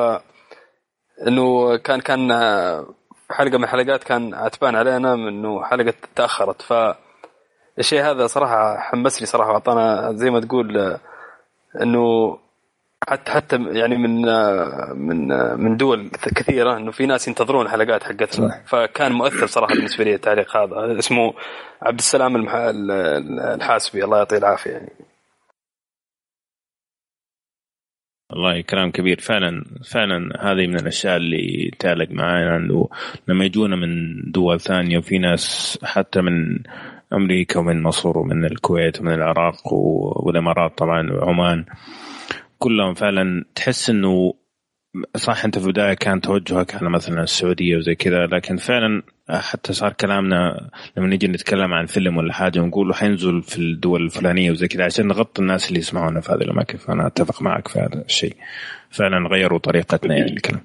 [1.29, 2.87] إنه كان كان آه،
[3.33, 6.63] حلقة من الحلقات كان عتبان علينا من إنه حلقة تأخرت.
[6.63, 6.73] ف
[7.79, 9.51] الشيء هذا صراحة حمسني صراحة.
[9.51, 10.99] وأعطانا زي ما تقول
[11.83, 12.39] إنه
[13.09, 14.23] حتى حتى يعني من
[14.97, 15.29] من
[15.61, 18.63] من دول كثيرة إنه في ناس ينتظرون الحلقات حقتنا.
[18.67, 20.99] فكان مؤثر صراحة بالنسبة لي التعليق هذا.
[20.99, 21.35] اسمه
[21.83, 22.37] عبد السلام
[23.57, 24.05] الحاسبي.
[24.05, 24.93] الله يعطيه العافية يعني.
[28.33, 29.21] والله كلام كبير.
[29.21, 32.89] فعلا فعلا هذه من الأشياء اللي تعلق معانا
[33.29, 36.59] لما يجونا من دول ثانية وفي ناس حتى من
[37.13, 41.65] أمريكا ومن مصر ومن الكويت ومن العراق والإمارات طبعا وعمان
[42.59, 44.35] كلهم فعلا تحس إنه
[45.17, 49.03] صح أنت في البداية كان توجهك على مثلا السعودية وزي كذا لكن فعلا
[49.33, 54.51] حتى صار كلامنا لما نيجي نتكلم عن فيلم ولا حاجة ونقول حينزل في الدول الفلانية
[54.51, 56.79] وزي كذا عشان نغطي الناس اللي يسمعونا في هذه الأماكن.
[56.79, 58.37] فأنا أتفق معك في هذا الشيء.
[58.91, 60.63] فعلا غيروا طريقتنا يعني الكلام.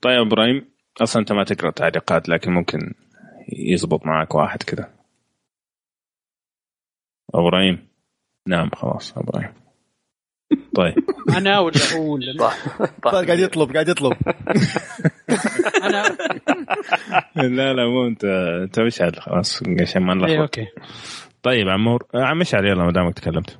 [0.00, 0.64] طيب إبراهيم
[1.00, 2.94] أصلا أنت ما تقرأ تعليقات لكن ممكن
[3.52, 4.90] يزبط معك واحد كذا.
[7.34, 7.88] إبراهيم؟
[8.46, 9.57] نعم خلاص إبراهيم.
[10.74, 10.94] طيب.
[11.38, 12.50] أنا ولا هو ولا
[13.12, 14.12] طيب قاعد يطلب قاعد يطلب.
[15.84, 16.02] أنا.
[17.36, 18.24] لا لا مو أنت
[18.64, 20.66] أنت مشعل خلاص عشان ما اي نلخبط أوكي.
[21.42, 23.58] طيب عمور عم مشعل يلا ما دامك تكلمت؟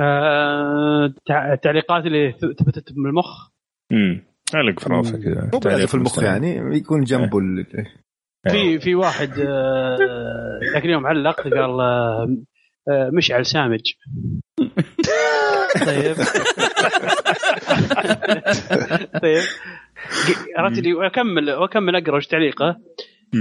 [0.00, 3.48] آه، تع- التعليقات اللي ثبتت من المخ
[3.92, 4.24] امم
[4.54, 5.50] علق في راسك كذا.
[5.52, 7.66] مو في المخ يعني يكون جنبه ال-
[8.50, 9.96] في في واحد آه،
[10.74, 12.36] ذاك اليوم علق قال آه، آه،
[12.88, 13.92] مشعل سامج.
[15.86, 16.16] طيب.
[19.22, 19.42] طيب.
[20.56, 22.80] عرفت لي واكمل وأكمل أقرأ وش تعليقه.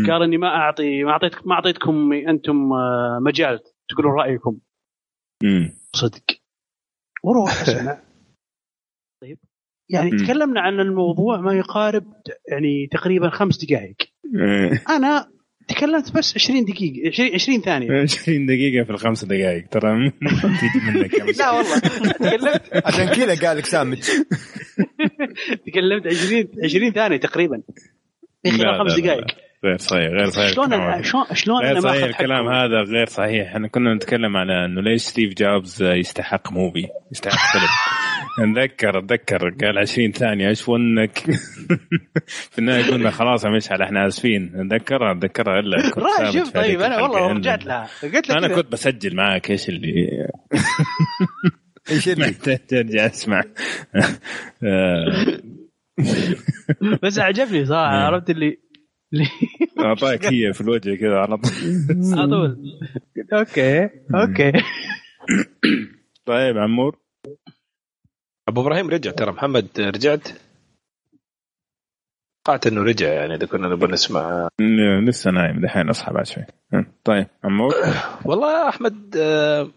[0.08, 3.60] قال إني ما اعطي ما اعطيتكم ما أعطيتكم أنتم آه، مجال
[3.90, 4.60] تقولون رأيكم.
[5.96, 6.24] صدق.
[7.24, 8.02] وأروح اسمع
[9.22, 9.38] طيب.
[9.90, 10.12] يعني.
[10.12, 12.14] تكلمنا عن الموضوع ما يقارب
[12.52, 13.96] يعني تقريبا خمس دقائق.
[14.90, 15.33] أنا
[15.68, 17.92] تكلمت بس 20 دقيقة 20 20 ثانية.
[18.02, 20.12] 20 دقيقة في الخمس دقائق ترى
[20.60, 21.80] تيجي منك لا والله.
[21.80, 23.98] تكلمت عشان كذا قال لك سامج
[25.68, 27.62] تكلمت 20 20 ثانية تقريبا.
[28.44, 29.26] في لا، خلال لا، خمس دقائق.
[29.66, 31.34] غير صحيح غير صحيح شلون أنا- هذا.
[31.34, 35.34] شلون غير أنا صحيح الكلام؟ هذا غير صحيح إحنا كنا نتكلم على إنه ليش ستيف
[35.34, 37.70] جوبز يستحق movie يستحق فيلم
[38.52, 41.18] نتذكر اتذكر قال 20 ثانية إيش ونك
[42.52, 46.04] في النهاية قلنا خلاص يا مشعل إحنا آسفين نتذكرها اتذكرها إلا كنت
[46.34, 47.02] شوف طيب أنا.
[47.02, 48.56] والله رجعت لها قلت لك أنا.
[48.56, 49.94] كنت بسجل معك إيش اللي
[51.92, 53.42] إيش اللي محتاج ارجع اسمع
[54.64, 55.38] آه،
[57.04, 58.04] بس عجبني صراحة مم.
[58.06, 58.63] عرفت اللي
[59.80, 61.52] اعطاك هي في الوجه كذا على طول.
[62.20, 62.80] على طول.
[63.34, 64.52] okay okay.
[66.26, 66.98] طيب عمور.
[68.48, 69.32] أبو إبراهيم رجع ترى.
[69.32, 70.28] محمد رجعت؟
[72.46, 74.48] توقعت إنه رجع يعني إذا كنا نبغى نسمع.
[75.08, 76.44] لسه نايم دحين أصحى بعد شوي.
[77.04, 77.74] طيب عمور.
[78.26, 79.72] والله يا أحمد آه،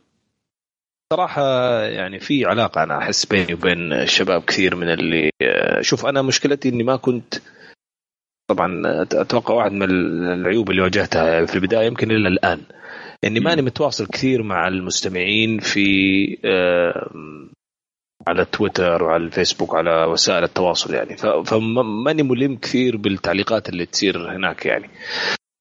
[1.12, 1.42] صراحة
[1.82, 6.68] يعني في علاقة أنا أحس بيني وبين الشباب كثير من اللي آه، شوف أنا مشكلتي
[6.68, 7.34] إني ما كنت
[8.48, 8.82] طبعا
[9.12, 9.82] أتوقع واحد من
[10.32, 12.60] العيوب اللي واجهتها في البداية يمكن إلى الآن
[13.24, 17.10] إني ماني متواصل كثير مع المستمعين في آه،
[18.26, 21.16] على تويتر وعلى الفيسبوك وعلى وسائل التواصل يعني.
[21.44, 24.90] فماني ملم كثير بالتعليقات اللي تصير هناك يعني.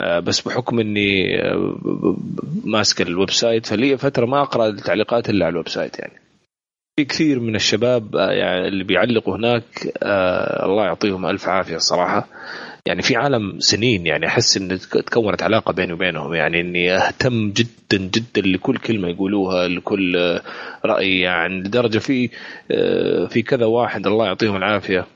[0.02, 1.78] آه، بس بحكم إني آه،
[2.66, 6.22] ماسك ال website فلي فترة ما أقرأ التعليقات إلا على ال website يعني.
[6.99, 9.64] في كثير من الشباب يعني اللي بيعلقوا هناك
[10.64, 12.28] الله يعطيهم ألف عافية الصراحه
[12.88, 16.34] يعني في عالم سنين يعني أحس إن تكونت علاقة بيني وبينهم.
[16.34, 20.40] يعني إني أهتم جدا جدا لكل كلمة يقولوها لكل
[20.86, 21.20] رأي.
[21.20, 22.30] يعني لدرجة في
[22.72, 25.07] آه، في كذا واحد الله يعطيهم العافية.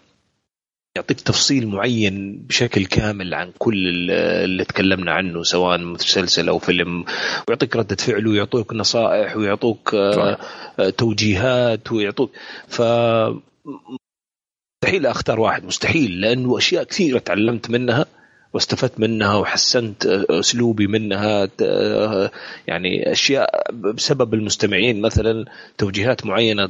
[0.98, 4.12] يعطيك تفصيل معين بشكل كامل عن كل ال-
[4.44, 7.06] اللي تكلمنا عنه سواء مسلسل أو فيلم.
[7.48, 10.38] ويعطيك ردة فعل ويعطوك نصائح ويعطوك آه،
[10.80, 12.32] آه، توجيهات ويعطوك.
[12.68, 12.82] ف
[14.84, 18.06] مستحيل أختار واحد مستحيل لأنه أشياء كثيرة تعلمت منها
[18.54, 22.32] واستفدت منها وحسنت أسلوبي منها ت-
[22.68, 25.46] يعني أشياء بسبب المستمعين مثلا
[25.78, 26.70] توجيهات معينة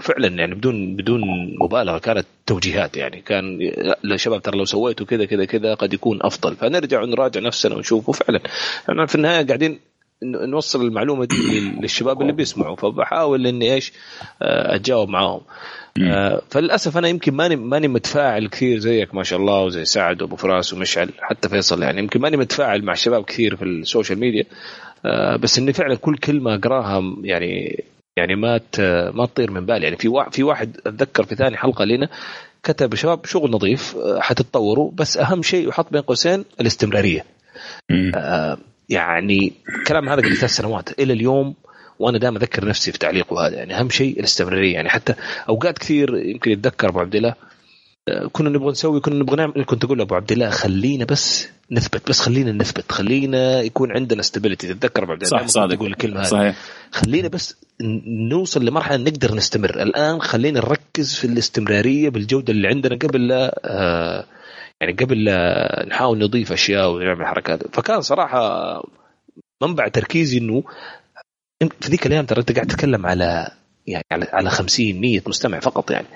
[0.00, 1.20] فعلا يعني بدون بدون
[1.60, 3.58] مبالغة كانت توجيهات يعني كان
[4.02, 6.56] لا شباب ترى لو سويتوا كذا كذا كذا قد يكون أفضل.
[6.56, 8.40] فنرجع ونراجع نفسنا ونشوف وفعلا
[8.88, 9.80] إحنا في النهاية قاعدين
[10.22, 13.92] نوصل المعلومة دي لل- للشباب اللي بيسمعوا فبحاول إني إيش
[14.42, 15.40] آه، أتجاوب معاهم.
[16.02, 20.36] آه، فللأسف أنا يمكن ماني ماني متفاعل كثير زيك ما شاء الله وزي سعد وأبو
[20.36, 24.44] فراس ومشعل حتى فيصل يعني يمكن ماني متفاعل مع الشباب كثير في ال social media.
[25.04, 27.84] آه، بس إني فعلا كل كلمة أقراها يعني
[28.16, 28.60] يعني ما
[29.10, 29.84] ما تطير من بالي.
[29.84, 32.08] يعني في واحد في واحد أتذكر في ثاني حلقة لنا
[32.62, 37.24] كتب شباب شغل نظيف آه، حتتطوروا بس أهم شيء وحط بين قوسين الاستمرارية.
[38.14, 41.54] آه، يعني الكلام هذا قبل ثلاث سنوات إلى اليوم
[42.00, 43.56] وأنا دائما أذكر نفسي في تعليقه هذا.
[43.56, 44.74] يعني أهم شيء الاستمرارية.
[44.74, 45.14] يعني حتى
[45.48, 47.34] أوقات كثير يمكن يتذكر أبو عبد الله
[48.08, 49.64] آه، كنا نبغى نسوي كنا نبغى نعمل.
[49.64, 54.74] كنت أقول لأبو عبد الله خلينا بس نثبت بس خلينا نثبت خلينا يكون عندنا استابيليتي
[54.74, 55.74] تتذكر أبو عبد الله؟ صح صادق.
[55.74, 56.54] أقول الكلمة هذه.
[56.90, 57.56] خلينا بس
[58.30, 59.82] نوصل لمرحلة نقدر نستمر.
[59.82, 64.24] الآن خلينا نركز في الاستمرارية بالجودة اللي عندنا قبل لا آه
[64.80, 67.76] يعني قبل لا نحاول نضيف أشياء ونعمل حركات.
[67.76, 68.42] فكان صراحة
[69.62, 70.62] منبع تركيزي إنه
[71.60, 73.48] في ذيك الأيام ترى أنت قاعد تتكلم على
[73.86, 76.06] يعني على على 50 100 مستمع فقط يعني.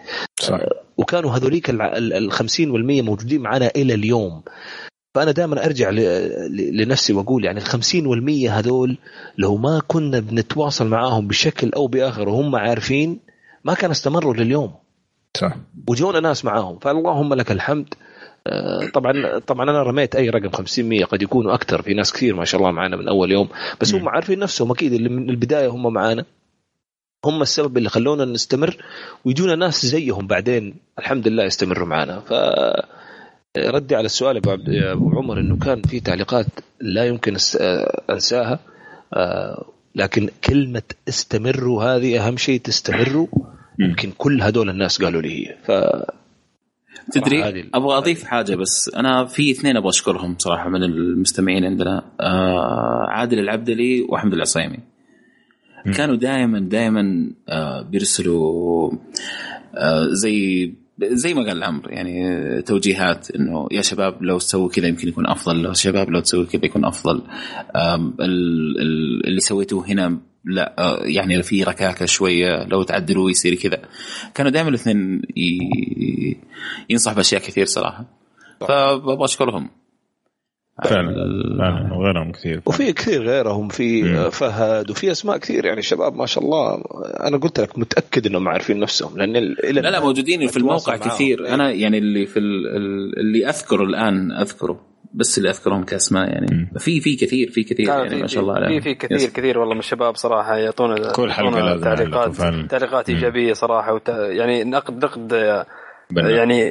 [0.41, 0.59] صح.
[0.97, 4.43] وكانوا هذوليك ال- ال ال 50 وال100 موجودين معنا إلى اليوم.
[5.15, 5.91] فأنا دائما أرجع
[6.73, 8.99] لنفسي وأقول يعني ال 50 وال100 هذول
[9.39, 13.21] لو ما كنا بنتواصل معاهم بشكل أو بآخر وهم عارفين
[13.65, 14.75] ما كان استمروا لليوم.
[15.37, 15.57] صح.
[15.89, 16.79] وجونا ناس معاهم.
[16.79, 17.95] فاللهم لك الحمد.
[17.95, 17.97] آه،
[18.95, 22.45] طبعا طبعا أنا رميت أي رقم 50 100 قد يكونوا أكثر في ناس كثير ما
[22.45, 23.49] شاء الله معنا من أول يوم
[23.81, 26.25] بس هم عارفين نفسهم أكيد اللي من البداية هم معانا.
[27.25, 28.77] هم السبب اللي خلونا نستمر
[29.25, 32.33] ويجونا ناس زيهم بعدين الحمد لله يستمروا معنا ف
[33.57, 36.47] ردي على السؤال يا أبو عمر إنه كان في تعليقات
[36.81, 38.59] لا يمكن آه، أنساها
[39.15, 39.65] آه،
[39.95, 43.27] لكن كلمة استمروا هذه أهم شيء تستمروا
[43.79, 45.57] يمكن كل هذول الناس قالوا لي هي.
[45.65, 45.71] ف
[47.13, 52.03] تدري؟ أبغى أضيف حاجة بس أنا في اثنين أبغى أشكرهم صراحة من المستمعين عندنا.
[52.21, 54.79] آه عادل العبدلي وأحمد العصيمي.
[55.97, 58.93] كانوا دائما دائما آه بيرسلوا
[59.75, 65.09] آه زي زي ما قال عمرو يعني توجيهات إنه يا شباب لو تسووا كذا يمكن
[65.09, 67.23] يكون أفضل لو شباب لو تسووا كذا يكون أفضل.
[69.27, 73.79] اللي سويتوه هنا لا آه، يعني في ركاكه شوية لو تعدلوه يصير كذا.
[74.35, 75.23] كانوا دائما الاثنين
[76.91, 78.05] ينصح بأشياء كثير صراحة.
[78.61, 79.71] فابغى أشكرهم.
[80.85, 81.15] فعلا
[81.59, 82.61] فعلا وغيرهم كثير.
[82.67, 85.65] وفي كثير غيرهم في فهد وفي أسماء كثير.
[85.65, 86.83] يعني شباب ما شاء الله
[87.29, 89.33] أنا قلت لك متأكد إنهم عارفين نفسهم لأن
[89.65, 90.97] لا لا موجودين في الموقع.
[90.97, 91.49] كثير.
[91.55, 94.81] أنا يعني اللي في ال- ال- اللي أذكره الآن أذكره.
[95.13, 96.71] بس اللي أذكرهم كأسماء يعني.
[96.79, 98.81] في في كثير في كثير يعني في- ما شاء الله في عليهم.
[98.81, 99.33] في كثير يس.
[99.33, 102.37] كثير والله من الشباب صراحة يعطونا كل نعلقوا تعليقات.
[102.71, 104.09] تعليقات إيجابية صراحة وت...
[104.09, 105.29] يعني نقد نقد
[106.11, 106.31] بناء.
[106.31, 106.63] يعني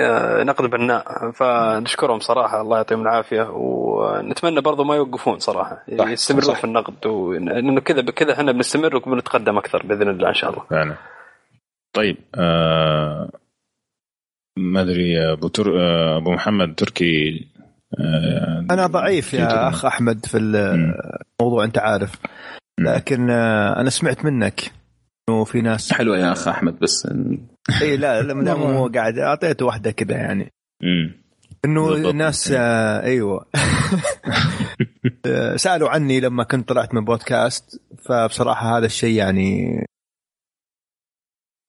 [0.00, 1.30] آه، نقد بناء.
[1.30, 3.50] فنشكرهم صراحة الله يعطيهم العافية.
[3.50, 5.84] ونتمنى برضو ما يوقفون صراحة.
[5.88, 6.54] يستمروا.
[6.54, 6.94] في النقد.
[7.40, 10.62] لأنه كذا كذا إحنا بنستمر وبنتقدم أكثر بإذن الله إن شاء الله.
[10.70, 10.94] فعلا.
[11.92, 13.30] طيب آه
[14.56, 15.80] ما أدري أبو تر...
[15.80, 17.46] آه، أبو محمد تركي
[18.70, 22.12] أنا ضعيف يا أخ أحمد في الموضوع أنت عارف.
[22.80, 24.72] لكن آه، أنا سمعت منك
[25.28, 27.08] إنه في ناس حلوة يا أخ أحمد بس
[27.82, 30.52] إي لا لا ما دام هو قاعد أعطيته واحدة كذا يعني.
[31.64, 32.10] إنه.
[32.10, 33.46] الناس آه أيوه.
[35.26, 39.78] آه، سألوا عني لما كنت طلعت من بودكاست فبصراحة هذا الشيء يعني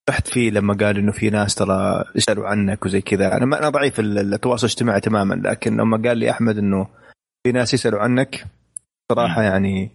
[0.10, 3.70] رحت فيه لما قال إنه في ناس ترى يسألوا عنك وزي كذا أنا ما أنا
[3.70, 6.88] ضعيف ال- التواصل الاجتماعي تماما لكن لما قال لي أحمد إنه
[7.44, 8.46] في ناس يسألوا عنك
[9.12, 9.92] صراحة يعني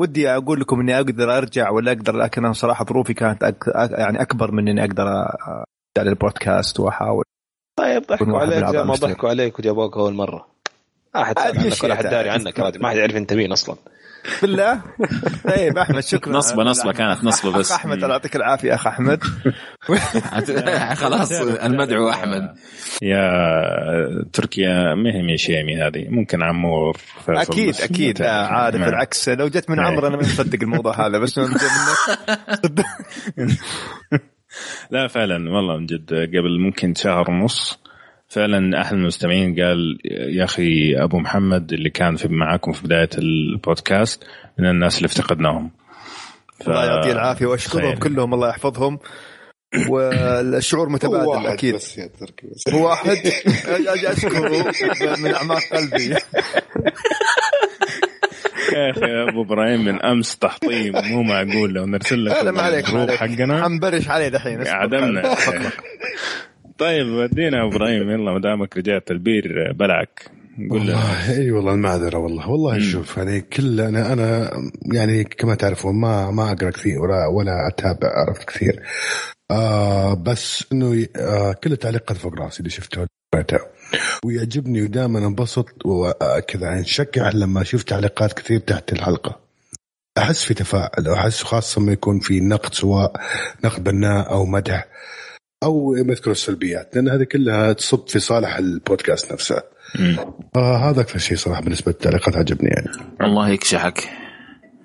[0.00, 3.64] ودي أقول لكم إني أقدر أرجع ولا أقدر لكن أنا صراحة ظروفي كانت أك...
[3.98, 7.24] يعني أكبر من إني أقدر أرجع للبودكاست وأحاول
[7.78, 8.94] طيب كل ضحكوا عليك زي ما.
[8.94, 10.46] ضحكوا عليك وجابوك أول مرة
[11.14, 12.02] ما حد سأل عاد عنك مش ولا حد.
[12.06, 12.60] داري عنك.
[12.60, 13.76] ما حد يعرف أنت مين أصلا
[14.42, 14.80] بالله؟
[15.44, 16.32] طيب أحمد شكرا.
[16.32, 17.72] نصبة نصبة كانت نصبة بس.
[17.72, 19.22] أخ أحمد الله يعطيك العافية أخ أحمد.
[21.02, 22.54] خلاص المدعو أحمد.
[23.02, 23.30] يا
[24.32, 26.96] تركيا ما هي من شيمي هذه؟ ممكن عمور
[27.28, 27.80] أكيد.
[27.80, 28.22] أكيد.
[28.22, 28.90] لا عارف نعم.
[28.90, 31.40] بالعكس لو جت من عمر أنا ما مصدق الموضوع هذا بس
[34.90, 37.78] لا فعلا والله من جد قبل ممكن شهر ونص
[38.30, 39.98] فعلا أحد المستمعين قال
[40.36, 44.24] يا أخي أبو محمد اللي كان في معاكم في بداية البودكاست
[44.58, 45.70] من الناس اللي افتقدناهم.
[46.64, 47.98] ف- الله يعطيه العافية واشكرهم تخيل.
[48.12, 48.98] كلهم الله يحفظهم.
[49.88, 51.74] والشعور هو متبادل واحد أكيد.
[51.74, 52.74] بس يا تركي بس.
[52.74, 53.16] هو واحد
[53.86, 56.04] أشكره من أعماق قلبي.
[58.74, 62.62] يا أخي أبو إبراهيم من أمس تحطيم مو معقول لو نرسل لك لا لا ما
[62.62, 63.62] عليك حقنا.
[63.64, 64.66] حنبرش عليه دحين.
[64.66, 65.34] عدمنا.
[66.80, 68.10] طيب ودينا إبراهيم.
[68.10, 70.30] يلا ما دامك رجعت البير بلعك.
[70.70, 72.50] قول له والله إي والله المعذره والله.
[72.50, 74.50] والله شوف يعني كل أنا أنا
[74.92, 78.82] يعني كما تعرفون ما ما أقرأ كثير ولا ولا أتابع عرفت كثير.
[79.50, 83.60] آه بس إنه آه كل التعليقات فوق راسي اللي شفتها قريتها.
[84.24, 89.40] ويعجبني ودائما انبسط وكذا يعني انشكع لما أشوف تعليقات كثير تحت الحلقة.
[90.18, 93.12] أحس في تفاعل أحس خاصة لما يكون في نقد سواء
[93.64, 94.86] نقد بناء أو مدح.
[95.62, 99.62] أو يذكر السلبيات لأن هذه كلها تصب في صالح البودكاست نفسه.
[100.56, 102.88] آه هذا أكثر شيء صراحة بالنسبة للتعليقات عجبني يعني.
[103.20, 104.08] الله يكشحك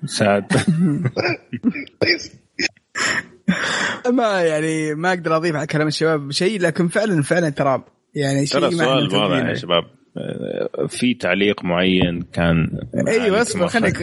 [0.06, 0.52] سعد.
[4.12, 8.60] ما يعني ما أقدر أضيف على كلام الشباب شيء لكن فعلا فعلا ترى يعني شيء
[8.60, 9.84] ترى ما السؤال واضح يا شباب.
[10.88, 14.02] في تعليق معين كان أيوه اصبر خليك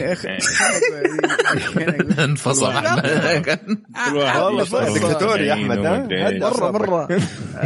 [2.18, 4.62] انفصل والله.
[4.62, 5.78] يشتغل دكتاتوري يا أحمد.
[5.78, 7.08] مرة مرة.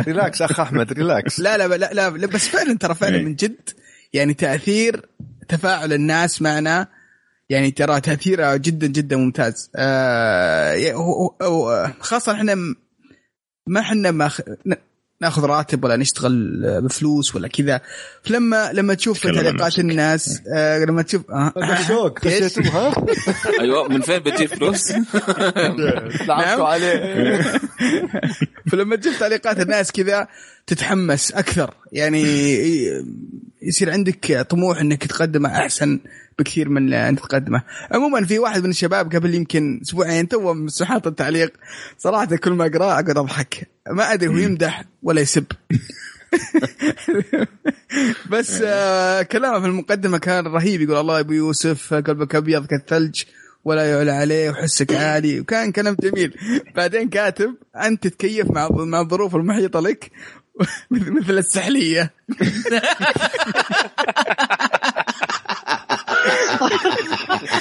[0.07, 3.25] relax أخ أحمد relax لا لا لا لا, بس فعلا ترى فعلا إيه.
[3.25, 3.71] من جد
[4.13, 5.07] يعني تأثير
[5.49, 6.87] تفاعل الناس معنا
[7.51, 9.71] يعني ترى تأثيره جدا جدا ممتاز.
[9.77, 12.55] آه هو- خاصة إحنا
[13.67, 14.31] ما إحنا ما
[15.21, 17.81] ناخذ راتب ولا نشتغل بفلوس ولا كذا.
[18.23, 19.79] فلما لما تشوف تعليقات.
[19.79, 20.43] الناس.
[20.55, 21.53] آه لما تشوف آه
[23.61, 24.93] أيوه من فين بتجيب فلوس؟
[26.29, 27.43] لعبتوا عليه
[28.71, 30.29] فلما تشوف تعليقات الناس كذا
[30.67, 31.75] تتحمس أكثر.
[31.93, 32.23] يعني
[33.63, 36.01] يصير عندك طموح إنك تقدم أحسن.
[36.39, 37.63] بكثير من اللي انت تقدمه.
[37.91, 41.53] عموما في واحد من الشباب قبل يمكن أسبوعين تو حاط التعليق.
[41.99, 43.71] صراحة كل ما أقرأه أقعد أضحك.
[43.91, 45.45] ما أدري هو يمدح ولا يسب.
[48.31, 50.81] بس آه كلامه في المقدمة كان رهيب.
[50.81, 53.23] يقول الله أبو يوسف قلبك أبيض كالثلج
[53.65, 55.41] ولا يعلى عليه وحسك عالي.
[55.41, 56.35] وكان كلام جميل.
[56.77, 60.11] بعدين كاتب أنت تتكيف مع مع الظروف المحيطة لك
[60.91, 62.13] مثل السحلية.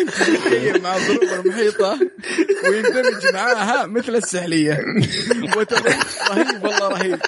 [0.00, 1.98] انت تتكيف مع الظروف المحيطه
[2.68, 4.80] ويندمج معاها مثل السحليه
[6.30, 7.18] رهيب والله رهيب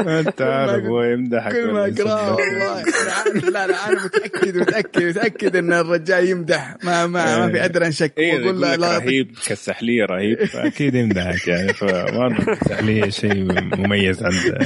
[0.00, 2.36] انت عارف هو يمدحك كل ما اقراه.
[2.36, 2.82] والله
[3.50, 8.12] لا لا أنا متاكد متاكد متاكد ان الرجال يمدح ما ما, ما في ادنى شك
[8.18, 13.34] واقول له رهيب كالسحليه رهيب فاكيد يمدحك يعني فواضح السحليه شيء
[13.76, 14.58] مميز عند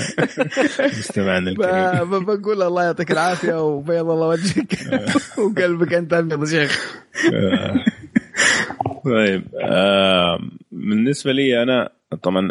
[0.78, 4.78] مستمعنا الكريم بقول الله يعطيك العافية وبيض الله وجهك
[5.39, 6.41] وقلبك أنت أبيض.
[6.42, 7.02] يا شيخ.
[9.05, 10.39] طيب آه
[10.73, 11.89] بالنسبة لي أنا
[12.23, 12.49] طبعا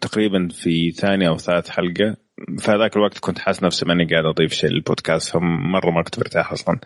[0.00, 2.16] تقريبا في ثانية أو ثالث حلقة
[2.58, 6.52] في هذاك الوقت كنت حاسس نفسي ماني قاعد أضيف شيء للبودكاست فمرة ما كنت مرتاح
[6.52, 6.78] أصلا.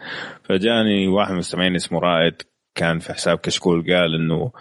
[0.45, 2.35] فجاني واحد من المستمعين اسمه رائد
[2.75, 4.53] كان في حساب كشكول قال إنه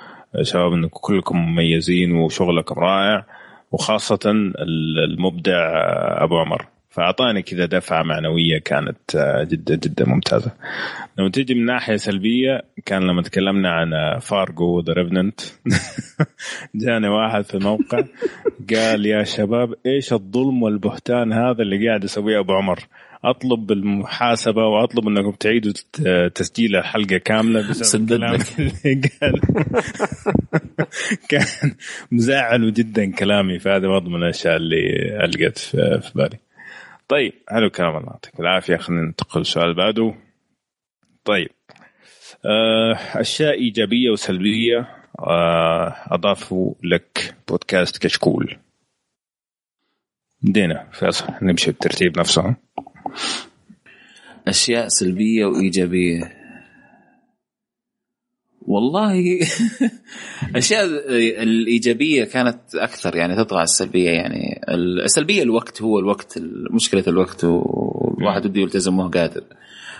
[0.41, 3.25] شباب إنكم كلكم مميزين وشغلكم رائع
[3.71, 5.71] وخاصة ال- المبدع
[6.23, 6.67] أبو عمر.
[6.95, 10.51] فأعطاني كذا دفعة معنوية كانت آه، جدا جدا ممتازة.
[11.19, 15.41] لما تيجي من ناحية سلبية كان لما تكلمنا عن فارجو ذا ريفننت
[16.75, 18.03] جاني واحد في موقع
[18.73, 22.79] قال يا شباب إيش الظلم والبهتان هذا اللي قاعد يسويه أبو عمر؟
[23.23, 25.73] أطلب بالمحاسبه وأطلب إنكم تعيدوا
[26.35, 28.59] تسجيل الحلقة كاملة بسبب سدد الكلام لك.
[28.59, 29.41] اللي قال.
[31.29, 31.71] كان
[32.11, 34.79] مزعل جدا كلامي فهذا برضه من الأشياء اللي
[35.25, 36.44] ألقت في بالي.
[37.07, 37.33] طيب.
[37.49, 38.77] حلو الكلام الله يعطيك العافية.
[38.77, 40.15] خلينا ننتقل للسؤال اللي بعده.
[41.25, 41.49] طيب.
[42.45, 48.57] آه، أشياء إيجابية وسلبية آه، أضافوا لك بودكاست كشكول.
[50.41, 52.55] دينا فيصل نمشي بالترتيب نفسه.
[54.47, 56.44] أشياء سلبية وإيجابية.
[58.67, 59.39] والله
[60.55, 60.85] أشياء
[61.43, 64.61] الإيجابية كانت أكثر يعني تطغى على السلبية يعني.
[65.03, 66.39] السلبية الوقت هو الوقت
[66.71, 69.43] مشكلة الوقت والواحد بده يلتزم وهو قادر.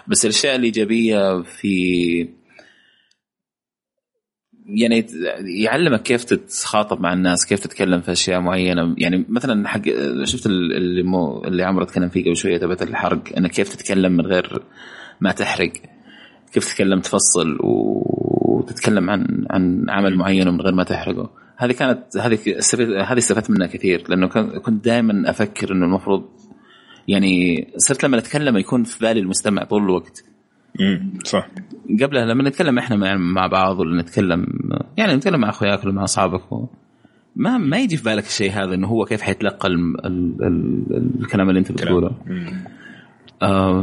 [0.08, 2.28] بس الأشياء الإيجابية في
[4.66, 5.08] يعني
[5.64, 8.96] يعلمك كيف تتخاطب مع الناس كيف تتكلم في أشياء معينة.
[8.98, 9.82] يعني مثلا حق
[10.24, 14.26] شفت اللي مو اللي عمرو تكلم فيه قبل شوية تبعت الحرق إنك كيف تتكلم من
[14.26, 14.64] غير
[15.22, 15.72] ما تحرق.
[16.56, 21.30] كيف تتكلم تفصل وتتكلم عن عن عمل معين من غير ما تحرقه.
[21.58, 22.40] هذه كانت هذه
[23.06, 24.28] هذه استفدت منها كثير لأنه
[24.60, 26.26] كنت دائما أفكر إنه المفروض
[27.08, 30.24] يعني صرت لما اتكلم يكون في بالي المستمع طول الوقت.
[30.82, 31.48] امم صح.
[32.02, 34.46] قبلها لما نتكلم إحنا مع بعض ولا نتكلم
[34.98, 36.66] يعني نتكلم مع أخوياك ولا مع أصحابك و...
[37.36, 40.06] ما ما يجي في بالك الشيء هذا إنه هو كيف حيتلقى ال...
[40.06, 40.44] ال...
[40.44, 41.22] ال...
[41.22, 42.12] الكلام اللي أنت بتقوله.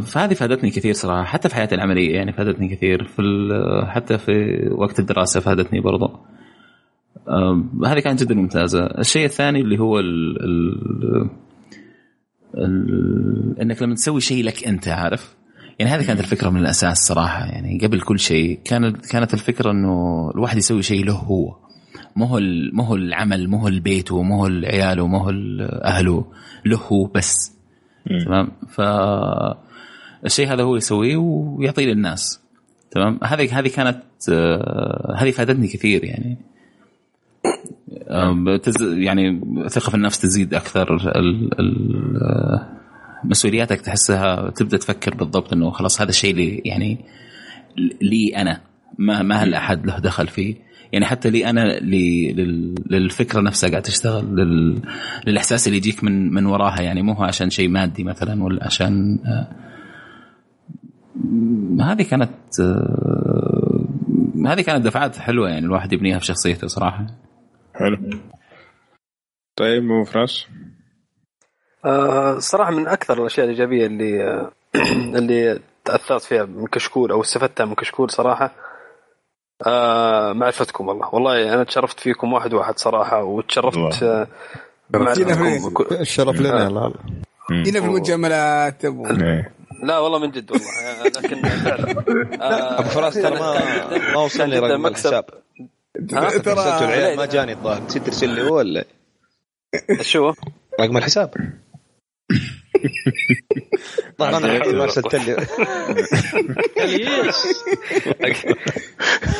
[0.00, 3.22] فهذه فادتني كثير صراحة حتى في حياتي العملية يعني فادتني كثير في.
[3.88, 6.20] حتى في وقت الدراسة فادتني برضه
[7.28, 8.84] آه هذه كانت جدا ممتازة.
[8.86, 10.36] الشيء الثاني اللي هو ال...
[10.44, 11.30] ال...
[12.58, 13.60] ال...
[13.60, 15.34] إنك لما تسوي شيء لك أنت عارف؟
[15.78, 17.44] يعني هذه كانت الفكرة من الأساس صراحة.
[17.44, 21.56] يعني قبل كل شيء كانت كانت الفكرة إنه الواحد يسوي شيء له هو.
[22.16, 22.40] مو هو
[22.72, 25.30] مو هو العمل مو هو البيت مو هو عياله مو هو
[25.84, 26.24] أهله.
[26.66, 27.61] له هو بس.
[28.24, 28.80] تمام؟ ف
[30.26, 32.40] الشيء هذا هو يسويه ويعطيه للناس.
[32.90, 34.02] تمام؟ هذه هذه كانت
[35.16, 36.38] هذه فادتني كثير يعني.
[38.80, 40.94] يعني الثقه في النفس تزيد أكثر.
[40.94, 42.66] ال ال
[43.24, 46.98] مسؤولياتك تحسها تبدأ تفكر بالضبط إنه خلاص هذا الشيء اللي يعني
[48.02, 48.60] لي أنا
[48.98, 50.71] ما ما هل أحد له دخل فيه.
[50.92, 54.82] يعني حتى لي أنا لي لل- للفكرة نفسها قاعد تشتغل لل...
[55.26, 59.18] للإحساس اللي يجيك من من وراها يعني مو هو عشان شيء مادي مثلا ولا عشان
[59.26, 59.48] آه،
[61.82, 63.84] هذه كانت آه،
[64.46, 67.06] هذه كانت دفعات حلوة يعني الواحد يبنيها في شخصيته صراحة.
[67.74, 67.98] حلو.
[69.56, 70.46] طيب ابو فراس؟
[71.84, 74.52] آه، صراحة من أكثر الأشياء الإيجابية اللي آه،
[75.18, 78.54] اللي تأثرت فيها من كشكول أو استفدتها من كشكول صراحة
[79.66, 81.14] آه، معرفتكم والله.
[81.14, 84.26] والله أنا تشرفت فيكم واحد واحد صراحة وتشرفت آه،
[84.90, 86.66] بمعرفتكم كل- الشرف لنا آه.
[86.66, 86.94] الله
[87.50, 89.06] هنا في المجاملات أبو.
[89.84, 90.66] لا والله من جد والله.
[90.66, 91.90] آه، لكن فعلا
[92.42, 93.54] آه، أبو فراس ترى ما
[94.14, 94.86] ما وصلني رقم.
[94.86, 95.24] الحساب.
[96.12, 98.84] العيال ما جاني الظاهر نسيت ترسل لي هو ولا؟
[100.00, 100.32] شو؟
[100.80, 101.34] رقم الحساب.
[104.18, 105.36] طبعا ما ارسلت لي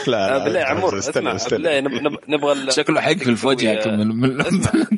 [0.07, 1.59] لا آه، بالله يا عمور استنى، اسمع استنى.
[1.81, 4.39] بالله نبغى شكله حيقفل في وجهك من من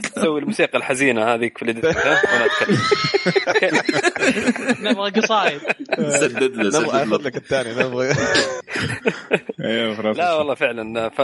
[0.03, 1.85] تسوي الموسيقى الحزينة هذيك في الإديت.
[1.87, 2.79] ها؟ وأنا أتكلم.
[4.91, 5.61] نبغى قصايد.
[6.09, 8.15] سدد له نبغى سدد لك الثاني نبغى.
[9.97, 11.21] فراس لا والله فعلا ف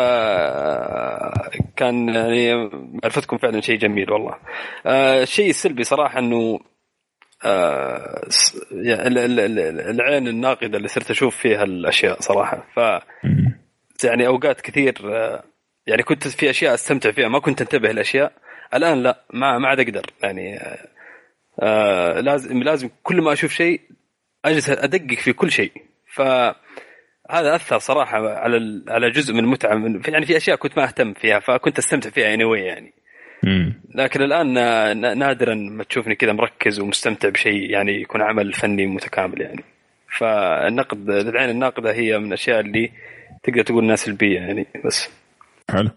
[1.76, 4.34] كان يعني معرفتكم فعلا شيء جميل والله.
[4.86, 6.60] آه، الشيء السلبي صراحة إنه
[7.44, 8.28] آه،
[8.70, 9.24] يعني
[9.90, 12.66] العين الناقدة اللي صرت أشوف فيها الأشياء صراحة.
[12.76, 12.80] ف
[14.04, 15.44] يعني أوقات كثير آه،
[15.86, 18.32] يعني كنت في أشياء أستمتع فيها ما كنت أنتبه الاشياء
[18.74, 20.06] الآن لا ما ما عاد أقدر.
[20.22, 20.88] يعني آه،
[21.62, 23.80] آه، لازم لازم كل ما أشوف شيء
[24.44, 25.72] أجلس أدقق في كل شيء.
[26.14, 26.20] ف
[27.30, 31.14] هذا أثر صراحة على على جزء من المتعة من يعني في أشياء كنت ما أهتم
[31.14, 32.99] فيها فكنت أستمتع فيها anyway يعني.
[33.94, 38.86] لكن الآن نا- نا- نادرا ما تشوفني كذا مركز ومستمتع بشيء يعني يكون عمل فني
[38.86, 39.64] متكامل يعني.
[40.18, 42.92] فالنقد العين الناقدة هي من الأشياء اللي
[43.42, 45.08] تقدر تقول انها سلبيه يعني بس.
[45.70, 45.90] حلو.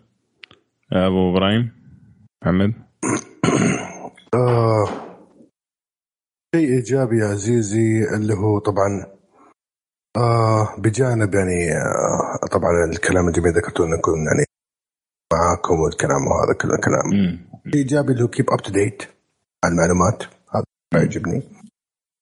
[0.93, 1.71] أبو إبراهيم
[2.43, 2.73] محمد.
[4.33, 4.85] آه.
[6.55, 9.05] شيء إيجابي يا عزيزي اللي هو طبعا
[10.17, 14.45] آه بجانب يعني آه طبعا الكلام الجميل ذكرته إنه نكون يعني
[15.33, 17.07] معاكم والكلام وهذا كله كلام.
[17.75, 19.03] ايجابي اللي هو keep up to date
[19.63, 20.23] على المعلومات.
[20.55, 21.43] هذا يعجبني.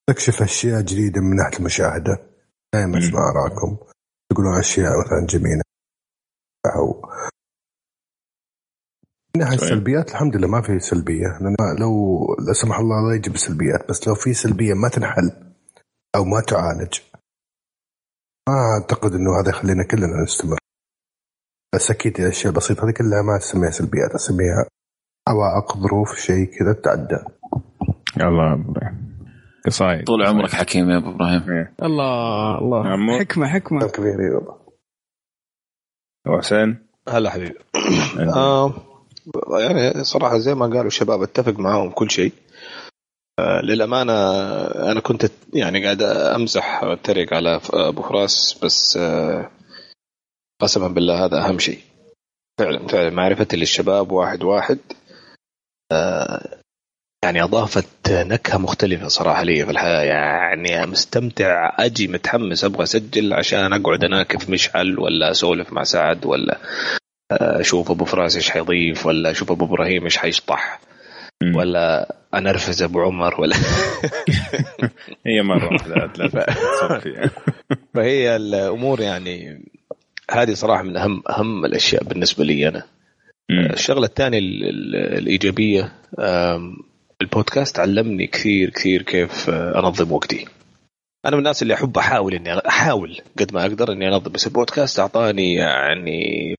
[0.10, 2.24] تكشف أشياء جديدة من ناحية المشاهدة.
[2.74, 3.78] دائما اسمع اراءكم
[4.32, 5.62] تقولون أشياء مثلا جميلة.
[6.76, 7.02] أو
[9.36, 11.28] من ناحية السلبيات الحمد لله ما في سلبية.
[11.42, 11.92] لأن لو
[12.48, 15.54] لا سمح الله لا يجيب سلبيات بس لو في سلبية ما تنحل
[16.16, 17.00] أو ما تعالج
[18.50, 20.58] ما أعتقد إنه هذا يخلينا كلنا نستمر.
[21.76, 24.66] بس أكيد الاشياء البسيطه هذه كلها ما أسميها سلبيات أسميها
[25.28, 27.18] عوائق ظروف شيء كذا تعدى.
[28.22, 28.66] الله
[29.66, 30.04] قصايد.
[30.04, 31.68] طول عمرك حكيم يا أبو إبراهيم.
[31.84, 32.88] الله الله.
[32.88, 33.20] عمو.
[33.20, 33.88] حكمة حكمة.
[33.88, 34.58] كبير اي والله
[36.28, 37.60] وحسين هلا حبيبي.
[38.20, 38.74] آه
[39.60, 42.34] يعني صراحة زي ما قالوا الشباب أتفق معاهم كل شيء.
[43.40, 44.14] آه للأمانة
[44.92, 49.50] أنا كنت يعني قاعد أمزح واتريق على أبو فراس بس آه
[50.62, 51.80] قسما بالله هذا أهم شيء.
[52.60, 53.10] فعلا فعلا.
[53.10, 54.80] معرفتي للشباب واحد واحد
[55.92, 56.62] آه
[57.24, 60.04] يعني أضافت نكهة مختلفة صراحة لي في الحياة.
[60.04, 66.58] يعني مستمتع أجي متحمس أبغى أسجل عشان أقعد أناكف مشعل ولا أسولف مع سعد ولا
[67.32, 70.80] أشوف أبو فراس إيش حيضيف ولا أشوف أبو إبراهيم إيش حيشطح
[71.56, 73.56] ولا أنرفز أبو عمر ولا
[75.28, 76.10] هي مرة واحدة
[77.94, 79.64] فهي الأمور يعني
[80.32, 82.84] هذه صراحة من اهم أهم الأشياء بالنسبة لي أنا.
[83.74, 85.92] الشغلة الثانية ال- ال- الإيجابية
[87.22, 90.46] البودكاست علمني كثير كثير كيف آه، أنظم وقتي.
[91.26, 95.00] أنا من الناس اللي أحب أحاول إني أحاول قد ما أقدر إني أنظم بس البودكاست
[95.00, 96.56] أعطاني يعني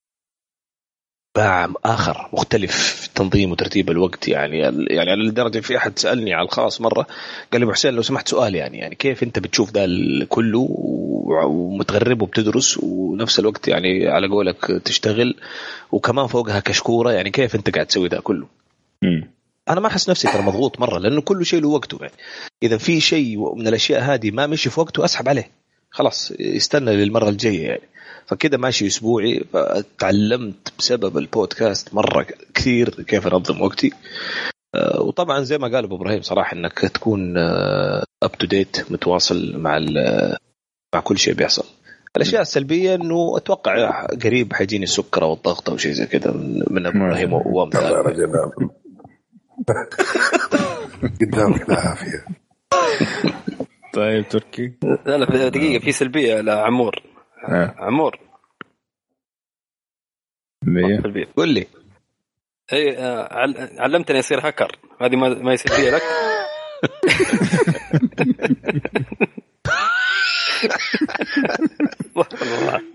[1.36, 4.28] باع آخر مختلف في تنظيم وترتيب الوقت.
[4.28, 4.58] يعني
[4.90, 7.06] يعني على لدرجه في أحد سألني على الخاص مرة
[7.52, 9.86] قال لي ابو حسين لو سمحت سؤال يعني يعني كيف أنت بتشوف ذا
[10.28, 10.68] كله
[11.46, 15.34] ومتغرب وبتدرس ونفس الوقت يعني على قولك تشتغل
[15.92, 18.46] وكمان فوقها كشكورة؟ يعني كيف أنت قاعد تسوي ذا كله؟
[19.68, 21.98] أنا ما أحس نفسي ترى مضغوط مرة لأنه كل شيء له وقته.
[22.00, 22.12] يعني
[22.62, 25.50] إذا في شيء من الأشياء هذه ما مشي في وقته أسحب عليه.
[25.90, 27.91] خلاص يستنى للمرة الجاية يعني.
[28.32, 33.92] فكده ماشي أسبوعي فتعلمت بسبب البودكاست مرة كثير كيف أنظم وقتي.
[34.74, 37.38] آه، وطبعا زي ما قال أبو إبراهيم صراحة إنك تكون
[38.22, 40.36] up to date متواصل مع ال-
[40.94, 41.64] مع كل شيء بيحصل.
[42.16, 46.86] الأشياء السلبية إنه أتوقع قريب حيجيني السكر أو الضغط أو شيء زي كذا من من
[46.86, 48.02] أبو إبراهيم وامثاله
[51.20, 52.24] قدامك العافية.
[53.94, 54.72] طيب تركي.
[55.06, 57.02] لا لا دقيقة في سلبية لعمور.
[57.44, 57.74] آه.
[57.78, 58.18] عمور.
[61.36, 61.66] قول لي.
[62.72, 62.96] آه، اي
[63.78, 64.78] علمتني أصير هاكر.
[65.00, 66.02] هذه ما, ما يصير فيها لك.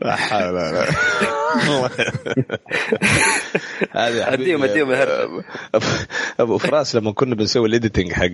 [0.01, 0.95] لا حول ولا الهرجة.
[5.77, 6.05] أبو-
[6.39, 8.29] أبو فراس لما كنا بنسوي ال editing حق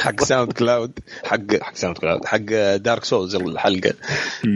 [0.00, 2.38] حق ساوند كلاود حق حق ساوند كلاود حق
[2.76, 3.92] دارك سولز الحلقة.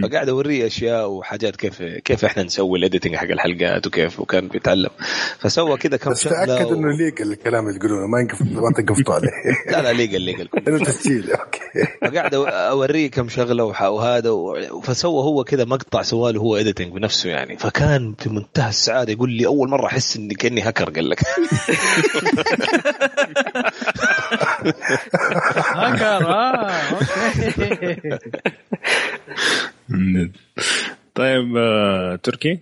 [0.03, 4.91] فقاعد أوريه أشياء وحاجات كيف كيف إحنا نسوي ال editing حق الحلقات وكيف وكان بيتعلم.
[5.39, 8.73] فسوى كذا كم بس شغله تأكد و- إنه legal الكلام اللي تقولونه ما ينقف ما
[8.77, 9.29] تنقفطوا عليه.
[9.77, 11.61] لا لا legal legal إنه تسجيل okay.
[12.03, 14.57] فقاعد أوريه كم شغلة وهذا و-
[14.87, 17.57] فسوى هو كذا مقطع سواه له هو editing بنفسه يعني.
[17.57, 21.23] فكان في منتهى السعادة يقول لي أول مرة أحس إني كأني هاكر قال لك.
[25.75, 28.19] هاكر آه أوكي.
[31.15, 32.61] طيب آه، تركي؟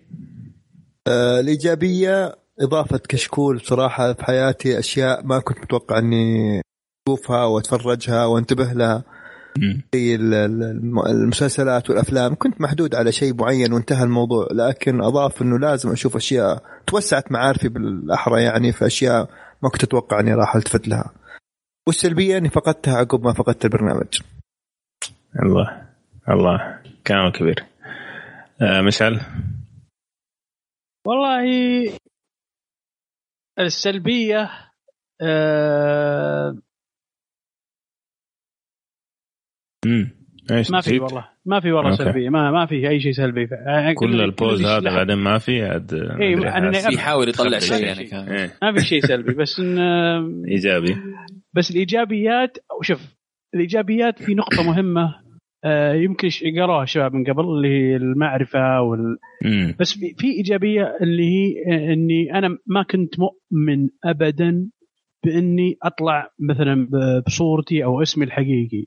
[1.06, 6.60] آه، الإيجابية إضافة كشكول بصراحة في حياتي أشياء ما كنت متوقع أني
[7.08, 9.04] أشوفها وأتفرجها وأنتبه لها.
[9.94, 12.34] زي ال- ال- الم- المسلسلات والأفلام.
[12.34, 17.68] كنت محدود على شيء معين وانتهى الموضوع لكن أضاف أنه لازم أشوف أشياء توسعت معارفي
[17.68, 19.30] بالأحرى يعني في أشياء
[19.62, 21.12] ما كنت أتوقع أني راح ألتفت لها.
[21.86, 24.20] والسلبية أني فقدتها عقب ما فقدت البرنامج.
[25.42, 25.86] الله
[26.28, 26.80] الله.
[27.06, 27.64] كلام كبير.
[28.62, 29.20] آه، مشعل؟
[31.06, 31.44] والله
[33.58, 34.50] السلبية
[35.20, 36.56] آه
[39.86, 40.10] امم
[40.50, 42.04] إيش ما في؟ والله ما في والله okay.
[42.04, 44.94] سلبية ما ما في أي شيء سلبي يعني كل ال pause هذا لا.
[44.96, 46.92] بعدين ما في عاد إيه، حاسس.
[46.94, 47.58] يحاول يطلع.
[47.58, 48.50] شيء يعني كان إيه.
[48.62, 49.78] ما في شيء سلبي بس إن
[50.52, 50.96] إيجابي
[51.54, 53.14] بس الإيجابيات شوف
[53.54, 55.14] الإيجابيات في نقطة مهمة
[55.66, 59.16] آه، يمكن ش- قروها الشباب من قبل اللي هي المعرفة وال...
[59.80, 64.68] بس في, في إيجابية اللي هي آه، إني أنا ما كنت مؤمن ابدا
[65.24, 68.84] بإني أطلع مثلا ب- بصورتي أو اسمي الحقيقي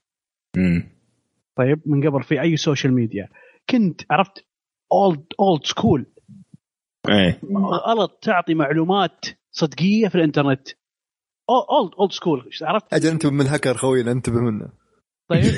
[1.56, 3.30] طيب من قبل في أي social media
[3.70, 4.46] كنت عرفت
[4.92, 6.06] old old school
[7.10, 7.40] إيه.
[7.88, 10.68] غلط تعطي معلومات صدقية في الإنترنت.
[11.50, 14.70] old old school عرفت؟ أجل انتبه من الهكر خوينا أنتبه منه.
[15.30, 15.44] طيب.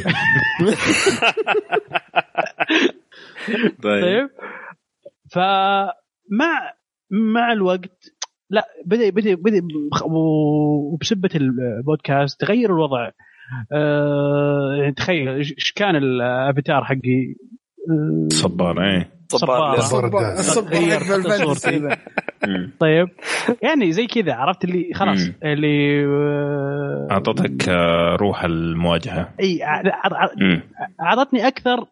[3.83, 4.01] طيب.
[4.01, 4.29] طيب.
[5.31, 6.73] فمع
[7.11, 8.13] مع الوقت
[8.49, 9.61] لا بدا بدا بدأ
[10.05, 13.11] وبسبة البودكاست تغير الوضع.
[14.79, 17.35] يعني تخيل إيش إيش كان الأفاتار حقي؟
[17.89, 19.09] آه، صبار إيه.
[21.37, 21.77] صورتي.
[21.77, 21.97] ذا.
[22.47, 22.71] مم.
[22.79, 23.07] طيب.
[23.63, 25.29] يعني زي كذا عرفت اللي خلاص.
[25.43, 29.29] اللي آه، أعطتك آه، روح المواجهة.
[29.39, 30.29] إي ع- ع-
[31.01, 31.85] أعطتني أكثر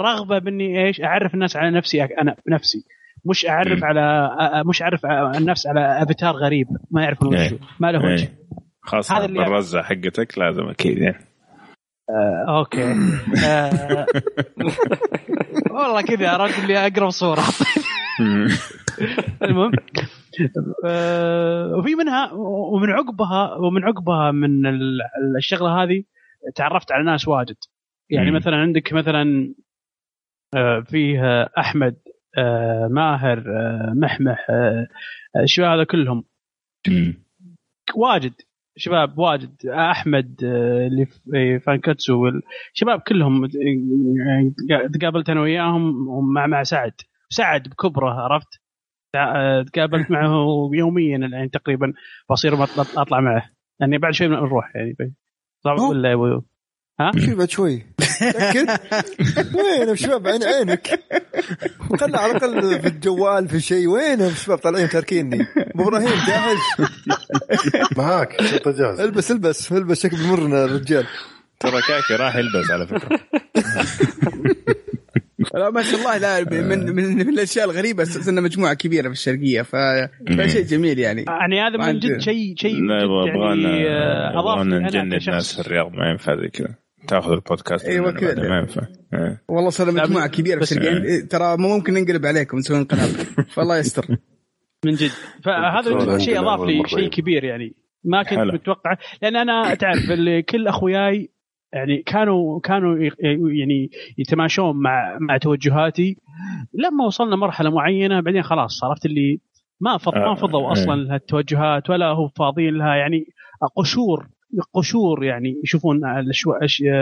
[0.00, 2.84] رغبة بإني إيش؟ أعرف الناس على نفسي أنا بنفسي
[3.24, 3.84] مش أعرف.
[3.84, 4.30] على
[4.66, 7.58] مش أعرف على النفس على أفاتار غريب ما يعرفون إيه.
[7.80, 8.22] ما له وجه.
[8.22, 8.28] إيه.
[8.84, 11.24] خاصة اللي- بالرزة حقتك لازم أكيد يعني
[12.10, 12.82] آه، أوكي
[13.46, 14.06] آه،
[15.70, 17.42] والله كذا عرفت اللي أقرب صورة
[18.20, 18.48] مم.
[19.42, 19.72] المهم
[20.86, 25.00] آه، وفي منها ومن عقبها ومن عقبها من ال-
[25.38, 26.04] الشغلة هذه
[26.54, 27.56] تعرفت على ناس واجد
[28.10, 28.36] يعني مم.
[28.36, 29.54] مثلا عندك مثلا
[30.54, 31.96] آه، فيه أحمد
[32.38, 34.86] آه، ماهر آه، محمح آه،
[35.42, 36.24] الشباب هذا كلهم
[36.88, 37.24] مم.
[37.94, 38.32] واجد
[38.76, 42.28] شباب واجد أحمد آه، اللي في فانكاتسو
[42.74, 46.92] الشباب كلهم آه، تقابلت أنا وياهم ومع مع سعد.
[47.28, 48.60] سعد بكبره عرفت؟
[49.12, 51.92] تع- تقابلت معه يوميا الآن تقريبا
[52.30, 52.54] بصير
[52.96, 53.50] اطلع معه.
[53.80, 54.96] يعني بعد شوي نروح يعني.
[55.66, 56.12] ولا
[57.00, 57.86] ها؟ شوي بعد شوي.
[58.18, 58.68] تأكد؟
[59.56, 61.00] وين يا شباب عين عينك.
[62.00, 63.86] خلى على الأقل في الجوال في شيء.
[63.88, 66.88] وين يا شباب طالعين تاركيني أبو إبراهيم جاهز؟
[67.96, 69.72] معاك جاهز البس البس.
[69.72, 71.06] البس شكل بمرنا الرجال.
[71.60, 73.20] ترى كاكي راح يلبس على فكرة.
[75.54, 78.04] لا ما شاء الله لا من من, من الأشياء الغريبة.
[78.04, 79.76] صرنا مجموعة كبيرة في الشرقية ف-
[80.38, 81.24] فشيء جميل يعني.
[81.28, 83.02] يعني هذا من جد شيء شيء يعني
[84.32, 85.28] يبغانا آه، نجند أنا كشخص.
[85.34, 86.74] ناس في الرياض ما ينفع زي كذا.
[87.08, 88.48] تاخذ البودكاست مننا كذا.
[88.48, 88.82] ما ينفع
[89.14, 89.42] إيه.
[89.48, 92.58] والله صرنا لا، مجموعة بس- كبيرة في بس- الشرقيه إيه، ترى مو ممكن ننقلب عليكم
[92.58, 93.08] نسوي انقلاب
[93.54, 94.06] فالله يستر.
[94.84, 95.10] من جد.
[95.44, 97.74] فهذا شيء أضاف لي شيء كبير يعني.
[98.04, 98.52] ما كنت حلو.
[98.52, 98.96] متوقع.
[99.22, 101.30] لأن أنا تعرف اللي كل أخوياي
[101.72, 102.96] يعني كانوا كانوا
[103.52, 106.16] يعني يتماشون مع مع توجهاتي.
[106.74, 109.38] لما وصلنا مرحلة معينة بعدين خلاص عرفت اللي
[109.80, 110.72] ما فض ما آه، فضوا إيه.
[110.72, 112.94] أصلا لهالتوجهات ولا هو فاضيين لها.
[112.94, 113.24] يعني
[113.76, 114.28] قشور
[114.74, 116.00] قشور يعني يشوفون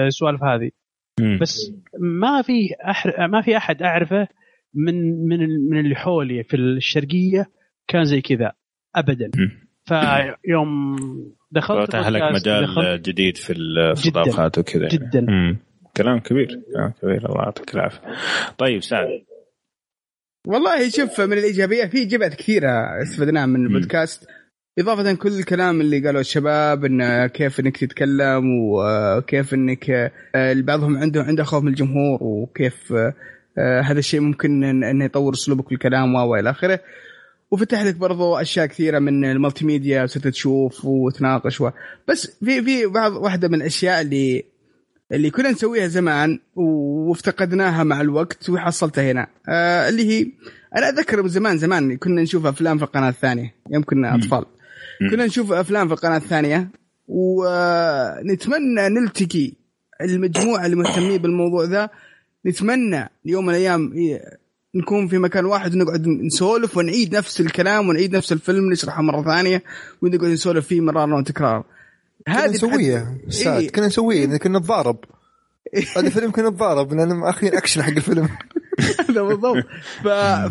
[0.07, 0.71] السوالف هذه.
[1.21, 1.39] مم.
[1.41, 3.29] بس ما في أحر...
[3.29, 4.29] ما في أحد أعرفه
[4.75, 7.47] من من ال- من اللي حولي في الشرقية
[7.89, 8.53] كان زي كذا
[8.97, 9.31] ابدا.
[9.85, 10.97] فيوم
[11.51, 14.97] دخلت فتح لك مجال دخلت- جديد في الصداقات وكذا يعني.
[14.97, 15.21] جدا.
[15.21, 15.57] مم.
[15.97, 17.27] كلام كبير كلام كبير.
[17.31, 18.01] الله يعطيك العافية.
[18.59, 19.09] طيب سعد.
[20.47, 24.29] والله شوف من الايجابيات في ايجابيات كثيرة استفدناها من البودكاست.
[24.79, 29.91] إضافة كل الكلام اللي قالوا الشباب إن كيف إنك تتكلم وكيف إنك
[30.35, 35.69] آه، بعضهم عنده عنده خوف من الجمهور وكيف آه، هذا الشيء ممكن انه يطور أسلوبك
[35.69, 36.81] في الكلام و إلى آخره.
[37.51, 41.71] وفتح لك برضو أشياء كثيرة من المالتي ميديا وصرت تشوف وتناقش و...
[42.09, 44.45] بس في في بعض واحدة من الأشياء اللي
[45.13, 50.27] اللي كنا نسويها زمان وافتقدناها مع الوقت وحصلتها هنا آه اللي هي
[50.77, 54.45] أنا أتذكر من زمان زمان كنا نشوف أفلام في القناة الثانية يوم كنا أطفال.
[55.11, 56.69] كنا نشوف أفلام في القناة الثانية
[57.09, 59.53] ونتمنى نلتقي
[60.01, 61.91] المجموعة اللي مهتمين بالموضوع ذا.
[62.47, 63.93] نتمنى يوم من الأيام
[64.75, 69.63] نكون في مكان واحد ونقعد نسولف ونعيد نفس الكلام ونعيد نفس الفيلم نشرحه مرة ثانية
[70.03, 71.65] ونقعد نسولف فيه مرارا وتكرارا
[72.27, 73.71] كنا نسويه بحد- سعد إيه.
[73.71, 74.97] كنا نسويه كنا نتضارب.
[75.97, 78.29] هذا الفيلم كنا نتضارب لأن اخذين اكشن حق الفيلم.
[79.11, 79.65] هذا بالضبط.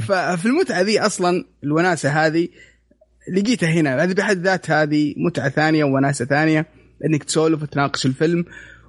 [0.02, 2.48] ففي المتعة ذي أصلا الوناسة هذه
[3.30, 4.04] لقيتها هنا.
[4.04, 6.66] هذه بحد ذات هذه متعة ثانية ووناسه ثانية
[7.06, 8.46] إنك تسولف وتناقش الفيلم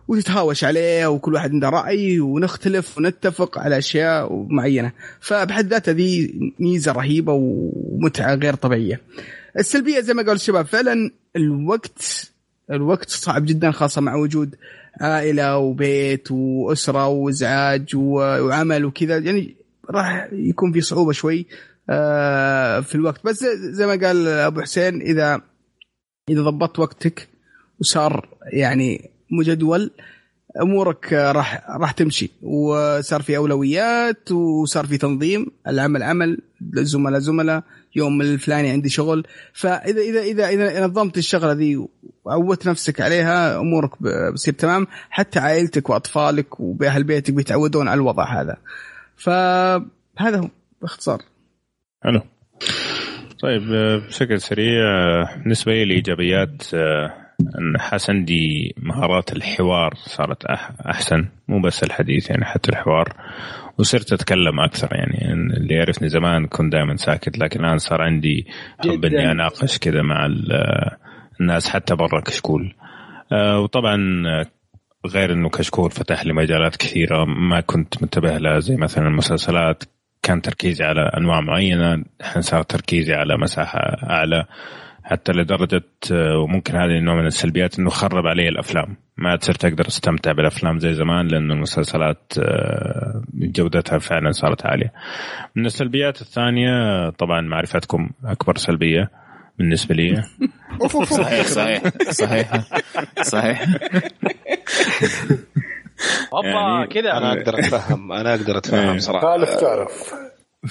[0.09, 4.93] وتتهاوش عليه وكل واحد عنده رأي ونختلف ونتفق على أشياء معينة.
[5.20, 9.01] فبحد ذاتها ذي ميزة رهيبة ومتعة غير طبيعية.
[9.59, 12.33] السلبية زي ما قال الشباب فعلا الوقت
[12.70, 14.55] الوقت صعب جدا خاصة مع وجود
[15.01, 19.19] عائلة وبيت وأسرة وازعاج وعمل وكذا.
[19.19, 19.55] يعني
[19.91, 21.47] راح يكون في صعوبة شوي.
[22.83, 23.25] في الوقت.
[23.25, 25.41] بس زي- ما قال أبو حسين إذا
[26.31, 27.28] إذا ضبطت وقتك
[27.81, 29.91] وصار يعني مجدول
[30.62, 32.31] أمورك آه، راح راح تمشي.
[32.43, 36.39] وصار في أولويات وصار في تنظيم العمل عمل
[36.77, 37.62] الزملاء زملاء
[37.97, 39.27] يوم الفلاني عندي شغل.
[39.52, 41.86] فإذا إذا إذا إذا نظمت الشغلة ذي
[42.25, 44.86] وعودت نفسك عليها أمورك بتصير تمام.
[45.11, 48.57] حتى عائلتك وأطفالك وبأهل بيتك بيتعودون على الوضع هذا.
[49.17, 50.49] فهذا هو
[50.83, 51.23] باختصار.
[52.05, 52.21] حلو.
[53.43, 57.15] طيب آه، بشكل سريع آه، بالنسبة لي الإيجابيات آه،
[57.59, 63.09] أن حاس عندي مهارات الحوار صارت أح- أحسن مو بس الحديث يعني حتى الحوار.
[63.79, 68.47] وصرت أتكلم أكثر يعني اللي يعرفني زمان كنت دائما ساكت لكن الآن صار عندي
[68.81, 69.05] حب.
[69.05, 70.53] إني أناقش كذا مع ال-
[71.41, 72.75] الناس حتى برا كشكول.
[73.33, 73.97] وطبعا
[75.07, 79.83] غير إنه كشكول فتح لي مجالات كثيرة ما كنت منتبه لها زي مثلا المسلسلات.
[80.23, 83.78] كان تركيزي على أنواع معينة الحين صار تركيزي على مساحة
[84.10, 84.44] أعلى
[85.05, 88.97] حتى لدرجة آه، وممكن هذه نوع من السلبيات إنه خرب علي الأفلام.
[89.17, 94.92] ما عاد صرت أقدر أستمتع بالأفلام زي زمان لأنه المسلسلات آه، جودتها فعلا صارت عالية.
[95.57, 99.10] من السلبيات الثانية طبعا معرفتكم أكبر سلبية
[99.59, 100.23] بالنسبة لي.
[101.10, 102.62] صحيح صحيح صحيح
[103.23, 103.65] صحيح.
[106.33, 107.13] اوبا كذا.
[107.13, 109.21] أنا أقدر أتفهم أنا أقدر أتفهم صراحة.
[109.21, 109.61] تعرف.
[109.61, 110.15] تعرف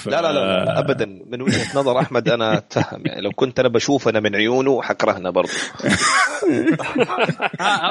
[0.06, 1.06] لا لا لا, لا ابدا.
[1.06, 3.01] من وجهة نظر أحمد أنا أتفهم.
[3.06, 5.50] يعني لو كنت أنا بشوف أنا من عيونه حكرهنا برضه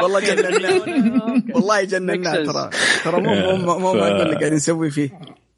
[0.02, 0.70] والله جننا
[1.54, 2.70] والله جننا ترى.
[3.04, 5.10] ترى مو مو مو اللي قاعد نسوي فيه.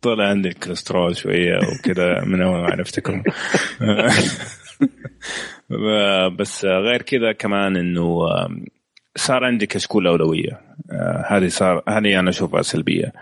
[0.02, 3.22] طلع عندي كوليسترول شوية وكذا من أول ما عرفتكم.
[6.38, 8.18] بس غير كذا كمان إنه
[9.16, 10.60] صار عندي كشكول أولوية.
[11.26, 13.12] هذه صار هذه أنا أشوفها سلبية.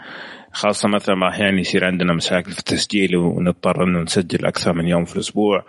[0.52, 5.14] خاصة مثلا أحيانا يصير عندنا مشاكل في التسجيل ونضطر إنه نسجل أكثر من يوم في
[5.14, 5.64] الأسبوع.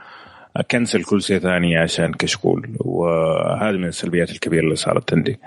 [0.58, 2.75] أكنسل كل شيء ثاني عشان كشكول.
[2.80, 5.40] وهذه من السلبيات الكبيرة اللي صارت عندي.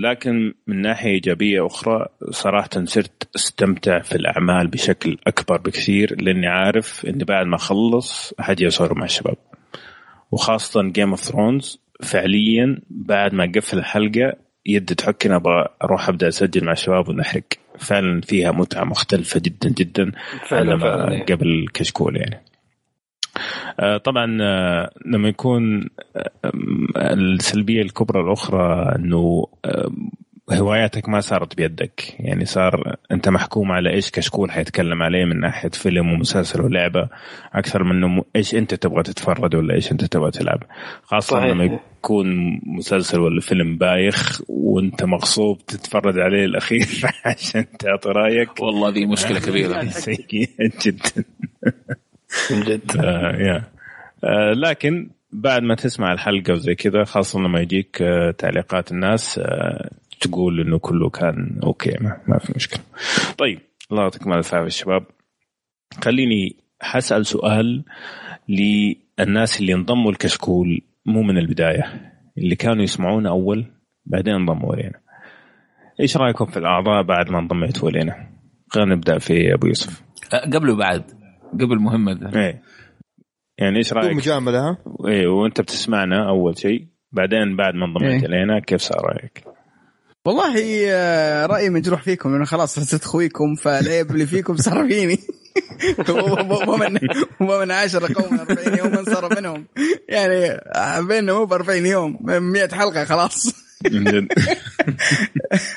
[0.00, 7.06] لكن من ناحية إيجابية أخرى صراحة صرت أستمتع في الأعمال بشكل أكبر بكثير لأني عارف
[7.06, 9.36] إني بعد ما أخلص حاجي اصور مع الشباب.
[10.30, 14.32] وخاصه جيم اوف ثرونز فعليا بعد ما اقفل الحلقة
[14.66, 17.42] يد تحكني أبغى أروح أبدأ أسجل مع الشباب ونحرق
[17.78, 20.12] فعلا فيها متعة مختلفة جدا جدا
[20.48, 21.24] فعلا فعلا.
[21.24, 22.42] قبل كشكول يعني
[24.04, 24.26] طبعا
[25.06, 25.88] لما يكون
[26.96, 29.46] السلبية الكبرى الأخرى إنه
[30.52, 32.14] هواياتك ما صارت بيدك.
[32.20, 37.08] يعني صار أنت محكوم على إيش كشكول حيتكلم عليه من ناحية فيلم ومسلسل ولعبة.
[37.52, 40.62] أكثر من إنه إيش أنت تبغى تتفرج ولا إيش أنت تبغى تلعب.
[41.02, 41.50] خاصة صحيح.
[41.50, 46.86] لما يكون مسلسل ولا فيلم بايخ وأنت مغصوب تتفرج عليه الأخير
[47.24, 48.60] عشان تعطي رأيك.
[48.60, 49.84] والله ذي مشكلة كبيرة.
[49.84, 51.24] سيئة جدا.
[52.50, 52.96] من جد.
[53.04, 53.64] آه يا.
[54.24, 59.40] آه لكن بعد ما تسمع الحلقة وزي كذا خاصة لما يجيك آه تعليقات الناس
[60.20, 62.80] تقول إنه كله كان أوكي ما, ما في مشكلة.
[63.38, 63.58] طيب
[63.92, 65.06] الله يعطيكم ألف عافية الشباب
[66.04, 67.84] خليني حسأل سؤال
[68.48, 73.66] للناس اللي انضموا الكشكول مو من البداية اللي كانوا يسمعونا أول
[74.06, 75.00] بعدين انضموا إلينا.
[76.00, 78.30] إيش رأيكم في الأعضاء بعد ما انضميتوا إلينا؟
[78.68, 80.02] خلينا نبدأ في أبو يوسف.
[80.34, 81.04] أه، قبل وبعد
[81.52, 82.40] قبل مهمة ده.
[82.40, 82.62] إيه.
[83.58, 88.28] يعني إيش رأيك؟ مجاملة ها؟ إيه وأنت بتسمعنا أول شيء بعدين بعد ما انضميت إيه.
[88.28, 89.44] إلينا كيف صار رأيك؟
[90.24, 95.18] والله آه، رأيي مجروح فيكم لأنه خلاص صرت اخويكم فالعيب اللي فيكم صار فيني.
[96.68, 96.98] ومن
[97.40, 99.66] ومن عاشر قوم 40 يوما صار منهم.
[100.08, 103.54] يعني آه، بيننا مو ب 40 يوم 100 حلقة خلاص.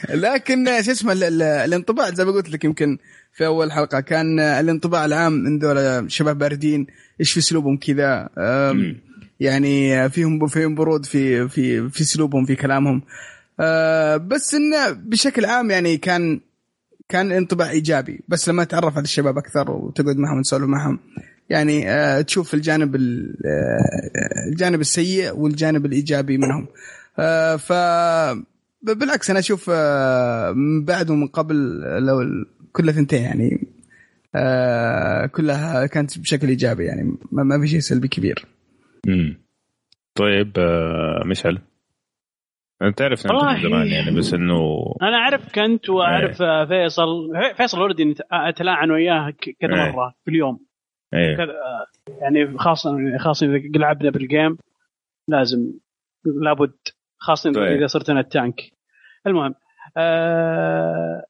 [0.10, 2.98] لكن شو اسمه ال- ال- الانطباع زي ما قلت لك يمكن
[3.34, 6.88] في أول حلقة كان الانطباع العام من ذولا شباب باردين
[7.20, 8.30] إيش في اسلوبهم كذا؟
[9.40, 13.02] يعني فيهم فيهم برود في في في اسلوبهم في كلامهم.
[13.60, 16.40] أه، بس إنه بشكل عام يعني كان
[17.10, 18.20] كان انطباع إيجابي.
[18.28, 21.00] بس لما تعرف على الشباب أكثر وتقعد معهم وتسولف معهم
[21.50, 26.68] يعني أه، تشوف الجانب ال- أه، الجانب السيء والجانب الإيجابي منهم.
[27.58, 27.74] ف
[28.84, 33.68] بالعكس أنا أشوف آه، من بعد ومن قبل لو كلها ثنتين يعني
[34.36, 38.46] آه، كلها كانت بشكل إيجابي يعني ما في شيء سلبي كبير.
[39.08, 39.38] مم.
[40.16, 41.60] طيب آه، مشعل.
[42.84, 47.80] انت تعرف انت والله زمان يعني بس إنه أنا اعرفك انت وأعرف آه، فيصل فيصل
[47.80, 49.92] already أتلاعن وياه كذا إيه.
[49.92, 50.60] مرة في اليوم
[51.14, 51.88] إيه كذا آه،
[52.22, 54.58] يعني خاصة خاصة إذا لعبنا بال game
[55.28, 55.74] لازم
[56.26, 56.78] لابد
[57.18, 57.64] خاصة طيب.
[57.64, 58.62] إذا صرت أنا ال tank
[59.28, 59.56] المهم
[59.98, 61.24] آه.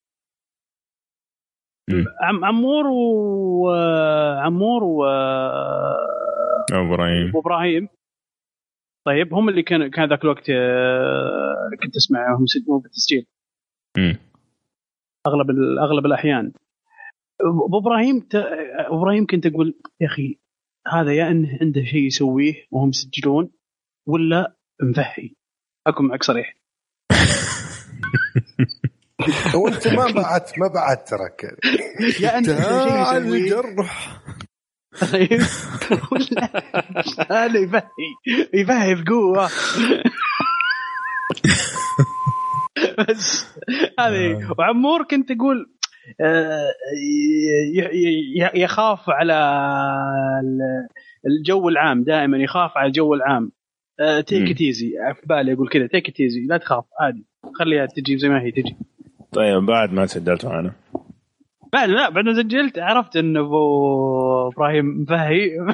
[2.22, 2.88] عم عمور
[3.68, 5.06] وعمور و
[6.72, 7.90] أبراهيم وابراهيم
[9.06, 13.26] طيب هم اللي كان كان ذاك الوقت آه، كنت اسمعهم مو بالتسجيل.
[15.28, 15.50] أغلب
[15.80, 16.52] أغلب الأحيان.
[17.42, 18.36] أبو إبراهيم ت...
[18.36, 20.40] أبو إبراهيم كنت أقول يا أخي
[20.88, 23.52] هذا يا إنه عنده شيء يسويه وهم يسجلون
[24.08, 25.30] ولا مفهي؟
[25.88, 26.56] أكون معك صريح.
[29.56, 31.44] وانت ما بعت ما بعت ترك
[32.22, 33.74] يا انت عنده شيء يسويه.
[36.12, 36.64] ولا
[37.32, 37.82] هذا يفهي
[38.54, 39.50] يفهي بقوة.
[43.10, 43.46] بس
[44.00, 45.70] هذه وعمور كنت أقول
[46.22, 46.72] آه،
[47.76, 49.34] ي- ي- ي- يخاف على
[50.44, 50.88] ال-
[51.28, 53.52] الجو العام دائما يخاف على الجو العام.
[54.28, 54.58] تيك.
[54.58, 57.26] تيزي في بالي أقول كذا تيك تيزي لا تخاف عادي.
[57.60, 58.76] خليها تجي زي ما هي تجي.
[59.32, 60.74] طيب بعد ما سجلت معنا.
[61.74, 65.50] بعد لا بعد ما سجلت عرفت إن أبو إبراهيم مفهي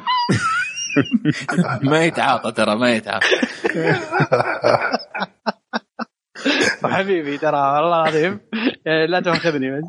[1.90, 3.26] ما يتعاطى ترى ما يتعاطى
[6.94, 8.40] حبيبي ترى والله العظيم
[8.86, 9.84] يعني لا تاخذني بس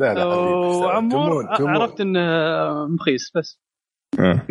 [0.00, 0.24] لا لا.
[0.24, 1.76] وعمور تمون.
[1.76, 2.20] عرفت انه
[2.86, 3.58] مخيس بس
[4.18, 4.42] آه.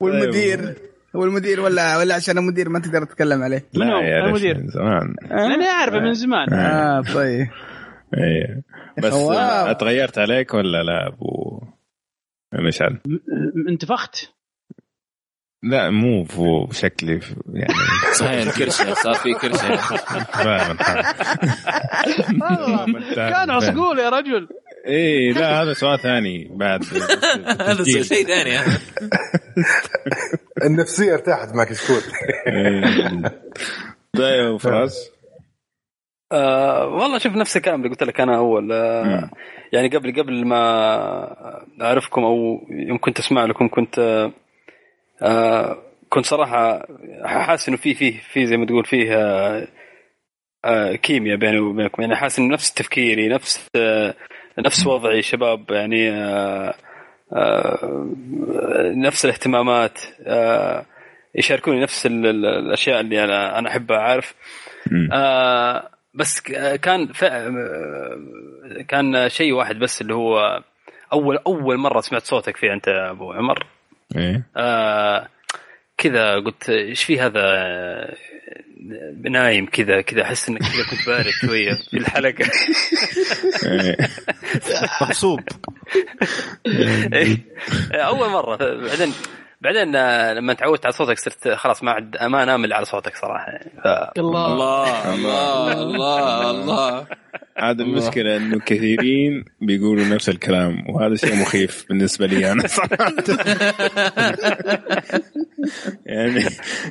[1.14, 3.68] والمدير والمدير ولا ولا عشان المدير ما تقدر تتكلم عليه.
[3.72, 4.58] لا يا المدير.
[4.58, 5.14] من زمان.
[5.30, 6.52] لاني اعرفه من زمان.
[6.52, 7.02] آه.
[7.14, 7.48] طيب.
[8.18, 8.62] إيه.
[8.98, 9.14] بس.
[9.42, 11.60] أتغيرت عليك ولا لا أبو
[12.54, 12.98] مشعل؟
[13.68, 14.38] انتفخت؟
[15.62, 17.20] لا مو فو بشكلي
[17.54, 17.74] يعني
[18.20, 19.76] صحيح الكرشه صار في كرشه
[20.44, 20.76] فاهم
[23.14, 24.48] كان عصقول يا رجل.
[24.86, 26.84] إيه لا هذا سؤال ثاني بعد.
[27.68, 28.56] هذا شيء ثاني.
[28.56, 28.64] ها.
[30.66, 32.00] النفسية ارتاحت معك كشكول.
[34.18, 35.10] طيب فراس؟
[36.32, 38.72] آه والله شوف نفس الكلام اللي قلت لك أنا أول.
[38.72, 39.30] آه
[39.72, 40.62] يعني قبل قبل ما
[41.82, 44.28] أعرفكم أو يوم كنت أسمع لكم كنت
[45.22, 46.86] آه كنت صراحة
[47.24, 49.68] حاسس إنه في في في زي ما تقول فيه آه
[50.64, 52.02] آه كيمياء بيني وبينكم.
[52.02, 54.14] يعني حاسس إنه نفس تفكيري نفس آه
[54.58, 56.74] نفس وضعي شباب يعني آه
[57.32, 58.06] آه
[58.96, 60.84] نفس الاهتمامات آه
[61.34, 64.34] يشاركوني نفس ال- ال- الأشياء اللي أنا أنا أحبها عارف؟
[65.12, 66.40] آه بس
[66.82, 67.08] كان.
[68.88, 70.62] كان شيء واحد بس اللي هو
[71.12, 73.66] اول أول مرة سمعت صوتك فيه أنت يا أبو عمر.
[74.16, 74.42] إيه.
[74.56, 75.28] آه
[75.98, 77.40] كذا قلت إيش في هذا
[79.30, 82.44] نايم كذا كذا أحس إنك كذا كنت بارد شوية في الحلقة.
[85.02, 85.40] مغصوب
[87.12, 87.38] إيه.
[87.94, 88.56] أول مرة.
[88.56, 89.12] بعدين
[89.60, 93.16] بعدين آه، لما تعودت على صوتك صرت خلاص ما عاد ما انام الا على صوتك
[93.16, 93.52] صراحة.
[93.52, 93.86] يعني ف...
[94.18, 95.14] الله.
[95.14, 97.06] الله الله الله.
[97.58, 103.12] عاد المشكلة إنه كثيرين بيقولوا نفس الكلام وهذا شيء مخيف بالنسبة لي أنا صراحة.
[106.06, 106.44] يعني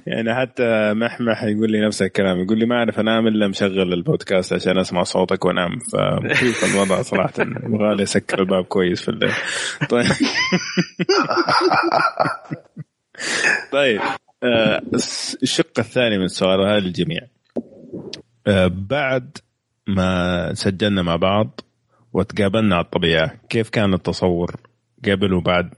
[0.08, 4.54] يعني حتى محمح يقول لي نفس الكلام يقول لي ما أعرف أنام إلا مشغل البودكاست
[4.54, 9.34] عشان أسمع صوتك وأنام فمخيف الوضع صراحة يبغى لي أسكر الباب كويس في الليل.
[9.90, 10.06] طيب.
[13.72, 14.02] طيب
[14.44, 14.82] آه،
[15.44, 17.22] الشق الثاني من السؤال هذا للجميع.
[18.48, 19.38] آه، بعد
[19.88, 21.61] ما سجلنا مع بعض
[22.14, 23.35] وتقابلنا على الطبيعة.
[23.49, 24.56] كيف كان التصور
[25.06, 25.74] قبل وبعد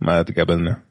[0.00, 0.82] ما تقابلنا؟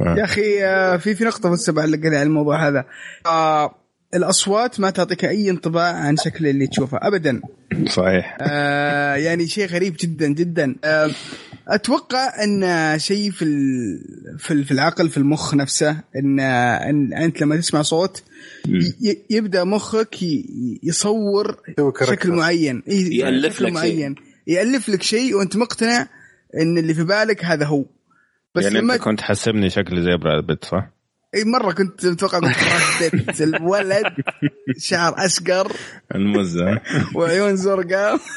[0.00, 2.84] يا أخي آه، في في نقطة بس بعلق على الموضوع هذا.
[3.26, 3.74] آه
[4.14, 7.40] الأصوات ما تعطيك أي انطباع عن شكل اللي تشوفه ابدا.
[7.88, 8.36] صحيح.
[8.40, 10.76] آه يعني شيء غريب جدا جدا.
[10.84, 11.10] آه
[11.68, 17.56] أتوقع أن شيء في ال- في في العقل في المخ نفسه أن أن أنت لما
[17.56, 18.22] تسمع صوت
[19.30, 20.16] يبدأ مخك
[20.82, 21.56] يصور
[22.04, 22.82] شكل معين.
[22.88, 23.74] ي- يألف شكل لك شيء.
[23.74, 24.14] معين.
[24.46, 26.08] يألف لك شيء وأنت مقتنع
[26.62, 27.84] أن اللي في بالك هذا هو.
[28.54, 30.90] بس يعني لما انت كنت حسبني شكلي زي براد بيت صح؟
[31.34, 32.40] إي مرة كنت متوقع
[33.10, 34.12] كنت الولد
[34.78, 35.72] شعر اشقر
[36.14, 36.80] المزة.
[37.14, 38.20] وعيون زرقاء.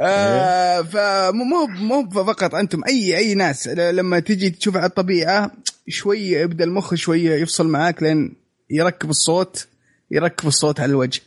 [0.00, 5.50] آه فمو مو فقط أنتم أي أي ناس لما تجي تشوف على الطبيعة
[5.88, 8.34] شوية يبدأ المخ شوية يفصل معاك لين
[8.70, 9.68] يركب الصوت
[10.10, 11.20] يركب الصوت على الوجه.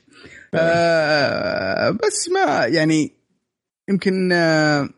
[0.53, 3.11] آه بس ما يعني
[3.89, 4.89] يمكن آه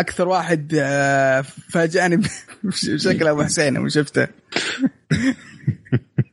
[0.00, 2.16] أكثر واحد آه فاجأني
[2.62, 4.26] بشكل أبو حسين لما شفته.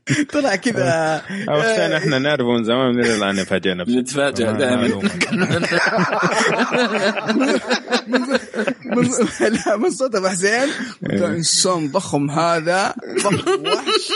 [0.33, 1.21] طلع كذا.
[1.49, 4.87] أو حسين إحنا نعرفه من زمان من الآن يفاجئنا نتفاجئ دائما.
[8.87, 9.03] من
[9.51, 10.69] لا من ابو حسين.
[11.11, 14.11] إنسان ضخم هذا ضخم وحش.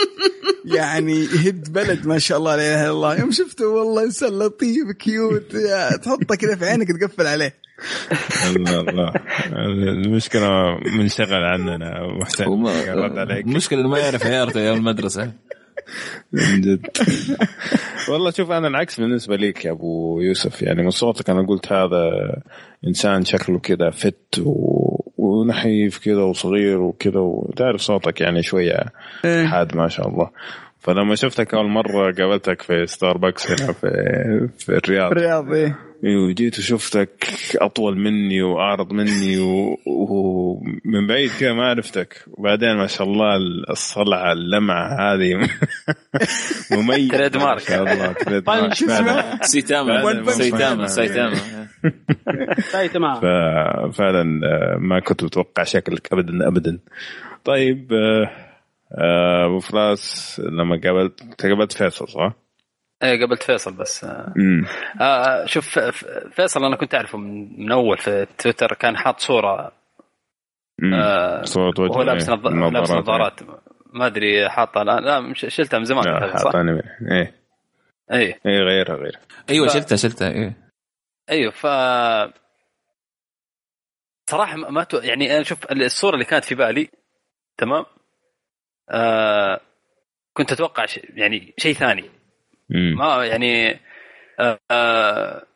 [0.64, 3.20] يعني يهد بلد ما شاء الله لا إله إلا الله.
[3.20, 5.56] يوم شفته والله إنسان لطيف كيوت
[6.02, 7.54] تحطه كذا في عينك تقفل عليه.
[8.56, 9.12] الله الله.
[10.06, 12.66] المشكلة منشغل عننا أبو حسين.
[12.88, 13.46] رد عليك.
[13.46, 15.32] المشكلة إنه ما يعرف عيارته أيام المدرسة.
[16.32, 16.86] من جد.
[18.10, 20.62] والله شوف أنا العكس بالنسبة ليك يا أبو يوسف.
[20.62, 22.32] يعني من صوتك أنا قلت هذا
[22.86, 24.82] إنسان شكله كذا فت و...
[25.18, 28.84] ونحيف كذا وصغير وكذا وتعرف صوتك يعني شوية
[29.22, 30.30] حاد ما شاء الله.
[30.82, 33.88] فلما شفتك أول مرة قابلتك في ستاربكس هنا في
[34.58, 35.10] في الرياض.
[35.12, 35.78] الرياض إيه.
[36.04, 37.24] أيوه وجيت وشفتك
[37.56, 39.38] أطول مني وأعرض مني
[39.86, 42.24] ومن بعيد كذا ما عرفتك.
[42.32, 43.36] وبعدين ما شاء الله
[43.70, 45.48] الصلعة اللمعة هذه
[46.72, 47.70] مميز تريد مارك.
[47.70, 49.38] ما شاء الله تريد مارك فعلا.
[49.42, 51.36] سيتاما فعلاً سيتاما ما- سيتاما.
[52.94, 56.78] تمام ففعلا آه، ما كنت متوقع شكلك ابدا ابدا.
[57.44, 58.30] طيب آه،
[59.46, 62.32] أبو فراس لما قابلت قابلت فيصل صح؟
[63.02, 64.34] إيه قبلت فيصل بس آه.
[64.36, 64.64] امم
[65.00, 65.78] آه شوف
[66.32, 69.72] فيصل أنا كنت أعرفه من, من أول في تويتر كان حاط صورة
[70.94, 73.40] آه صوت وجهه وهو لابس إيه، نظ- لابس نظارات.
[73.92, 75.04] ما أدري حاطها الآن.
[75.04, 77.34] لا شلتها من زمان لا صح؟ حاطاني إيه.
[78.12, 78.40] إيه.
[78.46, 79.20] إيه غيرها غيرها.
[79.50, 80.56] أيوه ف- شلتها شلتها إيه.
[81.30, 81.66] أيوه ف
[84.30, 84.96] صراحة ما ما تو...
[84.98, 86.88] يعني أنا شوف الصورة اللي كانت في بالي
[87.58, 87.84] تمام؟
[88.92, 89.60] آه
[90.32, 91.00] كنت أتوقع ش...
[91.14, 92.04] يعني شيء ثاني.
[92.70, 92.94] مم.
[92.98, 93.80] ما يعني
[94.40, 95.46] آه آه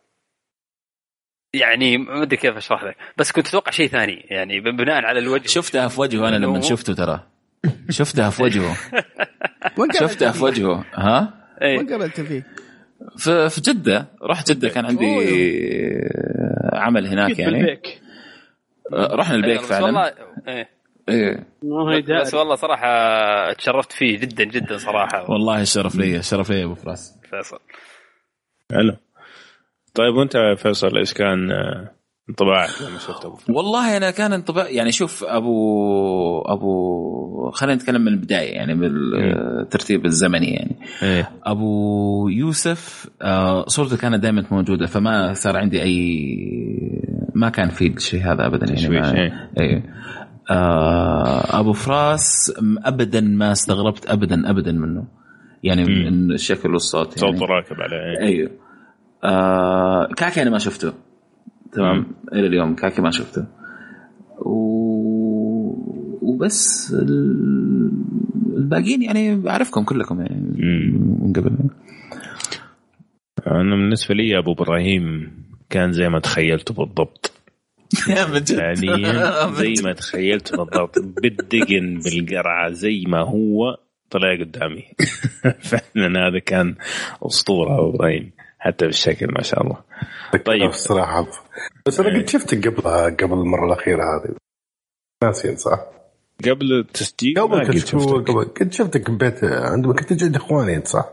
[1.54, 4.26] يعني ما أدري كيف أشرح لك بس كنت أتوقع شيء ثاني.
[4.30, 5.46] يعني بناء على الوجه.
[5.46, 7.20] شفتها في وجهه أنا لما شفته ترى.
[7.90, 8.76] شفتها في وجهه.
[10.00, 10.84] شفتها في وجهه.
[10.94, 11.78] ها؟ إيه.
[11.78, 12.46] وين قابلت فيه؟
[13.16, 14.06] في في جدة.
[14.22, 14.68] رحت جدة.
[14.68, 15.06] كان عندي
[16.72, 17.80] عمل هناك يعني.
[18.92, 19.84] رحنا البيك بس فعلا.
[19.84, 20.12] والله
[21.08, 21.46] إيه.
[22.20, 25.30] بس والله صراحة تشرفت فيه جدا جدا صراحة.
[25.30, 27.18] والله الشرف لي الشرف لي أبو فراس.
[27.30, 27.58] فيصل.
[28.72, 28.96] حلو.
[29.94, 31.90] طيب وأنت يا فيصل إيش كان آه،
[32.30, 38.08] انطباعك لما شفت أبو والله أنا كان انطباع يعني شوف أبو أبو خلينا نتكلم من
[38.08, 40.76] البداية يعني بالترتيب الزمني يعني.
[41.02, 41.30] إيه.
[41.44, 46.36] أبو يوسف آه، صورته كانت دائما موجودة فما صار عندي أي
[47.34, 49.14] ما كان في الشيء هذا ابدا يعني ما
[49.60, 49.82] إيه.
[50.50, 52.52] آه، أبو فراس
[52.84, 55.04] ابدا ما استغربت ابدا ابدا منه.
[55.62, 57.38] يعني من الشكل والصوت يعني.
[57.38, 58.20] صوته راكب عليه.
[58.20, 58.50] أيوه.
[59.24, 60.92] آه كاكي أنا ما شفته.
[61.72, 62.06] تمام؟ مم.
[62.32, 63.44] إلى اليوم كاكي ما شفته.
[64.38, 64.56] و...
[66.22, 67.92] وبس ال-
[68.56, 70.40] الباقيين يعني أعرفكم كلكم يعني
[71.22, 71.52] من قبل.
[73.46, 75.32] أنا بالنسبة لي أبو إبراهيم
[75.70, 77.32] كان زي ما تخيلته بالضبط.
[77.94, 83.76] فعليا زي ما تخيلت بالضبط بالدقن بالقرعة زي ما هو
[84.10, 84.84] طلع قدامي.
[85.70, 86.74] فعلا هذا كان
[87.26, 89.76] أسطورة إبراهيم حتى بالشكل ما شاء الله.
[90.44, 90.62] طيب.
[90.62, 91.26] الصراحة.
[91.86, 94.34] بس أنا قد شفتك قبلها قبل المرة الأخيرة هذه.
[95.24, 95.78] ناسين صح؟
[96.44, 98.30] قبل التسجيل؟ قبل كشكول شفتك.
[98.30, 101.10] قبل كنت شفتك ببيت عندما كنت تجي عند إخواني أنت صح؟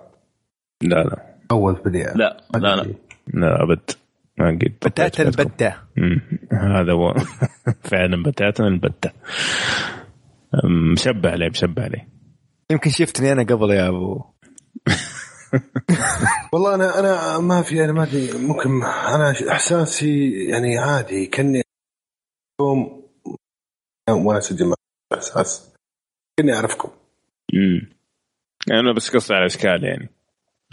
[0.83, 1.35] لا لا.
[1.51, 2.93] أول بدايه لا لا لا.
[3.33, 3.91] لا أبد.
[4.37, 5.75] بتاتا البتة.
[5.97, 6.21] مم.
[6.51, 7.13] هذا هو.
[7.91, 9.11] فعلا بتاتا البتة.
[10.93, 12.07] مشبه عليه مشبه عليه.
[12.71, 14.23] يمكن شفتني أنا قبل يا أبو.
[16.53, 21.61] والله أنا أنا ما في أنا ما أدري ممكن أنا إحساسي يعني عادي كأني
[22.61, 23.03] يوم
[24.09, 24.75] وأنا اسجل مع
[25.13, 25.73] إحساس
[26.37, 26.89] كأني أعرفكم.
[27.53, 27.89] امم
[28.71, 30.09] أنا بس قصدي على الاشكال يعني.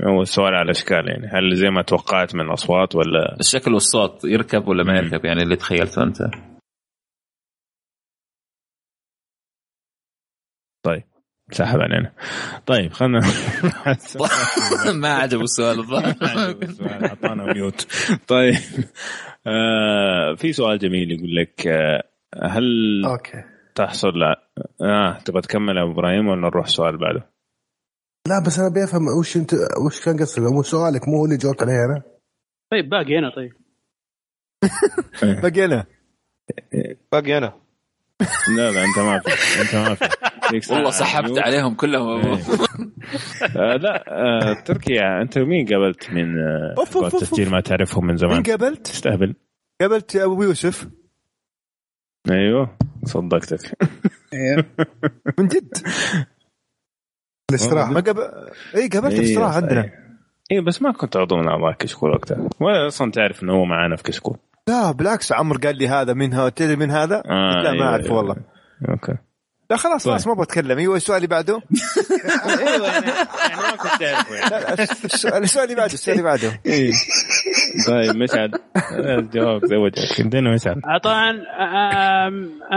[0.06, 1.26] هو السؤال على الاشكال يعني.
[1.26, 5.56] هل زي ما توقعت من الاصوات ولا؟ الشكل والصوت يركب ولا ما يركب؟ يعني اللي
[5.56, 6.18] تخيلته أنت.
[10.82, 11.02] طيب
[11.50, 12.12] سحب علينا.
[12.66, 13.20] طيب خلنا
[15.02, 16.14] ما عجبه السؤال الظاهر.
[17.04, 17.86] أعطانا ميوت
[18.28, 18.54] طيب
[19.46, 22.02] آه في سؤال جميل يقول لك آه
[22.42, 22.64] هل
[23.06, 23.44] أوكي.
[23.74, 24.48] تحصل لا
[24.82, 27.39] آه تبغى تكمل يا ابو إبراهيم ولا نروح سؤال بعده؟
[28.28, 29.54] لا بس أنا بفهم وش أنت
[29.86, 32.02] وش كان قصدك؟ مو سؤالك مو هو اللي جاوبت عليه أنا؟
[32.72, 33.52] طيب باقي أنا طيب.
[35.42, 35.86] باقي أنا.
[37.12, 37.60] باقي أنا.
[38.56, 40.08] لا لا أنت ما في أنت ما في.
[40.74, 41.38] والله سحبت.
[41.38, 42.20] عليهم كلهم.
[42.26, 42.38] إيه.
[43.56, 46.74] آه لا آه تركيا أنت مين قابلت من آه
[47.06, 49.34] التسجيل ما تعرفهم من زمان؟ مين قابلت؟ تستهبل.
[49.80, 50.88] قابلت أبو يوسف.
[52.30, 53.78] أيوه صدقتك.
[55.38, 55.72] من جد.
[57.50, 57.92] الاستراحة.
[57.92, 58.20] ما قابل
[58.76, 59.90] اي قابلت في الاستراحة عندنا.
[60.52, 62.48] اي بس ما كنت عضو من أعضاء كشكول وقتها.
[62.60, 64.36] ولا أصلا تعرف إنه هو معانا في كشكول.
[64.68, 68.10] لا بالعكس عمر قال لي هذا منها تدري من هذا؟ آه لا ما أيوة، أعرف.
[68.10, 68.36] والله.
[68.88, 69.14] okay.
[69.70, 71.54] لا خلاص خلاص ما أبغى اتكلم أيوه السؤال اللي بعده؟
[72.58, 73.06] أيوه يعني
[73.56, 74.50] ما كنت تعرفه يعني.
[74.50, 74.74] لا،
[75.30, 76.60] لا، السؤال اللي بعده السؤال اللي بعده.
[76.66, 76.92] إيه.
[77.86, 78.50] طيب مسعد.
[78.92, 80.76] الجواب زوجك عندنا مسعد.
[80.84, 81.30] آه، طبعا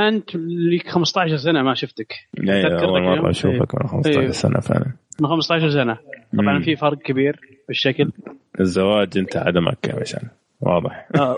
[0.07, 0.29] أنت
[0.73, 2.13] لك 15 سنة ما شفتك.
[2.49, 4.31] أيوه تذكر أول مرة؟ أشوفك من 15 إيه.
[4.31, 4.85] سنة فعلا.
[5.21, 5.97] من 15 سنة.
[6.37, 6.61] طبعا.
[6.63, 8.11] في فرق كبير في الشكل.
[8.59, 10.27] الزواج أنت عدمك يا مسعد.
[10.61, 11.07] واضح.
[11.15, 11.37] آه،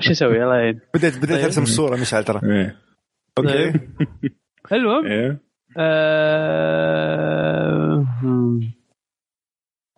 [0.00, 2.40] شو أسوي الله يعين بديت بديت أرسم الصورة مشعل ترى.
[3.38, 3.72] أوكي.
[4.72, 5.40] المهم إيه
[5.78, 6.36] آه،.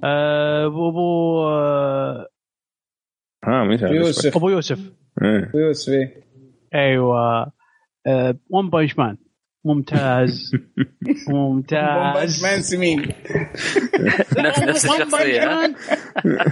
[0.04, 2.28] آه، ابو أبو آه،
[3.44, 4.36] ها مسعد يوسف.
[4.36, 5.50] أبو يوسف إيه.
[5.54, 6.24] يوسف إيه.
[6.74, 7.52] أيوه
[8.50, 9.16] ون بانش مان
[9.64, 10.52] ممتاز
[11.28, 13.00] ممتاز مان سمين
[14.38, 14.98] نفس؟ Man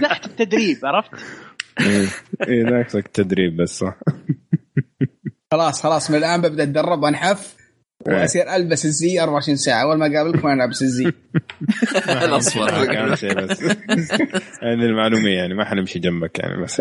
[0.00, 1.10] تحت التدريب عرفت؟
[1.80, 2.08] إيه
[2.48, 3.98] إيه ناقصك تدريب بس صح
[5.52, 7.56] خلاص خلاص من الآن ببدأ أتدرب وأنحف
[8.00, 9.82] واصير البس الزي 24 ساعة.
[9.82, 11.04] أول ما أقابلك ما البس الزي
[12.24, 12.84] الأصفر.
[13.44, 13.64] بس.
[14.62, 16.80] هذه المعلوميه يعني ما حنمشي جنبك يعني بس.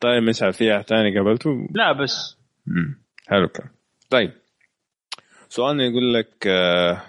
[0.00, 2.36] طيب مسعد في أحد ثاني قابلته؟ لا بس.
[3.28, 3.66] حلو كان
[4.10, 4.32] طيب.
[5.48, 7.02] سؤالنا يقول لك آه،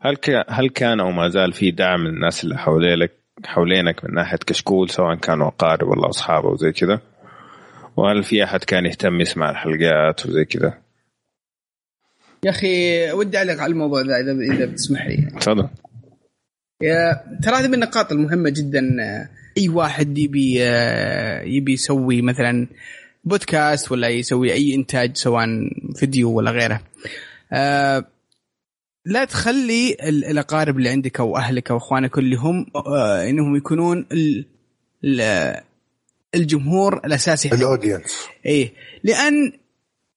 [0.00, 0.16] هل
[0.48, 3.12] هل كان أو ما زال في دعم من الناس اللي حواليك
[3.44, 7.00] حوالينك من ناحية كشكول سواء كانوا أقارب ولا أصحاب أو زي كذا؟
[7.96, 10.78] وهل في أحد كان يهتم يسمع الحلقات وزي كذا؟
[12.44, 15.16] يا أخي ودي أعلق على الموضوع ذا اذا إذا بتسمح لي.
[15.40, 15.68] تفضل.
[16.82, 18.82] يا ترى هذه من النقاط المهمة جدا.
[19.58, 22.66] أي واحد يبي آه، يبي يسوي مثلا
[23.24, 25.46] بودكاست ولا يسوي أي إنتاج سواء
[25.96, 26.80] فيديو ولا غيره.
[27.52, 28.04] آه،
[29.04, 34.06] لا تخلي ال- الأقارب اللي عندك أو أهلك أو إخوانك اللي هم آه، إنهم يكونون
[36.36, 37.48] الجمهور الأساسي.
[37.52, 38.16] الأودينس.
[38.46, 38.72] إيه.
[39.04, 39.52] لأن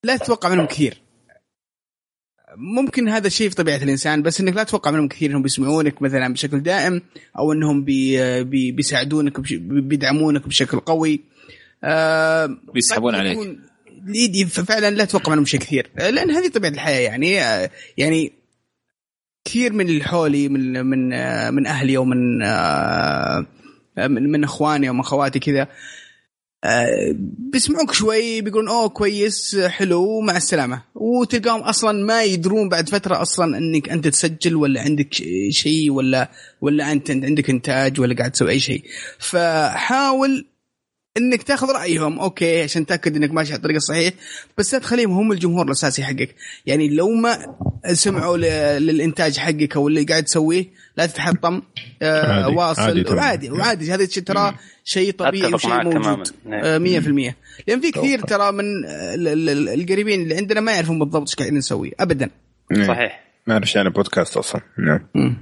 [0.04, 1.02] لا تتوقع منهم كثير.
[2.58, 6.34] ممكن هذا الشيء في طبيعة الإنسان بس إنك لا تتوقع منهم كثير إنهم بيسمعونك مثلا
[6.34, 7.02] بشكل دائم
[7.38, 11.20] أو إنهم بي بي بيساعدونك بش- بيدعمونك بشكل قوي.
[11.84, 13.32] آه بيسحبون عليك.
[13.34, 13.62] يكون-
[14.08, 15.90] يدي فعلا لا تتوقع منهم شيء كثير.
[16.00, 18.32] آه، لأن هذه طبيعة الحياة يعني آه، يعني
[19.46, 21.10] كثير من اللي حولي من من
[21.54, 22.38] من أهلي ومن
[23.98, 25.68] من من إخواني ومن اخواتي كذا
[26.64, 27.16] آه،
[27.52, 30.82] بيسمعوك شوي بيقولون أوه كويس حلو مع السلامة.
[30.96, 35.14] وتلقاهم أصلا ما يدرون بعد فترة أصلا إنك أنت تسجل ولا عندك
[35.50, 36.32] شيء ولا
[36.62, 38.84] ولا أنت عندك إنتاج ولا قاعد تسوي أي شيء.
[39.20, 40.46] فحاول
[41.18, 42.20] إنك تاخذ رأيهم.
[42.20, 44.14] أوكي عشان تأكد إنك ماشي على الطريق الصحيح.
[44.58, 46.36] بس لا تخليهم هم الجمهور الأساسي حقك.
[46.66, 47.56] يعني لو ما
[47.94, 48.38] سمعوا
[48.80, 50.66] للإنتاج حقك أو اللي قاعد تسويه
[50.98, 51.62] لا تتحطم.
[52.02, 53.18] آه عادي، عادي واصل تمام.
[53.18, 54.56] وعادي وعادي هذا الشيء ترى
[54.90, 56.02] شيء طبيعي وشيء معك موجود.
[56.04, 56.24] تماماً.
[56.46, 56.62] نعم.
[56.64, 57.36] آه، 100%
[57.68, 61.36] لأن في كثير ترى من ال- ال- ال- القريبين اللي عندنا ما يعرفون بالضبط إيش
[61.36, 61.92] قاعدين نسوي.
[62.00, 62.30] ابدا.
[62.88, 63.24] صحيح.
[63.48, 64.62] ما اعرف يعني بودكاست أصلا.
[64.78, 65.38] نعم.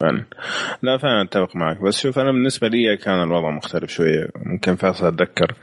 [0.00, 0.24] فعلا.
[0.82, 1.80] لا فعلا أتفق معك.
[1.82, 4.28] بس شوف أنا بالنسبة لي كان الوضع مختلف شوية.
[4.36, 5.54] ممكن فيصل أتذكر.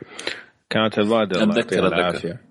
[0.69, 1.87] كانت الوالده الله أتذكر- يعطيها أتذكر.
[1.97, 2.41] العافية.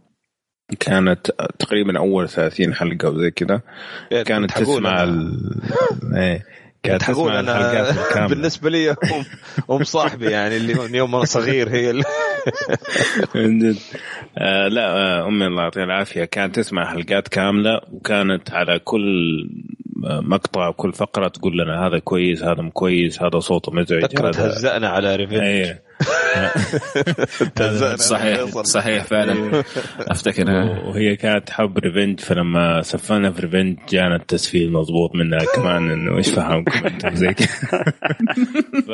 [0.81, 3.61] كانت تقريبا أول 30 حلقة وزي كذا.
[4.11, 5.03] كانت كنت حقول تسمع.
[5.03, 5.51] ال...
[6.89, 8.97] تسمع أنا بالنسبة لي ام
[9.71, 12.05] ام صاحبي يعني اللي من يوم أنا صغير هي اللي
[13.35, 13.77] من جد
[14.39, 16.25] آه لا آه أمي الله يعطيها العافية.
[16.25, 19.03] كانت تسمع حلقات كاملة وكانت على كل
[20.05, 24.89] مقطع كل فقرة تقول لنا هذا كويس هذا مو كويس هذا صوته مزعج هذا تهزأنا
[24.89, 25.83] على Revenge إيه
[27.57, 27.97] تهزأنا.
[27.97, 29.65] صحيح صحيح فعلا.
[30.01, 30.51] أفتكر.
[30.87, 36.31] وهي كانت تحب Revenge فلما سفلنا في Revenge جانا التسفيل مضبوط منها كمان إنه إيش
[36.31, 37.85] فهمكم أنتم زي كذا.
[38.89, 38.91] ف...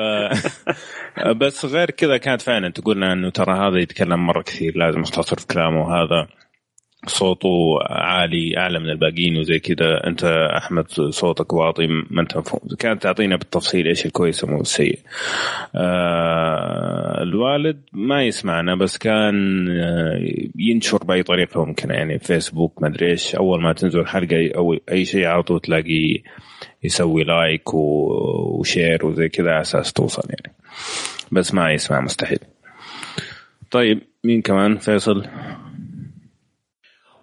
[1.28, 5.36] بس غير كذا كانت فعلا تقول لنا إنه ترى هذا يتكلم مرة كثير لازم أختصر
[5.38, 6.26] في كلامه وهذا.
[7.06, 10.06] صوته عالي أعلى من الباقيين وزي كذا.
[10.06, 10.24] أنت
[10.56, 12.60] أحمد صوتك واطي ما أنت مفهوم.
[12.78, 14.98] كانت تعطينا بالتفصيل إيش الكويس ومو السيء.
[15.74, 21.94] آه الوالد ما يسمعنا بس كان آه ينشر بأي طريقة ممكنة.
[21.94, 23.34] يعني فيسبوك ما أدري إيش.
[23.34, 26.18] أول ما تنزل حلقة أو أي شيء على طول تلاقيه
[26.82, 30.56] يسوي like و share وزي كذا على أساس توصل يعني.
[31.32, 32.38] بس ما يسمع مستحيل.
[33.70, 35.26] طيب مين كمان؟ فيصل.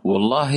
[0.07, 0.53] والله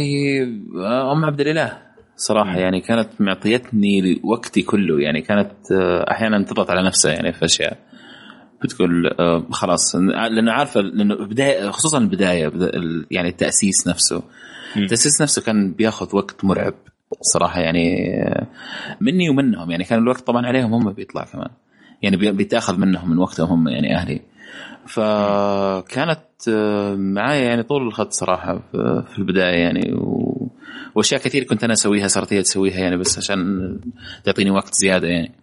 [0.77, 1.79] آه، أم عبد الإله
[2.17, 5.01] صراحة يعني كانت معطيتني وقتي كله.
[5.01, 7.79] يعني كانت آه، أحيانا تضغط على نفسها يعني في أشياء.
[8.63, 9.95] بتقول آه، خلاص
[10.31, 14.23] لأنه عارفة لأنه بداية خصوصا البداية بدا- ال- يعني التأسيس نفسه.
[14.77, 16.75] التأسيس نفسه كان بياخذ وقت مرعب
[17.35, 18.07] صراحة يعني
[19.01, 19.71] مني ومنهم.
[19.71, 21.49] يعني كان الوقت طبعا عليهم هم بيطلع كمان.
[22.03, 24.21] يعني بي- بيتأخذ منهم من وقتهم هم يعني أهلي.
[24.93, 28.63] فكانت آه، معايا يعني طول الخط صراحة
[29.13, 30.51] في البداية يعني و...
[30.95, 33.79] وأشياء كثير كنت أنا أسويها صارت هي تسويها يعني بس عشان
[34.25, 35.35] تعطيني وقت زيادة يعني.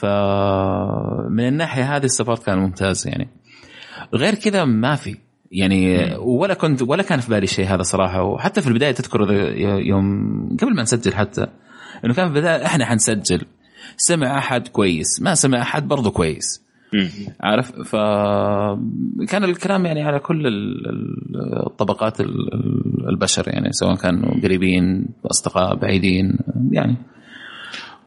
[0.00, 3.28] فمن الناحية هذه ال support كان ممتاز يعني.
[4.14, 5.16] غير كذا ما في
[5.52, 8.22] يعني ولا كنت ولا كان في بالي شيء هذا صراحة.
[8.22, 9.32] وحتى في البداية تذكر
[9.86, 11.46] يوم قبل ما نسجل حتى
[12.04, 13.44] إنه كان في البداية إحنا حنسجل.
[13.96, 16.61] سمع أحد كويس ما سمع أحد برضه كويس.
[17.40, 24.40] عارف؟ فكان الكلام يعني على كل ال- ال- الطبقات ال- ال- البشر يعني سواء كانوا
[24.42, 26.38] قريبين أصدقاء بعيدين
[26.70, 26.96] يعني.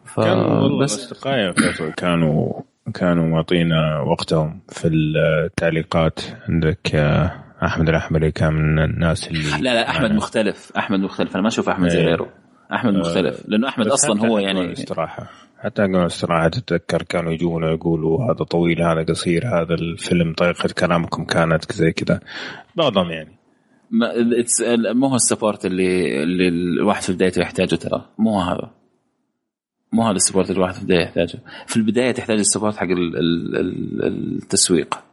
[0.06, 0.20] ف...
[0.20, 2.62] كان والله بس فيصل كانوا
[2.94, 6.20] كانوا معطينا وقتهم في التعليقات.
[6.50, 7.32] عندك آه،
[7.64, 10.12] أحمد الأحمري كان من الناس اللي لا لا أحمد.
[10.12, 11.34] مختلف أحمد مختلف.
[11.34, 12.06] أنا ما أشوف أحمد زي إيه.
[12.06, 12.30] غيره.
[12.74, 15.30] أحمد مختلف لأنه أحمد أصلا هو يعني الاستراحه
[15.66, 21.26] حتى قبل الاستراحه تتذكر كانوا يجونا يقولوا هذا طويل هذا قصير هذا الفيلم طريقه كلامكم
[21.26, 22.19] كانت زي كذا.
[22.76, 23.35] بعضهم يعني.
[23.92, 24.14] ما
[24.94, 28.06] مو هو ال support اللي اللي الواحد في بدايته يحتاجه ترى.
[28.18, 28.72] مو هذا.
[29.94, 31.40] مو هذا ال support اللي الواحد في البداية يحتاجه.
[31.68, 35.05] في البداية تحتاج ال support حق ال- ال- ال- التسويق.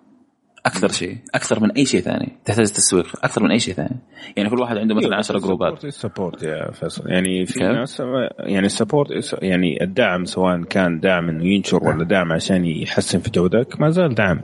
[0.66, 2.32] أكثر شيء أكثر من أي شيء ثاني.
[2.44, 3.97] تحتاج التسويق أكثر من أي شيء ثاني.
[4.36, 5.84] يعني كل واحد عنده مثلا 10 جروبات.
[5.84, 7.10] ال support يا فيصل.
[7.10, 8.02] يعني في؟ ناس
[8.39, 13.31] يعني ال support يعني الدعم سواء كان دعم إنه ينشر ولا دعم عشان يحسن في
[13.31, 14.41] جودتك ما زال دعم.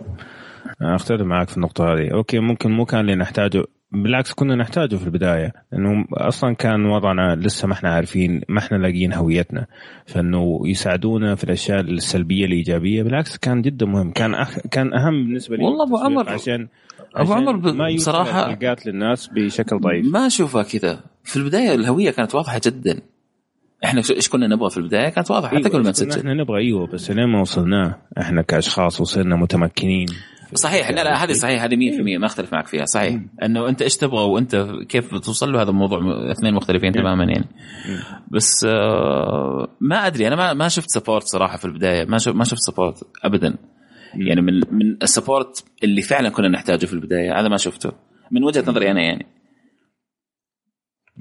[0.83, 5.05] أختلف معك في النقطة هذه، okay ممكن مو كان اللي نحتاجه بالعكس كنا نحتاجه في
[5.07, 9.67] البداية لأنه أصلا كان وضعنا لسه ما إحنا عارفين ما إحنا لاقيين هويتنا.
[10.07, 14.11] فإنه يساعدونا في الأشياء السلبية الإيجابية بالعكس كان جدا مهم.
[14.13, 14.59] كان أخ...
[14.71, 16.69] كان أهم بالنسبة لي والله أبو التسويق عمر- عشان
[17.17, 20.07] أبو عشان عمر ب- ما يوصل بصراحة- الحلقات للناس بشكل ضعيف.
[20.13, 21.01] ما أشوفها كذا.
[21.25, 23.01] في البداية الهوية كانت واضحة جدا.
[23.85, 25.49] إحنا إيش كنا نبغى في البداية؟ كانت واضحة.
[25.49, 26.19] حتى أيوة، قبل ما نسجل.
[26.19, 30.07] إحنا نبغى أيوه بس لين ما وصلناه؟ إحنا كأشخاص وصرنا متمكنين.
[30.55, 30.91] صحيح.
[30.91, 33.21] لا لا هذه صحيح هذه 100% ما أختلف معك فيها صحيح.
[33.43, 34.57] إنه أنت إيش تبغى وأنت
[34.89, 37.47] كيف توصل له هذا موضوع اثنين مختلفين تماما يعني.
[38.31, 42.05] بس آه، ما أدري أنا ما ما شفت support صراحة في البداية.
[42.05, 43.55] ما شفت ما شفت support ابدا.
[44.15, 47.93] يعني من من ال support اللي فعلا كنا نحتاجه في البداية هذا ما شفته.
[48.31, 49.27] من وجهة نظري أنا يعني.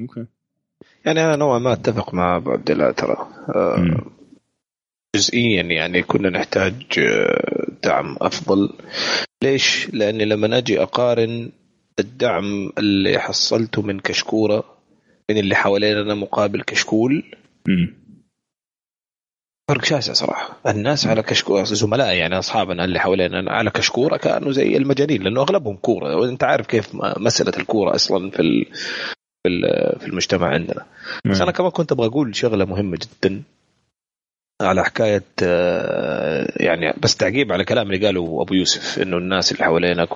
[0.02, 0.26] okay
[1.06, 3.18] يعني أنا نوعا ما أتفق مع ابو عبد الله ترى.
[3.56, 4.17] آه،
[5.22, 8.70] جزئيا يعني كنا نحتاج آه، دعم أفضل.
[9.44, 11.52] ليش؟ لأني لما أجي أقارن
[12.00, 14.64] الدعم اللي حصلته من كشكورة
[15.30, 17.24] من اللي حوالينا مقابل كشكول.
[19.70, 20.58] فرق شاسع صراحة.
[20.68, 25.76] الناس على كشكوره زملاء يعني أصحابنا اللي حوالينا على كشكورة كانوا زي المجانين لأنه أغلبهم
[25.76, 26.16] كورة.
[26.16, 28.66] وأنت عارف كيف مسألة الكورة أصلا في
[29.44, 30.86] في ال- في المجتمع عندنا.
[31.26, 33.42] بس أنا كمان كنت أبغى أقول شغلة مهمة جدا.
[34.62, 39.64] على حكاية آه، يعني بس تعقيب على كلام اللي قاله أبو يوسف إنه الناس اللي
[39.64, 40.10] حوالينك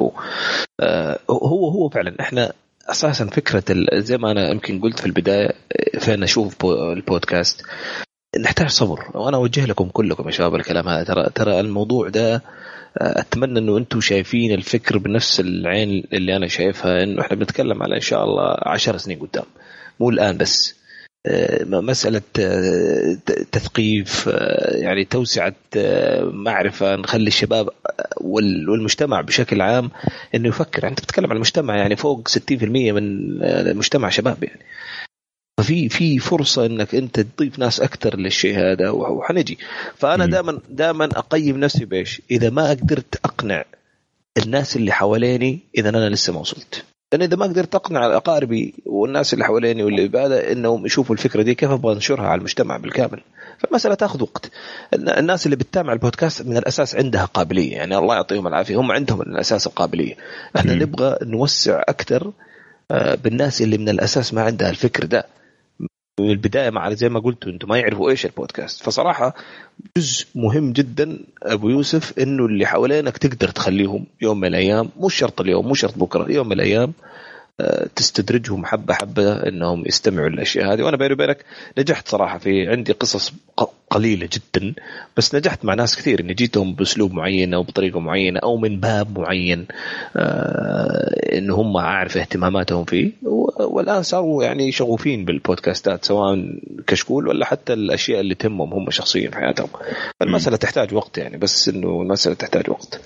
[0.80, 2.54] آه، هو هو فعلا إحنا
[2.90, 3.64] أساسا فكرة
[3.94, 5.52] زي ما أنا يمكن قلت في البداية
[6.00, 7.62] فين أشوف بو- البودكاست
[8.40, 11.04] نحتاج صبر وأنا أوجه لكم كلكم يا شباب الكلام هذا.
[11.04, 12.42] ترى ترى الموضوع ده آه،
[13.20, 18.02] أتمنى إنه أنتم شايفين الفكر بنفس العين اللي أنا شايفها إنه إحنا بنتكلم على إن
[18.02, 19.46] شاء الله عشر سنين قدام
[20.00, 20.81] مو الآن بس.
[21.66, 23.18] مسألة آه،
[23.52, 29.92] تثقيف آه، يعني توسعة آه، معرفة نخلي الشباب آه، وال- والمجتمع بشكل عام
[30.36, 30.88] إنه يفكر.
[30.88, 34.60] أنت بتتكلم عن المجتمع يعني فوق 60% من آه، المجتمع شباب يعني.
[35.60, 39.58] ففي في فرصة إنك أنت تضيف ناس أكثر للشيء هذا وح- وحنجي.
[39.98, 43.66] فأنا دائما دائما أقيم نفسي بإيش؟ إذا ما قدرت أقنع
[44.38, 46.84] الناس اللي حواليني إذا أنا لسه ما وصلت.
[47.12, 51.56] لأن إذا ما قدرت أقنع اقاربي والناس اللي حواليني واللي بهذا إنهم يشوفوا الفكرة دي
[51.56, 53.22] كيف أبغى أنشرها على المجتمع بالكامل؟
[53.60, 54.52] فالمسألة تأخذ وقت.
[54.94, 59.20] الن- الناس اللي بتتابع البودكاست من الأساس عندها قابلية يعني الله يعطيهم العافية هم عندهم
[59.20, 60.16] من الأساس القابلية.
[60.58, 62.32] إحنا نبغى نوسع أكثر
[62.92, 65.26] آه، بالناس اللي من الأساس ما عندها الفكر ده.
[66.20, 68.84] من البداية مع زي ما قلتوا أنتم ما يعرفوا إيش البودكاست.
[68.84, 69.36] فصراحة
[69.98, 75.42] جزء مهم جدا أبو يوسف إنه اللي حوالينك تقدر تخليهم يوم من الأيام مو شرط
[75.42, 76.94] اليوم مو شرط بكرة يوم من الأيام
[77.96, 80.84] تستدرجهم حبة حبة إنهم يستمعوا للأشياء هذه.
[80.84, 81.46] وأنا بيني وبينك
[81.78, 83.34] نجحت صراحة في عندي قصص
[83.90, 84.74] قليلة جدا
[85.18, 86.20] بس نجحت مع ناس كثير.
[86.20, 89.66] إني جيتهم بأسلوب معين أو بطريقه معينة أو من باب معين
[90.16, 93.12] آه، إن هم أعرف اهتماماتهم فيه.
[93.60, 99.36] والآن صاروا يعني شغوفين بالبودكاستات سواء كشكول ولا حتى الأشياء اللي تهمهم هم شخصيا في
[99.36, 99.70] حياتهم.
[100.20, 103.02] فالمساله تحتاج وقت يعني بس إنه المسألة تحتاج وقت.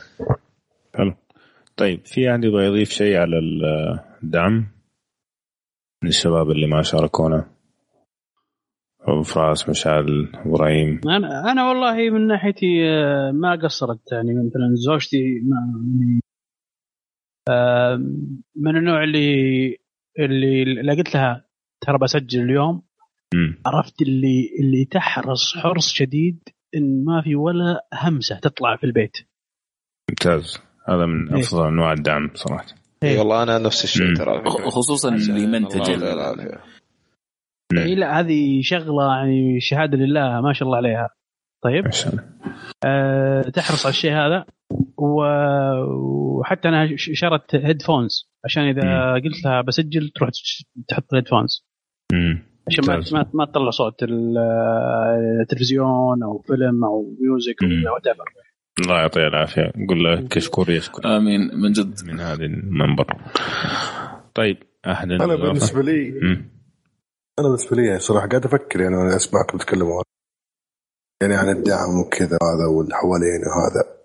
[0.96, 1.14] حلو.
[1.78, 3.40] طيب في احد يبغى يضيف شيء على
[4.26, 4.68] الدعم
[6.04, 7.52] من الشباب اللي ما شاركونا
[9.02, 11.02] أبو فراس مشعل إبراهيم.
[11.06, 15.58] أنا أنا والله من ناحيتي آه، ما قصرت يعني مثلا زوجتي ما
[16.00, 16.22] يعني
[17.50, 17.96] آه،
[18.56, 19.78] من النوع اللي
[20.20, 21.46] اللي اللي قلت لها
[21.82, 22.82] ترى بسجل اليوم.
[23.66, 26.40] عرفت اللي اللي تحرص حرص شديد
[26.76, 29.18] إن ما في ولا همسة تطلع في البيت.
[30.10, 30.62] ممتاز.
[30.88, 31.42] هذا من إيه.
[31.42, 32.85] أفضل أنواع الدعم صراحة.
[33.06, 34.44] اي والله أنا نفس الشيء ترى.
[34.50, 35.90] خصوصا اللي منتج.
[37.78, 41.10] اي لا هذه شغلة يعني شهادة لله ما شاء الله عليها.
[41.64, 41.86] طيب.
[42.86, 44.46] آه تحرص على الشيء هذا.
[44.98, 50.30] وحتى أنا ش- شرت headphones عشان إذا قلت لها بسجل تروح
[50.88, 51.66] تحط ال headphones
[52.68, 52.96] عشان ما.
[53.14, 54.38] ما, ما تطلع صوت ال-
[55.42, 57.56] التلفزيون أو فيلم أو music
[57.88, 58.24] أو whatever
[58.80, 59.72] الله يعطيه العافية.
[59.90, 61.18] قل له كشكور يشكر.
[61.18, 61.42] آمين.
[61.62, 62.06] من جد.
[62.06, 63.06] من هذه المنبر.
[64.36, 66.52] طيب أحد أنا؟ بالنسبة لي مم.
[67.40, 70.04] أنا بالنسبة لي يعني صراحة قاعد أفكر يعني وأنا أسمعكم تتكلموا
[71.22, 73.96] يعني عن الدعم وكذا هذا واللي حواليني وهذا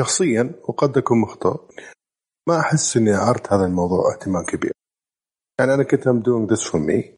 [0.00, 1.60] شخصيا وقد أكون مخطئ
[2.48, 4.72] ما أحس إني اعرت هذا الموضوع اهتمام كبير.
[5.60, 7.16] يعني أنا كنت I'm doing this for me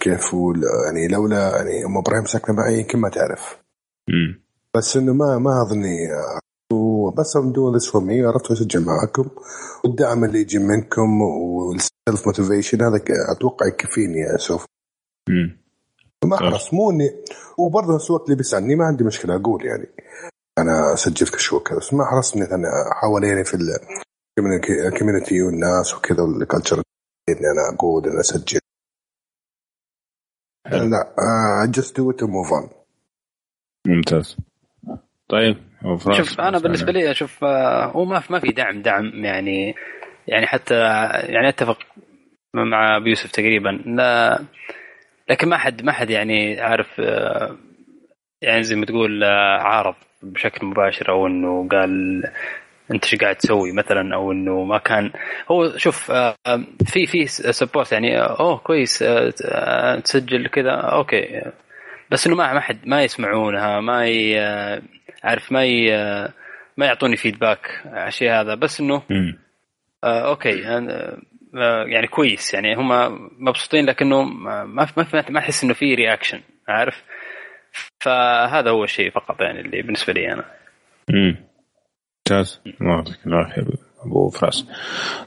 [0.00, 0.22] كيف؟
[0.86, 3.58] يعني لولا يعني أم إبراهيم ساكنة معي يمكن ما تعرف.
[4.78, 6.08] بس إنه ما ما أظني
[7.18, 9.30] بس I'm doing this for me عرفت أسجل معاكم.
[9.84, 13.00] والدعم اللي يجي منكم وال self motivation هذا
[13.32, 14.64] أتوقع يكفيني يا يوسف.
[16.24, 17.24] ما احرص مو اني
[17.58, 19.86] وبرضه نفس الوقت اللي بيسألني ما عندي مشكلة أقول يعني.
[20.58, 23.54] أنا سجلت كشكول كذا بس ما احرص إني أنا حواليني في
[24.38, 26.82] ال community والناس وكذا وال culture
[27.28, 28.60] إني أنا أقول أنا أسجل.
[30.70, 32.68] لا just do it move on
[33.86, 34.36] ممتاز.
[35.28, 39.74] طيب ابو شوف أنا بالنسبة لي أشوف آه، هو ما ما في دعم دعم يعني
[40.26, 40.74] يعني حتى
[41.28, 41.78] يعني أتفق
[42.54, 43.70] مع أبو يوسف تقريبا.
[43.86, 44.44] لا
[45.30, 47.56] لكن ما حد ما حد يعني عارف آه،
[48.42, 52.22] يعني زي ما تقول آه، عارض بشكل مباشر أو إنه قال
[52.90, 55.12] أنت إيش قاعد تسوي مثلا أو إنه ما كان.
[55.50, 56.12] هو شوف
[56.86, 58.98] في في support يعني أوه كويس
[60.04, 61.42] تسجل كذا okay.
[62.10, 64.36] بس إنه ما ما حد ما يسمعونها ما ي...
[65.24, 65.90] عارف ما ي...
[66.76, 69.02] ما يعطوني feedback على الشيء هذا بس إنه
[70.04, 71.18] آه okay آه
[71.86, 72.88] يعني كويس يعني هم
[73.38, 77.02] مبسوطين لكنه ما ما ما, أحس إنه في reaction عارف؟
[78.00, 80.44] فهذا هو الشيء فقط يعني اللي بالنسبة لي أنا.
[81.10, 81.36] امم
[82.18, 82.60] ممتاز.
[82.80, 83.62] الله يعطيك العافية
[84.06, 84.66] أبو فراس.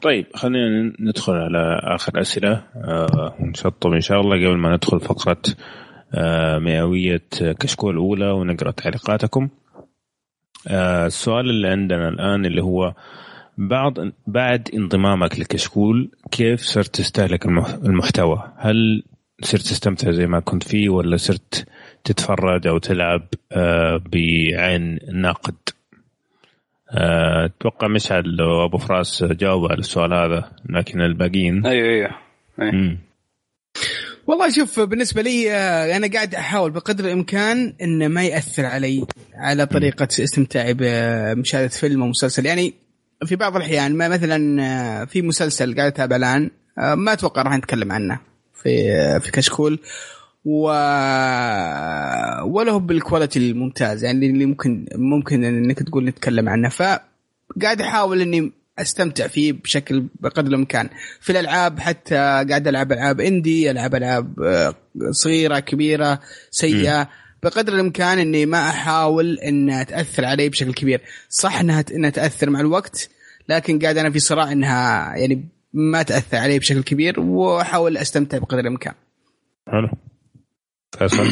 [0.01, 4.35] طيب خلينا ندخل على آخر أسئلة آه ونشطب إن شاء الله.
[4.35, 5.41] قبل ما ندخل فقرة
[6.15, 7.21] آه مئوية
[7.59, 9.49] كشكول الأولى ونقرأ تعليقاتكم.
[10.69, 12.93] السؤال اللي عندنا الآن اللي هو
[13.57, 19.03] بعد بعد انضمامك لكشكول كيف صرت تستهلك المح- المحتوى؟ هل
[19.41, 21.65] صرت تستمتع زي ما كنت فيه ولا صرت
[22.03, 25.55] تتفرج أو تلعب آه، بعين ناقد؟
[26.91, 32.11] آه، أتوقع مشعل وأبو فراس جاوبوا على السؤال هذا لكن الباقيين أيوه أيوه
[32.57, 32.97] مم.
[34.27, 39.65] والله شوف بالنسبة لي آه، أنا قاعد أحاول بقدر الإمكان إنه ما يأثر علي على
[39.65, 42.45] طريقة استمتاعي بمشاهدة فيلم أو مسلسل.
[42.45, 42.73] يعني
[43.25, 47.57] في بعض الأحيان ما مثلا آه، في مسلسل قاعد أتابع الآن آه، ما أتوقع راح
[47.57, 48.19] نتكلم عنه
[48.63, 49.79] في في كشكول.
[50.45, 50.63] و
[52.43, 56.69] ولا هو بالكواليتي الممتاز يعني اللي ممكن ممكن إنك تقول نتكلم عنه.
[56.69, 60.89] فقاعد أحاول إني أستمتع فيه بشكل بقدر الإمكان.
[61.19, 64.75] في الألعاب حتى قاعد ألعب ألعاب إندي ألعب ألعاب آه،
[65.11, 66.19] صغيرة كبيرة
[66.51, 67.09] سيئة.
[67.43, 71.01] بقدر الإمكان إني ما أحاول انها تاثر علي بشكل كبير.
[71.29, 73.09] صح إنها إنها تأثر مع الوقت
[73.49, 78.59] لكن قاعد أنا في صراع إنها يعني ما تأثر علي بشكل كبير وأحاول أستمتع بقدر
[78.59, 78.93] الإمكان.
[79.67, 79.89] حلو.
[80.99, 81.27] فيصل؟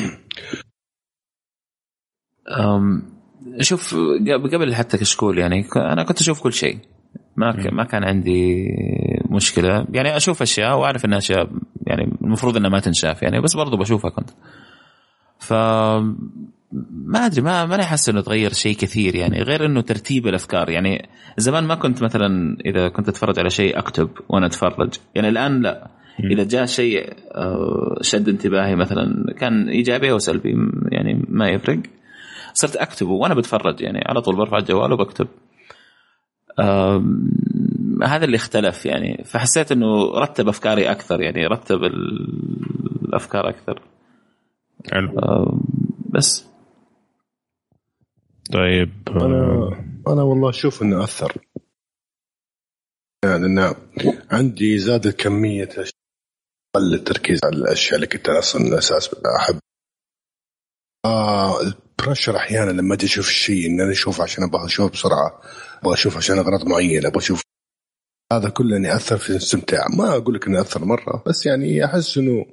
[3.60, 3.96] شوف
[4.34, 6.80] قبل قبل حتى كشكول يعني أنا كنت أشوف كل شيء.
[7.38, 8.68] ما ك- ما كان عندي
[9.30, 9.86] مشكلة.
[9.94, 11.50] يعني أشوف أشياء وأعرف انها أشياء
[11.88, 14.30] يعني المفروض إنها ما تنشاف يعني بس برضو بشوفها كنت.
[15.40, 15.54] ف
[16.92, 20.70] ما أدري ما ماني حاسس إنه تغير شيء كثير يعني غير إنه ترتيب الأفكار.
[20.70, 24.94] يعني زمان ما كنت مثلا إذا كنت أتفرج على شيء أكتب وأنا أتفرج.
[25.16, 25.88] يعني الآن لا.
[26.32, 30.54] إذا جاء شيء آه، شد انتباهي مثلا كان إيجابي أو سلبي
[30.92, 31.80] يعني ما يفرق.
[32.54, 35.28] صرت أكتبه وأنا بتفرج يعني على طول برفع الجوال وبكتب.
[38.04, 39.24] هذا اللي اختلف يعني.
[39.26, 43.82] فحسيت إنه رتب أفكاري أكثر يعني رتب ال- الأفكار أكثر.
[44.92, 45.12] حلو.
[46.10, 46.46] بس.
[48.54, 49.70] طيب أنا
[50.08, 51.38] أنا والله أشوف إنه أثر.
[53.26, 53.76] يعني إنه
[54.32, 55.70] عندي زادت كمية
[56.76, 59.60] قل التركيز على الأشياء اللي كنت أنا أصلا أساس أحب.
[61.06, 65.42] آه البريشر أحيانا لما أجي أشوف الشيء ان أنا أشوف عشان أبغى أشوف بسرعة.
[65.82, 67.42] أبغى أشوف عشان اغراض معينة أبغى أشوف.
[68.34, 72.18] هذا كله يعني أثر في الاستمتاع ما أقول لك انه أثر مرة بس يعني أحس
[72.18, 72.46] إنه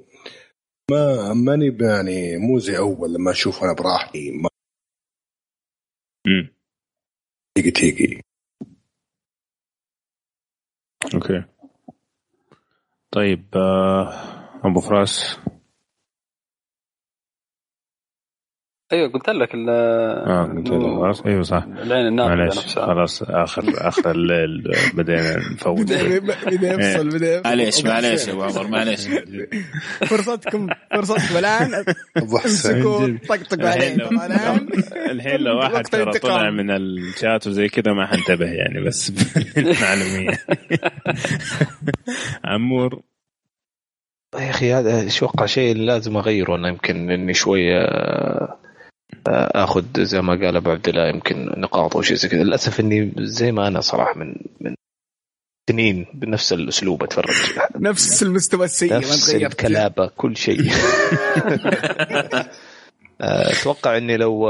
[0.91, 4.49] ما ماني يعني مو زي أول لما أشوف أنا براحتي ما.
[7.57, 8.21] تيجي تيجي.
[11.13, 11.43] أوكي.
[13.11, 14.09] طيب آه،
[14.63, 15.37] أبو فراس.
[18.93, 21.63] أيوه قلت لك ال- آه قلت له خلاص أيوه صح.
[21.63, 22.85] العين معلش نفسها.
[22.85, 28.43] خلاص آخر آخر الليل بدينا نفوت بدا بدا يفصل بدا يفصل معليش معليش يا ابو
[28.43, 29.07] عمر معليش.
[30.05, 31.83] فرصتكم فرصتكم الآن.
[32.17, 34.67] أبو امسكوا طقطقوا الحين لو- عليكم الآن.
[35.11, 36.19] الحين لو واحد ترى.
[36.19, 39.11] طلع من الشات وزي كذا ما حنتبه يعني بس
[39.81, 40.37] معلوميه
[42.45, 43.01] عمور.
[44.35, 47.79] يا أخي هذا أتوقع شيء لازم أغيره أنا يمكن إني شوية
[49.55, 52.43] آخذ زي ما قال أبو عبد الله يمكن نقاط أو شيء زي كذا.
[52.43, 54.75] للأسف إني زي ما أنا صراحة من من
[55.69, 57.35] سنين بنفس الأسلوب أتفرج.
[57.75, 59.51] نفس المستوى السيء ما نفس تغيرت.
[59.51, 60.61] الكلابة كل شيء.
[63.21, 64.49] آه، أتوقع إني لو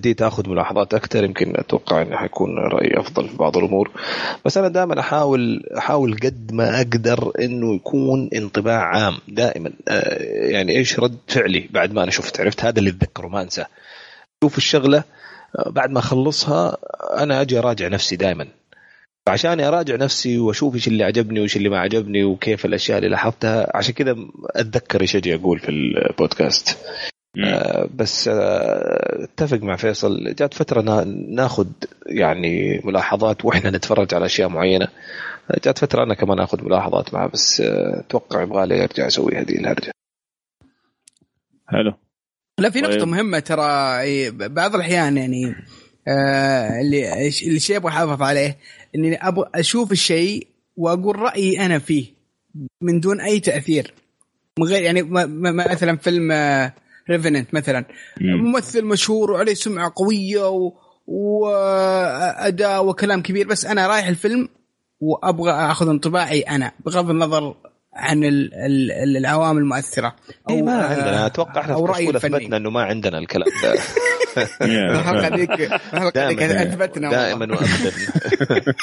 [0.00, 3.90] آه، بديت اخذ ملاحظات أكثر يمكن أتوقع إنه حيكون رأيي أفضل في بعض الأمور.
[4.44, 9.72] بس أنا دائما أحاول أحاول قد ما أقدر إنه يكون انطباع عام دائما.
[9.88, 13.66] آه، يعني إيش رد فعلي بعد ما أنا شفت عرفت؟ هذا اللي اتذكره ما أنساه.
[14.44, 15.04] شوف الشغلة
[15.58, 16.76] آه، بعد ما أخلصها
[17.18, 18.46] أنا أجي أراجع نفسي دائما.
[19.26, 23.76] فعشان أراجع نفسي وأشوف إيش اللي عجبني وإيش اللي ما عجبني وكيف الأشياء اللي لاحظتها
[23.76, 24.16] عشان كذا
[24.56, 26.78] أتذكر إيش أجي أقول في البودكاست.
[27.94, 31.66] بس آه، اتفق مع فيصل جات فترة نا- ناخذ
[32.06, 34.88] يعني ملاحظات وإحنا نتفرج على أشياء معينة.
[35.64, 39.58] جات فترة أنا كمان آخذ ملاحظات معه بس آه، أتوقع يبغى لي ارجع أسوي هذه
[39.58, 39.90] الهرجة.
[41.68, 41.92] حلو.
[42.58, 43.08] لا في نقطة طيب.
[43.08, 43.64] مهمة ترى
[44.30, 45.54] بعض الأحيان يعني
[46.08, 48.58] آه اللي الشيء أبغى أحافظ عليه
[48.94, 52.06] إني أبغى أشوف الشيء وأقول رأيي أنا فيه
[52.80, 53.94] من دون أي تأثير.
[54.58, 56.32] من غير يعني ما ما ما- مثلا فيلم
[57.10, 57.84] ريفننت مثلا.
[58.20, 60.72] ممثل مشهور وعليه سمعة قوية و
[61.06, 64.48] وأداء وكلام كبير بس أنا رايح الفيلم
[65.00, 67.54] وأبغى أخذ انطباعي أنا بغض النظر
[68.00, 70.16] عن ال- ال- ال- العوامل المؤثرة.
[70.50, 71.26] اي ما آه، عندنا.
[71.26, 72.16] أتوقع إحنا في.
[72.16, 73.74] اثبتنا إنه ما عندنا الكلام ده.
[74.66, 75.50] الحلقة ذيك
[75.94, 76.38] الحلقة ذيك
[77.10, 77.46] دائما.
[77.54, 78.74] وابدا.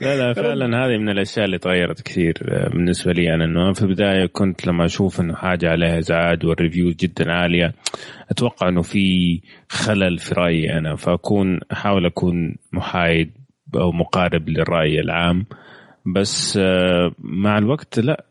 [0.00, 3.82] لا لا فعلا هذه من الأشياء اللي تغيرت كثير آه، بالنسبة لي أنا إنه في
[3.82, 7.72] البداية كنت لما أشوف إنه حاجة عليها إزعاج والريفيو جدا عالية
[8.30, 13.30] أتوقع إنه في خلل في رأيي أنا فاكون أحاول أكون محايد
[13.74, 15.46] أو مقارب للرأي العام.
[16.06, 18.24] بس آه، مع الوقت لا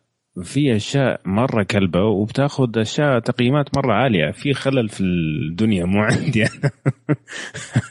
[0.43, 4.31] في أشياء مرة كلبة وبتاخذ أشياء تقييمات مرة عالية.
[4.31, 6.43] في خلل في الدنيا مو عندي.
[6.43, 6.71] أنا.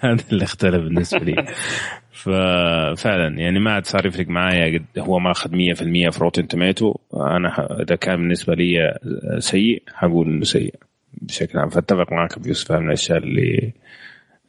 [0.13, 1.47] هذا اللي اختلف بالنسبة لي.
[2.11, 5.55] ففعلا يعني ما عاد صار يفرق معايا قد هو ماخذ 100%
[6.11, 8.99] في روتن توميتو أنا إذا كان بالنسبة لي
[9.39, 10.75] سيء حقول إنه سيء.
[11.23, 13.73] بشكل عام فأتفق معك أبو يوسف من الأشياء اللي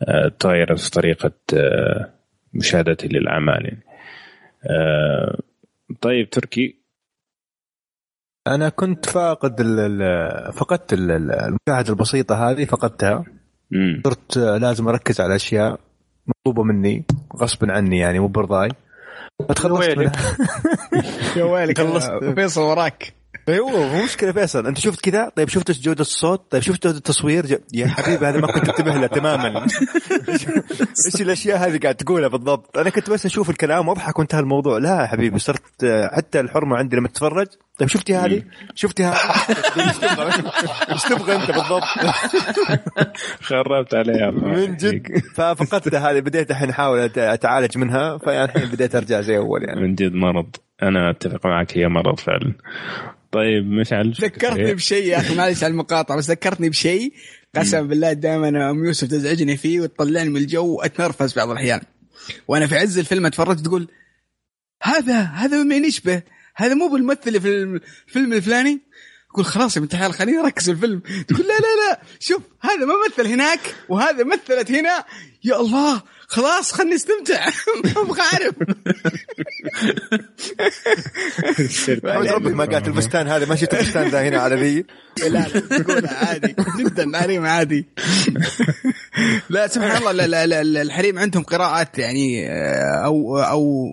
[0.08, 2.10] آه، تغيرت في طريقة آه،
[2.54, 3.84] مشاهدتي للأعمال يعني.
[4.70, 5.40] آه،
[6.02, 6.84] طيب تركي.
[8.48, 13.26] أنا كنت فاقد ال- ال- فقدت ال- ال- المشاهدة البسيطة هذه فقدتها.
[14.06, 15.80] صرت لازم أركز على أشياء
[16.28, 18.70] مطلوبة مني غصبا عني يعني مو برضاي
[19.50, 20.12] فتخلصت منها.
[21.38, 21.78] يا ويلك.
[21.78, 22.12] خلصت.
[22.36, 23.14] فيصل وراك.
[23.50, 24.68] أيوه مو مشكلة فيصل.
[24.68, 28.48] أنت شفت كذا؟ طيب شفت جودة الصوت؟ طيب شفت جودة التصوير؟ يا حبيبي هذا ما
[28.48, 29.66] كنت أنتبه له تماما.
[31.06, 34.78] إيش الأشياء هذه قاعد تقولها بالضبط؟ أنا كنت بس أشوف الكلام وأضحك وانتهى الموضوع.
[34.78, 37.48] لا يا حبيبي صرت آه، حتى الحرمة عندي لما تتفرج.
[37.80, 38.44] طيب شفتي هذه؟
[38.76, 39.16] شفتي هذه؟
[40.92, 41.84] إيش تبغى أنت بالضبط؟
[43.48, 45.18] خربت عليها من جد.
[45.36, 48.18] ففقدتها هذه بديت الحين أحاول أتعالج منها.
[48.18, 49.82] فيعني الحين بديت أرجع زي أول يعني.
[49.82, 50.56] من جد مرض.
[50.84, 52.54] أنا أتفق معك هي مرض فعلا.
[53.34, 57.14] طيب مشعل ذكرتني بشيء يا أخي معلش على المقاطعة بس ذكرتني بشيء.
[57.56, 61.82] قسم بالله دائما أم يوسف تزعجني فيه وتطلعني من الجو وأتنرفز بعض الأحيان.
[62.48, 63.88] وأنا في عز الفيلم اتفرج تقول
[64.84, 66.22] هذا هذا من يشبه
[66.56, 68.82] هذا مو بالممثل في الفيلم الفلاني؟
[69.32, 71.00] يقول خلاص يا بنت الحلال خليني أركز في الفيلم.
[71.00, 75.06] تقول لا لا لا شوف هذا ما مثل هناك وهذا مثلت هنا.
[75.44, 76.02] يا الله
[76.34, 77.46] خلاص خلني استمتع.
[77.84, 78.56] ما أبغى اعرف
[82.32, 84.86] ربك ما قالت الفستان هذا ما شفت الفستان ذا هنا على ذي.
[85.30, 86.56] لا لا تقولها عادي.
[86.80, 87.86] جدا حريم عادي.
[89.50, 93.92] لا سبحان الله لا لا لا الحريم عندهم قراءات يعني آه، أو أو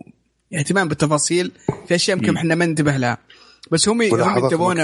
[0.55, 1.52] اهتمام بالتفاصيل
[1.89, 3.19] في أشياء يمكن إحنا ما ننتبه لها.
[3.73, 4.02] بس هم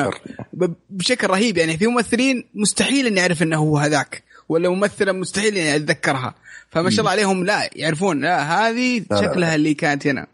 [0.06, 0.10] هم.
[0.52, 1.56] ب- بشكل رهيب.
[1.58, 6.34] يعني في ممثلين مستحيل إني أعرف إنه هو هذاك ولا ممثلة مستحيل إني أتذكرها.
[6.70, 8.20] فما شاء الله عليهم لا يعرفون.
[8.20, 9.02] لا هذه.
[9.22, 10.26] شكلها اللي كانت هنا.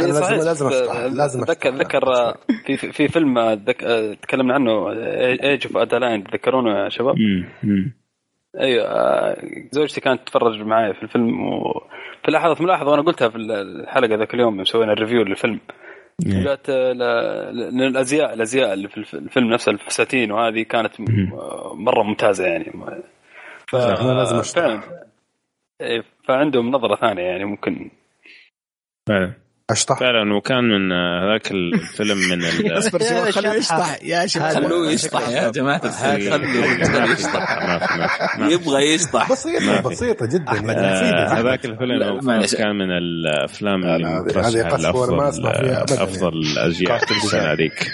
[0.00, 0.38] أنا لازم- صحيح.
[0.38, 2.34] لازم آه، لازم اتذكر اتذكر آه،
[2.66, 4.90] في في- في فيلم ذك- آه، تكلمنا عنه
[5.42, 7.14] Age of Adaline تذكرونه يا شباب؟
[8.60, 9.36] أيوه
[9.72, 14.54] زوجتي كانت تتفرج معي في الفيلم وفي لحظة ملاحظه وأنا قلتها في الحلقة ذاك اليوم
[14.56, 15.60] يوم سوينا الريفيو للفيلم
[16.18, 20.92] لأن الازياء الأزياء اللي في الف- الفيلم نفسها الفساتين وهذه كانت
[21.74, 22.72] مرة ممتازة يعني.
[23.68, 23.76] ف...
[23.76, 24.84] لازم أشرح.
[25.80, 27.90] إيه، فعندهم نظرة ثانية يعني ممكن.
[29.08, 29.34] فعلا.
[29.70, 29.98] أشطح.
[30.00, 34.02] فعلا وكان من آه، هذاك الفيلم من ال- اصبر شوي خلوه يشطح.
[34.02, 34.52] يا شباب.
[34.54, 37.58] خلوه يشطح يا جماعة الخير خلوه يشطح.
[38.38, 39.32] يبغى يشطح.
[39.32, 40.52] بسيطة بسيطة جدا.
[40.52, 41.40] يعني آه،.
[41.40, 42.20] هذاك الفيلم.
[42.58, 44.24] كان من الأفلام اللي
[44.78, 47.86] لأفضل أبداً أفضل الأجيال في السنة هذيك.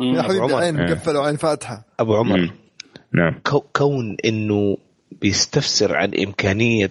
[0.00, 0.54] يا حبيبي عمر.
[0.54, 0.94] عين إيه.
[0.94, 1.84] مقفله وعين فاتحة.
[2.00, 2.50] أبو عمر.
[3.14, 3.40] نعم.
[3.46, 4.76] كو- كون إنه
[5.12, 6.90] بيستفسر عن إمكانية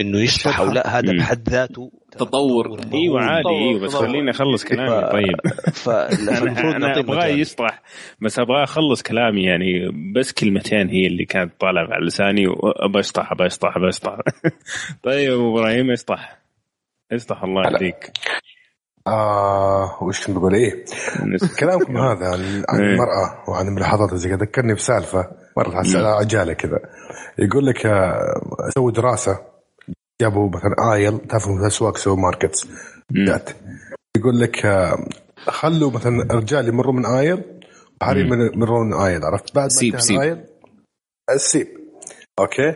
[0.00, 1.18] إنه يشطح أو لا هذا مم.
[1.18, 1.90] بحد ذاته.
[2.12, 2.80] تطور.
[2.94, 3.94] إيوه عادي إيوه بس.
[3.94, 5.10] خليني أخلص كلامي.
[5.12, 5.36] طيب.
[5.84, 7.26] فالمفروض أنا, أنا نعطيه أبغاه.
[7.26, 7.82] يشطح
[8.20, 13.32] بس أبغاه أخلص كلامي يعني بس كلمتين هي اللي كانت طالعة على لساني وابى أشطح
[13.32, 14.16] ابى أشطح ابى أشطح.
[15.04, 16.38] طيب إبراهيم أشطح.
[17.12, 18.12] أشطح الله يهديك
[19.06, 20.84] آه وش بقول؟ إيه.
[21.60, 22.92] كلامكم هذا عن عن إيه.
[22.92, 26.78] المرأة وعن الملاحظات زي كذا ذكرني بسالفة مرة على عجالة كذا.
[27.38, 28.18] يقول لك آه،
[28.74, 29.38] سووا دراسة.
[30.22, 32.66] جابوا مثلا aisle تعرفوا اسواق supermarkets.
[33.12, 33.50] جات.
[34.16, 34.98] يقول لك آه،
[35.46, 37.60] خلوا مثلا رجال يمروا من aisle
[38.02, 40.16] وحريم يمرون من aisle عرفت؟ بعد ما سيب- سيب.
[40.16, 40.44] ال aisle
[41.30, 41.66] السيب
[42.38, 42.74] okay.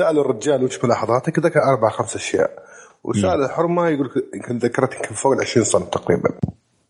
[0.00, 2.69] سألوا الرجال وش ملاحظاتك؟ ذكر أربع خمس أشياء.
[3.04, 6.30] وسال الحرمة يقول لك يمكن ذكرت يمكن فوق ال 20 اسم تقريبا.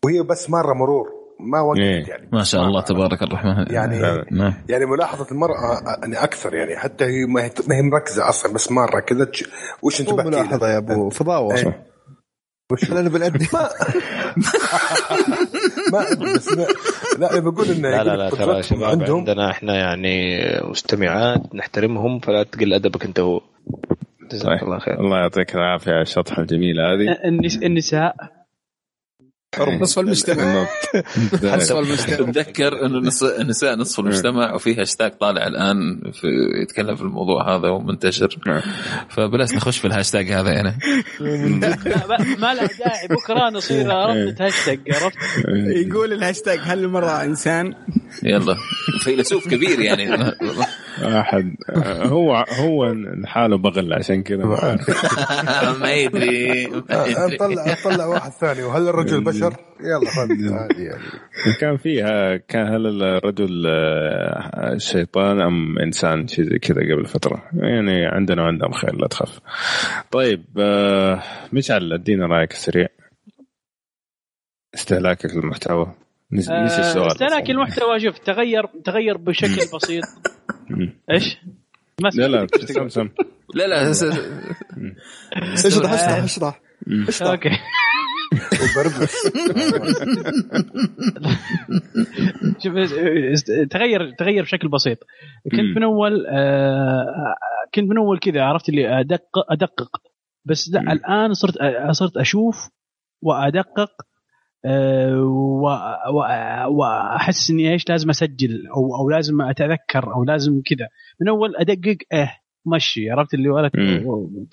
[0.05, 2.07] وهي بس مرة مرور ما وقفت إيه.
[2.07, 2.29] يعني.
[2.33, 3.65] ما شاء الله تبارك الرحمن.
[3.69, 4.53] يعني نعم.
[4.69, 8.71] يعني ملاحظة المرأة يعني أكثر يعني حتى هي ما هي ما هي مركزة أصلا بس
[8.71, 9.31] مرة كذا.
[9.81, 11.55] وش له؟ ملاحظة يا أبو فضاوة.
[11.55, 11.85] إيه.
[12.71, 13.47] وش؟ أنا بنأدي.
[15.93, 16.65] ما بس ما
[17.19, 19.17] لا بقول إنه لا لا لا ترى شباب عندهم.
[19.17, 23.41] عندنا إحنا يعني مستمعات نحترمهم فلا تقل أدبك أنت هو.
[24.35, 24.99] جزاك الله خير.
[24.99, 27.17] الله يعطيك العافية على الشطحة الجميلة هذه.
[27.25, 28.40] النس-
[29.59, 30.65] النساء نصف المجتمع.
[31.43, 32.31] نصف المجتمع.
[32.31, 36.27] تذكر إنه نص- النساء نصف المجتمع وفي هاشتاج طالع الآن في
[36.63, 38.37] يتكلم في الموضوع هذا ومنتشر.
[39.09, 40.77] فبلاش نخش في الهاشتاج هذا يعني
[41.19, 41.77] لا،
[42.09, 43.07] ما- ما له داعي.
[43.09, 45.17] بكرة نصير ربطة هاشتاج عرفت؟
[45.87, 47.73] يقول الهاشتاج هل المرأة إنسان؟
[48.23, 48.55] يلا.
[49.03, 50.33] فيلسوف كبير يعني.
[51.01, 51.55] أحد.
[51.85, 52.85] هو هو
[53.23, 54.45] لحاله بقر عشان كذا.
[55.79, 56.65] ما يدري.
[56.67, 58.63] نطلع نطلع واحد ثاني.
[58.63, 59.40] وهل الرجل بشر؟
[59.81, 60.53] يلا خذ.
[60.53, 61.03] عادي يعني.
[61.59, 68.05] كان فيها كان هل الرجل آه، شيطان أم إنسان شيء زي كذا قبل فترة؟ يعني
[68.05, 69.39] عندنا وعندهم خير لا تخاف.
[70.11, 72.87] طيب آه، مشعل ادينا رأيك السريع.
[74.75, 75.93] استهلاكك للمحتوى.
[76.33, 77.07] نس- نسي السؤال.
[77.07, 80.03] استهلاك المحتوى شوف تغير تغير بشكل بسيط.
[81.11, 81.37] إيش؟
[82.15, 82.71] لا لا سمعت.
[82.71, 83.09] سم سم.
[83.55, 84.15] لا لا اشرح
[85.93, 86.59] اشرح
[87.07, 87.29] اشرح.
[87.29, 87.49] أوكي.
[92.63, 92.73] شوف
[93.71, 94.97] تغير تغير بشكل بسيط
[95.51, 95.77] كنت.
[95.77, 97.35] من اول آه،
[97.75, 100.01] كنت من اول كذا عرفت اللي ادقق ادقق
[100.45, 101.53] بس لا الان صرت
[101.91, 102.69] صرت أشوف
[103.21, 103.91] وادقق
[104.65, 105.21] آه،
[106.69, 110.87] واحس اني إيش لازم اسجل أو أو لازم اتذكر أو لازم كذا
[111.21, 112.31] من اول ادقق آه
[112.65, 113.75] مشي عرفت اللي ولك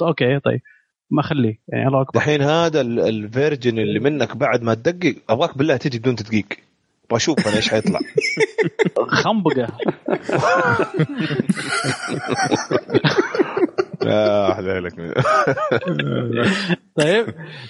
[0.02, 0.60] okay طيب
[1.10, 2.20] ما اخليه يعني الله أكبر.
[2.20, 6.46] دحين هذا ال- ال version اللي منك بعد ما تدقق أبغاك بالله تجي بدون تدقيق.
[7.06, 8.00] أبغى أشوف أنا إيش حيطلع.
[9.24, 9.68] خنبقة.
[14.02, 14.94] لا حلالك
[16.96, 17.26] طيب.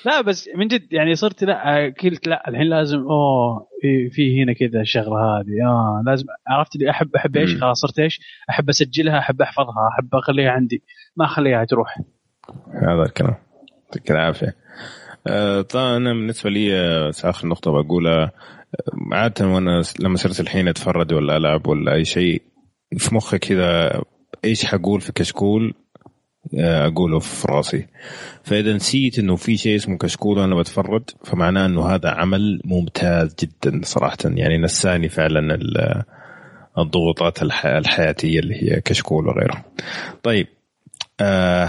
[0.07, 4.53] لا بس من جد يعني صرت لا قلت لا الحين لازم أوه في- في هنا
[4.53, 5.67] كذا الشغله هذه.
[5.67, 7.57] آه لازم عرفت اللي أحب أحب إيش.
[7.61, 10.83] خلاص صرت إيش؟ أحب أسجلها أحب أحفظها أحب أخليها عندي.
[11.17, 11.99] ما أخليها تروح.
[12.83, 13.35] هذا الكلام.
[13.85, 14.57] يعطيك العافية.
[15.27, 20.69] آه، طبعا أنا بالنسبة لي آه، آخر نقطة بقولها آه، عادة وأنا لما صرت الحين
[20.69, 22.43] أتفرج ولا ألعب ولا أي شيء
[22.99, 24.01] في مخي كذا
[24.45, 25.75] إيش حقول في كشكول؟
[26.55, 27.87] أقوله في راسي.
[28.45, 33.81] فإذا نسيت إنه في شيء اسمه كشكول وأنا بتفرج فمعناه إنه هذا عمل ممتاز جدا
[33.85, 34.17] صراحة.
[34.25, 36.03] يعني نساني فعلا ال-
[36.79, 39.65] الضغوطات الح- الحياتية اللي هي كشكول وغيره
[40.23, 40.47] طيب
[41.21, 41.69] آه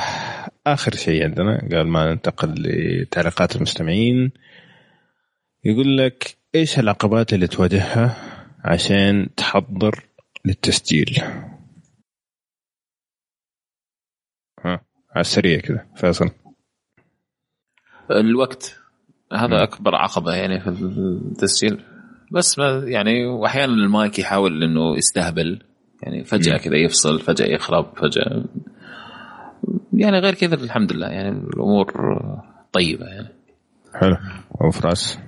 [0.67, 4.31] آخر شيء عندنا قبل ما ننتقل لتعليقات المستمعين
[5.63, 8.15] يقول لك إيش العقبات اللي تواجهها
[8.65, 10.03] عشان تحضر
[10.45, 11.17] للتسجيل؟
[14.65, 14.81] ها
[15.11, 16.29] على السريع كذا فيصل.
[18.11, 18.79] الوقت.
[19.33, 21.83] هذا أكبر عقبة يعني في التسجيل.
[22.31, 25.63] بس ما يعني واحيانا المايك يحاول إنه يستهبل.
[26.03, 28.45] يعني فجأة كذا يفصل فجأة يخرب فجأة
[29.93, 31.07] يعني غير كذا الحمد لله.
[31.07, 31.91] يعني الأمور
[32.71, 33.27] طيبة يعني.
[33.93, 34.17] حلو.
[34.61, 35.19] أبو فراس.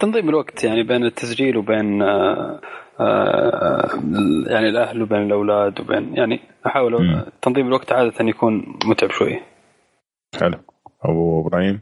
[0.00, 2.60] تنظيم الوقت يعني بين التسجيل وبين آه،
[3.00, 3.88] آه،
[4.46, 9.40] يعني الأهل وبين الأولاد وبين يعني أحاول تنظيم الوقت عادة يكون متعب شوي.
[10.40, 10.58] حلو.
[11.04, 11.80] أبو إبراهيم.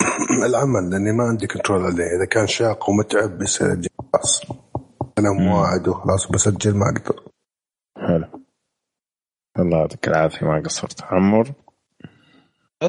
[0.48, 2.16] العمل لأني ما عندي كنترول عليه.
[2.16, 4.42] إذا كان شاق ومتعب بيسجل خلاص.
[5.18, 7.22] أنا مواعد وخلاص بسجل ما أقدر.
[7.96, 8.43] حلو.
[9.58, 11.02] الله يعطيك العافية ما قصرت.
[11.02, 11.52] عمر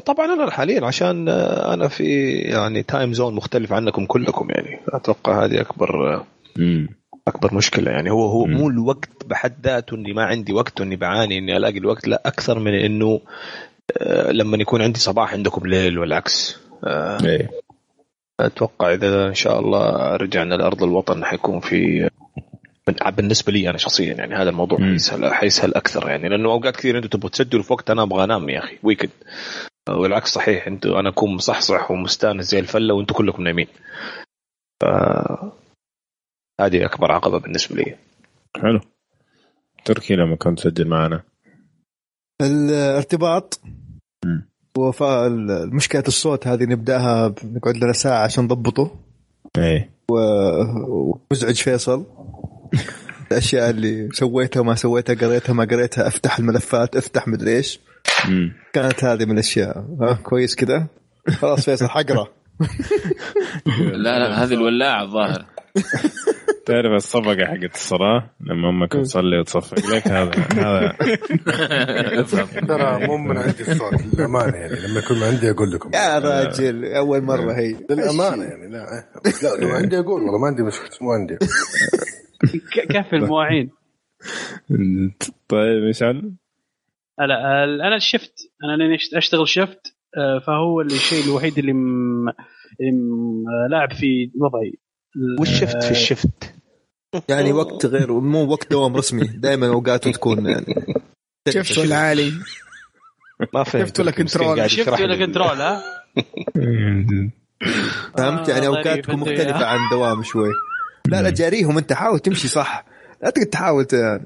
[0.06, 4.80] طبعا أنا حاليا عشان آه، أنا في يعني time zone مختلف عنكم كلكم يعني.
[4.88, 6.26] أتوقع هذه أكبر آه،
[7.28, 8.10] أكبر مشكلة يعني.
[8.10, 12.08] هو هو مو الوقت بحد ذاته إني ما عندي وقت وإني بعاني إني ألاقي الوقت
[12.08, 13.20] لا أكثر من إنه
[14.30, 16.60] لما يكون عندي صباح عندكم ليل والعكس.
[17.24, 17.50] إيه.
[18.40, 22.10] أتوقع إذا إن شاء الله رجعنا لأرض الوطن حيكون في
[23.16, 27.08] بالنسبة لي أنا شخصيا يعني هذا الموضوع حيسهل حيسهل أكثر يعني لأنه أوقات كثير أنتم
[27.08, 29.10] تبغوا تسجلوا في وقت أنا أبغى أنام يا أخي ويكند
[29.88, 33.66] والعكس صحيح أنتم أنا أكون مصحصح ومستأنس زي الفلة وأنتم كلكم نايمين.
[34.82, 34.84] ف
[36.60, 37.96] هذه أكبر عقبة بالنسبة لي.
[38.56, 38.80] حلو.
[39.84, 41.22] تركي لما كنت تسجل معنا.
[42.42, 43.60] الارتباط.
[44.78, 45.30] وفاء
[45.66, 48.96] مشكلة الصوت هذه نبدأها نقعد لنا ساعة عشان نضبطه.
[49.58, 49.90] إيه.
[50.10, 52.06] ومزعج فيصل.
[53.32, 57.80] الأشياء اللي سويتها وما سويتها قريتها ما قريتها أفتح الملفات أفتح مدري إيش.
[58.72, 59.86] كانت هذه من الأشياء.
[60.00, 60.86] ها كويس كذا؟
[61.30, 62.26] خلاص فيصل حقرا
[64.04, 65.44] لا لا هذه الولاعة الظاهر
[66.66, 69.78] تعرف الصفقة حقت الصلاة؟ لما أمك تصلي وتصفق.
[69.78, 70.96] لك هذا هذا.
[72.68, 74.74] ترى مو من عندي الصوت للأمانة يعني.
[74.74, 75.90] لما يكون عندي أقول لكم.
[75.94, 77.76] يا راجل أول مرة هي.
[77.90, 79.04] للأمانة يعني لا
[79.42, 81.38] لا لو عندي أقول والله ما عندي مشكلة مو عندي.
[82.90, 83.70] كفي المواعين.
[85.48, 86.32] طيب مشعل
[87.18, 88.32] لا أنا الشفت.
[88.64, 92.28] أنا لاني أشتغل شفت آه، فهو الشيء الوحيد اللي م...
[92.80, 94.78] اللي م- لاعب في وضعي.
[95.38, 96.54] والشفت في الشفت؟
[97.30, 100.74] يعني وقت غير مو وقت دوام رسمي دائما اوقاته تكون يعني
[101.48, 102.32] شفت ولا عالي
[103.54, 104.70] ما شفت ولا كنترول.
[104.70, 105.82] شفت ولا كنترول ها؟
[108.18, 110.48] فهمت؟ يعني آه، اوقات تكون أنت، مختلفة ها؟ عن دوام شوي.
[111.08, 112.84] لا لا جاريهم أنت حاول تمشي صح.
[113.22, 113.94] لا تقعد تحاول ت-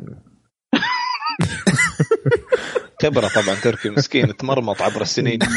[3.00, 5.38] كبرة طبعا تركي مسكين تمرمط عبر السنين.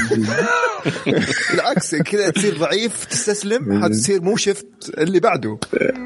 [1.52, 5.60] بالعكس كذا تصير ضعيف تستسلم حتصير مو شفت اللي بعده.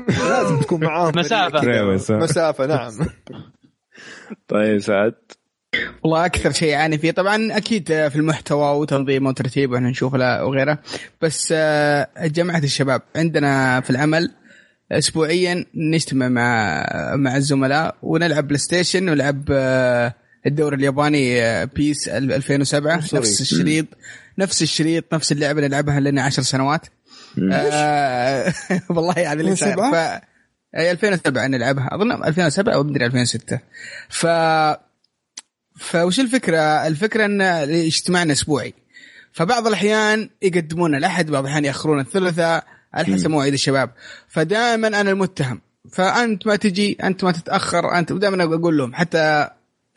[0.08, 2.18] لازم تكون معاهم مسافة.
[2.18, 2.66] مسافة.
[2.66, 2.92] نعم.
[4.48, 5.14] طيب سعد.
[6.04, 10.80] والله أكثر شيء يعاني فيه طبعا أكيد في المحتوى وتنظيمه وترتيبه وإحنا نشوف وغيره.
[11.22, 14.32] بس آه، جماعة الشباب عندنا في العمل
[14.92, 16.86] اسبوعيا نجتمع مع
[17.16, 20.14] مع الزملاء ونلعب PlayStation ونلعب آه،
[20.46, 23.22] الدوري الياباني آه، PES 2007 sorry.
[23.22, 23.86] نفس الشريط
[24.38, 26.88] نفس الشريط نفس اللعبة اللي نلعبها لنا 10 سنوات.
[27.52, 28.54] آه
[28.90, 30.22] والله يعني 2007 ف
[30.78, 31.90] أي 2007 نلعبها.
[31.92, 33.60] أظن 2007 أو مدري 2006
[34.10, 34.28] ف
[35.80, 38.74] فوش الفكرة؟ الفكرة إن اجتماعنا أسبوعي.
[39.34, 43.90] فبعض الأحيان يقدمون الاحد بعض الأحيان يأخرون الثلاثاء على حسب مواعيد الشباب.
[44.28, 45.62] فدائما أنا المتهم.
[45.92, 49.48] فأنت ما تجي أنت ما تتأخر أنت ودائما أقول لهم حتى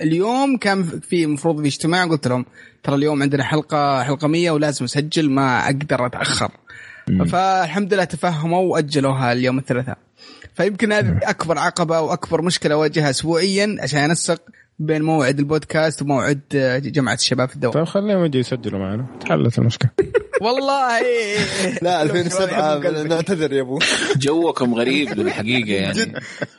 [0.00, 2.46] اليوم كان في المفروض في اجتماع قلت لهم
[2.82, 6.50] ترى اليوم عندنا حلقة حلقة 100 ولازم أسجل ما أقدر أتأخر.
[7.26, 9.98] فالحمد لله تفهموا وأجلوها اليوم الثلاثاء.
[10.54, 14.42] فيمكن هذه أكبر عقبة وأكبر مشكلة أواجهها اسبوعيا عشان أنسق
[14.78, 19.06] بين موعد البودكاست وموعد آه، جماعة الشباب في الدوام طيب خليهم يجوا يسجلوا معنا.
[19.20, 19.90] تحلت المشكلة.
[20.40, 21.00] والله.
[21.82, 23.78] لا 2007 نعتذر يا أبو.
[24.16, 26.14] جوكم غريب للحقيقة يعني.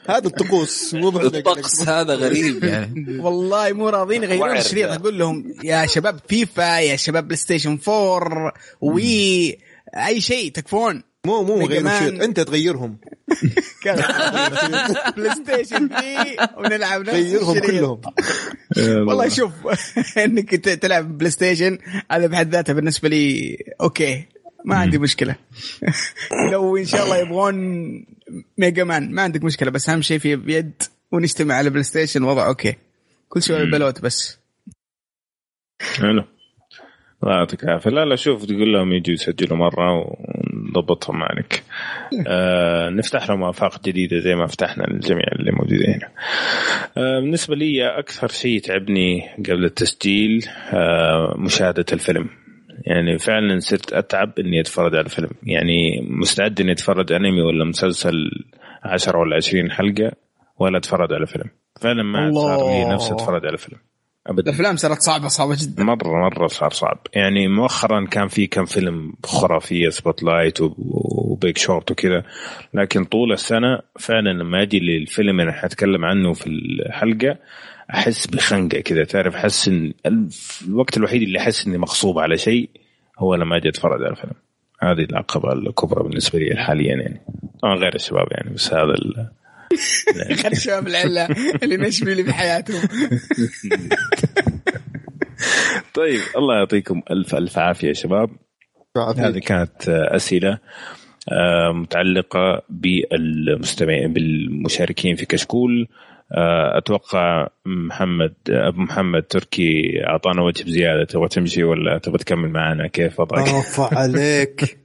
[0.09, 3.19] هذا الطقوس مو الطقس هذا غريب يعني.
[3.19, 4.87] والله مو راضيين يغيرون الشريط.
[4.87, 4.95] ده.
[4.95, 9.57] أقول لهم يا شباب فيفا يا شباب PlayStation 4 Wii
[9.95, 11.03] أي شيء تكفون.
[11.25, 11.89] مو مو غير.
[11.99, 12.97] شيء أنت تغيرهم.
[15.17, 17.59] Play Station 3 ونلعب نفس.
[17.59, 18.01] كلهم.
[18.77, 19.51] والله شوف
[20.17, 21.77] انك تلعب PlayStation
[22.11, 24.25] هذا بحد ذاته بالنسبة لي okay
[24.65, 25.35] ما عندي مشكلة.
[26.51, 27.55] لو إن شاء الله يبغون
[28.57, 32.75] Mega Man ما عندك مشكلة بس أهم شيء في بيد ونجتمع على PlayStation وضع okay.
[33.29, 34.37] كل شيء البلوت بس.
[35.81, 36.23] حلو.
[37.23, 37.89] الله يعطيك العافية.
[37.89, 41.63] لا لا شوف تقول لهم يجوا يسجلوا مرة ونضبطهم معك.
[42.27, 46.09] آه نفتح لهم آفاق جديدة زي ما فتحنا للجميع اللي موجودين هنا.
[46.97, 52.29] آه بالنسبة لي أكثر شيء تعبني قبل التسجيل آه مشاهدة الفيلم.
[52.85, 55.29] يعني فعلا صرت أتعب إني أتفرج على الفيلم.
[55.43, 58.31] يعني مستعد إني أتفرج أنمي ولا مسلسل
[58.83, 60.11] 10 ولا 20 حلقة
[60.59, 61.49] ولا أتفرج على فيلم.
[61.81, 62.93] فعلا ما صار لي.
[62.93, 63.79] نفسي أتفرج على فيلم.
[64.27, 64.51] ابدا.
[64.51, 65.83] الأفلام صارت صعبة صعبة جدا.
[65.83, 66.97] مرة مرة صار صعب.
[67.13, 72.23] يعني مؤخرا كان في كم فيلم خرافية Spotlight و Big Short وكذا.
[72.73, 77.37] لكن طول السنة فعلا لما أجي للفيلم اللي حاتكلم عنه في الحلقة
[77.93, 79.03] أحس بخنقة كذا.
[79.03, 79.93] تعرف أحس إن
[80.67, 82.69] الوقت الوحيد اللي أحس إني مغصوب على شيء
[83.19, 84.33] هو لما أجي أتفرج على الفيلم.
[84.81, 87.21] هذه العقبة الكبرى بالنسبة لي حاليا يعني.
[87.61, 88.93] طبعا غير الشباب يعني بس هذا.
[90.43, 91.27] خلي الشباب العله
[91.63, 92.81] اللي نشبي لي بحياتهم
[95.93, 98.29] طيب الله يعطيكم ألف ألف عافية يا شباب.
[99.17, 100.57] هذه كانت أسئلة
[101.31, 105.87] آه، متعلقة بالمستمعين بالمشاركين في كشكول.
[106.37, 111.03] آه، أتوقع محمد أبو محمد تركي أعطانا وجه بزيادة.
[111.03, 114.79] تبغى تمشي ولا تبغى تكمل معنا؟ كيف وضعك؟ اوف عليك.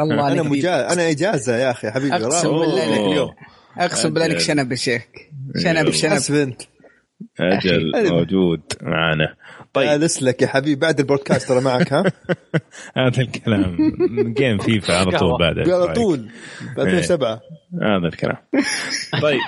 [0.00, 0.46] الله أنا عليك.
[0.46, 0.92] مجا...
[0.92, 2.14] أنا إجازة يا أخي حبيبي.
[2.16, 2.48] أقسم.
[2.50, 3.30] بالله اليوم
[3.78, 4.38] أقسم بالله انك.
[4.38, 5.02] شنب يا شيخ.
[5.62, 6.10] شنب شنب.
[6.12, 6.54] حسب
[7.40, 7.92] أجل.
[8.12, 9.34] موجود معنا
[9.72, 9.88] طيب.
[9.88, 10.80] جالس لك يا حبيبي.
[10.80, 12.04] بعد البودكاست ترى معك ها؟
[12.96, 13.76] هذا الكلام.
[14.38, 16.28] game FIFA على طول بعد على طول.
[16.76, 17.40] ب 2007
[17.82, 18.36] هذا الكلام.
[19.22, 19.40] طيب.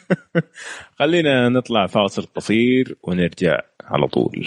[0.98, 4.44] خلينا نطلع فاصل قصير ونرجع على طول.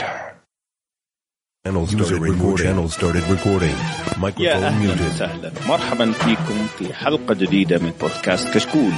[1.65, 2.65] Channel started recording.
[2.67, 3.75] Channel started recording.
[3.75, 5.15] يا Microphone أهلا muted.
[5.15, 5.51] وسهلا.
[5.67, 8.91] مرحبا فيكم في حلقة جديدة من بودكاست كشكول.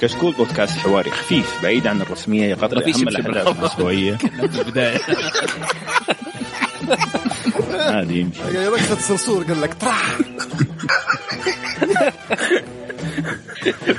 [0.00, 3.58] كشكول بودكاست حواري خفيف بعيد عن الرسمية يغطي اهم الأحداث.
[3.58, 4.14] الأسبوعية.
[4.52, 4.98] في البداية.
[8.00, 8.40] هذه يمشي.
[8.54, 10.16] يا ركضة صرصور قال لك طرح.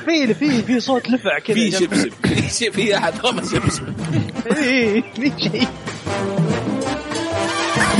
[0.05, 1.55] في في في صوت لفع كذا.
[1.55, 2.11] في شبشب.
[2.23, 3.13] في شيء في أحد.
[3.25, 3.83] رمى شبشب
[4.57, 5.67] إيه، في شيء.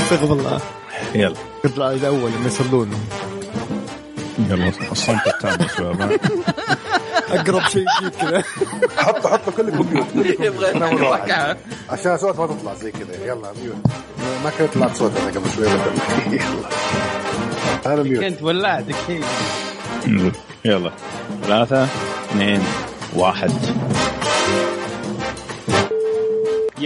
[0.06, 0.60] استغفر الله
[1.16, 1.36] يلا.
[1.66, 2.92] يطلع الأول إنه يصلون.
[4.50, 6.20] يلا الصمت التام يا شباب.
[7.30, 8.44] أقرب شيء يجيب كذا.
[8.98, 10.68] حطوا حطوا كلكم ميوت يبغى.
[11.90, 13.26] عشان الصوت ما تطلع زي كذا.
[13.26, 13.78] يلا ميوت.
[14.44, 15.82] ما كنت طلعت صوت أنا قبل شوي يلا.
[17.86, 18.24] أنا ميوت.
[18.24, 19.22] كنت ولعتك هي
[20.66, 20.92] يلا.
[21.44, 21.88] ثلاثة
[22.30, 22.64] اثنين
[23.16, 23.52] واحد.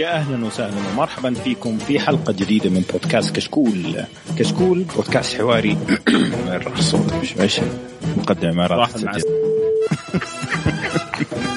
[0.00, 4.04] يا أهلا وسهلا ومرحبا فيكم في حلقة جديدة من بودكاست كشكول.
[4.38, 5.78] كشكول بودكاست حواري.
[6.48, 7.62] راح الصوت مش ماشي.
[8.16, 9.30] مقدمة ما راح واحد مع تسجل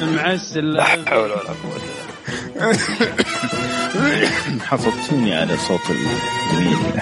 [0.02, 1.82] المعسل لا حول ولا قوة
[4.70, 7.02] حفظتوني على صوت الجميل.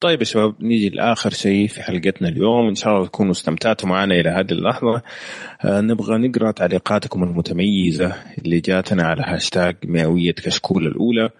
[0.00, 2.68] طيب يا شباب نيجي لآخر شيء في حلقتنا اليوم.
[2.68, 5.02] إن شاء الله تكونوا استمتعتوا معنا إلى هذه اللحظة.
[5.64, 11.30] آه نبغى نقرأ تعليقاتكم المتميزة اللي جاتنا على هاشتاج مئوية كشكول الأولى.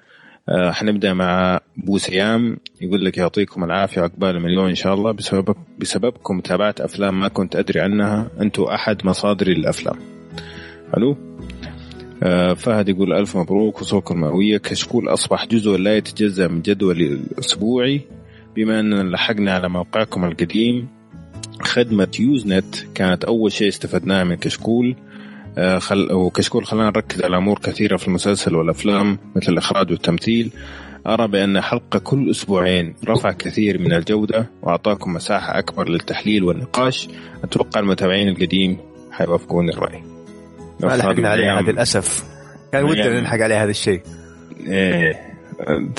[0.49, 2.57] آه حنبدأ مع بو سيام.
[2.81, 5.13] يقول لك يعطيكم العافية عقبال مليون إن شاء الله.
[5.13, 8.31] بسبب بسببكم تابعت أفلام ما كنت أدري عنها.
[8.41, 9.97] أنتم أحد مصادري للافلام
[10.95, 11.17] حلو
[12.23, 14.59] آه فهد يقول ألف مبروك وصولكم المئوية.
[14.59, 18.01] كشكول أصبح جزء لا يتجزأ من جدولي الأسبوعي.
[18.57, 20.89] بما أننا لحقنا على موقعكم القديم
[21.61, 24.97] خدمة يوزنت كانت أول شيء استفدناه من كشكول
[25.59, 26.13] آه خل...
[26.13, 30.51] وكشكول خلانا نركز على أمور كثيرة في المسلسل والأفلام مثل الإخراج والتمثيل.
[31.07, 37.09] أرى بأن حلقة كل أسبوعين رفع كثير من الجودة وأعطاكم مساحة أكبر للتحليل والنقاش.
[37.45, 38.77] أتوقع المتابعين القديم
[39.11, 40.03] حيوافقون الرأي.
[40.81, 42.25] ما لحقنا عليه هذا للأسف.
[42.73, 44.01] كان ودنا نلحق عليه هذا الشيء.
[44.67, 45.37] إيه.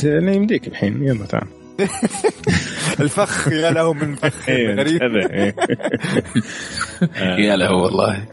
[0.04, 1.04] لا يمديك الحين.
[1.04, 1.48] يلا تعال.
[3.00, 5.02] الفخ يا له من فخ غريب.
[7.38, 8.28] يا له والله.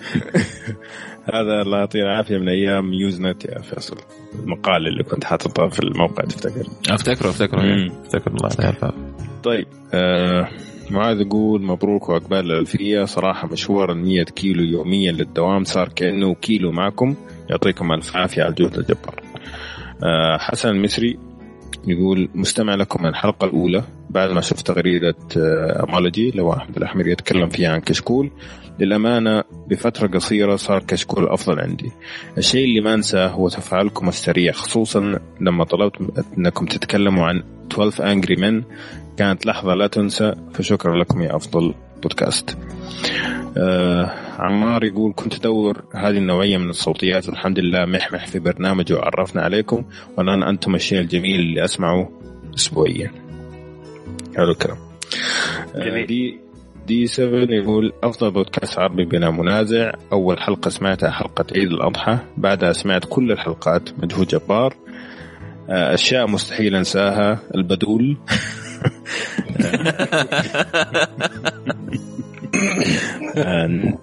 [1.35, 3.97] هذا الله يعطيه العافية من أيام يوزنت يا فيصل.
[4.43, 7.61] المقال اللي كنت حاططه في الموقع تفتكر؟ أفتكره أفتكره
[8.03, 8.93] أفتكر الله يعافيه
[9.45, 10.49] طيب آه
[10.91, 13.05] معاذ يقول مبروك وعقبال الألفية.
[13.05, 17.15] صراحة مشوار ال 100 كيلو يوميا للدوام صار كأنه كيلو معكم.
[17.51, 19.23] يعطيكم ألف عافية على الجهد الجبار.
[20.05, 21.19] آه حسن المصري
[21.87, 23.83] يقول مستمع لكم الحلقة الأولى.
[24.11, 25.15] بعد ما شفت تغريدة
[25.89, 28.31] أمولوجي لو أحمد الأحمر يتكلم فيها عن كشكول
[28.79, 31.93] للأمانة بفترة قصيرة صار كشكول أفضل عندي.
[32.39, 35.97] الشيء اللي ما أنساه هو تفاعلكم السريع خصوصا لما طلبت
[36.39, 38.65] أنكم تتكلموا عن 12 Angry Men.
[39.17, 42.57] كانت لحظة لا تنسى فشكرا لكم يا أفضل بودكاست.
[43.59, 47.29] آه عمار يقول كنت أدور هذه النوعية من الصوتيات.
[47.29, 49.85] والحمد لله محمح في برنامج وعرفنا عليكم.
[50.19, 52.11] والآن أنتم الشيء الجميل اللي أسمعه
[52.55, 53.11] أسبوعيا.
[54.37, 54.77] حلو الكلام.
[55.75, 56.41] آه دي
[56.87, 59.93] دي 7 يقول أفضل بودكاست عربي بلا منازع.
[60.13, 62.19] أول حلقة سمعتها حلقة عيد الأضحى.
[62.37, 64.75] بعدها سمعت كل الحلقات مجهود جبار
[65.71, 67.39] آه أشياء مستحيل أنساها.
[67.55, 68.17] البدول.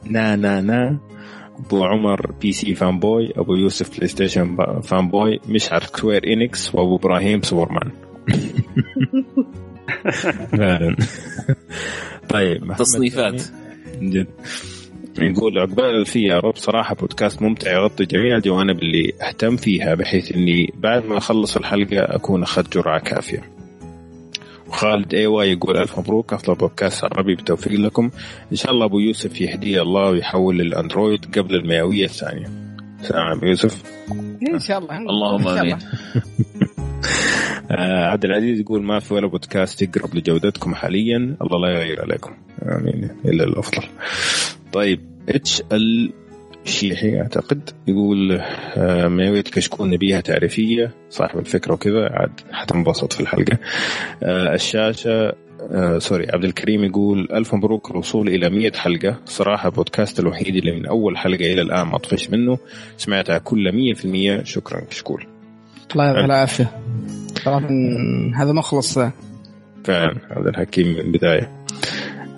[0.06, 0.98] نا نا نا.
[1.66, 7.92] أبو عمر PC fanboy أبو يوسف PlayStation fanboy مشعل Square Enix وأبو إبراهيم سوبرمان
[10.58, 10.96] فعلا
[12.30, 13.42] طيب تصنيفات.
[14.02, 14.28] جد.
[15.20, 20.32] يقول عقبال في يا رب صراحة بودكاست ممتع يغطي جميع الجوانب اللي أهتم فيها بحيث
[20.32, 23.44] إني بعد ما أخلص الحلقة أكون أخذت جرعة كافية.
[24.72, 26.34] وخالد إيوا يقول ألف مبروك.
[26.34, 28.12] أفضل بودكاست عربي بالتوفيق لكم.
[28.52, 32.50] إن شاء الله أبو يوسف يهدي الله ويحول للاندرويد قبل المئوية الثانية.
[33.02, 33.84] سلام أبو يوسف.
[34.54, 34.98] إن شاء الله.
[34.98, 35.78] اللهم آمين.
[37.72, 41.38] آه عبد العزيز يقول ما في ولا بودكاست يقرب لجودتكم حاليا.
[41.42, 42.32] الله لا يغير عليكم.
[42.64, 43.10] آمين.
[43.26, 43.84] إلا الأفضل.
[44.74, 46.14] طيب اتش ال
[46.66, 47.70] شيحي أعتقد.
[47.88, 48.42] يقول
[48.78, 50.92] آه ميوية كشكول نبيها تعريفية.
[51.10, 52.10] صاحب الفكرة وكذا.
[52.12, 53.58] عاد حتنبسط في الحلقة.
[54.24, 55.34] آه الشاشة
[55.72, 59.20] آه سوري عبد الكريم يقول ألف مبروك الوصول إلى 100 حلقة.
[59.26, 62.58] صراحة بودكاست الوحيد اللي من أول حلقة إلى الآن ما طفش منه.
[62.98, 65.26] سمعتها كلها 100% شكرا كشكول
[65.92, 66.72] الله يعطيه العافية.
[67.46, 67.68] صراحة
[68.36, 69.00] هذا مخلص
[69.84, 71.52] فعلا عبد الحكيم من البدايه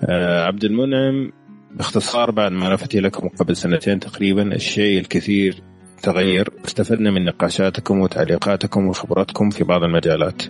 [0.04, 1.32] آه عبد المنعم
[1.74, 5.62] باختصار بعد ما لفتي لكم قبل سنتين تقريبا الشيء الكثير
[6.02, 6.50] تغير.
[6.64, 10.42] استفدنا من نقاشاتكم وتعليقاتكم وخبراتكم في بعض المجالات.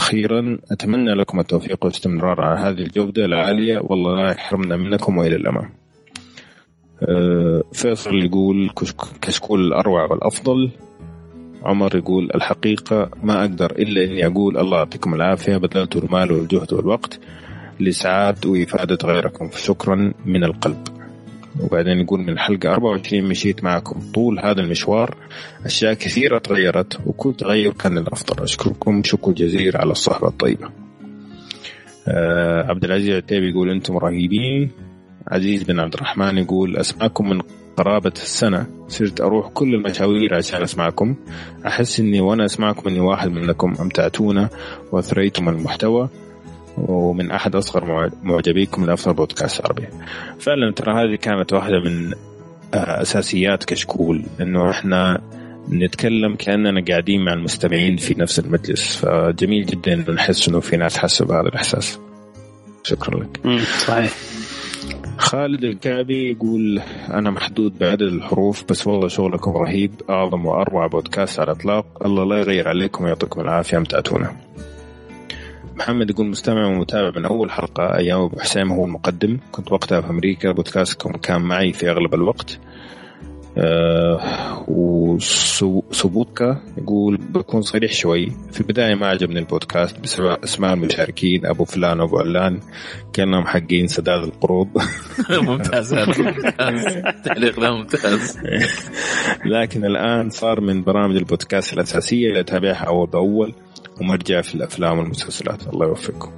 [0.00, 3.78] أخيرا أتمنى لكم التوفيق والاستمرار على هذه الجودة العالية.
[3.78, 5.70] والله لا يحرمنا منكم وإلى الأمام.
[7.72, 8.70] فيصل يقول
[9.22, 10.70] كشكول الأروع والأفضل.
[11.62, 17.20] عمر يقول الحقيقة ما أقدر إلا إني أقول الله يعطيكم العافية بذلتوا المال والجهد والوقت.
[17.80, 19.48] لإسعاد وإفادة غيركم.
[19.48, 20.88] فشكرا من القلب.
[21.60, 25.16] وبعدين يقول من الحلقة 24 مشيت معكم طول هذا المشوار.
[25.64, 28.42] أشياء كثيرة تغيرت وكل تغير كان للأفضل.
[28.42, 29.02] أشكركم.
[29.04, 30.68] شكر جزيل على الصحبة الطيبة.
[32.08, 34.70] آه عبد العزيز عتيبي يقول أنتم رهيبين.
[35.28, 37.40] عزيز بن عبد الرحمن يقول أسمعكم من
[37.76, 38.66] قرابة السنة.
[38.88, 41.16] صرت أروح كل المشاوير عشان أسمعكم.
[41.66, 43.74] أحس إني وأنا أسمعكم إني واحد منكم.
[43.80, 44.48] أمتعتونا
[44.92, 46.08] وأثريتم المحتوى.
[46.78, 49.88] ومن أحد أصغر معجبيكم لأفضل بودكاست عربي.
[50.38, 52.12] فعلا ترى هذه كانت واحدة من
[52.74, 55.20] أساسيات كشكول إنه إحنا
[55.70, 58.96] نتكلم كأننا قاعدين مع المستمعين في نفس المجلس.
[58.96, 61.98] فجميل جدا إنه نحس إنه في ناس حسوا بهذا الإحساس.
[62.82, 63.60] شكرا لك.
[63.78, 64.12] صحيح.
[65.18, 66.80] خالد الكعبي يقول
[67.10, 69.92] أنا محدود بعدد الحروف بس والله شغلكم رهيب.
[70.10, 71.86] أعظم وأروع بودكاست على الإطلاق.
[72.04, 73.78] الله لا يغير عليكم ويعطيكم العافية.
[73.78, 74.32] متعتونا
[75.76, 79.38] محمد يقول مستمع ومتابع من أول حلقة أيام أبو حسين هو المقدم.
[79.52, 82.58] كنت وقتها في أمريكا بودكاستكم كان معي في أغلب الوقت.
[83.58, 88.32] آه وسبوتكا يقول بكون صريح شوي.
[88.52, 92.60] في البداية ما عجبني البودكاست بسبب أسماء المشاركين أبو فلان وأبو علان
[93.12, 94.68] كأنهم حقين سداد القروض.
[95.30, 95.94] ممتاز.
[97.24, 98.38] تعليق ده ممتاز.
[99.44, 103.54] لكن الآن صار من برامج البودكاست الأساسية اللي أتابعها أول بأول.
[104.00, 105.66] ومرجع في الأفلام والمسلسلات.
[105.66, 106.30] الله يوفقكم.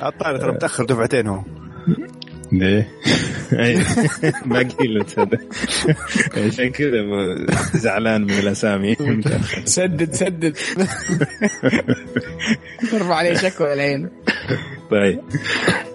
[0.00, 1.42] عطاري ترى متأخر دفعتين هو.
[2.52, 2.88] ليه؟
[4.46, 5.38] باقي له تصدق
[6.36, 7.02] عشان كذا
[7.74, 8.96] زعلان من الأسامي.
[9.64, 10.52] سدد سدد.
[12.94, 14.10] ارفع عليه شكوى العين.
[14.90, 15.20] طيب.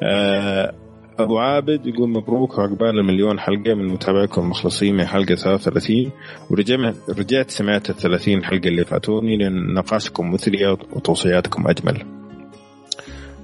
[0.03, 0.75] آه،
[1.19, 6.11] أبو عابد يقول مبروك عقبال المليون حلقة من متابعيكم المخلصين من حلقة 33
[6.49, 12.05] ورجعت رجعت سمعت ال 30 حلقة اللي فاتوني لأن نقاشكم مثريه وتوصياتكم أجمل.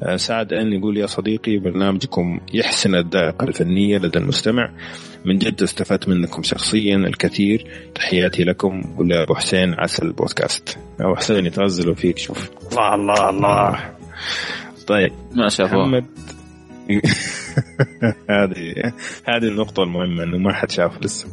[0.04, 4.72] آه، سعد أن يقول يا صديقي برنامجكم يحسن الذائقه الفنيه لدى المستمع.
[5.26, 7.68] من جد استفدت منكم شخصيا الكثير.
[7.96, 12.50] تحياتي لكم ولابو حسين عسل البودكاست أبو حسين يتغزلوا فيك شوف.
[12.72, 13.80] الله الله الله.
[14.88, 15.12] طيب.
[15.36, 15.86] ما شافوه.
[15.86, 16.06] محمد
[18.30, 18.94] هذه
[19.26, 21.28] هذه النقطة المهمة إنه ما حد شافه لسه.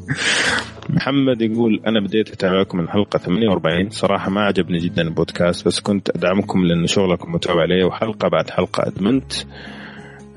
[0.91, 6.11] محمد يقول أنا بديت أتابعكم من حلقة 48 صراحة ما عجبني جدا البودكاست بس كنت
[6.11, 9.33] أدعمكم لأن شغلكم متابع عليه وحلقة بعد حلقة أدمنت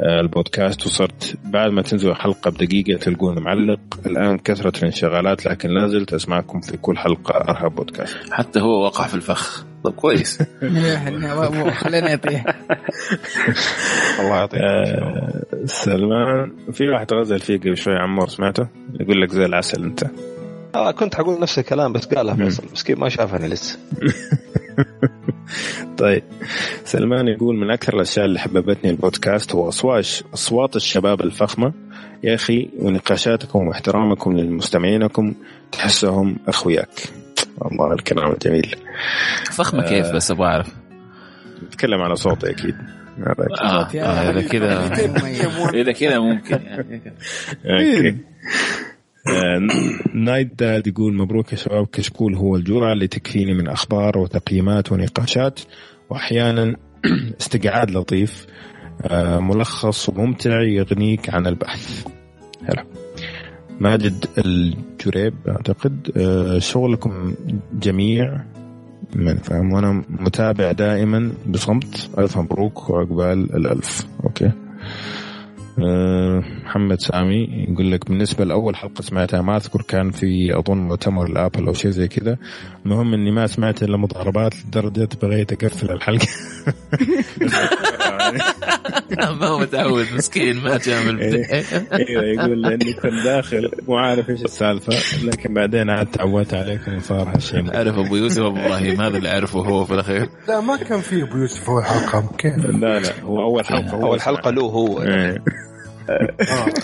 [0.03, 3.80] البودكاست وصرت بعد ما تنزل حلقة بدقيقة تلقون معلق.
[4.06, 8.17] الآن كثرة الانشغالات لكن لا زلت أسمعكم في كل حلقة أرهب بودكاست.
[8.32, 9.65] حتى هو وقع في الفخ.
[9.83, 10.43] طب كويس.
[11.83, 12.45] خلينا يطيح
[14.19, 18.67] الله يعطيك آه سلمان في واحد غزل فيه قبل شوي عمور سمعته؟
[18.99, 20.03] يقول لك زي العسل أنت.
[20.75, 23.80] آه كنت حقول نفس الكلام بس قالها فيصل مسكين ما شافني لسه.
[25.97, 26.23] طيب.
[26.85, 31.73] سلمان يقول من أكثر الأشياء اللي حببتني البودكاست هو اصوات أصوات الشباب الفخمة.
[32.23, 35.33] يا أخي ونقاشاتكم واحترامكم للمستمعينكم
[35.72, 36.89] تحسهم أخوياك.
[37.72, 38.75] الله الكلام الجميل
[39.51, 40.67] فخمة كيف بس أبغى أعرف؟
[41.63, 42.75] نتكلم على صوتي أكيد.
[43.27, 44.93] آه، آه، إذا كذا
[45.81, 47.01] إذا كذا ممكن يعني.
[47.65, 48.09] أوكي.
[48.09, 48.15] آه،
[50.14, 55.60] نايت داد يقول مبروك يا شباب كشكول هو الجرعة اللي تكفيني من أخبار وتقييمات ونقاشات
[56.10, 56.76] وأحيانا
[57.42, 58.45] استقعاد لطيف
[59.40, 62.08] ملخص وممتع يغنيك عن البحث.
[62.64, 62.85] هلا.
[63.80, 67.35] ماجد الجريب أعتقد آه، شغلكم
[67.74, 68.42] جميع
[69.16, 72.10] من فاهم وأنا متابع دائما بصمت.
[72.18, 74.08] ألف مبروك وعقبال الألف.
[74.24, 74.52] أوكي.
[75.77, 81.68] محمد سامي يقول لك بالنسبة لأول حلقة سمعتها ما أذكر كان في أظن مؤتمر الآبل
[81.68, 82.38] أو شيء زي كذا.
[82.85, 86.27] المهم إني ما سمعت إلا مضاربات لدرجة بغيت أقفل الحلقة.
[89.40, 91.19] ما هو متعود مسكين ما جاء من
[92.00, 94.93] أيوه يقول لاني كنت داخل مو عارف إيش السالفة
[95.26, 97.77] لكن بعدين عاد تعودت عليكم وصار هالشيء.
[97.77, 100.30] عرف أبو يوسف ابو إبراهيم هذا اللي عرفه هو في الأخير.
[100.48, 104.08] لا ما كان في أبو يوسف اول حلقه كيف؟ لا لا هو أول حلقة هو
[104.08, 105.02] أول حلقة له هو.
[105.02, 105.38] إيه.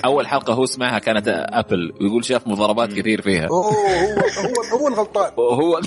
[0.06, 3.48] أول حلقة هو سمعها كانت أبل ويقول شاف مضاربات كثير فيها.
[3.48, 3.72] أوه هو
[4.72, 5.32] هو هو الغلطان.
[5.38, 5.80] وهو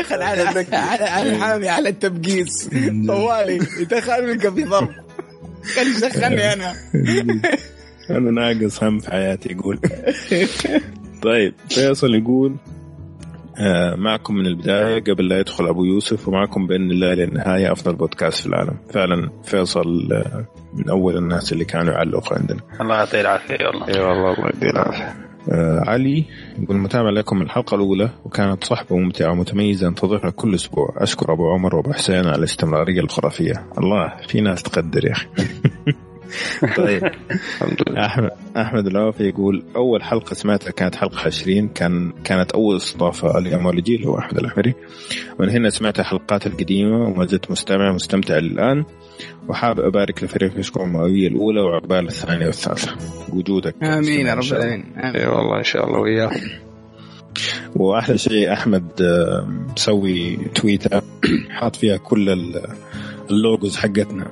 [0.00, 0.42] دخل على
[0.72, 2.70] على على حامي على التبقيس.
[3.06, 4.88] طوالي يدخل يلقى في ضرب.
[5.74, 6.74] خلي يدخلني أنا.
[8.10, 9.80] أنا ناقص هم في حياتي يقول.
[11.22, 12.56] طيب فيصل يقول
[13.58, 18.40] آه، معكم من البداية قبل لا يدخل أبو يوسف ومعكم بإذن الله للنهاية أفضل بودكاست
[18.40, 18.76] في العالم.
[18.90, 20.44] فعلا فيصل آه،
[20.74, 22.60] من أول الناس اللي كانوا يعلقوا عندنا.
[22.80, 25.14] الله يعطيه العافية والله إي والله الله يديه العافية.
[25.52, 26.24] آه علي
[26.58, 30.94] يقول متابع لكم الحلقة الأولى وكانت صحبة ممتعة ومتميزة انتظرها كل أسبوع.
[30.96, 33.66] أشكر أبو عمر وأبو حسين على الاستمرارية الخرافية.
[33.78, 35.28] الله في ناس تقدر يا أخي.
[36.76, 37.02] طيب.
[37.98, 43.82] أحمد أحمد العوفي يقول أول حلقة سمعتها كانت حلقة 20 كان كانت أول استضافة لامال
[43.82, 44.74] جيل هو أحمد الأحمري.
[45.38, 48.84] من هنا سمعت الحلقات القديمة وما زلت مستمع مستمتع الان
[49.48, 52.96] وحاب أبارك لفريق كشكول المئوية الأولى وعقبال الثانية والثالثة.
[53.32, 53.74] وجودك.
[53.82, 54.84] آمين يا رب العالمين.
[54.98, 56.30] إي والله إن شاء الله وياه
[57.76, 58.86] وأحلى شيء أحمد
[59.76, 61.02] مسوي تويتة
[61.50, 62.66] حاط فيها كل ال-
[63.30, 64.30] ال logos حقتنا.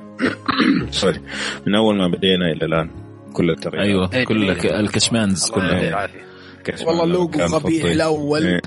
[0.91, 1.19] sorry
[1.67, 2.89] من أول ما بدينا إلى الآن.
[3.33, 4.13] كل التغييرات.
[4.13, 4.23] أيوه.
[4.27, 5.89] كل الك- الكشمانز كلها.
[5.89, 6.31] العافيه
[6.85, 8.45] والله اللوجو قبيح الأول.
[8.45, 8.61] إيه.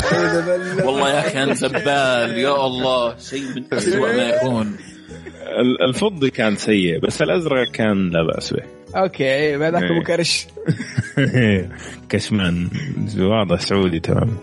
[0.84, 2.38] والله يا أخي أنا زبال.
[2.38, 3.18] يا الله.
[3.18, 4.76] شيء من اسوء ما يكون.
[5.88, 8.62] الفضي كان سيء بس الأزرق كان لا بأس به.
[8.96, 9.90] أوكي بعدك إيه.
[9.90, 10.46] أبو كرش.
[12.08, 12.68] كشمان
[13.18, 14.36] واضح سعودي تمام.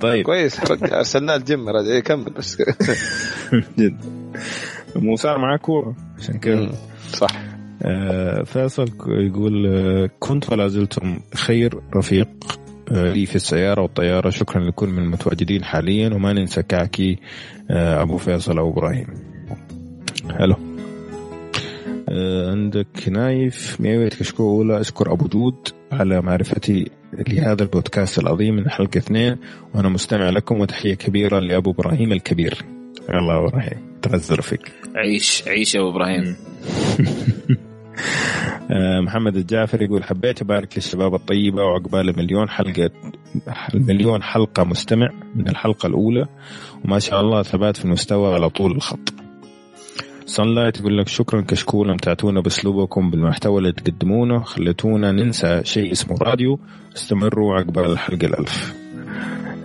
[0.00, 0.24] طيب.
[0.26, 2.62] كويس ارسلناه الجيم رجع كمل بس.
[3.78, 3.96] جد.
[4.96, 6.70] مو صار معاه كورة عشان كذا
[7.08, 7.30] صح.
[7.82, 12.28] آه فيصل يقول آه كنت ولا زلتم خير رفيق
[12.92, 14.30] آه لي في السيارة والطيارة.
[14.30, 17.18] شكرا لكل من المتواجدين حاليا وما ننسى كعكي
[17.70, 19.31] آه أبو فيصل أو إبراهيم.
[20.30, 20.54] حلو
[22.08, 24.80] آه عندك نايف ميوية كشكو أولى.
[24.80, 26.90] أشكر أبو جود على معرفتي
[27.28, 29.36] لهذا البودكاست العظيم من حلقة اثنين
[29.74, 32.64] وأنا مستمع لكم وتحية كبيرة لأبو إبراهيم الكبير.
[33.10, 34.72] الله إبراهيم تغزر فيك.
[34.94, 36.36] عيش عيش يا أبو إبراهيم.
[38.70, 42.90] آه، محمد الجعفر يقول حبيت أبارك للشباب الطيبة وعقبال مليون حلقة
[43.74, 46.26] المليون حلقة مستمع من الحلقة الأولى
[46.84, 49.21] وما شاء الله ثبات في المستوى على طول الخط.
[50.26, 54.42] سانلايت يقول لك شكرا كشكول امتعتونا بأسلوبكم بالمحتوى اللي تقدمونه.
[54.42, 56.60] خليتونا ننسى شيء اسمه راديو.
[56.96, 58.74] استمروا عقبال الحلقة الألف.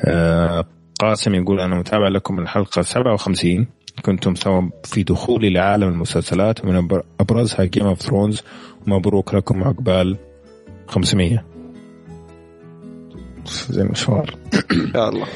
[0.05, 0.65] آه،
[0.99, 3.67] قاسم يقول أنا متابع لكم من الحلقة 57
[4.01, 6.65] كنتم سبب في دخولي لعالم المسلسلات.
[6.65, 8.41] من أبرزها Game of Thrones
[8.87, 10.17] ومبروك لكم عقبال
[10.87, 11.45] 500
[13.69, 14.35] زي المشوار
[14.73, 15.27] إن شاء الله.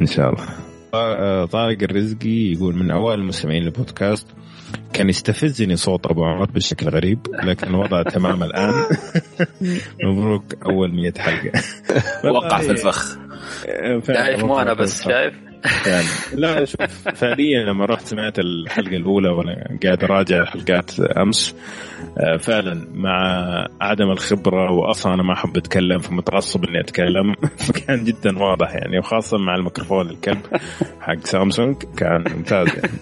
[0.00, 0.63] إن شاء الله.
[1.46, 4.26] طارق الرزقي يقول من أوائل المستمعين للبودكاست
[4.92, 8.72] كان يستفزني صوت أبو عمر بشكل غريب لكن الوضع تمام الآن.
[10.04, 11.60] مبروك أول 100 حلقة.
[12.24, 13.18] وقع في الفخ.
[14.06, 15.34] شايف مو أنا بس شايف؟
[15.86, 16.80] يعني لا شوف
[17.14, 21.54] فعليا لما رحت سمعت الحلقة الأولى وأنا قاعد أراجع حلقات أمس
[22.18, 23.18] آه، فعلا مع
[23.80, 27.34] عدم الخبرة واصلا أنا ما أحب أتكلم فمتعصب إني أتكلم.
[27.66, 30.40] فكان جدا واضح يعني وخاصة مع الميكروفون الكلب
[31.00, 32.98] حق سامسونج كان ممتاز يعني.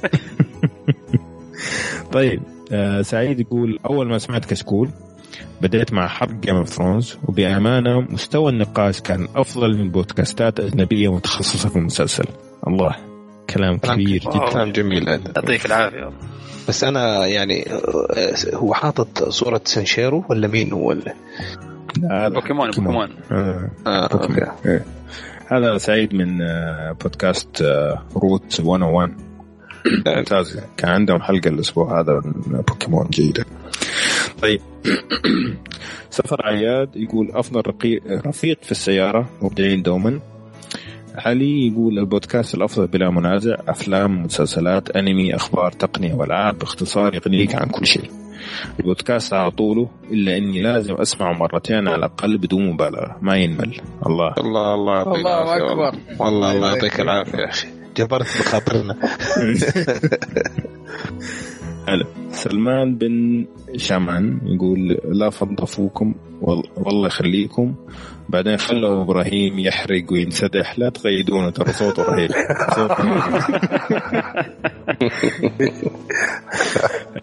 [2.12, 2.42] طيب
[2.72, 4.88] آه، سعيد يقول أول ما سمعت كشكول
[5.62, 11.68] بديت مع حرق Game of Thrones وبأمانة مستوى النقاش كان أفضل من بودكاستات أجنبية متخصصة
[11.68, 12.24] في المسلسل.
[12.68, 12.96] الله.
[13.50, 14.50] كلام كبير جدا.
[14.50, 15.08] كلام جميل.
[15.08, 16.10] يعطيك العافية.
[16.68, 21.14] بس أنا يعني آه، هو حاطط صورة سانشيرو ولا مين هو ولا
[22.28, 23.08] بوكيمون بوكيمون.
[23.32, 23.70] آه.
[23.86, 24.46] آه، بوكيمون.
[24.66, 24.84] إيه.
[25.46, 27.62] هذا سعيد من آه، بودكاست
[28.16, 29.10] Route 101
[30.06, 30.60] ممتاز.
[30.76, 33.44] كان عندهم حلقة الأسبوع هذا من بوكيمون جيدة.
[34.42, 34.60] طيب.
[36.10, 40.20] سفر عياد يقول أفضل رقي- رفيق في السيارة مبدعين دوما.
[41.14, 47.68] علي يقول البودكاست الأفضل بلا منازع أفلام مسلسلات أنمي أخبار تقنية والعاب باختصار يغنيك عن
[47.68, 48.10] كل شيء.
[48.80, 53.80] البودكاست على طوله إلا إني لازم أسمعه مرتين على الأقل بدون مبالغة ما ينمل.
[54.06, 54.34] الله.
[54.38, 55.98] الله الله يعطيك الله العافية أكبر.
[56.24, 56.52] والله.
[56.52, 57.68] الله يعطيك العافية يا أخي.
[57.96, 58.96] جبرت بخاطرنا.
[61.88, 67.74] هلا سلمان بن شمعن يقول لا فضفوكم وال- والله يخليكم.
[68.32, 70.78] بعدين خلوا إبراهيم يحرق وينسدح.
[70.78, 72.30] لا تقيدونه ترى صوته رهيب.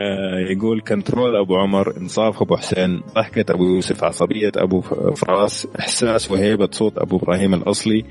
[0.02, 4.82] آه، يقول كنترول أبو عمر إنصاف أبو حسين ضحكة أبو يوسف عصبية أبو
[5.16, 8.06] فراس إحساس وهيبة صوت أبو إبراهيم الأصلي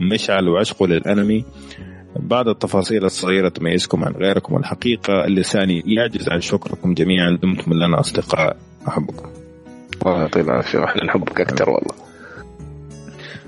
[0.00, 1.44] مشعل وعشقه للأنمي.
[2.16, 7.38] بعض التفاصيل الصغيرة تميزكم عن غيركم والحقيقة اللساني يعجز عن شكركم جميعا.
[7.42, 8.56] دمتم لنا أصدقاء.
[8.88, 9.30] أحبكم.
[10.06, 10.78] الله يعطيك العافية.
[10.78, 12.13] وإحنا نحبك أكثر والله.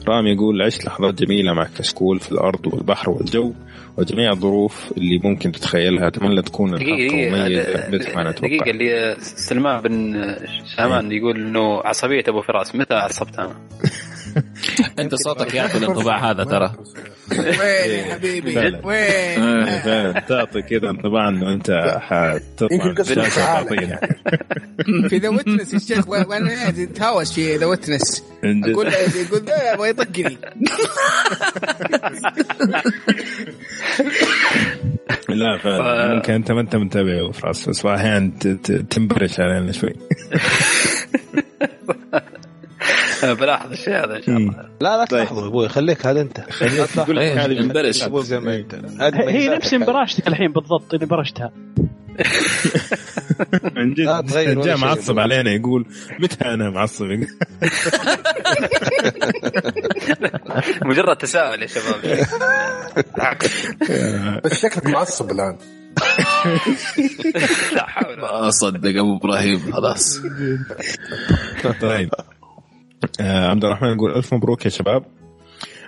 [0.09, 3.53] رام يقول عشت لحظات جميلة مع كشكول في الأرض والبحر والجو
[3.99, 6.09] وجميع الظروف اللي ممكن تتخيلها.
[6.09, 10.27] أتمنى تكون دقيقة الحلقة دقيقة دقيقة اللي سلمان بن
[10.77, 12.75] شامان يقول إنه عصبية أبو فراس.
[12.75, 13.57] متى عصبت أنا؟
[14.99, 16.73] انت صوتك يعطي الانطباع هذا ترى.
[17.39, 18.59] وين يا حبيبي.
[18.59, 20.21] وين؟ فعلا.
[20.29, 23.05] تعطي كذا انطباع إنه أنت حتطلع يمكن
[25.09, 28.23] في The Witness يا شيخ وأنا اتهاوش في The Witness.
[28.45, 30.39] أقول له يقول لا يبغى يطقني.
[35.29, 36.15] لا فعلا.
[36.15, 39.93] ممكن أنت ما أنت منتبه فراس بس أحيانا ت- ت- تنبرش علينا شوي.
[43.41, 44.69] بلاحظ الشيء هذا إن شاء الله.
[44.81, 45.69] لا لا تلاحظوا أبوي.
[45.69, 46.41] خليك هذا أنت.
[46.51, 48.03] خليك تقول لك هذه انبرش.
[48.03, 48.75] أبوك زي ما أنت.
[49.15, 51.53] هي نفس براشتك الحين بالضبط اللي برشتها.
[53.77, 54.27] من جد.
[54.65, 54.77] جاء.
[54.77, 55.87] معصب علينا يقول
[56.21, 57.07] متى أنا معصب؟
[60.85, 62.27] مجرد تساؤل يا شباب.
[64.45, 65.57] بس شكلك معصب الآن.
[67.73, 70.21] لا حول ما أصدق أبو إبراهيم خلاص.
[71.81, 72.11] طيب.
[73.21, 75.05] عبد الرحمن يقول ألف مبروك يا شباب.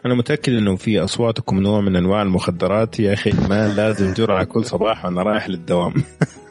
[0.07, 3.01] أنا متأكد إنه في أصواتكم نوع من أنواع المخدرات.
[3.01, 5.95] يا أخي ما لازم جرعه كل صباح وأنا رايح للدوام.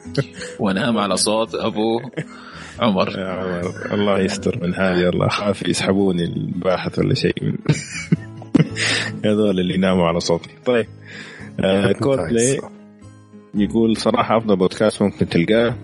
[0.60, 2.02] وأنام على صوت أبو
[2.80, 3.20] عمر.
[3.20, 7.44] يا عمر الله يستر من هذه الله اخاف يسحبوني الباحث ولا شيء.
[7.44, 7.58] من
[9.26, 10.50] هذول اللي يناموا على صوتي.
[10.66, 10.88] طيب
[11.60, 12.62] آه كود بلاي
[13.56, 15.76] يقول صراحة أفضل بودكاست ممكن تلقاه.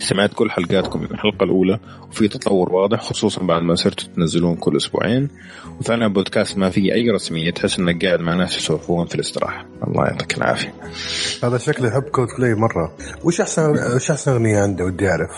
[0.00, 4.76] سمعت كل حلقاتكم من الحلقة الأولى وفي تطور واضح خصوصا بعد ما صرتوا تنزلون كل
[4.76, 5.28] أسبوعين.
[5.80, 9.66] وثانيا بودكاست ما فيه أي رسمية تحس إنك قاعد مع ناس يسولفون في الاستراحة.
[9.86, 10.74] الله يعطيك العافية.
[11.44, 12.96] هذا شكله يحب كود بلاي مرة.
[13.24, 15.30] وش احسن وش أحسن أغنية عنده ودي أعرف؟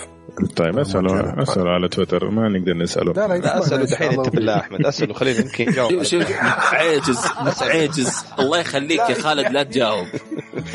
[0.56, 2.30] طيب اساله اساله على تويتر.
[2.30, 4.86] ما نقدر نساله لا لا, اساله دحين انت بالله أحمد.
[4.86, 5.90] اساله خلينا يمكن يجاوب.
[5.90, 6.32] شوف شوف
[6.72, 7.18] عاجز
[7.62, 8.24] عاجز.
[8.38, 10.06] الله يخليك يا خالد لا تجاوب.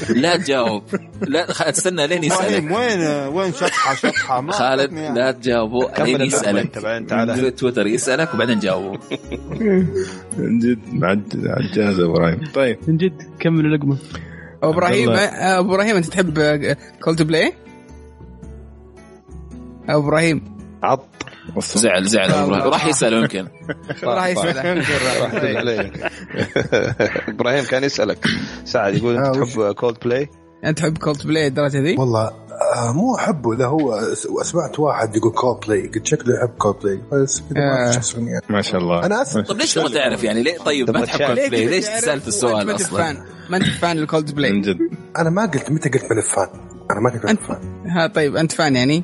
[0.10, 0.84] لا تجاوب.
[1.28, 2.64] لا خ- استنى لين يسألك.
[2.78, 3.00] وين
[3.36, 5.16] وين شطحة شطحة؟ ما خالد يعني.
[5.20, 6.74] لا تجاوبه لين يسألك.
[7.10, 7.56] تعال.
[7.56, 9.00] تويتر يسألك وبعدين جاوبه
[10.38, 12.40] من جد عج- عجاز إبراهيم.
[12.54, 12.78] طيب.
[12.88, 13.98] من جد كمل اللقمه
[14.64, 16.40] ابو إبراهيم إبراهيم أنت تحب
[17.02, 17.54] كولد بلاي؟
[19.90, 20.58] أبو إبراهيم.
[20.84, 21.08] عط.
[21.60, 22.50] زعل زعل.
[22.50, 23.48] راح يساله يمكن.
[24.04, 24.24] راح
[25.34, 25.92] علي.
[27.34, 28.26] إبراهيم كان يسألك.
[28.66, 30.30] سعد يقول أنت آه، تحب كولد بلاي
[30.66, 32.32] أنت تحب كولد بلاي الدرجة ذي؟ والله
[32.76, 33.54] آه مو أحبه.
[33.54, 34.02] إذا هو
[34.44, 38.02] سمعت واحد يقول كول بلاي قلت شكله يحب كول بلاي بس ما آه.
[38.16, 38.42] أغنية.
[38.50, 39.06] ما شاء الله.
[39.06, 42.28] أنا اسف طيب ليش تبغى تعرف يعني؟ ليه طيب ما تحب كولد بلاي ليش سالت
[42.28, 43.24] السؤال ما أصلا؟ fan.
[43.50, 44.78] ما أنت fan لل Coldplay من جد.
[45.18, 46.48] أنا ما قلت متى قلت ماني fan.
[46.92, 47.90] أنا ما قلت ماني أنت fan.
[47.90, 49.04] ها طيب أنت fan يعني؟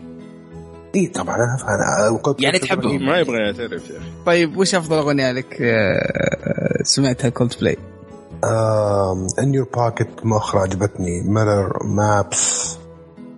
[0.95, 3.05] اي طبعا أنا fan Coldplay يعني تحبهم.
[3.05, 4.05] ما يبغى يعترف يا أخي.
[4.25, 7.77] طيب وش أفضل أغنية لك آه، سمعتها Coldplay؟
[9.39, 11.21] In Your Pocket مؤخرا عجبتني.
[11.21, 12.77] Mirror Maps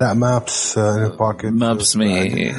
[0.02, 2.54] لا Maps In Your Pocket Maps مي إيه،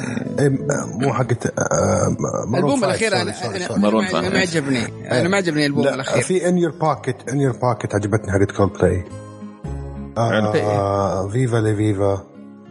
[1.01, 2.15] مو حقت آه،
[2.61, 2.85] 5.
[2.85, 4.29] الأخير أنا أنا.
[4.29, 4.85] ما عجبني.
[5.11, 6.21] أنا ما عجبني الالبوم لا الأخير.
[6.23, 9.03] في In Your Pocket In Your Pocket عجبتني حقت كول بلاي
[11.31, 12.23] Viva la Vida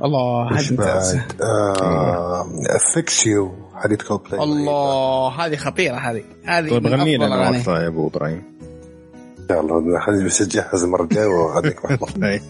[0.05, 2.47] الله هذه آه
[2.94, 6.23] Fix You حقت كول بلاي الله هذه خطيرة هذه.
[6.44, 7.58] هذه طيب غني لنا الأغاني.
[7.58, 8.42] وقتها يا أبو إبراهيم.
[9.39, 11.81] ان شاء الله خليني بس أجهز المرة الجاية وأغنيك.
[12.23, 12.42] طيب،.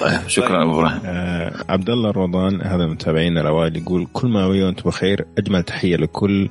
[0.00, 1.00] طيب شكرا أبو إبراهيم.
[1.04, 5.96] آه عبد الله رمضان هذا من متابعينا الأوائل يقول كل مئوية وأنتم بخير أجمل تحية
[5.96, 6.48] لكل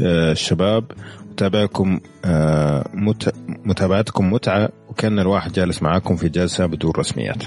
[0.00, 0.84] آه الشباب.
[1.30, 3.34] متابعكم آه مت...
[3.64, 7.42] متابعتكم متعة وكأن الواحد جالس معاكم في جلسة بدون رسميات.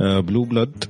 [0.00, 0.84] بلو بلاد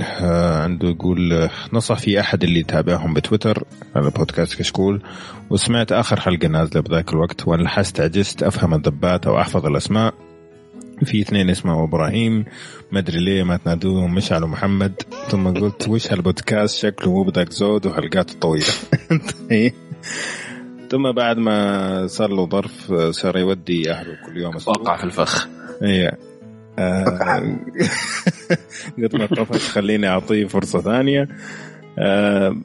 [0.00, 3.64] آه عنده يقول آه، نصح في أحد اللي يتابعهم بتويتر
[3.96, 5.02] على بودكاست كشكول.
[5.50, 10.14] وسمعت آخر حلقة نازلة بذاك الوقت وأنا لحست عجزت أفهم الدبات أو أحفظ الأسماء.
[11.04, 12.44] في اثنين اسمه إبراهيم
[12.92, 15.02] ما أدري ليه ما تنادوهم مشعل ومحمد.
[15.28, 18.72] ثم قلت وش هالبودكاست؟ شكله مو بذاك زود وحلقاته طويلة.
[20.90, 24.56] ثم بعد ما صار له ظرف صار يودي أهله كل يوم.
[24.66, 25.48] وقع في الفخ.
[25.82, 26.10] اي
[28.98, 31.28] قلت ما طفش خليني أعطيه فرصة ثانية.
[31.98, 32.56] آه،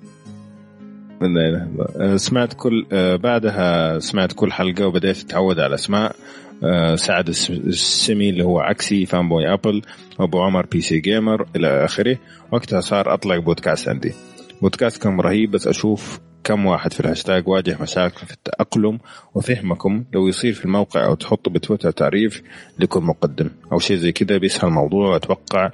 [2.00, 6.16] آه، سمعت كل آه، بعدها سمعت كل حلقة وبدأت أتعود على الأسماء.
[6.64, 9.82] آه، سعد الس- السمي اللي هو عكسي fanboy Apple
[10.20, 12.18] وابو عمر PC gamer إلى آخره.
[12.52, 14.14] وقتها صار أطلق بودكاست عندي.
[14.62, 19.00] بودكاست كان رهيب بس أشوف كم واحد في الهاشتاج واجه مشاكل في التأقلم
[19.36, 22.42] وفهمكم لو يصير في الموقع أو تحطوا بتويتر تعريف
[22.80, 25.72] لكل مقدم أو شيء زي كذا بيسهل الموضوع وأتوقع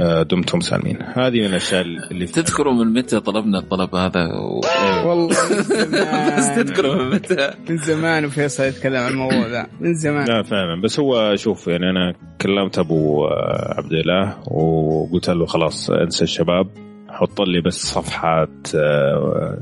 [0.00, 0.98] آه، دمتم سالمين.
[1.02, 4.60] هذه من الأشياء اللي تذكروا من متى طلبنا الطلب هذا؟ و...
[5.08, 5.28] والله
[6.38, 9.66] بس تذكروا من متى؟ من زمان وفيصل يتكلم عن الموضوع ذا.
[9.80, 10.24] من زمان.
[10.24, 10.80] لا فعلا.
[10.82, 16.89] بس هو شوف يعني أنا كلمت أبو آه، عبد الله وقلت له خلاص انسى الشباب.
[17.20, 19.58] حط لي بس صفحات آه،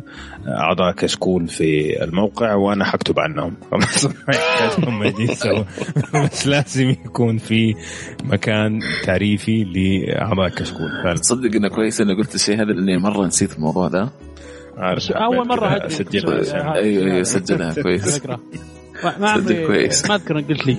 [0.48, 3.54] أعضاء كشكول في الموقع وأنا حكتب عنهم.
[3.72, 5.02] هم.
[6.24, 7.74] بس لازم يكون في
[8.24, 10.90] مكان تعريفي لأعضاء كشكول.
[11.02, 11.14] فعلا.
[11.14, 14.10] تصدق إنه كويس إنه قلت الشيء هذا لأني مرة نسيت الموضوع ذا
[14.76, 15.86] عارف أول مرة هدري.
[15.86, 16.74] أسجلها.
[16.74, 17.82] أيوه أيوه سجلها.
[17.82, 18.26] كويس.
[19.04, 20.06] ما كويس.
[20.08, 20.76] ما أذكر قلت لي.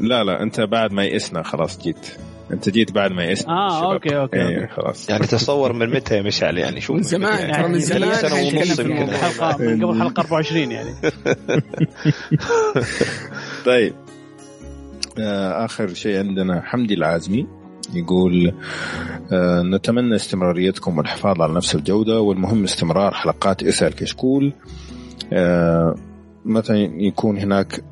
[0.00, 2.16] لا لا أنت بعد ما يئسنا خلاص جيت.
[2.52, 3.92] انت جيت بعد ما يئسنا آه الشباب.
[3.92, 4.66] okay okay, okay.
[4.74, 5.10] خلاص.
[5.10, 8.14] يعني تصور من متى يا مشعل؟ يعني شوف من زمان يعني ترى من زمان.
[8.14, 9.10] سنة ونص يمكن.
[9.10, 10.90] حلقه من قبل حلقة 24 يعني.
[13.66, 13.94] طيب.
[15.18, 17.46] آه، آخر شيء عندنا حمدي العازمي
[17.94, 18.54] يقول
[19.32, 24.52] آه، نتمنى استمراريتكم والحفاظ على نفس الجودة والمهم استمرار حلقات إسأل كشكول.
[25.32, 25.94] آه،
[26.44, 27.84] متى يكون هناك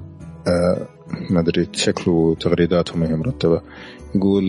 [0.46, 0.88] آه،
[1.30, 3.60] ما أدري شكله تغريداته ما هي مرتبة.
[4.18, 4.44] يقول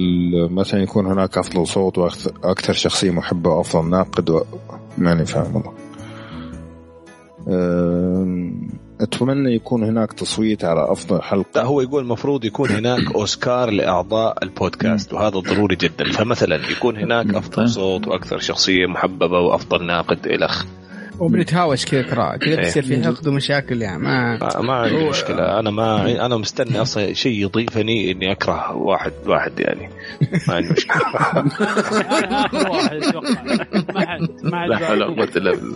[0.51, 4.41] متى يكون هناك أفضل صوت وأكثر شخصية محبة وأفضل ناقد و...
[4.97, 5.73] ماني فاهم والله.
[9.01, 11.49] أتمنى يكون هناك تصويت على أفضل حلقة.
[11.55, 16.11] لا هو يقول المفروض يكون هناك أوسكار لأعضاء البودكاست وهذا ضروري جدا.
[16.11, 20.65] فمثلا يكون هناك أفضل صوت وأكثر شخصية محببة وأفضل ناقد الخ
[21.19, 22.55] وبنتهاوش كذا ترى كذا إيه.
[22.57, 25.59] بتصير في حقد ومشاكل يعني ما ما- ما عندي مشكلة.
[25.59, 29.89] أنا ما أنا مستني أصلا شيء يضيفني إني أكره واحد واحد يعني.
[30.47, 30.69] ما عندي
[33.09, 33.43] أتوقع
[33.93, 35.75] ما حد ما حد لا حول ولا قوة إلا بالله.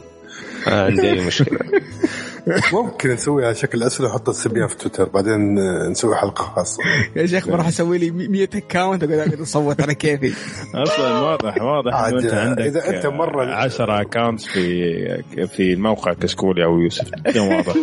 [0.68, 1.60] ما عندي أي مشكلة.
[2.74, 5.56] ممكن نسوي على شكل أسئلة ونحط الاستبيان في تويتر بعدين
[5.92, 6.84] نسوي حلقة خاصة.
[7.16, 10.34] يا شيخ بروح أسوي لي 100 account اقعد اصوت على كيفي؟
[10.76, 16.14] أصلا واضح واضح عاد انه أنت عندك إذا أنت مرة- 10 accounts في في الموقع
[16.14, 17.74] كشكول يا ابو يوسف واضح.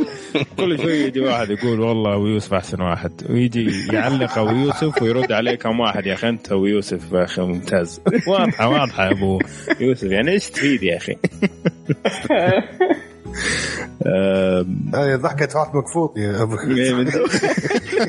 [0.57, 3.13] كل شوي يجي واحد يقول والله أبو يوسف أحسن واحد.
[3.31, 7.43] ويجي يعلق أبو يوسف ويرد عليه كم واحد يا أخي أنت أبو يوسف يا أخي
[7.43, 8.01] ممتاز.
[8.27, 9.41] واضحه واضحة يا أبو
[9.81, 10.05] يوسف.
[10.11, 11.17] يعني إيش تفيد يا أخي؟
[14.95, 16.57] هذه ضحكة واحد مقفوط يا أبو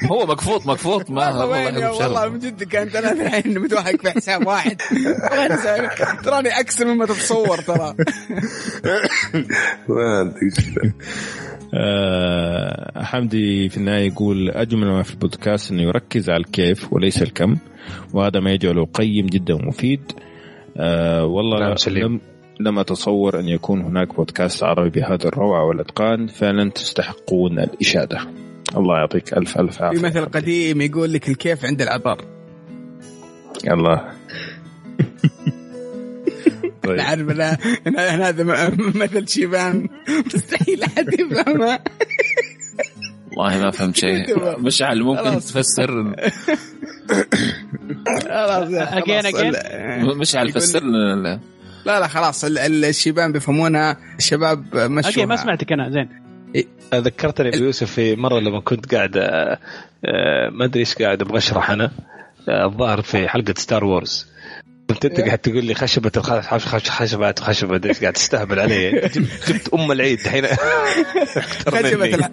[0.11, 1.09] هو مقفوط مقفوط.
[1.09, 4.81] ما والله؟ من جد كانت أنا الحين متوحق في حساب واحد.
[6.25, 7.93] تراني أكثر مما تتصور ترى.
[9.89, 10.93] ما مشكلة.
[11.73, 17.57] آه، حمدي في النهاية يقول أجمل ما في البودكاست أنه يركز على الكيف وليس الكم
[18.13, 20.01] وهذا ما يجعله قيم جدا ومفيد.
[20.77, 22.05] آه والله نعم، سليم.
[22.05, 22.21] لم
[22.63, 28.19] لم أتصور أن يكون هناك بودكاست عربي بهذا الروعة والإتقان فعلا تستحقون الإشادة.
[28.77, 30.01] الله يعطيك ألف ألف في عافية.
[30.01, 32.25] مثل قديم يقول لك الكيف عند العطر
[33.71, 34.01] الله
[36.83, 36.99] طيب.
[37.97, 38.43] هذا
[38.95, 39.87] مثل شيبان.
[40.35, 41.79] مستحيل أحد يفهمه.
[43.37, 44.39] والله ما فهمت شيء.
[44.59, 45.39] مشعل ممكن.
[45.39, 46.15] تفسر.
[48.23, 49.35] خلاص again.
[49.39, 51.39] ال- مشعل فسر لنا
[51.85, 56.09] لا لا خلاص ال- ال- الشيبان بيفهمونها الشباب مشوا أوكي ما سمعتك أنا زين.
[56.95, 59.59] ذكرتني بيوسف في مرة لما كنت قاعد آه،
[60.05, 61.91] آه، ما أدري إيش قاعد أبغى أشرح أنا
[62.49, 64.27] آه، الظاهر في حلقة Star Wars
[64.89, 68.91] كنت أنت قاعد تقول لي خشبة الخ- خش- خش- خشبات وخشبه إيش قاعد تستهبل علي.
[69.47, 70.45] جبت, أم العيد الحين.
[70.45, 72.29] الح...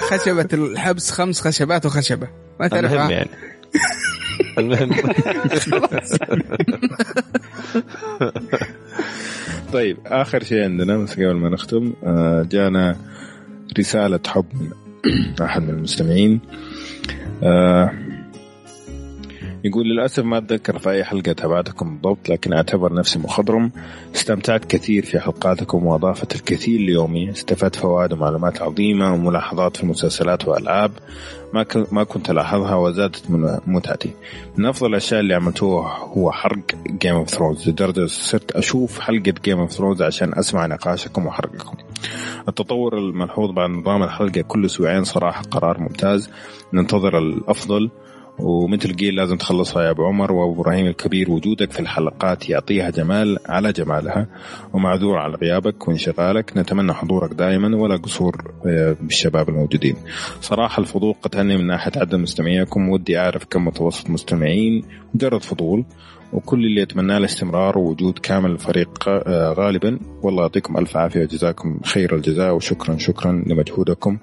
[0.00, 2.28] خشبة الحبس خمس خشبات وخشبة.
[2.60, 3.28] ما المهم تعرفها يعني.
[4.58, 4.90] المهم.
[9.72, 12.96] طيب آخر شيء عندنا بس قبل ما نختم آه، جانا
[13.78, 14.70] رسالة حب من
[15.44, 16.40] أحد من المستمعين.
[17.42, 17.92] آه،
[19.64, 23.72] يقول للأسف ما أتذكر في أي حلقة تابعتكم بالضبط لكن أعتبر نفسي مخضرم.
[24.14, 27.30] استمتعت كثير في حلقاتكم وأضافت الكثير ليومي.
[27.30, 30.92] استفدت فوائد ومعلومات عظيمة وملاحظات في المسلسلات وألعاب
[31.54, 34.10] ما ما كنت ألاحظها وزادت من متعتي.
[34.56, 39.58] من أفضل الأشياء اللي عملتوها هو حرق Game of Thrones لدرجة صرت أشوف حلقة Game
[39.58, 41.76] of Thrones عشان أسمع نقاشكم وحرقكم.
[42.48, 46.30] التطور الملحوظ بعد نظام الحلقة كل أسبوعين صراحة قرار ممتاز.
[46.72, 47.90] ننتظر الأفضل
[48.42, 53.38] ومثل قيل لازم تخلصها يا أبو عمر وأبو إبراهيم الكبير وجودك في الحلقات يعطيها جمال
[53.46, 54.26] على جمالها
[54.72, 56.52] ومعذور على غيابك وانشغالك.
[56.56, 59.96] نتمنى حضورك دائما ولا قصور آه، بالشباب الموجودين.
[60.40, 62.88] صراحة الفضول قتلني من ناحية عدد مستمعيكم.
[62.88, 64.82] ودي أعرف كم متوسط مستمعين.
[65.14, 65.84] مجرد فضول.
[66.32, 69.98] وكل اللي اتمناه الاستمرار ووجود كامل الفريق آه، غالبا.
[70.22, 74.18] والله يعطيكم ألف عافية وجزاكم خير الجزاء وشكرا شكرا لمجهودكم.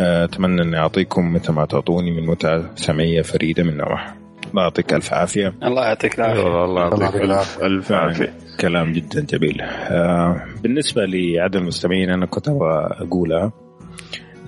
[0.00, 4.16] أتمنى اني أعطيكم مثل ما تعطوني من متعة سمعية فريدة من نوعها
[4.50, 5.54] الله يعطيك ألف عافية.
[5.62, 6.40] الله يعطيك العافية.
[6.40, 8.34] الله الله يعطيك ألف الف عافية.
[8.60, 9.60] كلام جدا جميل.
[9.60, 13.52] آه بالنسبة لعدد المستمعين أنا كنت أبغى أقولها.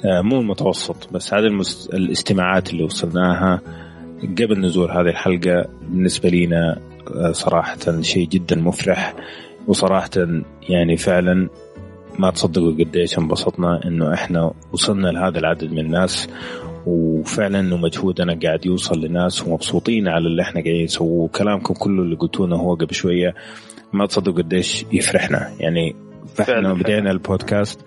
[0.05, 1.91] آه مو المتوسط بس هذه المس...
[1.95, 3.61] الاستماعات اللي وصلناها
[4.23, 6.79] قبل نزول هذه الحلقة بالنسبة لنا
[7.17, 9.15] آه صراحة شيء جدا مفرح
[9.67, 10.11] وصراحه
[10.69, 11.49] يعني فعلا
[12.19, 16.29] ما تصدقوا قديش انبسطنا إنه إحنا وصلنا لهذا العدد من الناس
[16.87, 22.17] وفعلا إنه مجهودنا قاعد يوصل لناس ومبسوطين على اللي إحنا قاعدين نسووه كلامكم كله اللي
[22.17, 23.35] قلتونه هو قبل شوية
[23.93, 25.51] ما تصدقوا قديش يفرحنا.
[25.61, 25.97] يعني
[26.35, 26.83] فعلاً، إحنا فعلاً.
[26.83, 27.81] بدينا البودكاست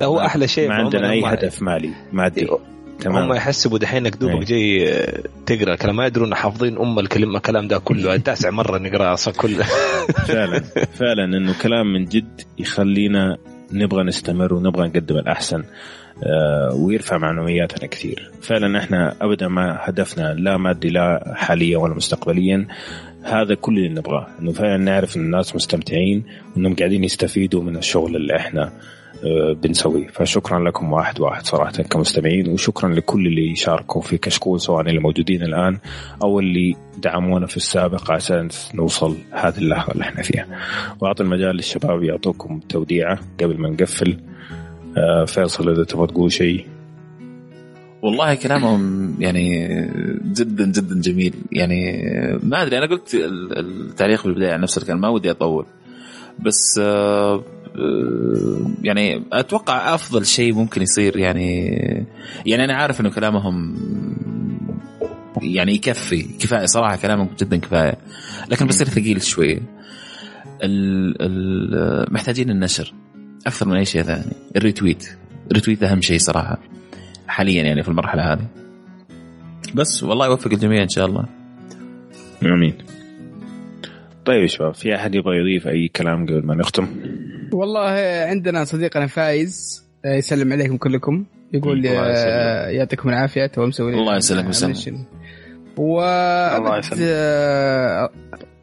[0.00, 2.44] لا هو أحلى شيء ما هم عندنا أي هدف مالي مادي.
[2.44, 2.58] هم
[3.00, 3.32] تمام.
[3.32, 4.44] يحسبوا دحين انك دوبك إيه.
[4.44, 8.16] جاي آه، تقرأ كلام ما يدرون حافظين أم الكلمة الكلام ده كله.
[8.30, 9.64] تاسع مرة نقرأ أصلا كله.
[10.26, 10.58] فعلا
[10.92, 13.36] فعلا إنه كلام من جد يخلينا
[13.72, 15.64] نبغى نستمر ونبغى نقدم الأحسن
[16.22, 18.30] آه، ويرفع معنوياتنا كثير.
[18.42, 22.66] فعلا إحنا ابدا ما هدفنا لا مادي لا حاليا ولا مستقبليا
[23.22, 24.26] هذا كل اللي نبغاه.
[24.40, 26.24] إنه فعلا نعرف إن الناس مستمتعين
[26.56, 28.72] وانهم قاعدين يستفيدوا من الشغل اللي إحنا
[29.62, 30.06] بنسويه.
[30.06, 35.42] فشكرا لكم واحد واحد صراحة كمستمعين وشكرا لكل اللي شاركوا في كشكول سواء اللي موجودين
[35.42, 35.78] الآن
[36.22, 40.46] أو اللي دعمونا في السابق عشان نوصل هذه اللحظة اللي إحنا فيها.
[41.00, 44.20] وأعطي المجال للشباب يعطوكم توديعة قبل ما نقفل.
[44.96, 46.66] آه، فيصل إذا تبغى تقول شيء.
[48.02, 49.68] والله كلامهم يعني
[50.24, 51.34] جدا جدا جميل.
[51.52, 52.02] يعني
[52.42, 53.14] ما أدري أنا قلت
[53.56, 55.66] التعليق بالبدايه عن نفس الكلام ما ودي أطول.
[56.38, 57.42] بس آه،
[58.82, 61.66] يعني أتوقع أفضل شيء ممكن يصير يعني
[62.46, 63.76] يعني أنا عارف إنه كلامهم
[65.42, 67.94] يعني يكفي كفاية صراحة كلامهم جدا كفاية
[68.48, 69.60] لكن بصير ثقيل شوي.
[70.62, 72.94] ال ال محتاجين النشر
[73.46, 75.08] أكثر من أي شيء ثاني الريتويت
[75.50, 76.58] الريتويت أهم شيء صراحة
[77.26, 78.46] حاليا يعني في المرحلة هذه.
[79.74, 81.24] بس والله يوفق الجميع إن شاء الله.
[82.42, 82.74] آمين.
[84.28, 86.88] طيب يا شباب في أحد يبغى يضيف أي كلام قبل ما نختم؟
[87.52, 87.90] والله
[88.28, 91.24] عندنا صديقنا فايز يسلم عليكم كلكم.
[91.52, 94.76] يقول آه، يعطيكم العافية تو مسوي الله يسلمك ويسلمك.
[95.76, 96.80] و آه،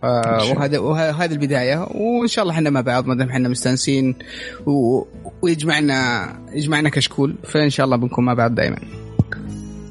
[0.03, 1.87] آه، وهذا وهذه البداية.
[1.91, 4.15] وإن شاء الله إحنا مع بعض ما دام إحنا مستانسين.
[4.65, 5.01] و...
[5.41, 7.35] ويجمعنا يجمعنا كشكول.
[7.43, 8.77] فإن شاء الله بنكون مع بعض دائما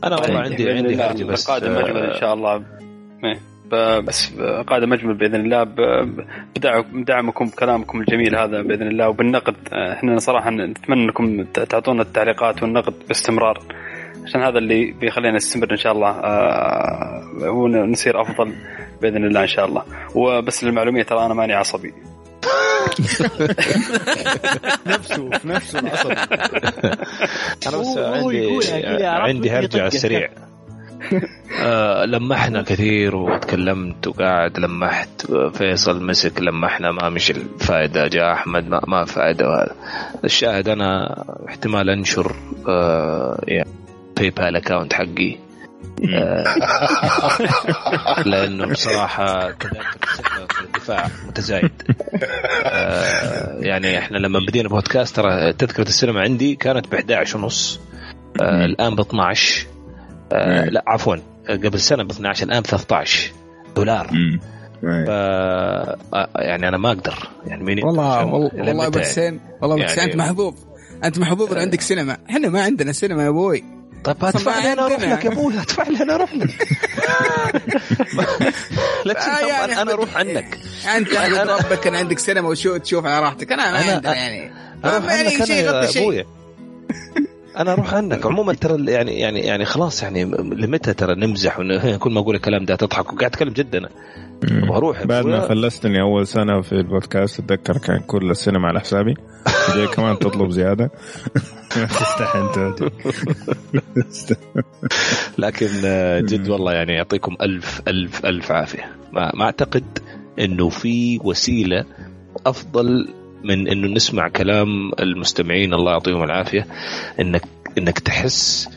[0.04, 2.62] أنا والله عندي عندي حاجة بس قادم أجمل إن شاء الله.
[3.72, 4.32] بس
[4.66, 5.64] قادم أجمل بإذن الله.
[6.92, 9.08] بدعمكم بكلامكم الجميل هذا بإذن الله.
[9.08, 13.62] وبالنقد إحنا صراحة نتمنى أنكم تعطونا التعليقات والنقد باستمرار
[14.24, 18.52] عشان هذا اللي بيخلينا نستمر إن شاء الله آه، ونصير أفضل
[19.02, 19.82] بإذن الله إن شاء الله.
[20.14, 21.94] وبس للمعلومية ترى أنا ماني عصبي.
[24.86, 26.14] نفسه في نفسه العصبي.
[27.66, 30.28] أنا بس عندي عندي هرجع على السريع.
[31.62, 35.26] آه لمحنا كثير وتكلمت وقاعد لمحت.
[35.54, 38.06] فيصل مسك لمحنا ما مش الفائدة.
[38.06, 39.74] جاء أحمد ما, ما فائدة وهذا.
[40.24, 42.36] الشاهد أنا احتمال أنشر
[42.68, 43.70] آه يعني
[44.16, 45.36] PayPal account حقي
[46.14, 46.44] آه،
[48.28, 51.70] لأنه بصراحة في الدفاع متزايد.
[52.64, 57.80] آه، يعني إحنا لما بدينا بودكاست ترى تذكرة السينما عندي كانت ب 11 ونص.
[58.40, 59.66] الآن ب 12
[60.70, 61.16] لا عفوا
[61.48, 63.32] قبل سنة ب 12 الآن ب 13
[63.76, 64.06] دولار.
[64.82, 65.08] ف
[66.36, 67.28] يعني أنا ما أقدر.
[67.46, 70.54] يعني مين والله والله أبو حسين والله أبو حسين أنت محظوظ.
[71.04, 72.16] أنت محظوظ عندك سينما.
[72.30, 73.64] إحنا ما عندنا سينما يا أبوي.
[74.04, 76.50] طيب ادفع لي أنا أروح لك يا أبوي ادفع لي أنا أروح لك.
[79.06, 80.58] لا تشيل يعني أنا أروح عنك.
[80.96, 81.14] أنت
[81.50, 83.52] ربك كان عندك سينما وشو تشوف على راحتك.
[83.52, 84.52] أنا ما عندي يعني.
[84.84, 86.26] أروح يعني شيء يغطي شيء.
[87.56, 91.56] أنا أروح عنك عموما ترى يعني يعني يعني خلاص يعني لمتى ترى نمزح
[92.02, 93.88] كل ما أقول الكلام ده تضحك؟ وقاعد أتكلم جد أنا.
[94.44, 95.04] أبغى أروح.
[95.06, 99.14] بعد ما فلستني أول سنة في البودكاست أتذكر كان كل السينما على حسابي.
[99.76, 100.90] جاي كمان تطلب زيادة.
[101.70, 102.78] تستحي أنت.
[105.38, 105.66] لكن
[106.26, 108.96] جد والله يعني يعطيكم الف الف ألف عافية.
[109.12, 109.98] ما, ما أعتقد
[110.38, 111.84] إنه في وسيلة
[112.46, 113.08] أفضل
[113.44, 116.66] من إنه نسمع كلام المستمعين الله يعطيهم العافية
[117.20, 117.42] انك
[117.78, 118.68] إنك تحس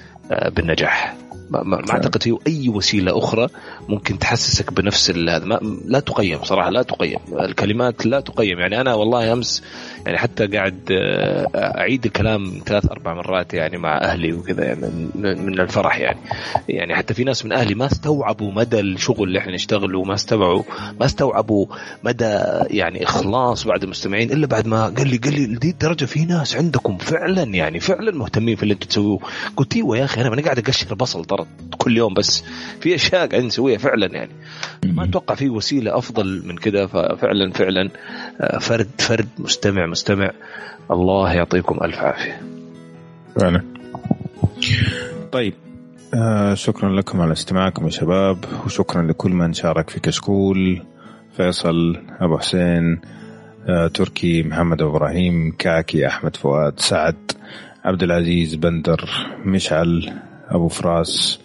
[0.55, 1.15] بالنجاح.
[1.49, 3.47] ما, ما أعتقد في أي وسيلة أخرى
[3.89, 5.59] ممكن تحسسك بنفس هذا.
[5.85, 7.19] لا تقيم صراحة لا تقيم.
[7.39, 8.59] الكلمات لا تقيم.
[8.59, 9.63] يعني أنا والله أمس
[10.07, 15.59] يعني حتى قاعد آه، أعيد الكلام ثلاث أربع مرات يعني مع أهلي وكذا يعني من
[15.59, 16.19] الفرح يعني.
[16.69, 20.63] يعني حتى في ناس من أهلي ما استوعبوا مدى الشغل اللي إحنا نشتغله وما استوعبوا
[20.99, 21.65] ما استوعبوا
[22.03, 26.25] مدى يعني إخلاص بعد المستمعين إلا بعد ما قال لي قال لي لدي الدرجة في
[26.25, 29.19] ناس عندكم فعلا يعني فعلا مهتمين في اللي أنتم تسووه.
[29.57, 31.45] قلت أيوه يا أخي أنا ماني قاعد أقشر البصل ترى
[31.77, 32.43] كل يوم بس
[32.81, 34.31] في أشياء قاعدين نسويها فعلا يعني.
[34.85, 37.89] ما أتوقع في وسيلة أفضل من كذا ففعلا فعلا
[38.41, 40.31] آه، فرد فرد مستمع مستمع.
[40.91, 42.41] الله يعطيكم ألف عافية.
[43.39, 43.63] فعلا.
[45.31, 45.53] طيب.
[46.13, 50.83] آه شكرا لكم على استماعكم يا شباب وشكرا لكل من شارك في كشكول.
[51.37, 53.01] فيصل أبو حسين
[53.67, 57.31] آه تركي محمد إبراهيم كاكي أحمد فؤاد سعد
[57.85, 59.09] عبد العزيز بندر
[59.45, 60.13] مشعل
[60.49, 61.39] أبو فراس.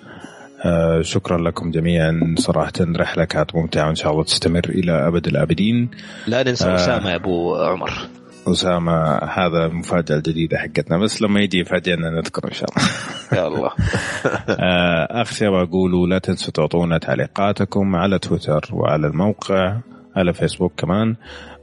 [0.65, 2.35] آه شكرا لكم جميعا.
[2.39, 5.91] صراحة رحلة كانت ممتعة وإن شاء الله تستمر إلى أبد الآبدين.
[6.27, 7.93] لا ننسى آه أسامة يا أبو عمر.
[8.47, 12.89] أسامة هذا المفاجأة الجديدة حقتنا بس لما يجي يفاجئنا نذكر إن شاء الله.
[13.43, 13.71] يا الله.
[14.61, 19.77] آه شيء بقوله لا تنسوا تعطونا تعليقاتكم على تويتر وعلى الموقع
[20.17, 21.17] على فيسبوك كمان.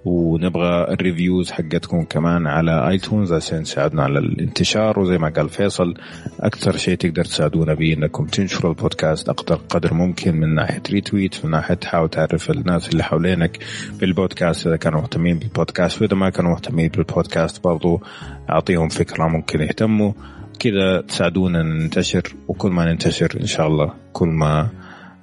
[0.05, 4.99] ونبغى ال reviews حقتكم كمان على iTunes عشان تساعدنا على الانتشار.
[4.99, 5.93] وزي ما قال فيصل
[6.39, 11.51] أكثر شيء تقدر تساعدونا به إنكم تنشروا البودكاست أقدر قدر ممكن من ناحية retweet من
[11.51, 13.59] ناحية تحاول تعرف الناس اللي حوالينك
[13.99, 18.01] بالبودكاست إذا كانوا مهتمين بالبودكاست وإذا ما كانوا مهتمين بالبودكاست برضو
[18.49, 20.13] أعطيهم فكرة ممكن يهتموا.
[20.59, 24.69] كذا تساعدونا ننتشر وكل ما ننتشر إن شاء الله كل ما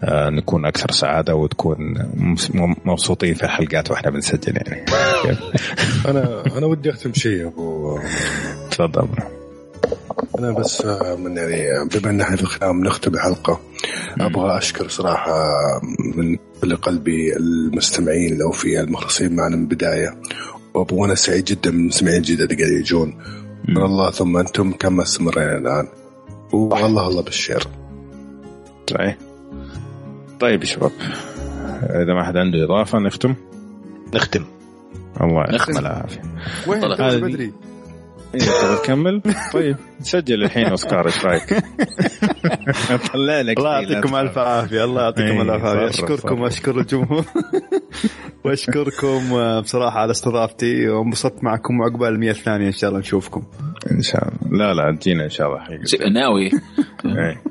[0.04, 1.94] نكون أكثر سعادة وتكون
[2.84, 4.84] مبسوطين في الحلقات وإحنا بنسجل يعني.
[6.08, 7.98] أنا أنا ودي أختم شيء ابو
[8.70, 9.08] تفضل.
[10.38, 13.60] أنا بس آه، من يعني بما ان إحنا في الختام نختم الحلقة
[14.20, 15.32] أبغى أشكر صراحة
[16.16, 20.20] من كل قلبي المستمعين الأوفياء المخلصين معنا من البداية
[20.74, 23.18] وأنا سعيد جدا من المستمعين الجدد اللي قاعدين يجون.
[23.68, 25.88] من الله ثم أنتم كما استمرينا الآن.
[26.52, 27.66] والله الله بالشير
[28.90, 29.25] صحيح.
[30.40, 30.90] طيب يا شباب
[31.82, 33.34] إذا ما حد عنده إضافة نختم؟
[34.14, 34.44] نختم.
[35.20, 35.52] الله نختم.
[35.52, 36.22] يعطيكم العافية.
[36.66, 36.80] وين؟
[37.20, 37.52] بدري
[38.34, 39.22] إيه، تبغى تكمل؟
[39.54, 41.50] طيب سجل الحين أوسكار إيش رأيك؟
[43.12, 45.86] طلع لك الله يعطيكم ألف عافية الله يعطيكم إيه، الف عافية.
[45.86, 46.40] صرف، أشكركم صرف.
[46.40, 47.24] واشكر الجمهور.
[48.44, 53.42] وأشكركم آه، بصراحة على استضافتي وانبسطت معكم وعقبال المية الثانية إن شاء الله نشوفكم.
[53.90, 54.58] إن شاء الله.
[54.58, 56.08] لا لا تجينا إن شاء الله حقيقة.
[56.08, 56.50] ناوي.
[57.04, 57.42] إيه.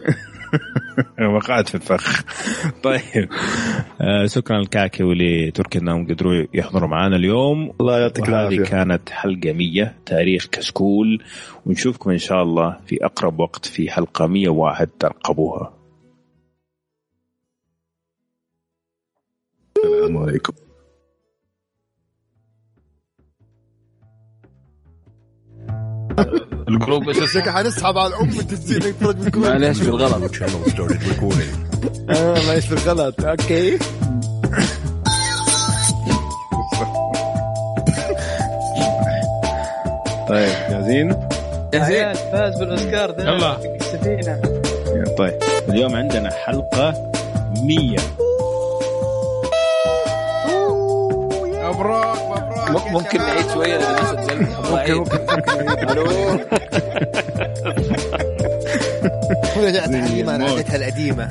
[1.36, 2.24] وقعت في الفخ.
[2.84, 3.30] طيب.
[4.02, 7.74] آه شكرا لكاكي ولتركي إنهم قدروا يحضروا معنا اليوم.
[7.82, 8.64] الله يعطيك وهذه العافية.
[8.64, 11.24] كانت حلقة 100 تاريخ كشكول.
[11.66, 15.74] ونشوفكم إن شاء الله في أقرب وقت في حلقة 101 ترقبوها.
[19.78, 20.54] السلام عليكم.
[26.70, 30.32] ال group إيش اسمه؟ حنسحب على الأم التسجيل نتفرج بال group معليش بالغلط.
[32.10, 33.26] آه معليش بالغلط.
[33.26, 33.78] okay.
[40.30, 41.28] طيب جاهزين؟
[41.74, 43.12] جاهزين فاز بالأوسكار.
[43.12, 43.58] ده يلا.
[43.58, 44.42] في السفينه
[45.18, 45.34] طيب.
[45.70, 47.12] اليوم عندنا حلقة
[47.64, 47.98] 100
[50.48, 51.32] مبروك
[51.64, 52.35] مبروك
[52.70, 54.48] ممكن نعيد شوية للناس تقل
[55.70, 56.06] ممكن ألو؟
[59.58, 61.30] ورجعت حليمه أنا عادتها القديمة.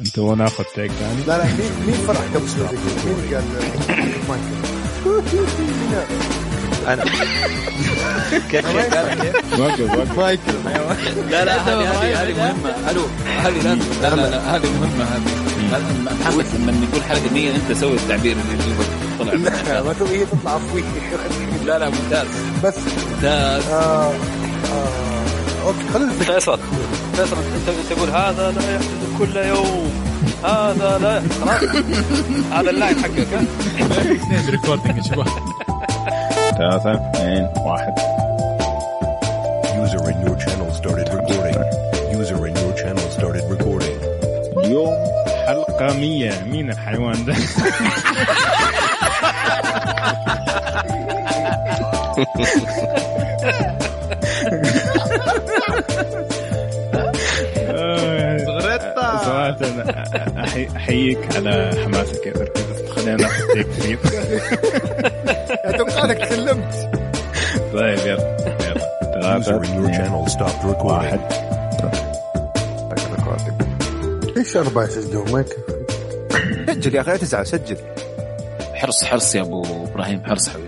[0.00, 2.68] انت وناخذ تيك ثاني لا لا مين مين فرح قبل شوي
[3.06, 3.44] مين قال؟
[6.88, 7.04] أنا.
[8.30, 8.66] كيف كيف؟
[9.60, 10.52] وقف وقف مايكل
[11.30, 12.90] لا لا هذه هذه هذه مهمة.
[12.90, 13.02] ألو
[13.38, 15.22] هذه لازم لا لا لا هذه مهمة هذه.
[15.72, 18.86] لازم محمد لما نقول حلقه 100 أنت سوي التعبير اللي يجيبك.
[19.18, 19.32] طلع.
[19.72, 20.82] لا ما تبغى هي تطلع عفويه
[21.66, 22.26] لا لا ممتاز.
[22.64, 22.74] بس.
[23.14, 23.62] ممتاز.
[23.68, 24.12] آه
[24.72, 24.92] آه
[25.66, 26.58] okay خلينا فيصل.
[27.16, 29.90] فيصل أنت تقول هذا لا يحدث كل يوم.
[30.44, 31.62] هذا لا خلاص.
[32.52, 35.26] هذا ال line حقك ها؟ recording يا شباب.
[36.58, 37.94] ثلاثة اثنين واحد
[39.84, 41.56] User in your channel started recording.
[42.20, 43.98] User in your channel started recording.
[44.56, 44.94] اليوم
[45.46, 47.34] حلقة 100 مين الحيوان ده؟
[59.24, 59.56] صراحة
[60.76, 62.32] أحييك على حماسك يا
[62.94, 63.98] خلينا ناخذ تيك
[66.48, 66.74] تكلمت
[67.72, 68.36] طيب يلا
[68.66, 69.40] يلا.
[69.40, 70.84] User ثلاثة in your channel stopped recording.
[70.84, 71.20] واحد.
[74.36, 75.54] إيش أربعة يسجلون ما يكفي.
[76.66, 77.76] سجل يا أخي لا تزعل سجل.
[78.74, 80.67] حرص حرص يا أبو إبراهيم حرص حبيبي.